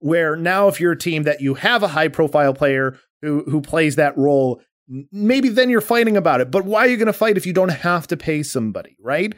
where 0.00 0.34
now 0.34 0.68
if 0.68 0.80
you're 0.80 0.92
a 0.92 0.98
team 0.98 1.22
that 1.22 1.40
you 1.40 1.54
have 1.54 1.82
a 1.82 1.88
high 1.88 2.08
profile 2.08 2.52
player 2.52 2.98
who 3.22 3.44
who 3.44 3.60
plays 3.60 3.96
that 3.96 4.16
role 4.18 4.60
maybe 5.12 5.48
then 5.48 5.70
you're 5.70 5.80
fighting 5.80 6.16
about 6.16 6.40
it 6.40 6.50
but 6.50 6.64
why 6.64 6.84
are 6.84 6.88
you 6.88 6.96
going 6.96 7.06
to 7.06 7.12
fight 7.12 7.36
if 7.36 7.46
you 7.46 7.52
don't 7.52 7.68
have 7.70 8.06
to 8.06 8.16
pay 8.16 8.42
somebody 8.42 8.96
right? 9.00 9.34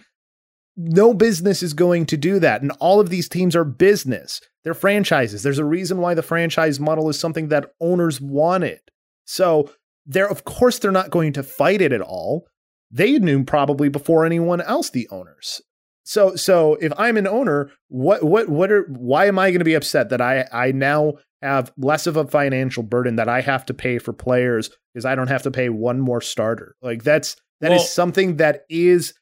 No 0.76 1.12
business 1.12 1.62
is 1.62 1.74
going 1.74 2.06
to 2.06 2.16
do 2.16 2.38
that 2.38 2.62
and 2.62 2.72
all 2.80 2.98
of 2.98 3.10
these 3.10 3.28
teams 3.28 3.54
are 3.54 3.64
business. 3.64 4.40
They're 4.64 4.74
franchises. 4.74 5.42
There's 5.42 5.58
a 5.58 5.64
reason 5.64 5.98
why 5.98 6.14
the 6.14 6.22
franchise 6.22 6.80
model 6.80 7.08
is 7.10 7.18
something 7.18 7.48
that 7.48 7.70
owners 7.80 8.20
wanted. 8.20 8.80
So 9.24 9.70
they're 10.06 10.30
of 10.30 10.44
course 10.44 10.78
they're 10.78 10.90
not 10.90 11.10
going 11.10 11.32
to 11.34 11.42
fight 11.42 11.82
it 11.82 11.92
at 11.92 12.00
all. 12.00 12.46
They 12.90 13.18
knew 13.18 13.44
probably 13.44 13.88
before 13.88 14.24
anyone 14.24 14.60
else 14.60 14.90
the 14.90 15.08
owners. 15.10 15.60
So 16.04 16.36
so 16.36 16.74
if 16.80 16.92
I'm 16.96 17.16
an 17.16 17.26
owner, 17.26 17.70
what 17.88 18.22
what 18.22 18.48
what 18.48 18.72
are 18.72 18.82
why 18.88 19.26
am 19.26 19.38
I 19.38 19.50
going 19.50 19.60
to 19.60 19.64
be 19.64 19.74
upset 19.74 20.10
that 20.10 20.20
I 20.20 20.46
I 20.52 20.72
now 20.72 21.14
have 21.42 21.72
less 21.76 22.06
of 22.06 22.16
a 22.16 22.26
financial 22.26 22.82
burden 22.82 23.16
that 23.16 23.28
I 23.28 23.40
have 23.40 23.66
to 23.66 23.74
pay 23.74 23.98
for 23.98 24.12
players 24.12 24.70
because 24.92 25.04
I 25.04 25.14
don't 25.14 25.28
have 25.28 25.42
to 25.42 25.50
pay 25.50 25.68
one 25.68 26.00
more 26.00 26.20
starter. 26.20 26.74
Like 26.82 27.02
that's 27.02 27.36
that 27.60 27.72
is 27.72 27.78
Well- 27.80 27.86
something 27.86 28.36
that 28.36 28.62
is 28.68 29.14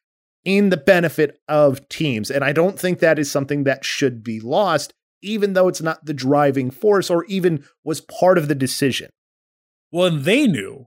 in 0.45 0.71
the 0.71 0.77
benefit 0.77 1.39
of 1.49 1.87
teams 1.91 2.31
and 2.31 2.43
I 2.43 2.53
don't 2.53 2.79
think 2.79 2.99
that 3.01 3.19
is 3.19 3.31
something 3.31 3.65
that 3.65 3.85
should 3.85 4.23
be 4.25 4.41
lost 4.41 4.95
even 5.23 5.53
though 5.53 5.69
it's 5.69 5.83
not 5.83 6.03
the 6.07 6.15
driving 6.15 6.71
force 6.71 7.11
or 7.11 7.25
even 7.27 7.63
was 7.85 8.01
part 8.01 8.39
of 8.39 8.49
the 8.49 8.55
decision. 8.55 9.11
Well, 9.93 10.07
and 10.07 10.25
they 10.25 10.47
knew. 10.47 10.87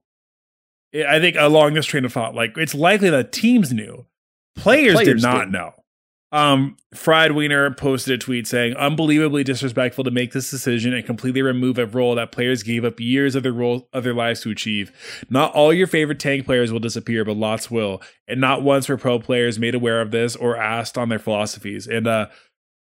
I 0.96 1.20
think 1.20 1.36
along 1.40 1.74
this 1.76 1.86
train 1.86 2.04
of 2.06 2.14
thought, 2.14 2.34
like 2.34 2.58
it's 2.58 2.74
likely 2.74 3.12
that 3.12 3.32
teams 3.32 3.72
knew. 3.72 4.08
Players, 4.56 4.94
Players 4.96 5.08
did 5.08 5.22
not 5.22 5.38
didn't. 5.40 5.52
know. 5.52 5.72
Um, 6.34 6.78
Fried 6.96 7.34
Wiener 7.34 7.70
posted 7.72 8.16
a 8.16 8.18
tweet 8.18 8.48
saying, 8.48 8.74
"Unbelievably 8.76 9.44
disrespectful 9.44 10.04
to 10.04 10.10
make 10.12 10.34
this 10.34 10.50
decision 10.50 10.92
and 10.92 11.06
completely 11.06 11.44
remove 11.44 11.78
a 11.78 11.86
role 11.86 12.16
that 12.16 12.32
players 12.32 12.64
gave 12.64 12.84
up 12.84 13.00
years 13.00 13.36
of 13.36 13.44
their 13.44 13.52
role 13.54 13.88
of 13.94 14.04
their 14.04 14.16
lives 14.16 14.42
to 14.42 14.50
achieve. 14.50 14.92
Not 15.30 15.54
all 15.54 15.72
your 15.72 15.86
favorite 15.86 16.20
tank 16.20 16.46
players 16.46 16.72
will 16.72 16.80
disappear, 16.80 17.24
but 17.24 17.38
lots 17.38 17.70
will, 17.70 18.02
and 18.28 18.42
not 18.42 18.64
once 18.64 18.90
were 18.90 18.98
pro 18.98 19.20
players 19.20 19.60
made 19.60 19.76
aware 19.76 20.02
of 20.02 20.10
this 20.10 20.36
or 20.36 20.58
asked 20.58 20.98
on 20.98 21.10
their 21.10 21.20
philosophies." 21.20 21.88
And 21.88 22.08
uh, 22.08 22.28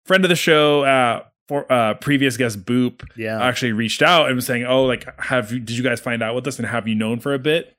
friend 0.04 0.24
of 0.24 0.28
the 0.28 0.34
show, 0.36 0.82
uh, 0.82 1.22
for 1.46 1.72
uh, 1.72 1.94
previous 1.94 2.36
guest 2.36 2.64
Boop, 2.64 3.08
Yeah. 3.16 3.40
actually 3.40 3.70
reached 3.72 4.02
out 4.02 4.26
and 4.26 4.34
was 4.34 4.46
saying, 4.46 4.64
"Oh, 4.64 4.84
like, 4.84 5.06
have 5.20 5.52
you, 5.52 5.60
did 5.60 5.76
you 5.76 5.84
guys 5.84 6.00
find 6.00 6.20
out 6.20 6.34
with 6.34 6.42
this 6.42 6.58
and 6.58 6.66
have 6.66 6.88
you 6.88 6.96
known 6.96 7.20
for 7.20 7.32
a 7.32 7.38
bit?" 7.38 7.72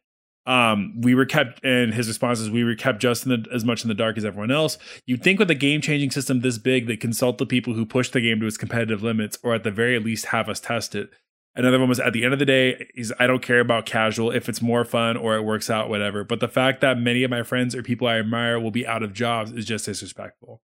Um, 0.48 1.02
we 1.02 1.14
were 1.14 1.26
kept, 1.26 1.64
and 1.64 1.94
his 1.94 2.08
response 2.08 2.40
is, 2.40 2.50
"We 2.50 2.64
were 2.64 2.74
kept 2.74 3.00
just 3.00 3.26
the, 3.26 3.46
as 3.54 3.66
much 3.66 3.84
in 3.84 3.90
the 3.90 3.94
dark 3.94 4.18
as 4.18 4.26
everyone 4.26 4.50
else." 4.50 4.78
You'd 5.06 5.22
think 5.22 5.40
with 5.40 5.52
a 5.52 5.56
game-changing 5.56 6.12
system 6.12 6.40
this 6.40 6.58
big, 6.58 6.88
they 6.88 6.98
consult 6.98 7.38
the 7.38 7.46
people 7.46 7.74
who 7.74 7.86
push 7.86 8.10
the 8.10 8.22
game 8.22 8.40
to 8.40 8.48
its 8.48 8.58
competitive 8.58 9.04
limits, 9.04 9.38
or 9.44 9.54
at 9.54 9.64
the 9.64 9.72
very 9.72 10.00
least 10.00 10.28
have 10.28 10.48
us 10.48 10.62
test 10.62 10.96
it. 10.96 11.12
Another 11.54 11.80
one 11.80 11.90
was 11.90 12.00
at 12.00 12.14
the 12.14 12.24
end 12.24 12.34
of 12.34 12.40
the 12.40 12.46
day, 12.46 12.88
is 12.96 13.14
I 13.20 13.28
don't 13.28 13.42
care 13.42 13.60
about 13.60 13.86
casual 13.86 14.32
if 14.32 14.48
it's 14.48 14.62
more 14.62 14.86
fun 14.86 15.18
or 15.18 15.36
it 15.36 15.42
works 15.42 15.70
out, 15.70 15.90
whatever. 15.90 16.24
But 16.24 16.40
the 16.40 16.48
fact 16.48 16.82
that 16.82 17.00
many 17.00 17.24
of 17.24 17.32
my 17.32 17.44
friends 17.44 17.76
or 17.76 17.84
people 17.84 18.08
I 18.08 18.20
admire 18.20 18.60
will 18.60 18.72
be 18.72 18.88
out 18.88 19.04
of 19.04 19.12
jobs 19.12 19.52
is 19.52 19.66
just 19.66 19.86
disrespectful. 19.86 20.62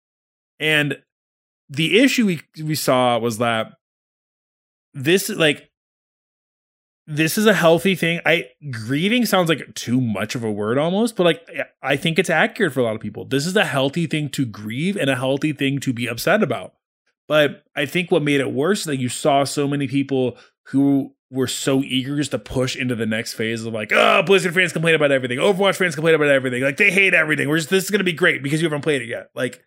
And 0.60 1.02
the 1.68 2.00
issue 2.00 2.26
we 2.28 2.42
we 2.64 2.76
saw 2.76 3.18
was 3.18 3.40
that 3.40 3.74
this 4.94 5.30
like 5.30 5.72
this 7.06 7.38
is 7.38 7.46
a 7.46 7.54
healthy 7.54 7.96
thing. 7.96 8.22
I 8.26 8.50
grieving 8.72 9.26
sounds 9.26 9.50
like 9.50 9.74
too 9.76 10.00
much 10.00 10.36
of 10.36 10.44
a 10.44 10.52
word 10.52 10.78
almost, 10.78 11.16
but 11.16 11.24
like 11.24 11.48
I 11.82 11.98
think 11.98 12.18
it's 12.18 12.30
accurate 12.30 12.74
for 12.74 12.80
a 12.80 12.84
lot 12.84 12.96
of 12.96 13.02
people. 13.02 13.26
This 13.26 13.46
is 13.46 13.56
a 13.56 13.66
healthy 13.66 14.08
thing 14.08 14.30
to 14.30 14.46
grieve 14.46 14.96
and 14.96 15.10
a 15.10 15.16
healthy 15.16 15.54
thing 15.54 15.80
to 15.80 15.94
be 15.94 16.08
upset 16.08 16.42
about. 16.42 16.74
But 17.28 17.64
I 17.76 17.86
think 17.86 18.12
what 18.12 18.24
made 18.24 18.40
it 18.40 18.52
worse 18.52 18.82
is 18.82 18.86
that 18.86 18.98
you 18.98 19.10
saw 19.10 19.44
so 19.44 19.68
many 19.68 19.88
people 19.88 20.38
who 20.68 21.14
were 21.30 21.48
so 21.48 21.82
eager 21.82 22.16
just 22.16 22.32
to 22.32 22.40
push 22.40 22.76
into 22.76 22.96
the 22.96 23.06
next 23.06 23.34
phase 23.34 23.66
of 23.66 23.74
like, 23.74 23.92
oh, 23.92 24.22
Blizzard 24.24 24.54
fans 24.54 24.72
complain 24.72 24.96
about 24.96 25.12
everything, 25.12 25.40
Overwatch 25.40 25.76
fans 25.76 25.96
complain 25.96 26.16
about 26.16 26.30
everything, 26.30 26.64
like 26.64 26.78
they 26.78 26.92
hate 26.92 27.14
everything. 27.14 27.50
We're 27.50 27.58
just 27.58 27.70
this 27.70 27.84
is 27.84 27.92
gonna 27.92 28.04
be 28.04 28.14
great 28.14 28.44
because 28.44 28.62
you 28.62 28.66
haven't 28.68 28.82
played 28.82 29.02
it 29.02 29.08
yet. 29.08 29.30
Like 29.36 29.64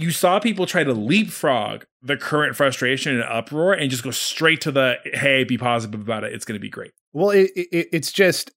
you 0.00 0.10
saw 0.10 0.38
people 0.38 0.66
try 0.66 0.82
to 0.82 0.94
leapfrog 0.94 1.84
the 2.02 2.16
current 2.16 2.56
frustration 2.56 3.14
and 3.14 3.22
uproar 3.22 3.74
and 3.74 3.90
just 3.90 4.02
go 4.02 4.10
straight 4.10 4.62
to 4.62 4.72
the 4.72 4.96
hey, 5.04 5.44
be 5.44 5.58
positive 5.58 6.00
about 6.00 6.24
it. 6.24 6.32
It's 6.32 6.44
going 6.44 6.58
to 6.58 6.60
be 6.60 6.70
great. 6.70 6.92
Well, 7.12 7.30
it, 7.30 7.50
it, 7.54 7.88
it's 7.92 8.10
just 8.10 8.50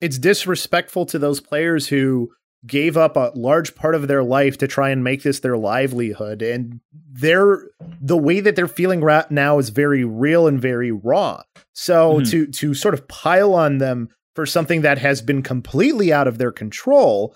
it's 0.00 0.18
disrespectful 0.18 1.06
to 1.06 1.18
those 1.18 1.40
players 1.40 1.88
who 1.88 2.30
gave 2.66 2.96
up 2.96 3.16
a 3.16 3.32
large 3.34 3.74
part 3.74 3.94
of 3.94 4.06
their 4.06 4.22
life 4.22 4.58
to 4.58 4.68
try 4.68 4.90
and 4.90 5.02
make 5.02 5.22
this 5.22 5.40
their 5.40 5.56
livelihood 5.56 6.42
and 6.42 6.80
they're 7.10 7.66
the 8.02 8.18
way 8.18 8.40
that 8.40 8.54
they're 8.54 8.68
feeling 8.68 9.00
right 9.00 9.30
now 9.30 9.58
is 9.58 9.70
very 9.70 10.04
real 10.04 10.46
and 10.46 10.60
very 10.60 10.92
raw 10.92 11.42
so 11.72 12.16
mm-hmm. 12.16 12.30
to 12.30 12.46
to 12.48 12.74
sort 12.74 12.92
of 12.92 13.08
pile 13.08 13.54
on 13.54 13.78
them 13.78 14.10
for 14.34 14.44
something 14.44 14.82
that 14.82 14.98
has 14.98 15.22
been 15.22 15.42
completely 15.42 16.12
out 16.12 16.28
of 16.28 16.36
their 16.36 16.52
control 16.52 17.34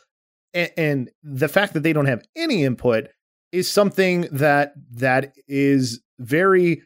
and, 0.53 0.71
and 0.77 1.11
the 1.23 1.49
fact 1.49 1.73
that 1.73 1.83
they 1.83 1.95
don't 1.95 2.05
have 2.05 2.23
any 2.37 2.63
input 2.63 3.09
is 3.55 3.71
something 3.71 4.23
that 4.33 4.75
that 4.91 5.33
is 5.47 6.01
very 6.19 6.83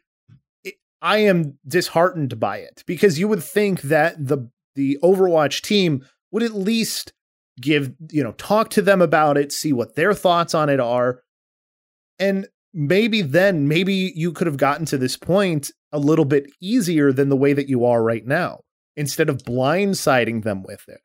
I 1.00 1.18
am 1.18 1.58
disheartened 1.66 2.38
by 2.38 2.58
it 2.58 2.82
because 2.86 3.18
you 3.18 3.28
would 3.28 3.42
think 3.42 3.82
that 3.82 4.14
the 4.18 4.50
the 4.74 4.98
Overwatch 5.02 5.62
team 5.62 6.04
would 6.30 6.42
at 6.42 6.54
least 6.54 7.12
give, 7.60 7.92
you 8.10 8.22
know, 8.22 8.32
talk 8.32 8.70
to 8.70 8.82
them 8.82 9.00
about 9.00 9.36
it, 9.36 9.50
see 9.50 9.72
what 9.72 9.96
their 9.96 10.14
thoughts 10.14 10.54
on 10.54 10.68
it 10.68 10.78
are. 10.78 11.22
And 12.18 12.46
maybe 12.72 13.22
then, 13.22 13.66
maybe 13.66 14.12
you 14.14 14.32
could 14.32 14.46
have 14.46 14.56
gotten 14.56 14.86
to 14.86 14.98
this 14.98 15.16
point 15.16 15.70
a 15.90 15.98
little 15.98 16.24
bit 16.24 16.50
easier 16.60 17.12
than 17.12 17.28
the 17.28 17.36
way 17.36 17.52
that 17.54 17.68
you 17.68 17.84
are 17.84 18.02
right 18.02 18.26
now 18.26 18.60
instead 18.96 19.28
of 19.28 19.38
blindsiding 19.38 20.44
them 20.44 20.62
with 20.62 20.84
it. 20.88 21.00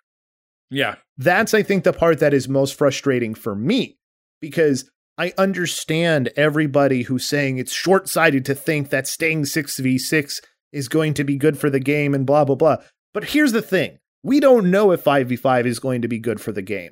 Yeah. 0.69 0.95
That's, 1.17 1.53
I 1.53 1.63
think, 1.63 1.83
the 1.83 1.93
part 1.93 2.19
that 2.19 2.33
is 2.33 2.49
most 2.49 2.77
frustrating 2.77 3.33
for 3.33 3.55
me 3.55 3.97
because 4.41 4.89
I 5.17 5.33
understand 5.37 6.29
everybody 6.35 7.03
who's 7.03 7.25
saying 7.25 7.57
it's 7.57 7.71
short 7.71 8.09
sighted 8.09 8.45
to 8.45 8.55
think 8.55 8.89
that 8.89 9.07
staying 9.07 9.43
6v6 9.43 10.41
is 10.71 10.87
going 10.87 11.13
to 11.13 11.23
be 11.23 11.37
good 11.37 11.57
for 11.57 11.69
the 11.69 11.79
game 11.79 12.15
and 12.15 12.25
blah, 12.25 12.45
blah, 12.45 12.55
blah. 12.55 12.77
But 13.13 13.25
here's 13.25 13.51
the 13.51 13.61
thing 13.61 13.99
we 14.23 14.39
don't 14.39 14.71
know 14.71 14.91
if 14.91 15.03
5v5 15.03 15.65
is 15.65 15.79
going 15.79 16.01
to 16.01 16.07
be 16.07 16.19
good 16.19 16.41
for 16.41 16.51
the 16.51 16.61
game. 16.61 16.91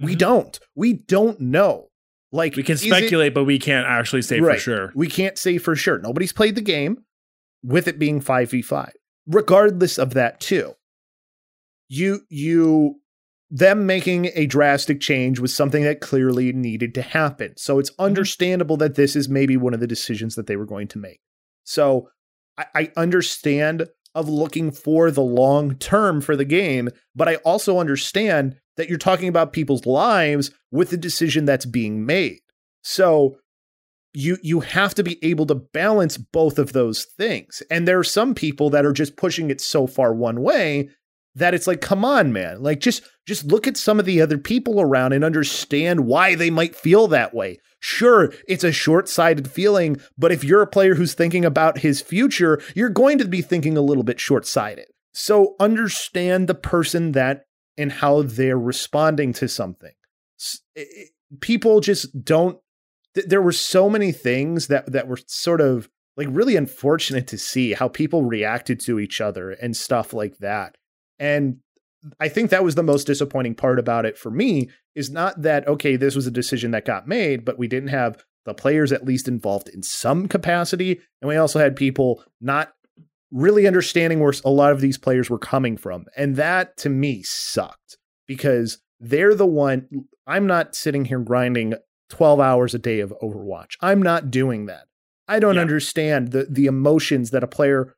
Mm-hmm. 0.00 0.06
We 0.06 0.16
don't. 0.16 0.58
We 0.74 0.92
don't 0.94 1.40
know. 1.40 1.88
Like 2.34 2.56
we 2.56 2.62
can 2.62 2.78
speculate, 2.78 3.28
it, 3.28 3.34
but 3.34 3.44
we 3.44 3.58
can't 3.58 3.86
actually 3.86 4.22
say 4.22 4.40
right, 4.40 4.54
for 4.54 4.60
sure. 4.60 4.92
We 4.94 5.08
can't 5.08 5.36
say 5.36 5.58
for 5.58 5.76
sure. 5.76 5.98
Nobody's 5.98 6.32
played 6.32 6.54
the 6.54 6.62
game 6.62 7.04
with 7.62 7.86
it 7.86 7.98
being 7.98 8.22
5v5. 8.22 8.90
Regardless 9.26 9.98
of 9.98 10.14
that 10.14 10.40
too. 10.40 10.74
You 11.88 12.22
you 12.30 13.01
them 13.54 13.84
making 13.84 14.30
a 14.34 14.46
drastic 14.46 14.98
change 14.98 15.38
was 15.38 15.54
something 15.54 15.84
that 15.84 16.00
clearly 16.00 16.54
needed 16.54 16.94
to 16.94 17.02
happen. 17.02 17.52
So 17.58 17.78
it's 17.78 17.90
mm-hmm. 17.90 18.04
understandable 18.04 18.78
that 18.78 18.94
this 18.94 19.14
is 19.14 19.28
maybe 19.28 19.58
one 19.58 19.74
of 19.74 19.80
the 19.80 19.86
decisions 19.86 20.34
that 20.34 20.46
they 20.46 20.56
were 20.56 20.66
going 20.66 20.88
to 20.88 20.98
make. 20.98 21.20
So 21.62 22.08
I, 22.56 22.64
I 22.74 22.92
understand 22.96 23.88
of 24.14 24.28
looking 24.28 24.72
for 24.72 25.10
the 25.10 25.22
long 25.22 25.74
term 25.76 26.22
for 26.22 26.34
the 26.34 26.46
game, 26.46 26.88
but 27.14 27.28
I 27.28 27.36
also 27.36 27.78
understand 27.78 28.56
that 28.78 28.88
you're 28.88 28.98
talking 28.98 29.28
about 29.28 29.52
people's 29.52 29.84
lives 29.84 30.50
with 30.70 30.88
the 30.88 30.96
decision 30.96 31.44
that's 31.44 31.66
being 31.66 32.06
made. 32.06 32.40
So 32.82 33.36
you 34.14 34.38
you 34.42 34.60
have 34.60 34.94
to 34.94 35.02
be 35.02 35.22
able 35.22 35.46
to 35.46 35.54
balance 35.54 36.16
both 36.16 36.58
of 36.58 36.72
those 36.72 37.04
things. 37.04 37.62
And 37.70 37.86
there 37.86 37.98
are 37.98 38.04
some 38.04 38.34
people 38.34 38.70
that 38.70 38.86
are 38.86 38.92
just 38.92 39.16
pushing 39.16 39.50
it 39.50 39.60
so 39.60 39.86
far 39.86 40.14
one 40.14 40.40
way 40.40 40.90
that 41.34 41.54
it's 41.54 41.66
like 41.66 41.80
come 41.80 42.04
on 42.04 42.32
man. 42.32 42.62
Like 42.62 42.80
just 42.80 43.02
just 43.26 43.44
look 43.44 43.66
at 43.66 43.76
some 43.76 43.98
of 43.98 44.06
the 44.06 44.20
other 44.20 44.38
people 44.38 44.80
around 44.80 45.12
and 45.12 45.24
understand 45.24 46.06
why 46.06 46.34
they 46.34 46.50
might 46.50 46.76
feel 46.76 47.08
that 47.08 47.34
way. 47.34 47.58
Sure, 47.78 48.32
it's 48.46 48.64
a 48.64 48.72
short 48.72 49.08
sighted 49.08 49.50
feeling, 49.50 50.00
but 50.16 50.30
if 50.30 50.44
you're 50.44 50.62
a 50.62 50.66
player 50.68 50.94
who's 50.94 51.14
thinking 51.14 51.44
about 51.44 51.78
his 51.78 52.00
future, 52.00 52.60
you're 52.74 52.88
going 52.88 53.18
to 53.18 53.26
be 53.26 53.42
thinking 53.42 53.76
a 53.76 53.82
little 53.82 54.04
bit 54.04 54.20
short 54.20 54.46
sighted. 54.46 54.86
So 55.12 55.56
understand 55.58 56.48
the 56.48 56.54
person 56.54 57.12
that 57.12 57.44
and 57.76 57.90
how 57.90 58.22
they're 58.22 58.58
responding 58.58 59.32
to 59.34 59.48
something. 59.48 59.92
People 61.40 61.80
just 61.80 62.24
don't. 62.24 62.58
There 63.14 63.42
were 63.42 63.52
so 63.52 63.90
many 63.90 64.12
things 64.12 64.68
that 64.68 64.92
that 64.92 65.08
were 65.08 65.18
sort 65.26 65.60
of 65.60 65.88
like 66.16 66.28
really 66.30 66.56
unfortunate 66.56 67.26
to 67.28 67.38
see 67.38 67.72
how 67.72 67.88
people 67.88 68.24
reacted 68.24 68.80
to 68.80 68.98
each 69.00 69.20
other 69.20 69.50
and 69.50 69.76
stuff 69.76 70.12
like 70.12 70.38
that. 70.38 70.76
And 71.18 71.58
I 72.18 72.28
think 72.28 72.50
that 72.50 72.64
was 72.64 72.74
the 72.74 72.82
most 72.82 73.06
disappointing 73.06 73.54
part 73.54 73.78
about 73.78 74.06
it 74.06 74.18
for 74.18 74.30
me 74.30 74.70
is 74.94 75.10
not 75.10 75.42
that, 75.42 75.66
okay, 75.68 75.96
this 75.96 76.16
was 76.16 76.26
a 76.26 76.32
decision 76.32 76.72
that 76.72 76.84
got 76.84 77.06
made, 77.06 77.44
but 77.44 77.58
we 77.58 77.68
didn't 77.68 77.90
have 77.90 78.24
the 78.44 78.54
players 78.54 78.92
at 78.92 79.04
least 79.04 79.28
involved 79.28 79.68
in 79.68 79.82
some 79.82 80.26
capacity. 80.26 81.00
And 81.20 81.28
we 81.28 81.36
also 81.36 81.58
had 81.58 81.76
people 81.76 82.24
not 82.40 82.72
really 83.30 83.66
understanding 83.66 84.20
where 84.20 84.34
a 84.44 84.50
lot 84.50 84.72
of 84.72 84.80
these 84.80 84.98
players 84.98 85.30
were 85.30 85.38
coming 85.38 85.76
from. 85.76 86.06
And 86.16 86.36
that 86.36 86.76
to 86.78 86.88
me 86.88 87.22
sucked 87.22 87.98
because 88.26 88.78
they're 89.00 89.34
the 89.34 89.46
one, 89.46 89.88
I'm 90.26 90.46
not 90.46 90.74
sitting 90.74 91.04
here 91.04 91.20
grinding 91.20 91.74
12 92.10 92.40
hours 92.40 92.74
a 92.74 92.78
day 92.78 93.00
of 93.00 93.14
Overwatch. 93.22 93.76
I'm 93.80 94.02
not 94.02 94.30
doing 94.30 94.66
that. 94.66 94.84
I 95.28 95.38
don't 95.38 95.54
yeah. 95.54 95.62
understand 95.62 96.32
the 96.32 96.46
the 96.50 96.66
emotions 96.66 97.30
that 97.30 97.44
a 97.44 97.48
player 97.48 97.94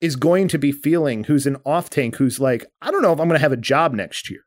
is 0.00 0.16
going 0.16 0.48
to 0.48 0.58
be 0.58 0.72
feeling 0.72 1.24
who's 1.24 1.46
an 1.46 1.56
off 1.64 1.90
tank 1.90 2.16
who's 2.16 2.40
like, 2.40 2.66
I 2.82 2.90
don't 2.90 3.02
know 3.02 3.12
if 3.12 3.20
I'm 3.20 3.28
going 3.28 3.38
to 3.38 3.42
have 3.42 3.52
a 3.52 3.56
job 3.56 3.94
next 3.94 4.30
year. 4.30 4.40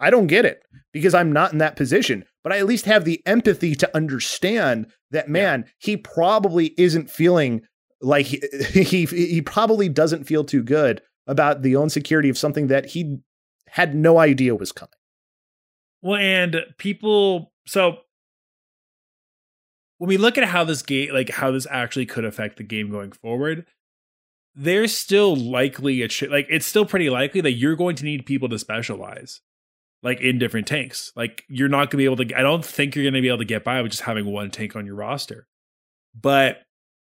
I 0.00 0.10
don't 0.10 0.26
get 0.28 0.44
it 0.44 0.62
because 0.92 1.14
I'm 1.14 1.32
not 1.32 1.52
in 1.52 1.58
that 1.58 1.76
position, 1.76 2.24
but 2.42 2.52
I 2.52 2.58
at 2.58 2.66
least 2.66 2.84
have 2.84 3.04
the 3.04 3.20
empathy 3.26 3.74
to 3.76 3.96
understand 3.96 4.86
that 5.10 5.28
man, 5.28 5.66
he 5.78 5.96
probably 5.96 6.74
isn't 6.78 7.10
feeling 7.10 7.62
like 8.00 8.26
he, 8.26 8.40
he 8.72 9.06
he 9.06 9.42
probably 9.42 9.88
doesn't 9.88 10.24
feel 10.24 10.44
too 10.44 10.62
good 10.62 11.02
about 11.26 11.62
the 11.62 11.76
own 11.76 11.90
security 11.90 12.28
of 12.28 12.38
something 12.38 12.68
that 12.68 12.86
he 12.86 13.18
had 13.68 13.94
no 13.94 14.18
idea 14.18 14.54
was 14.54 14.72
coming. 14.72 14.90
Well, 16.00 16.20
and 16.20 16.56
people 16.78 17.52
so 17.66 17.98
when 19.98 20.08
we 20.08 20.16
look 20.16 20.38
at 20.38 20.44
how 20.44 20.64
this 20.64 20.82
game 20.82 21.12
like 21.12 21.30
how 21.30 21.50
this 21.50 21.66
actually 21.70 22.06
could 22.06 22.24
affect 22.24 22.56
the 22.56 22.62
game 22.62 22.90
going 22.90 23.12
forward, 23.12 23.66
there's 24.60 24.96
still 24.96 25.36
likely 25.36 26.02
a 26.02 26.08
ch- 26.08 26.24
like 26.24 26.46
it's 26.50 26.66
still 26.66 26.84
pretty 26.84 27.08
likely 27.08 27.40
that 27.40 27.52
you're 27.52 27.76
going 27.76 27.94
to 27.94 28.04
need 28.04 28.26
people 28.26 28.48
to 28.48 28.58
specialize 28.58 29.40
like 30.02 30.20
in 30.20 30.36
different 30.36 30.66
tanks. 30.66 31.12
Like 31.14 31.44
you're 31.48 31.68
not 31.68 31.90
going 31.90 31.90
to 31.90 31.96
be 31.98 32.04
able 32.06 32.16
to 32.16 32.36
I 32.36 32.42
don't 32.42 32.64
think 32.64 32.96
you're 32.96 33.04
going 33.04 33.14
to 33.14 33.22
be 33.22 33.28
able 33.28 33.38
to 33.38 33.44
get 33.44 33.62
by 33.62 33.80
with 33.80 33.92
just 33.92 34.02
having 34.02 34.26
one 34.26 34.50
tank 34.50 34.74
on 34.74 34.84
your 34.84 34.96
roster. 34.96 35.46
But 36.20 36.62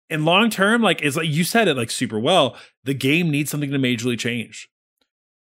in 0.10 0.26
long 0.26 0.50
term 0.50 0.82
like 0.82 1.02
it's 1.02 1.16
like 1.16 1.30
you 1.30 1.46
said 1.46 1.70
it 1.70 1.78
like 1.78 1.92
super 1.92 2.20
well, 2.20 2.58
the 2.84 2.94
game 2.94 3.32
needs 3.32 3.50
something 3.50 3.72
to 3.72 3.80
majorly 3.80 4.20
change. 4.20 4.68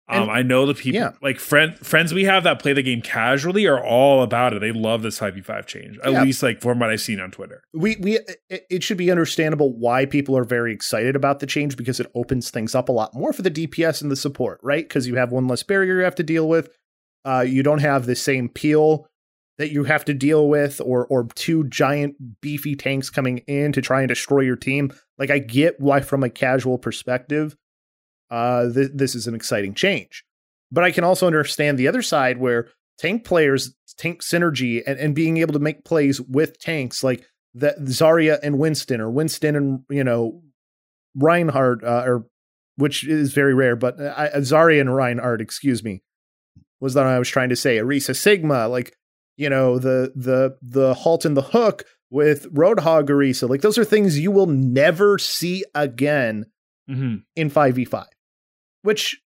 Um, 0.09 0.29
I 0.29 0.41
know 0.41 0.65
the 0.65 0.73
people 0.73 1.01
yeah. 1.01 1.11
like 1.21 1.37
friend, 1.37 1.77
friends 1.79 2.13
we 2.13 2.23
have 2.23 2.45
that 2.45 2.61
play 2.61 2.71
the 2.71 2.81
game 2.81 3.01
casually 3.01 3.65
are 3.65 3.83
all 3.83 4.23
about 4.23 4.53
it. 4.53 4.61
They 4.61 4.71
love 4.71 5.01
this 5.01 5.19
5v5 5.19 5.65
change, 5.65 5.99
at 6.01 6.13
yeah. 6.13 6.23
least 6.23 6.41
like 6.41 6.61
from 6.61 6.79
what 6.79 6.89
I've 6.89 7.01
seen 7.01 7.19
on 7.19 7.29
Twitter. 7.29 7.61
We 7.73 7.97
we 7.97 8.19
it 8.49 8.83
should 8.83 8.97
be 8.97 9.11
understandable 9.11 9.77
why 9.77 10.05
people 10.05 10.37
are 10.37 10.45
very 10.45 10.71
excited 10.71 11.17
about 11.17 11.39
the 11.39 11.45
change 11.45 11.75
because 11.75 11.99
it 11.99 12.09
opens 12.15 12.49
things 12.49 12.73
up 12.73 12.87
a 12.87 12.93
lot 12.93 13.13
more 13.13 13.33
for 13.33 13.41
the 13.41 13.51
DPS 13.51 14.01
and 14.01 14.09
the 14.09 14.15
support, 14.15 14.61
right? 14.63 14.87
Because 14.87 15.07
you 15.07 15.15
have 15.15 15.31
one 15.31 15.47
less 15.47 15.63
barrier 15.63 15.97
you 15.97 16.03
have 16.05 16.15
to 16.15 16.23
deal 16.23 16.47
with. 16.47 16.69
Uh, 17.25 17.41
you 17.41 17.61
don't 17.61 17.81
have 17.81 18.05
the 18.05 18.15
same 18.15 18.47
peel 18.47 19.07
that 19.57 19.71
you 19.71 19.83
have 19.83 20.05
to 20.05 20.13
deal 20.13 20.47
with, 20.47 20.79
or 20.79 21.05
or 21.07 21.27
two 21.35 21.65
giant 21.65 22.15
beefy 22.39 22.75
tanks 22.75 23.09
coming 23.09 23.39
in 23.39 23.73
to 23.73 23.81
try 23.81 23.99
and 23.99 24.07
destroy 24.07 24.39
your 24.39 24.55
team. 24.55 24.93
Like 25.17 25.31
I 25.31 25.39
get 25.39 25.81
why, 25.81 25.99
from 25.99 26.23
a 26.23 26.29
casual 26.29 26.77
perspective, 26.77 27.57
uh, 28.29 28.71
th- 28.71 28.91
this 28.93 29.15
is 29.15 29.27
an 29.27 29.35
exciting 29.35 29.73
change. 29.73 30.23
But 30.71 30.83
I 30.83 30.91
can 30.91 31.03
also 31.03 31.27
understand 31.27 31.77
the 31.77 31.87
other 31.87 32.01
side 32.01 32.37
where 32.39 32.69
tank 32.97 33.23
players, 33.23 33.73
tank 33.97 34.21
synergy, 34.21 34.83
and, 34.85 34.99
and 34.99 35.15
being 35.15 35.37
able 35.37 35.53
to 35.53 35.59
make 35.59 35.85
plays 35.85 36.19
with 36.19 36.59
tanks 36.59 37.03
like 37.03 37.25
that 37.53 37.79
Zarya 37.79 38.39
and 38.43 38.59
Winston, 38.59 39.01
or 39.01 39.09
Winston 39.09 39.55
and 39.55 39.79
you 39.89 40.03
know 40.03 40.41
Reinhardt, 41.15 41.83
uh, 41.83 42.03
or 42.05 42.25
which 42.75 43.07
is 43.07 43.33
very 43.33 43.53
rare, 43.53 43.75
but 43.75 43.99
uh, 43.99 44.29
Zarya 44.37 44.81
and 44.81 44.93
Reinhardt, 44.93 45.41
excuse 45.41 45.83
me, 45.83 46.03
was 46.79 46.93
that 46.93 47.05
I 47.05 47.17
was 47.19 47.29
trying 47.29 47.49
to 47.49 47.55
say. 47.55 47.77
Orisa 47.77 48.15
Sigma, 48.15 48.67
like 48.67 48.95
you 49.37 49.49
know 49.49 49.79
the 49.79 50.11
the 50.15 50.57
the 50.61 50.93
halt 50.93 51.25
and 51.25 51.37
the 51.37 51.41
hook 51.41 51.85
with 52.09 52.51
Roadhog 52.53 53.09
Orisa, 53.09 53.49
like 53.49 53.61
those 53.61 53.77
are 53.77 53.85
things 53.85 54.19
you 54.19 54.31
will 54.31 54.47
never 54.47 55.17
see 55.17 55.63
again 55.73 56.45
mm-hmm. 56.89 57.17
in 57.35 57.49
five 57.49 57.75
v 57.75 57.85
five 57.85 58.07
which 58.87 59.21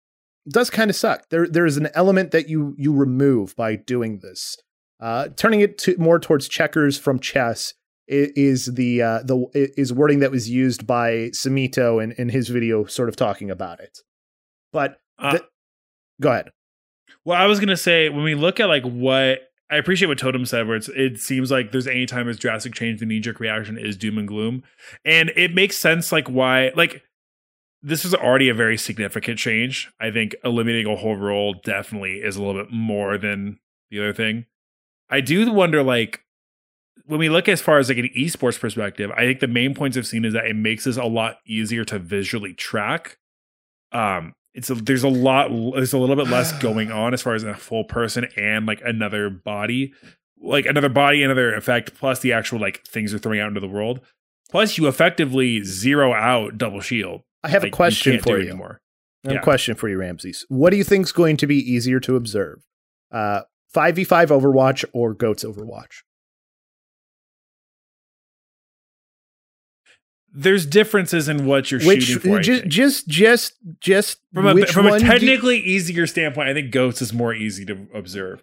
does 0.50 0.68
kind 0.68 0.90
of 0.90 0.96
suck. 0.96 1.30
There 1.30 1.48
there 1.48 1.64
is 1.64 1.78
an 1.78 1.88
element 1.94 2.30
that 2.32 2.46
you 2.46 2.74
you 2.76 2.92
remove 2.92 3.56
by 3.56 3.74
doing 3.74 4.18
this. 4.18 4.58
Uh, 5.00 5.28
turning 5.34 5.60
it 5.60 5.78
to 5.78 5.96
more 5.96 6.18
towards 6.18 6.46
checkers 6.46 6.98
from 6.98 7.18
chess 7.18 7.72
is 8.06 8.66
the 8.66 9.00
uh, 9.00 9.22
the 9.22 9.46
is 9.54 9.94
wording 9.94 10.18
that 10.18 10.30
was 10.30 10.50
used 10.50 10.86
by 10.86 11.30
Samito 11.32 12.04
in, 12.04 12.12
in 12.12 12.28
his 12.28 12.50
video, 12.50 12.84
sort 12.84 13.08
of 13.08 13.16
talking 13.16 13.50
about 13.50 13.80
it. 13.80 13.98
But 14.74 14.98
uh, 15.18 15.38
go 16.20 16.32
ahead. 16.32 16.50
Well, 17.24 17.40
I 17.40 17.46
was 17.46 17.58
gonna 17.58 17.78
say 17.78 18.10
when 18.10 18.24
we 18.24 18.34
look 18.34 18.60
at 18.60 18.66
like 18.66 18.84
what 18.84 19.38
I 19.70 19.76
appreciate 19.76 20.08
what 20.08 20.18
Totem 20.18 20.44
said, 20.44 20.68
where 20.68 20.76
it's 20.76 20.90
it 20.90 21.16
seems 21.16 21.50
like 21.50 21.72
there's 21.72 21.86
any 21.86 22.04
time 22.04 22.26
there's 22.26 22.38
drastic 22.38 22.74
change, 22.74 23.00
the 23.00 23.06
knee 23.06 23.20
jerk 23.20 23.40
reaction 23.40 23.78
is 23.78 23.96
doom 23.96 24.18
and 24.18 24.28
gloom, 24.28 24.64
and 25.06 25.32
it 25.34 25.54
makes 25.54 25.78
sense 25.78 26.12
like 26.12 26.28
why 26.28 26.72
like 26.76 27.02
this 27.86 28.04
is 28.04 28.16
already 28.16 28.48
a 28.48 28.54
very 28.54 28.76
significant 28.76 29.38
change. 29.38 29.92
I 30.00 30.10
think 30.10 30.34
eliminating 30.42 30.92
a 30.92 30.96
whole 30.96 31.16
role 31.16 31.54
definitely 31.64 32.14
is 32.16 32.34
a 32.34 32.42
little 32.42 32.60
bit 32.60 32.72
more 32.72 33.16
than 33.16 33.60
the 33.90 34.00
other 34.00 34.12
thing. 34.12 34.46
I 35.08 35.20
do 35.20 35.52
wonder 35.52 35.84
like 35.84 36.24
when 37.04 37.20
we 37.20 37.28
look 37.28 37.48
as 37.48 37.60
far 37.60 37.78
as 37.78 37.88
like 37.88 37.98
an 37.98 38.10
esports 38.18 38.58
perspective, 38.58 39.12
I 39.12 39.20
think 39.20 39.38
the 39.38 39.46
main 39.46 39.72
points 39.72 39.96
I've 39.96 40.04
seen 40.04 40.24
is 40.24 40.32
that 40.32 40.46
it 40.46 40.56
makes 40.56 40.82
this 40.82 40.96
a 40.96 41.04
lot 41.04 41.38
easier 41.46 41.84
to 41.84 42.00
visually 42.00 42.54
track. 42.54 43.18
Um, 43.92 44.34
it's 44.52 44.68
a, 44.68 44.74
there's 44.74 45.04
a 45.04 45.08
lot 45.08 45.50
there's 45.76 45.92
a 45.92 45.98
little 45.98 46.16
bit 46.16 46.26
less 46.26 46.52
going 46.60 46.90
on 46.90 47.14
as 47.14 47.22
far 47.22 47.34
as 47.34 47.44
a 47.44 47.54
full 47.54 47.84
person 47.84 48.26
and 48.36 48.66
like 48.66 48.82
another 48.84 49.30
body, 49.30 49.94
like 50.42 50.66
another 50.66 50.88
body, 50.88 51.22
another 51.22 51.54
effect, 51.54 51.94
plus 51.94 52.18
the 52.18 52.32
actual 52.32 52.58
like 52.58 52.84
things 52.84 53.14
are 53.14 53.18
throwing 53.18 53.38
out 53.38 53.46
into 53.46 53.60
the 53.60 53.68
world. 53.68 54.00
Plus, 54.50 54.76
you 54.76 54.88
effectively 54.88 55.62
zero 55.62 56.12
out 56.12 56.58
double 56.58 56.80
shield. 56.80 57.22
I 57.46 57.50
have 57.50 57.62
Like, 57.62 57.72
a 57.72 57.76
question 57.76 58.12
can't 58.14 58.22
for 58.24 58.38
you. 58.38 58.48
anymore. 58.48 58.80
I 59.24 59.28
have 59.28 59.34
Yeah. 59.36 59.40
a 59.40 59.44
question 59.44 59.74
for 59.74 59.88
you, 59.88 59.98
Ramses. 59.98 60.44
What 60.48 60.70
do 60.70 60.76
you 60.76 60.84
think 60.84 61.04
is 61.06 61.12
going 61.12 61.36
to 61.38 61.46
be 61.46 61.56
easier 61.56 62.00
to 62.00 62.16
observe? 62.16 62.62
Uh, 63.10 63.42
5v5 63.74 64.28
Overwatch 64.30 64.84
or 64.92 65.14
Goats 65.14 65.44
Overwatch? 65.44 66.02
There's 70.38 70.66
differences 70.66 71.28
in 71.28 71.46
what 71.46 71.70
you're 71.70 71.80
Which 71.80 72.04
shooting 72.04 72.30
for. 72.32 72.40
Just 72.40 72.66
just 72.66 73.08
just 73.08 73.52
just 73.80 74.18
from 74.34 74.46
a 74.46 74.66
from 74.66 74.86
a 74.86 74.94
you- 74.94 75.00
technically 75.00 75.58
easier 75.60 76.06
standpoint, 76.06 76.48
I 76.48 76.54
think 76.54 76.72
Goats 76.72 77.00
is 77.00 77.12
more 77.14 77.32
easy 77.32 77.64
to 77.66 77.86
observe. 77.94 78.42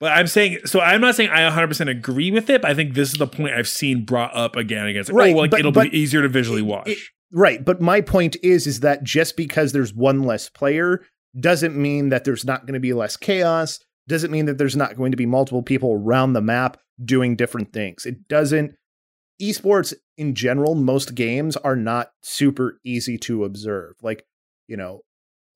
But 0.00 0.12
I'm 0.12 0.26
saying 0.26 0.60
so. 0.64 0.80
I'm 0.80 1.02
not 1.02 1.14
saying 1.16 1.28
I 1.30 1.44
100 1.44 1.66
percent 1.68 1.90
agree 1.90 2.30
with 2.30 2.48
it, 2.48 2.62
but 2.62 2.70
I 2.70 2.74
think 2.74 2.94
this 2.94 3.12
is 3.12 3.18
the 3.18 3.26
point 3.26 3.52
I've 3.52 3.68
seen 3.68 4.04
brought 4.06 4.34
up 4.34 4.56
again 4.56 4.86
against. 4.86 5.12
Like, 5.12 5.18
Right, 5.18 5.34
oh, 5.34 5.38
like 5.38 5.50
but- 5.50 5.60
it'll 5.60 5.72
but 5.72 5.90
be 5.90 5.98
easier 5.98 6.22
to 6.22 6.28
visually 6.28 6.62
watch. 6.62 6.88
it- 6.88 6.98
Right, 7.36 7.64
but 7.64 7.80
my 7.80 8.00
point 8.00 8.36
is 8.44 8.64
is 8.68 8.80
that 8.80 9.02
just 9.02 9.36
because 9.36 9.72
there's 9.72 9.92
one 9.92 10.22
less 10.22 10.48
player 10.48 11.04
doesn't 11.38 11.74
mean 11.74 12.10
that 12.10 12.22
there's 12.22 12.44
not 12.44 12.60
going 12.60 12.74
to 12.74 12.80
be 12.80 12.92
less 12.92 13.16
chaos, 13.16 13.80
doesn't 14.06 14.30
mean 14.30 14.44
that 14.46 14.56
there's 14.56 14.76
not 14.76 14.96
going 14.96 15.10
to 15.10 15.16
be 15.16 15.26
multiple 15.26 15.62
people 15.62 15.92
around 15.92 16.32
the 16.32 16.40
map 16.40 16.76
doing 17.04 17.34
different 17.34 17.72
things. 17.72 18.06
It 18.06 18.28
doesn't 18.28 18.76
esports 19.42 19.92
in 20.16 20.36
general, 20.36 20.76
most 20.76 21.16
games 21.16 21.56
are 21.56 21.74
not 21.74 22.12
super 22.22 22.78
easy 22.84 23.18
to 23.18 23.42
observe. 23.44 23.94
Like, 24.00 24.24
you 24.68 24.76
know, 24.76 25.00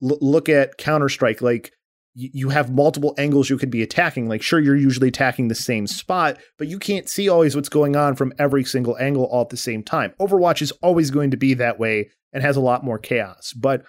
l- 0.03 0.19
look 0.21 0.49
at 0.49 0.79
Counter-Strike 0.79 1.43
like 1.43 1.73
you 2.21 2.49
have 2.49 2.73
multiple 2.73 3.15
angles 3.17 3.49
you 3.49 3.57
could 3.57 3.71
be 3.71 3.83
attacking. 3.83 4.29
Like, 4.29 4.43
sure, 4.43 4.59
you're 4.59 4.75
usually 4.75 5.09
attacking 5.09 5.47
the 5.47 5.55
same 5.55 5.87
spot, 5.87 6.37
but 6.59 6.67
you 6.67 6.81
can't 6.81 7.09
see 7.09 7.29
always 7.29 7.55
what's 7.55 7.69
going 7.69 7.95
on 7.95 8.17
from 8.17 8.33
every 8.41 8.65
single 8.65 8.97
angle 8.99 9.25
all 9.27 9.43
at 9.43 9.51
the 9.51 9.57
same 9.57 9.85
time. 9.85 10.13
Overwatch 10.21 10.61
is 10.61 10.73
always 10.83 11.13
going 11.13 11.31
to 11.31 11.37
be 11.37 11.55
that 11.55 11.79
way 11.79 12.11
and 12.33 12.43
has 12.43 12.57
a 12.57 12.61
lot 12.61 12.85
more 12.85 12.99
chaos. 12.99 13.53
But 13.53 13.85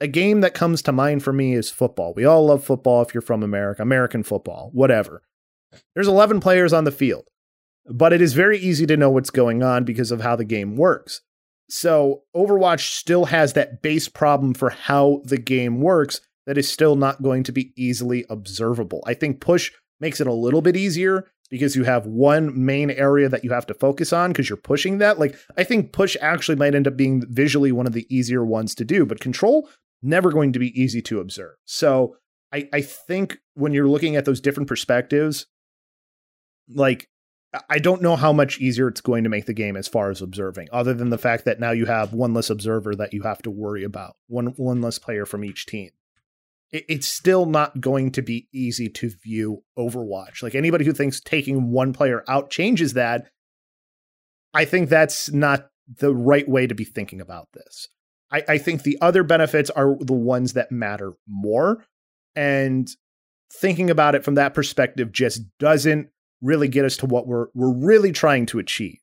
a 0.00 0.08
game 0.08 0.40
that 0.40 0.54
comes 0.54 0.80
to 0.82 0.92
mind 0.92 1.22
for 1.22 1.34
me 1.34 1.52
is 1.52 1.70
football. 1.70 2.14
We 2.14 2.24
all 2.24 2.46
love 2.46 2.64
football 2.64 3.02
if 3.02 3.12
you're 3.12 3.20
from 3.20 3.42
America, 3.42 3.82
American 3.82 4.22
football, 4.22 4.70
whatever. 4.72 5.22
There's 5.94 6.08
11 6.08 6.40
players 6.40 6.72
on 6.72 6.84
the 6.84 6.90
field, 6.90 7.24
but 7.86 8.14
it 8.14 8.22
is 8.22 8.32
very 8.32 8.58
easy 8.58 8.86
to 8.86 8.96
know 8.96 9.10
what's 9.10 9.30
going 9.30 9.62
on 9.62 9.84
because 9.84 10.10
of 10.10 10.22
how 10.22 10.34
the 10.34 10.44
game 10.44 10.76
works. 10.76 11.20
So 11.68 12.22
Overwatch 12.34 12.94
still 12.96 13.26
has 13.26 13.54
that 13.54 13.82
base 13.82 14.08
problem 14.08 14.54
for 14.54 14.70
how 14.70 15.22
the 15.24 15.38
game 15.38 15.80
works 15.80 16.20
that 16.46 16.58
is 16.58 16.68
still 16.68 16.96
not 16.96 17.22
going 17.22 17.44
to 17.44 17.52
be 17.52 17.72
easily 17.76 18.24
observable. 18.28 19.02
I 19.06 19.14
think 19.14 19.40
push 19.40 19.70
makes 20.00 20.20
it 20.20 20.26
a 20.26 20.32
little 20.32 20.62
bit 20.62 20.76
easier 20.76 21.30
because 21.48 21.76
you 21.76 21.84
have 21.84 22.06
one 22.06 22.64
main 22.64 22.90
area 22.90 23.28
that 23.28 23.44
you 23.44 23.50
have 23.50 23.66
to 23.66 23.74
focus 23.74 24.12
on 24.12 24.30
because 24.30 24.48
you're 24.48 24.56
pushing 24.56 24.98
that. 24.98 25.18
Like 25.18 25.36
I 25.56 25.64
think 25.64 25.92
push 25.92 26.16
actually 26.20 26.56
might 26.56 26.74
end 26.74 26.88
up 26.88 26.96
being 26.96 27.24
visually 27.28 27.72
one 27.72 27.86
of 27.86 27.92
the 27.92 28.06
easier 28.14 28.44
ones 28.44 28.74
to 28.76 28.84
do, 28.84 29.06
but 29.06 29.20
control 29.20 29.68
never 30.02 30.32
going 30.32 30.52
to 30.54 30.58
be 30.58 30.78
easy 30.80 31.00
to 31.02 31.20
observe. 31.20 31.54
So 31.64 32.16
I, 32.52 32.68
I 32.72 32.80
think 32.80 33.38
when 33.54 33.72
you're 33.72 33.88
looking 33.88 34.16
at 34.16 34.24
those 34.24 34.40
different 34.40 34.68
perspectives, 34.68 35.46
like 36.68 37.08
I 37.68 37.78
don't 37.78 38.00
know 38.00 38.16
how 38.16 38.32
much 38.32 38.58
easier 38.60 38.88
it's 38.88 39.02
going 39.02 39.24
to 39.24 39.30
make 39.30 39.44
the 39.44 39.52
game 39.52 39.76
as 39.76 39.86
far 39.86 40.10
as 40.10 40.22
observing, 40.22 40.68
other 40.72 40.94
than 40.94 41.10
the 41.10 41.18
fact 41.18 41.44
that 41.44 41.60
now 41.60 41.70
you 41.70 41.84
have 41.84 42.14
one 42.14 42.32
less 42.32 42.48
observer 42.48 42.96
that 42.96 43.12
you 43.12 43.22
have 43.22 43.42
to 43.42 43.50
worry 43.50 43.84
about, 43.84 44.16
one 44.26 44.48
one 44.56 44.80
less 44.80 44.98
player 44.98 45.26
from 45.26 45.44
each 45.44 45.66
team. 45.66 45.90
It, 46.70 46.86
it's 46.88 47.06
still 47.06 47.44
not 47.44 47.80
going 47.80 48.10
to 48.12 48.22
be 48.22 48.48
easy 48.54 48.88
to 48.88 49.10
view 49.22 49.64
Overwatch. 49.78 50.42
Like 50.42 50.54
anybody 50.54 50.86
who 50.86 50.92
thinks 50.92 51.20
taking 51.20 51.70
one 51.70 51.92
player 51.92 52.24
out 52.26 52.48
changes 52.48 52.94
that, 52.94 53.26
I 54.54 54.64
think 54.64 54.88
that's 54.88 55.30
not 55.30 55.68
the 55.86 56.14
right 56.14 56.48
way 56.48 56.66
to 56.66 56.74
be 56.74 56.84
thinking 56.84 57.20
about 57.20 57.48
this. 57.52 57.88
I, 58.30 58.44
I 58.48 58.58
think 58.58 58.82
the 58.82 58.96
other 59.02 59.24
benefits 59.24 59.68
are 59.68 59.96
the 60.00 60.14
ones 60.14 60.54
that 60.54 60.72
matter 60.72 61.12
more, 61.28 61.84
and 62.34 62.88
thinking 63.52 63.90
about 63.90 64.14
it 64.14 64.24
from 64.24 64.36
that 64.36 64.54
perspective 64.54 65.12
just 65.12 65.42
doesn't 65.58 66.08
really 66.42 66.68
get 66.68 66.84
us 66.84 66.96
to 66.98 67.06
what 67.06 67.26
we're 67.26 67.46
we're 67.54 67.72
really 67.72 68.12
trying 68.12 68.44
to 68.46 68.58
achieve. 68.58 68.98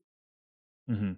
Mm-hmm. 0.90 1.14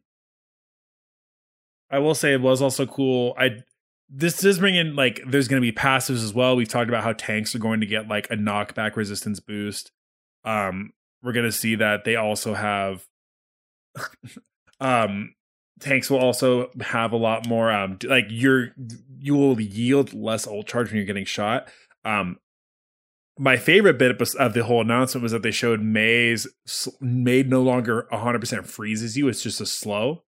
I 1.90 2.00
will 2.00 2.16
say 2.16 2.34
it 2.34 2.42
was 2.42 2.62
also 2.62 2.86
cool. 2.86 3.36
I 3.38 3.64
this 4.10 4.40
does 4.40 4.60
bring 4.60 4.76
in 4.76 4.96
like 4.96 5.22
there's 5.28 5.48
going 5.48 5.62
to 5.62 5.66
be 5.66 5.76
passives 5.76 6.24
as 6.24 6.34
well. 6.34 6.56
We've 6.56 6.68
talked 6.68 6.90
about 6.90 7.04
how 7.04 7.14
tanks 7.14 7.56
are 7.56 7.60
going 7.60 7.82
to 7.82 7.86
get 7.86 8.08
like 8.08 8.30
a 8.30 8.36
knockback 8.36 8.96
resistance 8.96 9.40
boost. 9.40 9.92
Um, 10.44 10.94
we're 11.24 11.34
going 11.34 11.46
to 11.46 11.52
see 11.52 11.76
that 11.76 12.04
they 12.04 12.16
also 12.16 12.54
have 12.54 13.06
um 14.80 15.36
tanks 15.80 16.10
will 16.10 16.20
also 16.20 16.70
have 16.80 17.12
a 17.12 17.18
lot 17.18 17.48
more 17.48 17.72
um 17.72 17.98
like 18.06 18.26
you're 18.30 18.70
you 19.18 19.36
will 19.36 19.60
yield 19.60 20.14
less 20.14 20.48
ult 20.48 20.68
charge 20.68 20.88
when 20.88 20.98
you're 20.98 21.06
getting 21.06 21.26
shot. 21.26 21.68
Um 22.06 22.38
my 23.42 23.58
favorite 23.58 23.98
bit 23.98 24.22
of 24.36 24.54
the 24.54 24.64
whole 24.64 24.82
announcement 24.82 25.24
was 25.24 25.32
that 25.32 25.42
they 25.42 25.50
showed 25.50 25.82
s- 26.68 26.88
Mei 27.02 27.42
no 27.42 27.64
longer 27.64 28.08
100% 28.12 28.68
freezes 28.68 29.18
you. 29.18 29.28
It's 29.28 29.42
just 29.42 29.60
a 29.60 29.66
slow. 29.66 30.22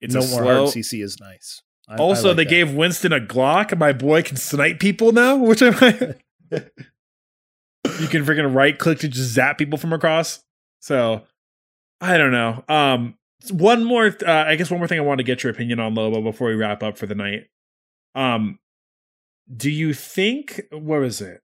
It's 0.00 0.12
no 0.14 0.20
a 0.20 0.26
more 0.28 0.42
slow. 0.42 0.54
hard 0.64 0.74
CC 0.74 1.02
is 1.04 1.20
nice. 1.20 1.62
I- 1.88 1.94
I 1.94 1.96
also, 1.98 2.28
like 2.28 2.38
they 2.38 2.44
that. 2.44 2.50
gave 2.50 2.74
Winston 2.74 3.12
a 3.12 3.20
Glock, 3.20 3.70
and 3.70 3.78
my 3.78 3.92
boy 3.92 4.22
can 4.22 4.36
snipe 4.36 4.80
people 4.80 5.12
now, 5.12 5.36
which 5.42 5.62
I 5.62 5.70
might. 5.70 6.00
you 6.50 8.08
can 8.08 8.24
freaking 8.24 8.52
right 8.52 8.76
click 8.76 8.98
to 9.00 9.08
just 9.08 9.30
zap 9.32 9.56
people 9.56 9.78
from 9.78 9.92
across. 9.92 10.42
So, 10.80 11.22
I 12.00 12.18
don't 12.18 12.32
know. 12.32 12.64
Um, 12.68 13.16
one 13.52 13.84
more, 13.84 14.06
uh, 14.26 14.30
I 14.48 14.56
guess, 14.56 14.68
one 14.70 14.80
more 14.80 14.88
thing 14.88 14.98
I 14.98 15.02
want 15.02 15.18
to 15.18 15.24
get 15.24 15.44
your 15.44 15.52
opinion 15.52 15.78
on, 15.78 15.94
Lobo, 15.94 16.20
before 16.22 16.48
we 16.48 16.54
wrap 16.56 16.82
up 16.82 16.98
for 16.98 17.06
the 17.06 17.14
night. 17.14 17.46
Um, 18.16 18.58
do 19.54 19.70
you 19.70 19.94
think 19.94 20.62
what 20.70 21.00
was 21.00 21.20
it? 21.20 21.42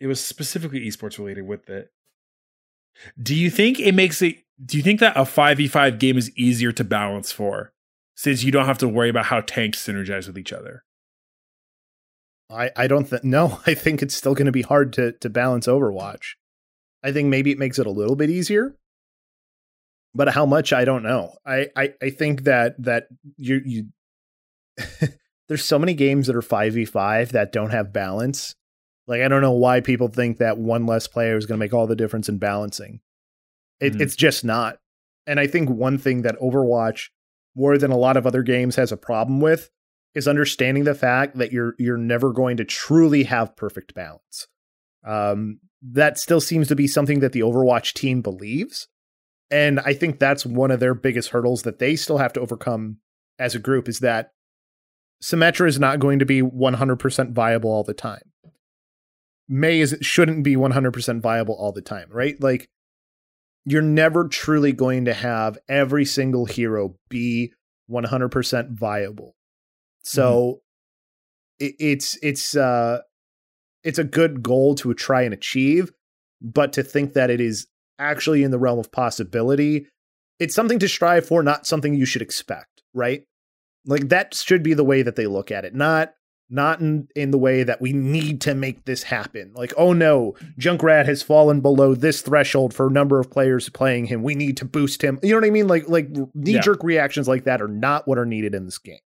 It 0.00 0.06
was 0.06 0.22
specifically 0.22 0.86
esports 0.86 1.18
related 1.18 1.46
with 1.46 1.68
it. 1.68 1.90
Do 3.20 3.34
you 3.34 3.50
think 3.50 3.80
it 3.80 3.94
makes 3.94 4.22
it? 4.22 4.36
Do 4.64 4.76
you 4.76 4.82
think 4.82 5.00
that 5.00 5.16
a 5.16 5.24
five 5.24 5.56
v 5.56 5.66
five 5.66 5.98
game 5.98 6.16
is 6.16 6.30
easier 6.36 6.72
to 6.72 6.84
balance 6.84 7.32
for, 7.32 7.72
since 8.14 8.44
you 8.44 8.52
don't 8.52 8.66
have 8.66 8.78
to 8.78 8.88
worry 8.88 9.08
about 9.08 9.26
how 9.26 9.40
tanks 9.40 9.84
synergize 9.84 10.26
with 10.26 10.38
each 10.38 10.52
other? 10.52 10.84
I 12.50 12.70
I 12.76 12.86
don't 12.86 13.04
think 13.04 13.24
no. 13.24 13.60
I 13.66 13.74
think 13.74 14.02
it's 14.02 14.14
still 14.14 14.34
going 14.34 14.46
to 14.46 14.52
be 14.52 14.62
hard 14.62 14.92
to 14.94 15.12
to 15.12 15.28
balance 15.28 15.66
Overwatch. 15.66 16.34
I 17.02 17.12
think 17.12 17.28
maybe 17.28 17.50
it 17.50 17.58
makes 17.58 17.78
it 17.78 17.86
a 17.86 17.90
little 17.90 18.16
bit 18.16 18.30
easier, 18.30 18.76
but 20.14 20.28
how 20.28 20.46
much 20.46 20.72
I 20.72 20.84
don't 20.84 21.02
know. 21.02 21.36
I 21.44 21.68
I, 21.76 21.94
I 22.00 22.10
think 22.10 22.44
that 22.44 22.80
that 22.82 23.08
you 23.36 23.60
you 23.64 23.86
there's 25.48 25.64
so 25.64 25.78
many 25.78 25.94
games 25.94 26.26
that 26.26 26.36
are 26.36 26.42
five 26.42 26.74
v 26.74 26.84
five 26.84 27.32
that 27.32 27.52
don't 27.52 27.70
have 27.70 27.92
balance. 27.92 28.54
Like 29.06 29.20
I 29.20 29.28
don't 29.28 29.42
know 29.42 29.52
why 29.52 29.80
people 29.80 30.08
think 30.08 30.38
that 30.38 30.58
one 30.58 30.86
less 30.86 31.06
player 31.06 31.36
is 31.36 31.46
going 31.46 31.58
to 31.58 31.64
make 31.64 31.74
all 31.74 31.86
the 31.86 31.96
difference 31.96 32.28
in 32.28 32.38
balancing. 32.38 33.00
It, 33.80 33.94
Mhm. 33.94 34.00
It's 34.00 34.16
just 34.16 34.44
not. 34.44 34.78
And 35.26 35.40
I 35.40 35.46
think 35.46 35.68
one 35.70 35.98
thing 35.98 36.22
that 36.22 36.38
Overwatch, 36.40 37.08
more 37.54 37.76
than 37.78 37.90
a 37.90 37.96
lot 37.96 38.16
of 38.16 38.26
other 38.26 38.42
games, 38.42 38.76
has 38.76 38.92
a 38.92 38.96
problem 38.96 39.40
with 39.40 39.70
is 40.14 40.28
understanding 40.28 40.84
the 40.84 40.94
fact 40.94 41.36
that 41.38 41.52
you're 41.52 41.74
you're 41.78 41.96
never 41.96 42.32
going 42.32 42.56
to 42.58 42.64
truly 42.64 43.24
have 43.24 43.56
perfect 43.56 43.94
balance. 43.94 44.46
Um, 45.04 45.60
that 45.82 46.18
still 46.18 46.40
seems 46.40 46.68
to 46.68 46.76
be 46.76 46.86
something 46.86 47.20
that 47.20 47.32
the 47.32 47.40
Overwatch 47.40 47.92
team 47.92 48.22
believes, 48.22 48.88
and 49.50 49.80
I 49.80 49.92
think 49.92 50.18
that's 50.18 50.46
one 50.46 50.70
of 50.70 50.80
their 50.80 50.94
biggest 50.94 51.30
hurdles 51.30 51.62
that 51.62 51.78
they 51.78 51.96
still 51.96 52.18
have 52.18 52.32
to 52.34 52.40
overcome 52.40 52.98
as 53.38 53.54
a 53.54 53.58
group 53.58 53.88
is 53.88 53.98
that 53.98 54.30
Symmetra 55.24 55.66
is 55.66 55.80
not 55.80 56.00
going 56.00 56.18
to 56.18 56.26
be 56.26 56.42
100% 56.42 57.32
viable 57.32 57.70
all 57.70 57.82
the 57.82 57.94
time. 57.94 58.20
Mei 59.48 59.80
is 59.80 59.96
shouldn't 60.02 60.44
be 60.44 60.54
100% 60.54 61.20
viable 61.22 61.54
all 61.54 61.72
the 61.72 61.80
time, 61.80 62.08
right? 62.10 62.38
Like 62.42 62.68
you're 63.64 63.80
never 63.80 64.28
truly 64.28 64.72
going 64.72 65.06
to 65.06 65.14
have 65.14 65.56
every 65.66 66.04
single 66.04 66.44
hero 66.44 66.96
be 67.08 67.54
100% 67.90 68.72
viable. 68.72 69.34
So 70.02 70.60
it, 71.58 71.74
it's 71.78 72.18
it's 72.22 72.54
uh 72.54 72.98
it's 73.82 73.98
a 73.98 74.04
good 74.04 74.42
goal 74.42 74.74
to 74.76 74.92
try 74.92 75.22
and 75.22 75.32
achieve, 75.32 75.90
but 76.42 76.74
to 76.74 76.82
think 76.82 77.14
that 77.14 77.30
it 77.30 77.40
is 77.40 77.66
actually 77.98 78.42
in 78.42 78.50
the 78.50 78.58
realm 78.58 78.78
of 78.78 78.92
possibility, 78.92 79.86
it's 80.38 80.54
something 80.54 80.78
to 80.80 80.88
strive 80.88 81.26
for, 81.26 81.42
not 81.42 81.66
something 81.66 81.94
you 81.94 82.04
should 82.04 82.22
expect, 82.22 82.82
right? 82.92 83.24
Like 83.86 84.08
that 84.08 84.34
should 84.34 84.62
be 84.62 84.74
the 84.74 84.84
way 84.84 85.02
that 85.02 85.16
they 85.16 85.26
look 85.26 85.50
at 85.50 85.64
it, 85.64 85.74
not 85.74 86.14
not 86.50 86.80
in, 86.80 87.08
in 87.16 87.30
the 87.30 87.38
way 87.38 87.62
that 87.62 87.80
we 87.80 87.92
need 87.92 88.40
to 88.42 88.54
make 88.54 88.84
this 88.84 89.04
happen. 89.04 89.52
Like, 89.54 89.72
oh 89.76 89.92
no, 89.92 90.34
Junkrat 90.58 91.06
has 91.06 91.22
fallen 91.22 91.60
below 91.60 91.94
this 91.94 92.20
threshold 92.20 92.74
for 92.74 92.86
a 92.86 92.92
number 92.92 93.18
of 93.18 93.30
players 93.30 93.68
playing 93.70 94.06
him. 94.06 94.22
We 94.22 94.34
need 94.34 94.56
to 94.58 94.64
boost 94.64 95.02
him. 95.02 95.18
You 95.22 95.30
know 95.30 95.36
what 95.36 95.46
I 95.46 95.50
mean? 95.50 95.68
Like 95.68 95.88
like 95.88 96.08
knee 96.34 96.60
jerk 96.60 96.80
yeah. 96.82 96.86
reactions 96.86 97.28
like 97.28 97.44
that 97.44 97.62
are 97.62 97.68
not 97.68 98.06
what 98.06 98.18
are 98.18 98.26
needed 98.26 98.54
in 98.54 98.64
this 98.66 98.78
game. 98.78 98.98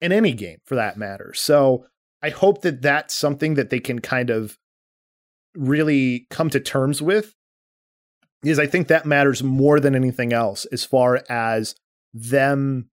In 0.00 0.12
any 0.12 0.32
game 0.32 0.58
for 0.64 0.76
that 0.76 0.96
matter. 0.96 1.34
So 1.34 1.84
I 2.22 2.30
hope 2.30 2.62
that 2.62 2.80
that's 2.80 3.14
something 3.14 3.54
that 3.54 3.70
they 3.70 3.80
can 3.80 3.98
kind 3.98 4.30
of 4.30 4.58
really 5.54 6.26
come 6.30 6.48
to 6.50 6.60
terms 6.60 7.02
with 7.02 7.34
is 8.44 8.58
I 8.58 8.66
think 8.66 8.88
that 8.88 9.04
matters 9.04 9.42
more 9.42 9.80
than 9.80 9.94
anything 9.94 10.32
else 10.32 10.64
as 10.66 10.84
far 10.84 11.22
as 11.28 11.74
them 12.14 12.88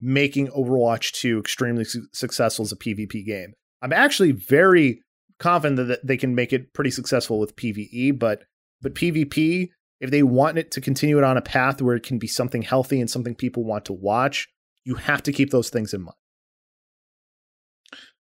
making 0.00 0.48
Overwatch 0.48 1.12
2 1.12 1.38
extremely 1.38 1.84
su- 1.84 2.06
successful 2.12 2.64
as 2.64 2.72
a 2.72 2.76
PvP 2.76 3.24
game. 3.24 3.52
I'm 3.82 3.92
actually 3.92 4.32
very 4.32 5.02
confident 5.38 5.88
that 5.88 6.06
they 6.06 6.16
can 6.16 6.34
make 6.34 6.52
it 6.52 6.72
pretty 6.72 6.90
successful 6.90 7.38
with 7.38 7.56
PvE, 7.56 8.18
but 8.18 8.44
but 8.82 8.94
PvP, 8.94 9.68
if 10.00 10.10
they 10.10 10.22
want 10.22 10.58
it 10.58 10.70
to 10.72 10.80
continue 10.80 11.18
it 11.18 11.24
on 11.24 11.36
a 11.36 11.42
path 11.42 11.82
where 11.82 11.96
it 11.96 12.02
can 12.02 12.18
be 12.18 12.26
something 12.26 12.62
healthy 12.62 13.00
and 13.00 13.10
something 13.10 13.34
people 13.34 13.64
want 13.64 13.84
to 13.86 13.92
watch, 13.92 14.48
you 14.84 14.94
have 14.94 15.22
to 15.24 15.32
keep 15.32 15.50
those 15.50 15.68
things 15.68 15.92
in 15.92 16.02
mind. 16.02 16.16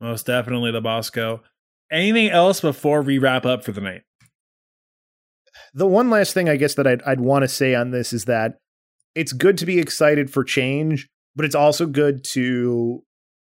Most 0.02 0.26
definitely 0.26 0.72
the 0.72 0.82
Bosco. 0.82 1.44
Anything 1.92 2.30
else 2.30 2.62
before 2.62 3.02
we 3.02 3.18
wrap 3.18 3.46
up 3.46 3.64
for 3.64 3.72
the 3.72 3.82
night? 3.82 4.02
The 5.74 5.88
one 5.88 6.10
last 6.10 6.34
thing 6.34 6.48
I 6.48 6.56
guess 6.56 6.76
that 6.76 6.88
I'd, 6.88 7.02
I'd 7.04 7.20
want 7.20 7.44
to 7.44 7.48
say 7.48 7.76
on 7.76 7.92
this 7.92 8.14
is 8.14 8.26
that 8.26 8.58
it's 9.14 9.34
good 9.34 9.58
to 9.58 9.66
be 9.66 9.80
excited 9.80 10.32
for 10.32 10.44
change, 10.44 11.10
but 11.40 11.46
it's 11.46 11.56
also 11.56 11.86
good 11.86 12.22
to 12.26 13.02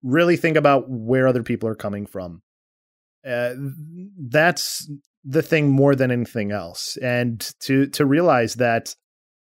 really 0.04 0.38
think 0.38 0.56
about 0.56 0.90
where 0.90 1.28
other 1.28 1.44
people 1.44 1.68
are 1.68 1.76
coming 1.76 2.06
from. 2.06 2.42
Uh, 3.28 3.56
that's 4.18 4.90
the 5.26 5.42
thing 5.42 5.70
more 5.70 5.94
than 5.94 6.10
anything 6.10 6.54
else, 6.54 6.96
and 7.02 7.46
to 7.60 7.88
to 7.88 8.06
realize 8.06 8.54
that 8.56 8.96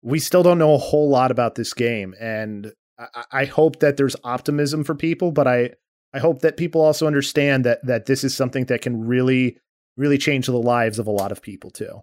we 0.01 0.17
still 0.17 0.43
don't 0.43 0.59
know 0.59 0.73
a 0.73 0.77
whole 0.77 1.09
lot 1.09 1.29
about 1.29 1.55
this 1.55 1.73
game, 1.73 2.15
and 2.21 2.71
I, 2.97 3.25
I 3.33 3.43
hope 3.43 3.81
that 3.81 3.97
there's 3.97 4.15
optimism 4.23 4.85
for 4.85 4.95
people, 4.95 5.33
but 5.33 5.45
I 5.45 5.71
I 6.13 6.19
hope 6.19 6.39
that 6.39 6.55
people 6.55 6.79
also 6.79 7.07
understand 7.07 7.65
that 7.65 7.85
that 7.85 8.05
this 8.05 8.23
is 8.23 8.33
something 8.33 8.63
that 8.67 8.81
can 8.81 9.05
really 9.05 9.57
really 9.97 10.17
change 10.17 10.45
the 10.47 10.53
lives 10.53 10.99
of 10.99 11.07
a 11.07 11.11
lot 11.11 11.33
of 11.33 11.41
people 11.41 11.69
too. 11.69 11.99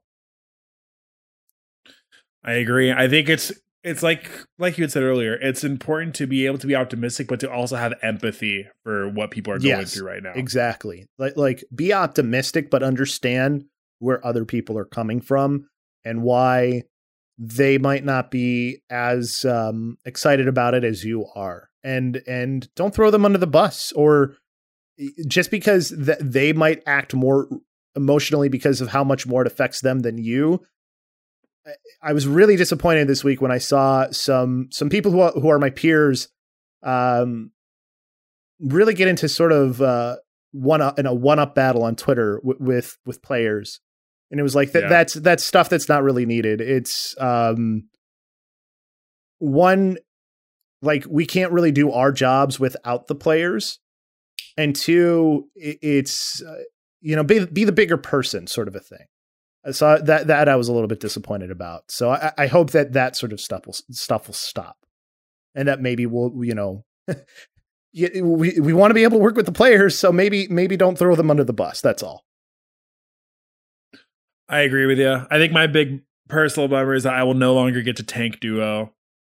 I 2.45 2.53
agree. 2.53 2.93
I 2.93 3.09
think 3.09 3.31
it's 3.31 3.51
it's 3.85 4.03
like 4.03 4.31
like 4.59 4.77
you 4.77 4.83
had 4.83 4.93
said 4.93 5.03
earlier 5.03 5.35
it's 5.35 5.63
important 5.63 6.15
to 6.17 6.27
be 6.27 6.47
able 6.47 6.59
to 6.59 6.67
be 6.67 6.75
optimistic 6.75 7.29
but 7.29 7.41
to 7.41 7.51
also 7.51 7.77
have 7.77 7.95
empathy 8.03 8.67
for 8.83 9.09
what 9.09 9.31
people 9.31 9.53
are 9.53 9.59
going 9.59 9.87
through 9.87 10.07
right 10.07 10.23
now. 10.23 10.33
exactly. 10.35 11.07
Like 11.19 11.37
like 11.37 11.65
be 11.75 11.93
optimistic 11.93 12.71
but 12.71 12.83
understand 12.83 13.65
where 13.99 14.25
other 14.27 14.45
people 14.45 14.77
are 14.79 14.85
coming 14.85 15.21
from 15.21 15.69
and 16.05 16.23
why 16.23 16.83
they 17.39 17.79
might 17.79 18.05
not 18.05 18.31
be 18.31 18.83
as 18.91 19.45
um, 19.45 19.97
excited 20.05 20.49
about 20.49 20.75
it 20.75 20.85
as 20.85 21.05
you 21.05 21.27
are. 21.35 21.69
And 21.85 22.21
and 22.27 22.69
don't 22.75 22.95
throw 22.95 23.11
them 23.11 23.25
under 23.25 23.39
the 23.39 23.47
bus 23.47 23.93
or 23.93 24.35
just 25.29 25.51
because 25.51 25.91
th- 25.91 26.19
they 26.21 26.53
might 26.53 26.83
act 26.87 27.15
more 27.15 27.49
emotionally 27.95 28.49
because 28.49 28.81
of 28.81 28.89
how 28.89 29.05
much 29.05 29.27
more 29.27 29.43
it 29.43 29.47
affects 29.47 29.81
them 29.81 30.01
than 30.01 30.19
you 30.19 30.61
I 32.03 32.13
was 32.13 32.27
really 32.27 32.57
disappointed 32.57 33.09
this 33.09 33.25
week 33.25 33.41
when 33.41 33.51
I 33.51 33.59
saw 33.59 34.11
some 34.11 34.69
some 34.71 34.89
people 34.89 35.13
who 35.13 35.21
are, 35.21 35.33
who 35.33 35.49
are 35.49 35.59
my 35.59 35.71
peers 35.71 36.29
um, 36.83 37.51
really 38.61 38.95
get 38.95 39.09
into 39.09 39.29
sort 39.29 39.53
of 39.53 39.81
uh, 39.81 40.17
one 40.53 40.81
up 40.81 40.99
in 40.99 41.07
a 41.07 41.15
one 41.15 41.39
up 41.39 41.55
battle 41.55 41.83
on 41.83 41.97
Twitter 41.97 42.41
w- 42.43 42.59
with 42.61 42.97
with 43.05 43.23
players, 43.23 43.81
and 44.31 44.39
it 44.39 44.43
was 44.43 44.55
like 44.55 44.73
that 44.73 44.85
yeah. 44.85 44.89
that's 44.89 45.15
that's 45.15 45.45
stuff 45.45 45.69
that's 45.69 45.89
not 45.89 46.03
really 46.03 46.27
needed. 46.27 46.61
It's 46.61 47.15
um, 47.21 47.89
one 49.39 49.99
like 50.83 51.05
we 51.09 51.27
can't 51.27 51.53
really 51.53 51.73
do 51.73 51.91
our 51.91 52.13
jobs 52.13 52.61
without 52.61 53.07
the 53.07 53.15
players, 53.15 53.79
and 54.57 54.75
two, 54.75 55.49
it's 55.55 56.43
uh, 56.43 56.63
you 57.01 57.17
know 57.17 57.25
be 57.25 57.45
be 57.47 57.65
the 57.65 57.73
bigger 57.73 57.97
person 57.97 58.47
sort 58.47 58.69
of 58.69 58.77
a 58.77 58.81
thing 58.81 59.07
so 59.71 59.99
that 59.99 60.27
that 60.27 60.49
I 60.49 60.57
was 60.57 60.69
a 60.69 60.73
little 60.73 60.89
bit 60.89 61.01
disappointed 61.01 61.51
about. 61.51 61.91
So 61.91 62.11
I, 62.11 62.33
I 62.39 62.47
hope 62.47 62.71
that 62.71 62.93
that 62.93 63.17
sort 63.17 63.33
of 63.33 63.41
stuff 63.41 63.67
will 63.67 63.75
stuff 63.75 64.27
will 64.27 64.35
stop, 64.35 64.77
and 65.55 65.69
that 65.69 65.81
maybe 65.81 66.07
we'll 66.07 66.33
you 66.45 66.55
know. 66.55 66.85
we 67.95 68.61
we 68.61 68.73
want 68.73 68.91
to 68.91 68.95
be 68.95 69.03
able 69.03 69.19
to 69.19 69.23
work 69.23 69.35
with 69.35 69.47
the 69.47 69.53
players, 69.53 69.99
so 69.99 70.13
maybe 70.13 70.47
maybe 70.49 70.77
don't 70.77 70.99
throw 70.99 71.15
them 71.15 71.31
under 71.31 71.45
the 71.45 71.53
bus. 71.53 71.81
That's 71.81 72.03
all. 72.03 72.25
I 74.49 74.61
agree 74.61 74.87
with 74.87 74.99
you. 74.99 75.27
I 75.31 75.39
think 75.39 75.53
my 75.53 75.67
big 75.67 76.03
personal 76.29 76.69
bummer 76.69 76.95
is 76.95 77.03
that 77.03 77.15
I 77.15 77.23
will 77.23 77.35
no 77.35 77.55
longer 77.55 77.83
get 77.83 77.97
to 77.97 78.03
tank 78.03 78.41
duo 78.41 78.93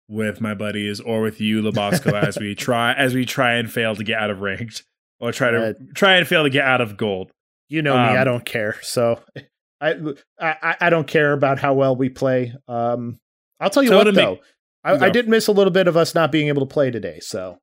with 0.07 0.41
my 0.41 0.53
buddies 0.53 0.99
or 0.99 1.21
with 1.21 1.39
you, 1.39 1.61
Lobosco, 1.61 2.13
as 2.27 2.37
we 2.37 2.55
try 2.55 2.93
as 2.93 3.13
we 3.13 3.25
try 3.25 3.53
and 3.53 3.71
fail 3.71 3.95
to 3.95 4.03
get 4.03 4.19
out 4.19 4.29
of 4.29 4.41
ranked 4.41 4.83
or 5.19 5.31
try 5.31 5.51
to 5.51 5.69
uh, 5.69 5.73
try 5.93 6.15
and 6.15 6.27
fail 6.27 6.43
to 6.43 6.49
get 6.49 6.65
out 6.65 6.81
of 6.81 6.97
gold. 6.97 7.31
You 7.69 7.81
know 7.81 7.95
um, 7.95 8.07
me, 8.07 8.17
I 8.17 8.19
um, 8.19 8.25
don't 8.25 8.45
care. 8.45 8.77
So 8.81 9.21
I, 9.83 10.13
I 10.39 10.75
I 10.81 10.89
don't 10.89 11.07
care 11.07 11.33
about 11.33 11.59
how 11.59 11.73
well 11.73 11.95
we 11.95 12.09
play. 12.09 12.53
Um, 12.67 13.19
I'll 13.59 13.69
tell 13.69 13.83
you 13.83 13.89
so 13.89 13.97
what 13.97 14.13
though, 14.13 14.39
I, 14.83 14.93
I, 15.05 15.09
did 15.09 15.27
miss 15.27 15.47
a 15.47 15.51
little 15.51 15.71
bit 15.71 15.87
of 15.87 15.97
us 15.97 16.15
not 16.15 16.31
being 16.31 16.47
able 16.47 16.65
to 16.65 16.73
play 16.73 16.91
today. 16.91 17.19
So 17.19 17.59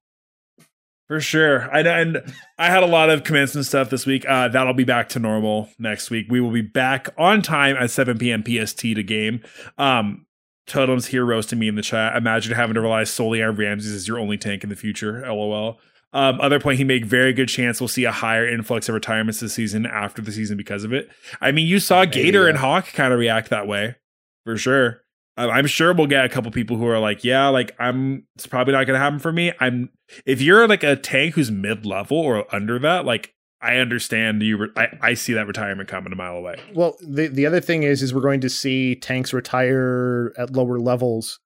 for 1.09 1.21
sure, 1.21 1.69
I 1.75 1.81
and 1.81 2.23
I 2.59 2.71
had 2.71 2.83
a 2.83 2.87
lot 2.87 3.11
of 3.11 3.25
commencement 3.25 3.67
stuff 3.67 3.91
this 3.91 4.07
week. 4.07 4.25
Uh, 4.29 4.49
that'll 4.49 4.75
be 4.75 4.85
back 4.85 5.09
to 5.11 5.19
normal 5.19 5.69
next 5.79 6.11
week. 6.11 6.27
We 6.29 6.41
will 6.41 6.53
be 6.53 6.63
back 6.63 7.09
on 7.19 7.43
time 7.43 7.77
at 7.77 7.91
7 7.91 8.19
p.m. 8.19 8.45
PST 8.45 8.81
to 8.81 9.03
game. 9.03 9.43
Um, 9.77 10.27
Totem's 10.67 11.07
here 11.07 11.25
roasting 11.25 11.59
me 11.59 11.67
in 11.67 11.75
the 11.75 11.83
chat. 11.83 12.17
Imagine 12.17 12.55
having 12.55 12.75
to 12.75 12.81
rely 12.81 13.03
solely 13.05 13.43
on 13.43 13.57
Ramses 13.57 13.93
as 13.93 14.07
your 14.07 14.21
only 14.21 14.39
tank 14.39 14.63
in 14.63 14.71
the 14.71 14.77
future. 14.77 15.21
LOL. 15.27 15.81
Um, 16.13 16.41
other 16.41 16.59
point, 16.59 16.79
he 16.79 16.85
made 16.85 17.07
very 17.07 17.33
good 17.33 17.49
chance 17.49 17.81
we'll 17.81 17.89
see 17.89 18.05
a 18.05 18.11
higher 18.13 18.49
influx 18.49 18.89
of 18.89 18.95
retirements 18.95 19.41
this 19.41 19.55
season 19.55 19.87
after 19.87 20.21
the 20.21 20.33
season 20.33 20.57
because 20.57 20.83
of 20.83 20.93
it. 20.93 21.09
I 21.41 21.53
mean, 21.53 21.67
you 21.67 21.79
saw 21.79 22.01
Maybe, 22.01 22.13
Gator 22.13 22.45
yeah. 22.45 22.49
and 22.51 22.59
Hawk 22.59 22.93
kind 22.93 23.13
of 23.13 23.19
react 23.19 23.51
that 23.51 23.67
way 23.67 23.97
for 24.45 24.57
sure. 24.57 25.03
I'm 25.37 25.67
sure 25.67 25.95
we'll 25.95 26.07
get 26.07 26.25
a 26.25 26.29
couple 26.29 26.51
people 26.51 26.77
who 26.77 26.87
are 26.87 26.99
like, 26.99 27.25
yeah, 27.25 27.49
like 27.49 27.75
I'm. 27.79 28.27
It's 28.35 28.47
probably 28.47 28.73
not 28.73 28.87
going 28.87 28.95
to 28.95 29.01
happen 29.01 29.19
for 29.19 29.33
me. 29.33 29.53
I'm. 29.61 29.91
If 30.27 30.43
you're 30.43 30.69
like 30.69 30.83
a 30.83 30.97
tank 30.97 31.35
who's 31.35 31.51
mid 31.51 31.87
level 31.87 32.19
or 32.19 32.53
under 32.55 32.79
that, 32.81 33.07
like 33.07 33.33
I 33.63 33.77
understand 33.77 34.43
you. 34.43 34.59
Re- 34.59 34.69
I, 34.77 34.89
I 35.01 35.15
see 35.15 35.33
that 35.35 35.47
retirement 35.47 35.89
coming 35.89 36.13
a 36.13 36.17
mile 36.17 36.37
away. 36.37 36.57
Well, 36.75 36.97
the 37.01 37.29
the 37.29 37.47
other 37.47 37.61
thing 37.61 37.85
is, 37.85 38.03
is 38.03 38.13
we're 38.13 38.21
going 38.21 38.41
to 38.41 38.51
see 38.51 38.97
tanks 38.97 39.33
retire 39.33 40.35
at 40.37 40.53
lower 40.53 40.79
levels 40.79 41.39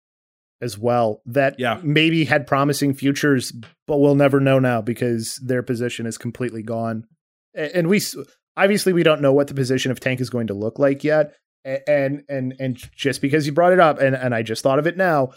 as 0.64 0.78
well 0.78 1.20
that 1.26 1.56
yeah. 1.58 1.78
maybe 1.82 2.24
had 2.24 2.46
promising 2.46 2.94
futures, 2.94 3.52
but 3.86 3.98
we'll 3.98 4.14
never 4.14 4.40
know 4.40 4.58
now 4.58 4.80
because 4.80 5.38
their 5.44 5.62
position 5.62 6.06
is 6.06 6.16
completely 6.16 6.62
gone. 6.62 7.04
And 7.54 7.86
we 7.88 8.00
obviously 8.56 8.92
we 8.92 9.02
don't 9.02 9.20
know 9.20 9.32
what 9.32 9.48
the 9.48 9.54
position 9.54 9.92
of 9.92 10.00
tank 10.00 10.20
is 10.20 10.30
going 10.30 10.48
to 10.48 10.54
look 10.54 10.78
like 10.78 11.04
yet. 11.04 11.34
And 11.64 12.22
and 12.28 12.54
and 12.58 12.76
just 12.96 13.20
because 13.22 13.46
you 13.46 13.52
brought 13.52 13.72
it 13.72 13.80
up, 13.80 14.00
and 14.00 14.14
and 14.14 14.34
I 14.34 14.42
just 14.42 14.62
thought 14.62 14.78
of 14.78 14.86
it 14.86 14.96
now. 14.96 15.30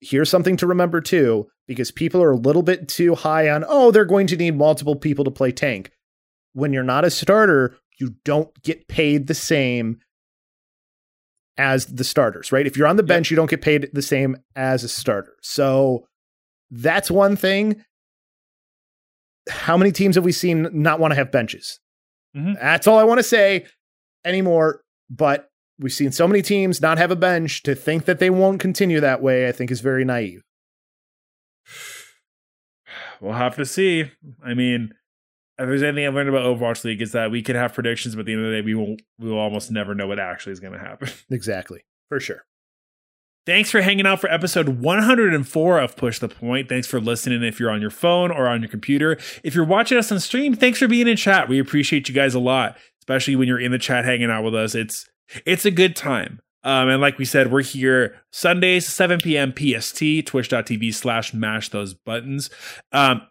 Here's 0.00 0.28
something 0.28 0.56
to 0.58 0.66
remember 0.66 1.00
too, 1.00 1.46
because 1.66 1.90
people 1.90 2.22
are 2.22 2.32
a 2.32 2.36
little 2.36 2.62
bit 2.62 2.88
too 2.88 3.14
high 3.14 3.48
on. 3.48 3.64
Oh, 3.66 3.90
they're 3.90 4.04
going 4.04 4.26
to 4.28 4.36
need 4.36 4.56
multiple 4.56 4.96
people 4.96 5.24
to 5.24 5.30
play 5.30 5.50
tank. 5.50 5.90
When 6.52 6.72
you're 6.72 6.82
not 6.82 7.04
a 7.04 7.10
starter, 7.10 7.76
you 7.98 8.16
don't 8.24 8.50
get 8.62 8.86
paid 8.86 9.26
the 9.26 9.34
same 9.34 9.98
as 11.56 11.86
the 11.86 12.04
starters, 12.04 12.52
right? 12.52 12.66
If 12.66 12.76
you're 12.76 12.86
on 12.86 12.96
the 12.96 13.02
bench, 13.02 13.26
yep. 13.26 13.30
you 13.32 13.36
don't 13.36 13.50
get 13.50 13.62
paid 13.62 13.88
the 13.92 14.02
same 14.02 14.36
as 14.56 14.84
a 14.84 14.88
starter. 14.88 15.34
So 15.42 16.06
that's 16.70 17.10
one 17.10 17.36
thing. 17.36 17.84
How 19.48 19.76
many 19.76 19.92
teams 19.92 20.16
have 20.16 20.24
we 20.24 20.32
seen 20.32 20.68
not 20.72 20.98
want 20.98 21.12
to 21.12 21.16
have 21.16 21.30
benches? 21.30 21.78
Mm-hmm. 22.36 22.54
That's 22.54 22.86
all 22.86 22.98
I 22.98 23.04
want 23.04 23.18
to 23.18 23.24
say 23.24 23.66
anymore. 24.24 24.80
But 25.10 25.48
we've 25.78 25.92
seen 25.92 26.12
so 26.12 26.26
many 26.26 26.42
teams 26.42 26.80
not 26.80 26.98
have 26.98 27.10
a 27.10 27.16
bench 27.16 27.62
to 27.64 27.74
think 27.74 28.06
that 28.06 28.18
they 28.18 28.30
won't 28.30 28.60
continue 28.60 29.00
that 29.00 29.22
way, 29.22 29.48
I 29.48 29.52
think 29.52 29.70
is 29.70 29.80
very 29.80 30.04
naive. 30.04 30.42
We'll 33.20 33.32
have 33.32 33.56
to 33.56 33.64
see. 33.64 34.10
I 34.44 34.52
mean, 34.52 34.92
if 35.58 35.68
there's 35.68 35.82
anything 35.82 36.06
I've 36.06 36.14
learned 36.14 36.28
about 36.28 36.44
Overwatch 36.44 36.84
League, 36.84 37.00
is 37.00 37.12
that 37.12 37.30
we 37.30 37.42
can 37.42 37.54
have 37.56 37.74
predictions, 37.74 38.14
but 38.14 38.20
at 38.20 38.26
the 38.26 38.32
end 38.32 38.44
of 38.44 38.50
the 38.50 38.56
day, 38.56 38.62
we 38.62 38.74
will 38.74 38.96
we 39.18 39.30
will 39.30 39.38
almost 39.38 39.70
never 39.70 39.94
know 39.94 40.06
what 40.06 40.18
actually 40.18 40.52
is 40.52 40.60
going 40.60 40.72
to 40.72 40.78
happen. 40.78 41.08
Exactly, 41.30 41.84
for 42.08 42.20
sure. 42.20 42.44
Thanks 43.46 43.70
for 43.70 43.82
hanging 43.82 44.06
out 44.06 44.20
for 44.20 44.30
episode 44.32 44.80
104 44.80 45.78
of 45.78 45.96
Push 45.96 46.18
the 46.18 46.28
Point. 46.28 46.68
Thanks 46.68 46.86
for 46.86 46.98
listening 46.98 47.42
if 47.42 47.60
you're 47.60 47.70
on 47.70 47.82
your 47.82 47.90
phone 47.90 48.30
or 48.30 48.48
on 48.48 48.62
your 48.62 48.70
computer. 48.70 49.18
If 49.42 49.54
you're 49.54 49.66
watching 49.66 49.98
us 49.98 50.10
on 50.10 50.18
stream, 50.20 50.54
thanks 50.54 50.78
for 50.78 50.88
being 50.88 51.06
in 51.06 51.16
chat. 51.16 51.46
We 51.48 51.58
appreciate 51.58 52.08
you 52.08 52.14
guys 52.14 52.34
a 52.34 52.38
lot, 52.38 52.78
especially 53.02 53.36
when 53.36 53.46
you're 53.46 53.60
in 53.60 53.70
the 53.70 53.78
chat 53.78 54.06
hanging 54.06 54.30
out 54.30 54.44
with 54.44 54.54
us. 54.54 54.74
It's 54.74 55.08
it's 55.44 55.66
a 55.66 55.70
good 55.70 55.94
time. 55.94 56.40
Um, 56.62 56.88
and 56.88 57.00
like 57.02 57.18
we 57.18 57.26
said, 57.26 57.52
we're 57.52 57.62
here 57.62 58.16
Sundays, 58.32 58.86
7 58.86 59.20
p.m. 59.20 59.52
PST, 59.52 60.26
twitch.tv 60.26 60.94
slash 60.94 61.34
mash 61.34 61.68
those 61.68 61.92
buttons. 61.92 62.48
Um, 62.92 63.22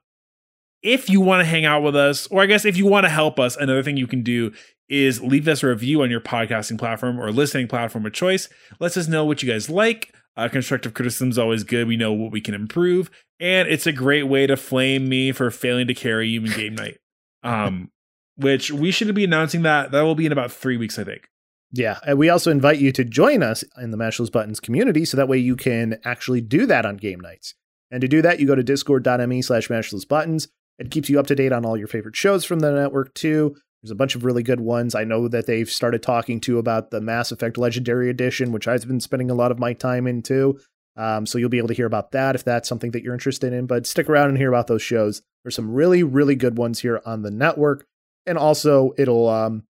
if 0.84 1.10
you 1.10 1.22
want 1.22 1.40
to 1.42 1.46
hang 1.46 1.66
out 1.66 1.82
with 1.82 1.96
us, 1.96 2.28
or 2.28 2.42
I 2.42 2.46
guess 2.46 2.66
if 2.66 2.78
you 2.78 2.86
want 2.86 3.06
to 3.06 3.10
help 3.10 3.40
us, 3.40 3.56
another 3.56 3.82
thing 3.82 3.98
you 3.98 4.08
can 4.08 4.22
do 4.22 4.52
is 4.90 5.22
leave 5.22 5.48
us 5.48 5.64
a 5.64 5.68
review 5.68 6.04
on 6.04 6.12
your 6.12 6.20
podcasting 6.20 6.78
platform 6.78 7.20
or 7.20 7.32
listening 7.32 7.68
platform 7.68 8.06
of 8.06 8.14
choice. 8.14 8.50
Let 8.80 8.98
us 8.98 9.08
know 9.08 9.26
what 9.26 9.42
you 9.42 9.52
guys 9.52 9.70
like. 9.70 10.14
Uh, 10.36 10.50
constructive 10.50 10.94
criticism 10.94 11.30
is 11.30 11.40
always 11.40 11.64
good. 11.64 11.88
We 11.88 11.96
know 11.96 12.12
what 12.12 12.32
we 12.32 12.42
can 12.42 12.54
improve, 12.54 13.10
and 13.40 13.68
it's 13.68 13.88
a 13.88 13.92
great 13.92 14.24
way 14.24 14.46
to 14.48 14.58
flame 14.58 15.08
me 15.08 15.32
for 15.32 15.50
failing 15.52 15.88
to 15.88 15.94
carry 15.94 16.30
human 16.30 16.52
game 16.52 16.76
night. 16.76 16.98
Um, 17.44 17.92
which 18.36 18.72
we 18.72 18.90
should 18.92 19.14
be 19.14 19.24
announcing 19.24 19.62
that 19.62 19.92
that 19.92 20.02
will 20.02 20.16
be 20.16 20.26
in 20.26 20.32
about 20.32 20.52
three 20.52 20.78
weeks, 20.78 20.98
I 20.98 21.04
think. 21.04 21.28
Yeah, 21.72 22.00
and 22.06 22.18
we 22.18 22.30
also 22.30 22.52
invite 22.52 22.80
you 22.80 22.92
to 22.92 23.04
join 23.04 23.42
us 23.44 23.64
in 23.78 23.92
the 23.92 23.98
Mash 23.98 24.18
Those 24.18 24.30
Buttons 24.30 24.60
community, 24.60 25.06
so 25.06 25.18
that 25.18 25.28
way 25.28 25.38
you 25.38 25.56
can 25.56 26.00
actually 26.04 26.42
do 26.42 26.66
that 26.66 26.86
on 26.86 26.98
game 26.98 27.20
nights. 27.20 27.56
And 27.92 28.02
to 28.02 28.08
do 28.08 28.24
that, 28.24 28.40
you 28.40 28.48
go 28.48 28.56
to 28.56 28.64
discord.me 28.64 29.42
slash 29.44 29.70
mash 29.70 29.92
those 29.92 30.06
buttons. 30.06 30.48
It 30.80 30.92
keeps 30.92 31.10
you 31.10 31.20
up 31.20 31.28
to 31.28 31.36
date 31.36 31.52
on 31.52 31.66
all 31.66 31.78
your 31.78 31.88
favorite 31.88 32.16
shows 32.16 32.46
from 32.46 32.60
the 32.60 32.72
network 32.72 33.14
too. 33.14 33.56
There's 33.82 33.92
a 33.92 33.96
bunch 33.96 34.16
of 34.16 34.24
really 34.24 34.44
good 34.44 34.62
ones. 34.62 34.96
I 34.96 35.04
know 35.04 35.28
that 35.28 35.46
they've 35.46 35.70
started 35.70 36.02
talking 36.02 36.40
to 36.42 36.58
about 36.58 36.90
the 36.90 37.02
Mass 37.02 37.32
Effect 37.32 37.58
Legendary 37.58 38.10
Edition, 38.10 38.52
which 38.52 38.68
I've 38.68 38.88
been 38.88 39.02
spending 39.02 39.30
a 39.30 39.36
lot 39.36 39.52
of 39.52 39.60
my 39.60 39.74
time 39.74 40.08
into. 40.08 40.58
Um, 40.96 41.26
so 41.26 41.38
you'll 41.38 41.50
be 41.50 41.58
able 41.58 41.68
to 41.68 41.74
hear 41.74 41.86
about 41.86 42.12
that 42.12 42.36
if 42.36 42.44
that's 42.44 42.70
something 42.70 42.92
that 42.92 43.04
you're 43.04 43.14
interested 43.14 43.52
in. 43.52 43.66
But 43.66 43.86
stick 43.86 44.08
around 44.08 44.30
and 44.30 44.38
hear 44.38 44.48
about 44.48 44.68
those 44.68 44.82
shows. 44.82 45.22
There's 45.44 45.56
some 45.56 45.74
really, 45.74 46.02
really 46.02 46.36
good 46.36 46.58
ones 46.58 46.80
here 46.80 47.02
on 47.06 47.24
the 47.24 47.32
network. 47.32 47.86
And 48.26 48.38
also, 48.38 48.94
it'll 48.98 49.28
um, 49.28 49.64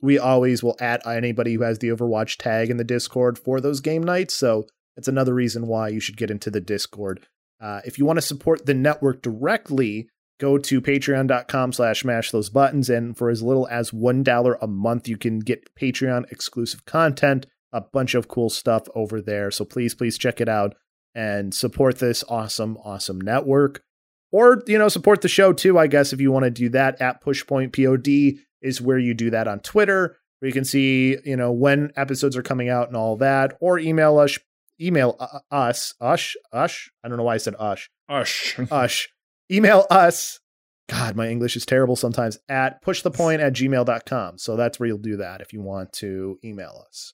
we 0.00 0.18
always 0.18 0.62
will 0.62 0.76
add 0.80 1.02
anybody 1.06 1.54
who 1.54 1.62
has 1.62 1.78
the 1.78 1.88
Overwatch 1.88 2.36
tag 2.38 2.70
in 2.70 2.76
the 2.76 2.84
Discord 2.84 3.38
for 3.38 3.60
those 3.60 3.80
game 3.80 4.02
nights. 4.02 4.34
So 4.34 4.66
that's 4.96 5.08
another 5.08 5.34
reason 5.34 5.66
why 5.66 5.88
you 5.88 6.00
should 6.00 6.16
get 6.16 6.30
into 6.30 6.50
the 6.50 6.60
Discord. 6.60 7.26
Uh, 7.60 7.80
if 7.84 7.98
you 7.98 8.06
want 8.06 8.16
to 8.16 8.22
support 8.22 8.64
the 8.64 8.74
network 8.74 9.20
directly, 9.20 10.08
go 10.38 10.58
to 10.58 10.80
patreon.com 10.80 11.72
slash 11.72 12.04
mash 12.04 12.30
those 12.30 12.48
buttons 12.48 12.88
and 12.88 13.16
for 13.16 13.28
as 13.28 13.42
little 13.42 13.66
as 13.68 13.92
one 13.92 14.22
dollar 14.22 14.58
a 14.62 14.66
month 14.66 15.08
you 15.08 15.16
can 15.16 15.40
get 15.40 15.74
patreon 15.74 16.30
exclusive 16.30 16.84
content 16.84 17.46
a 17.72 17.80
bunch 17.80 18.14
of 18.14 18.28
cool 18.28 18.50
stuff 18.50 18.84
over 18.94 19.20
there. 19.20 19.50
So 19.50 19.64
please 19.64 19.94
please 19.94 20.18
check 20.18 20.40
it 20.40 20.48
out 20.48 20.74
and 21.14 21.54
support 21.54 21.98
this 21.98 22.24
awesome 22.28 22.78
awesome 22.84 23.20
network. 23.20 23.82
Or 24.30 24.62
you 24.66 24.78
know 24.78 24.88
support 24.88 25.22
the 25.22 25.28
show 25.28 25.52
too 25.52 25.78
i 25.78 25.86
guess 25.86 26.12
if 26.12 26.20
you 26.20 26.30
want 26.32 26.44
to 26.44 26.50
do 26.50 26.68
that. 26.70 27.00
At 27.00 27.22
pushpoint 27.22 27.72
pod 27.74 28.44
is 28.60 28.80
where 28.80 28.98
you 28.98 29.14
do 29.14 29.30
that 29.30 29.48
on 29.48 29.60
twitter 29.60 30.16
where 30.38 30.48
you 30.48 30.52
can 30.52 30.64
see 30.64 31.16
you 31.24 31.36
know 31.36 31.52
when 31.52 31.92
episodes 31.96 32.36
are 32.36 32.42
coming 32.42 32.68
out 32.68 32.88
and 32.88 32.96
all 32.96 33.16
that. 33.16 33.56
Or 33.60 33.78
email 33.78 34.18
us 34.18 34.38
email 34.80 35.16
uh, 35.18 35.40
us 35.50 35.94
ush 36.00 36.36
ush 36.52 36.90
i 37.02 37.08
don't 37.08 37.16
know 37.16 37.24
why 37.24 37.34
i 37.34 37.38
said 37.38 37.54
ush. 37.58 37.90
Ush. 38.08 38.58
ush 38.70 39.08
email 39.50 39.86
us 39.90 40.40
god 40.88 41.16
my 41.16 41.28
english 41.28 41.56
is 41.56 41.66
terrible 41.66 41.96
sometimes 41.96 42.38
at 42.48 42.80
pushthepoint 42.82 43.40
at 43.40 43.52
gmail.com 43.52 44.38
so 44.38 44.56
that's 44.56 44.78
where 44.80 44.86
you'll 44.86 44.98
do 44.98 45.16
that 45.16 45.40
if 45.40 45.52
you 45.52 45.60
want 45.60 45.92
to 45.92 46.38
email 46.44 46.84
us 46.86 47.12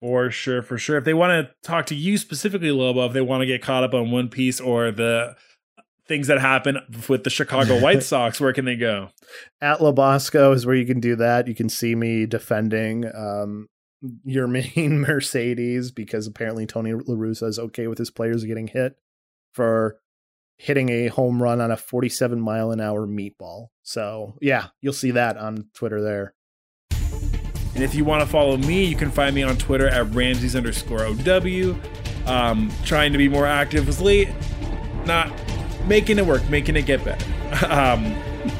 For 0.00 0.30
sure, 0.30 0.62
for 0.62 0.78
sure. 0.78 0.96
If 0.96 1.04
they 1.04 1.12
want 1.12 1.32
to 1.46 1.54
talk 1.62 1.84
to 1.86 1.94
you 1.94 2.16
specifically, 2.16 2.70
Lobo, 2.70 3.04
if 3.06 3.12
they 3.12 3.20
want 3.20 3.42
to 3.42 3.46
get 3.46 3.60
caught 3.60 3.84
up 3.84 3.92
on 3.92 4.10
One 4.10 4.30
Piece 4.30 4.58
or 4.58 4.90
the 4.90 5.36
things 6.08 6.26
that 6.28 6.40
happen 6.40 6.78
with 7.06 7.22
the 7.24 7.28
Chicago 7.28 7.78
White 7.82 8.02
Sox, 8.02 8.40
where 8.40 8.54
can 8.54 8.64
they 8.64 8.76
go? 8.76 9.10
at 9.60 9.80
Lobosco 9.80 10.54
is 10.54 10.64
where 10.64 10.74
you 10.74 10.86
can 10.86 11.00
do 11.00 11.14
that 11.16 11.46
you 11.46 11.54
can 11.54 11.68
see 11.68 11.94
me 11.94 12.24
defending 12.26 13.04
um 13.14 13.68
your 14.24 14.46
main 14.56 15.00
mercedes 15.00 15.90
because 15.92 16.26
apparently 16.26 16.66
tony 16.66 16.92
la 16.94 17.14
russa 17.14 17.46
is 17.46 17.58
okay 17.58 17.86
with 17.86 17.98
his 17.98 18.10
players 18.10 18.42
getting 18.44 18.66
hit 18.68 18.96
for 19.52 19.98
hitting 20.60 20.90
a 20.90 21.06
home 21.08 21.42
run 21.42 21.60
on 21.60 21.70
a 21.70 21.76
47 21.76 22.38
mile 22.38 22.70
an 22.70 22.80
hour 22.80 23.06
meatball 23.06 23.68
so 23.82 24.36
yeah 24.40 24.66
you'll 24.80 24.92
see 24.92 25.12
that 25.12 25.36
on 25.38 25.66
twitter 25.74 26.02
there 26.02 26.34
And 27.74 27.84
if 27.84 27.94
you 27.94 28.04
want 28.04 28.22
to 28.22 28.28
follow 28.28 28.56
me, 28.56 28.84
you 28.84 28.96
can 28.96 29.10
find 29.10 29.34
me 29.34 29.42
on 29.44 29.56
Twitter 29.56 29.88
at 29.88 30.12
Ramses 30.12 30.56
underscore 30.56 31.04
OW. 31.06 31.78
Um, 32.26 32.70
trying 32.84 33.12
to 33.12 33.18
be 33.18 33.28
more 33.28 33.46
active 33.46 33.86
was 33.86 34.00
late, 34.00 34.28
not 35.06 35.32
making 35.86 36.18
it 36.18 36.26
work, 36.26 36.46
making 36.50 36.76
it 36.76 36.82
get 36.82 37.04
better. 37.04 37.24
um, 37.72 38.14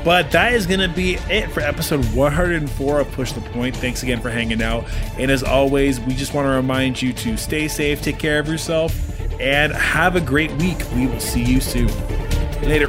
but 0.05 0.31
that 0.31 0.53
is 0.55 0.67
going 0.67 0.81
to 0.81 0.89
be 0.89 1.15
it 1.29 1.51
for 1.51 1.61
episode 1.61 2.05
104 2.15 3.01
of 3.01 3.13
Push 3.13 3.33
the 3.33 3.41
Point. 3.41 3.77
Thanks 3.77 4.03
again 4.03 4.21
for 4.21 4.31
hanging 4.31 4.63
out. 4.63 4.85
And 5.19 5.31
as 5.31 5.43
always, 5.43 6.01
we 6.01 6.15
just 6.15 6.33
want 6.33 6.47
to 6.47 6.51
remind 6.51 7.03
you 7.03 7.13
to 7.13 7.37
stay 7.37 7.67
safe, 7.67 8.01
take 8.03 8.19
care 8.19 8.39
of 8.39 8.47
yourself, 8.47 9.20
and 9.41 9.73
have 9.73 10.17
a 10.17 10.21
great 10.21 10.53
week. 10.53 10.79
We 10.95 11.07
will 11.07 11.21
see 11.21 11.43
you 11.43 11.61
soon. 11.61 11.89
Later. 12.63 12.89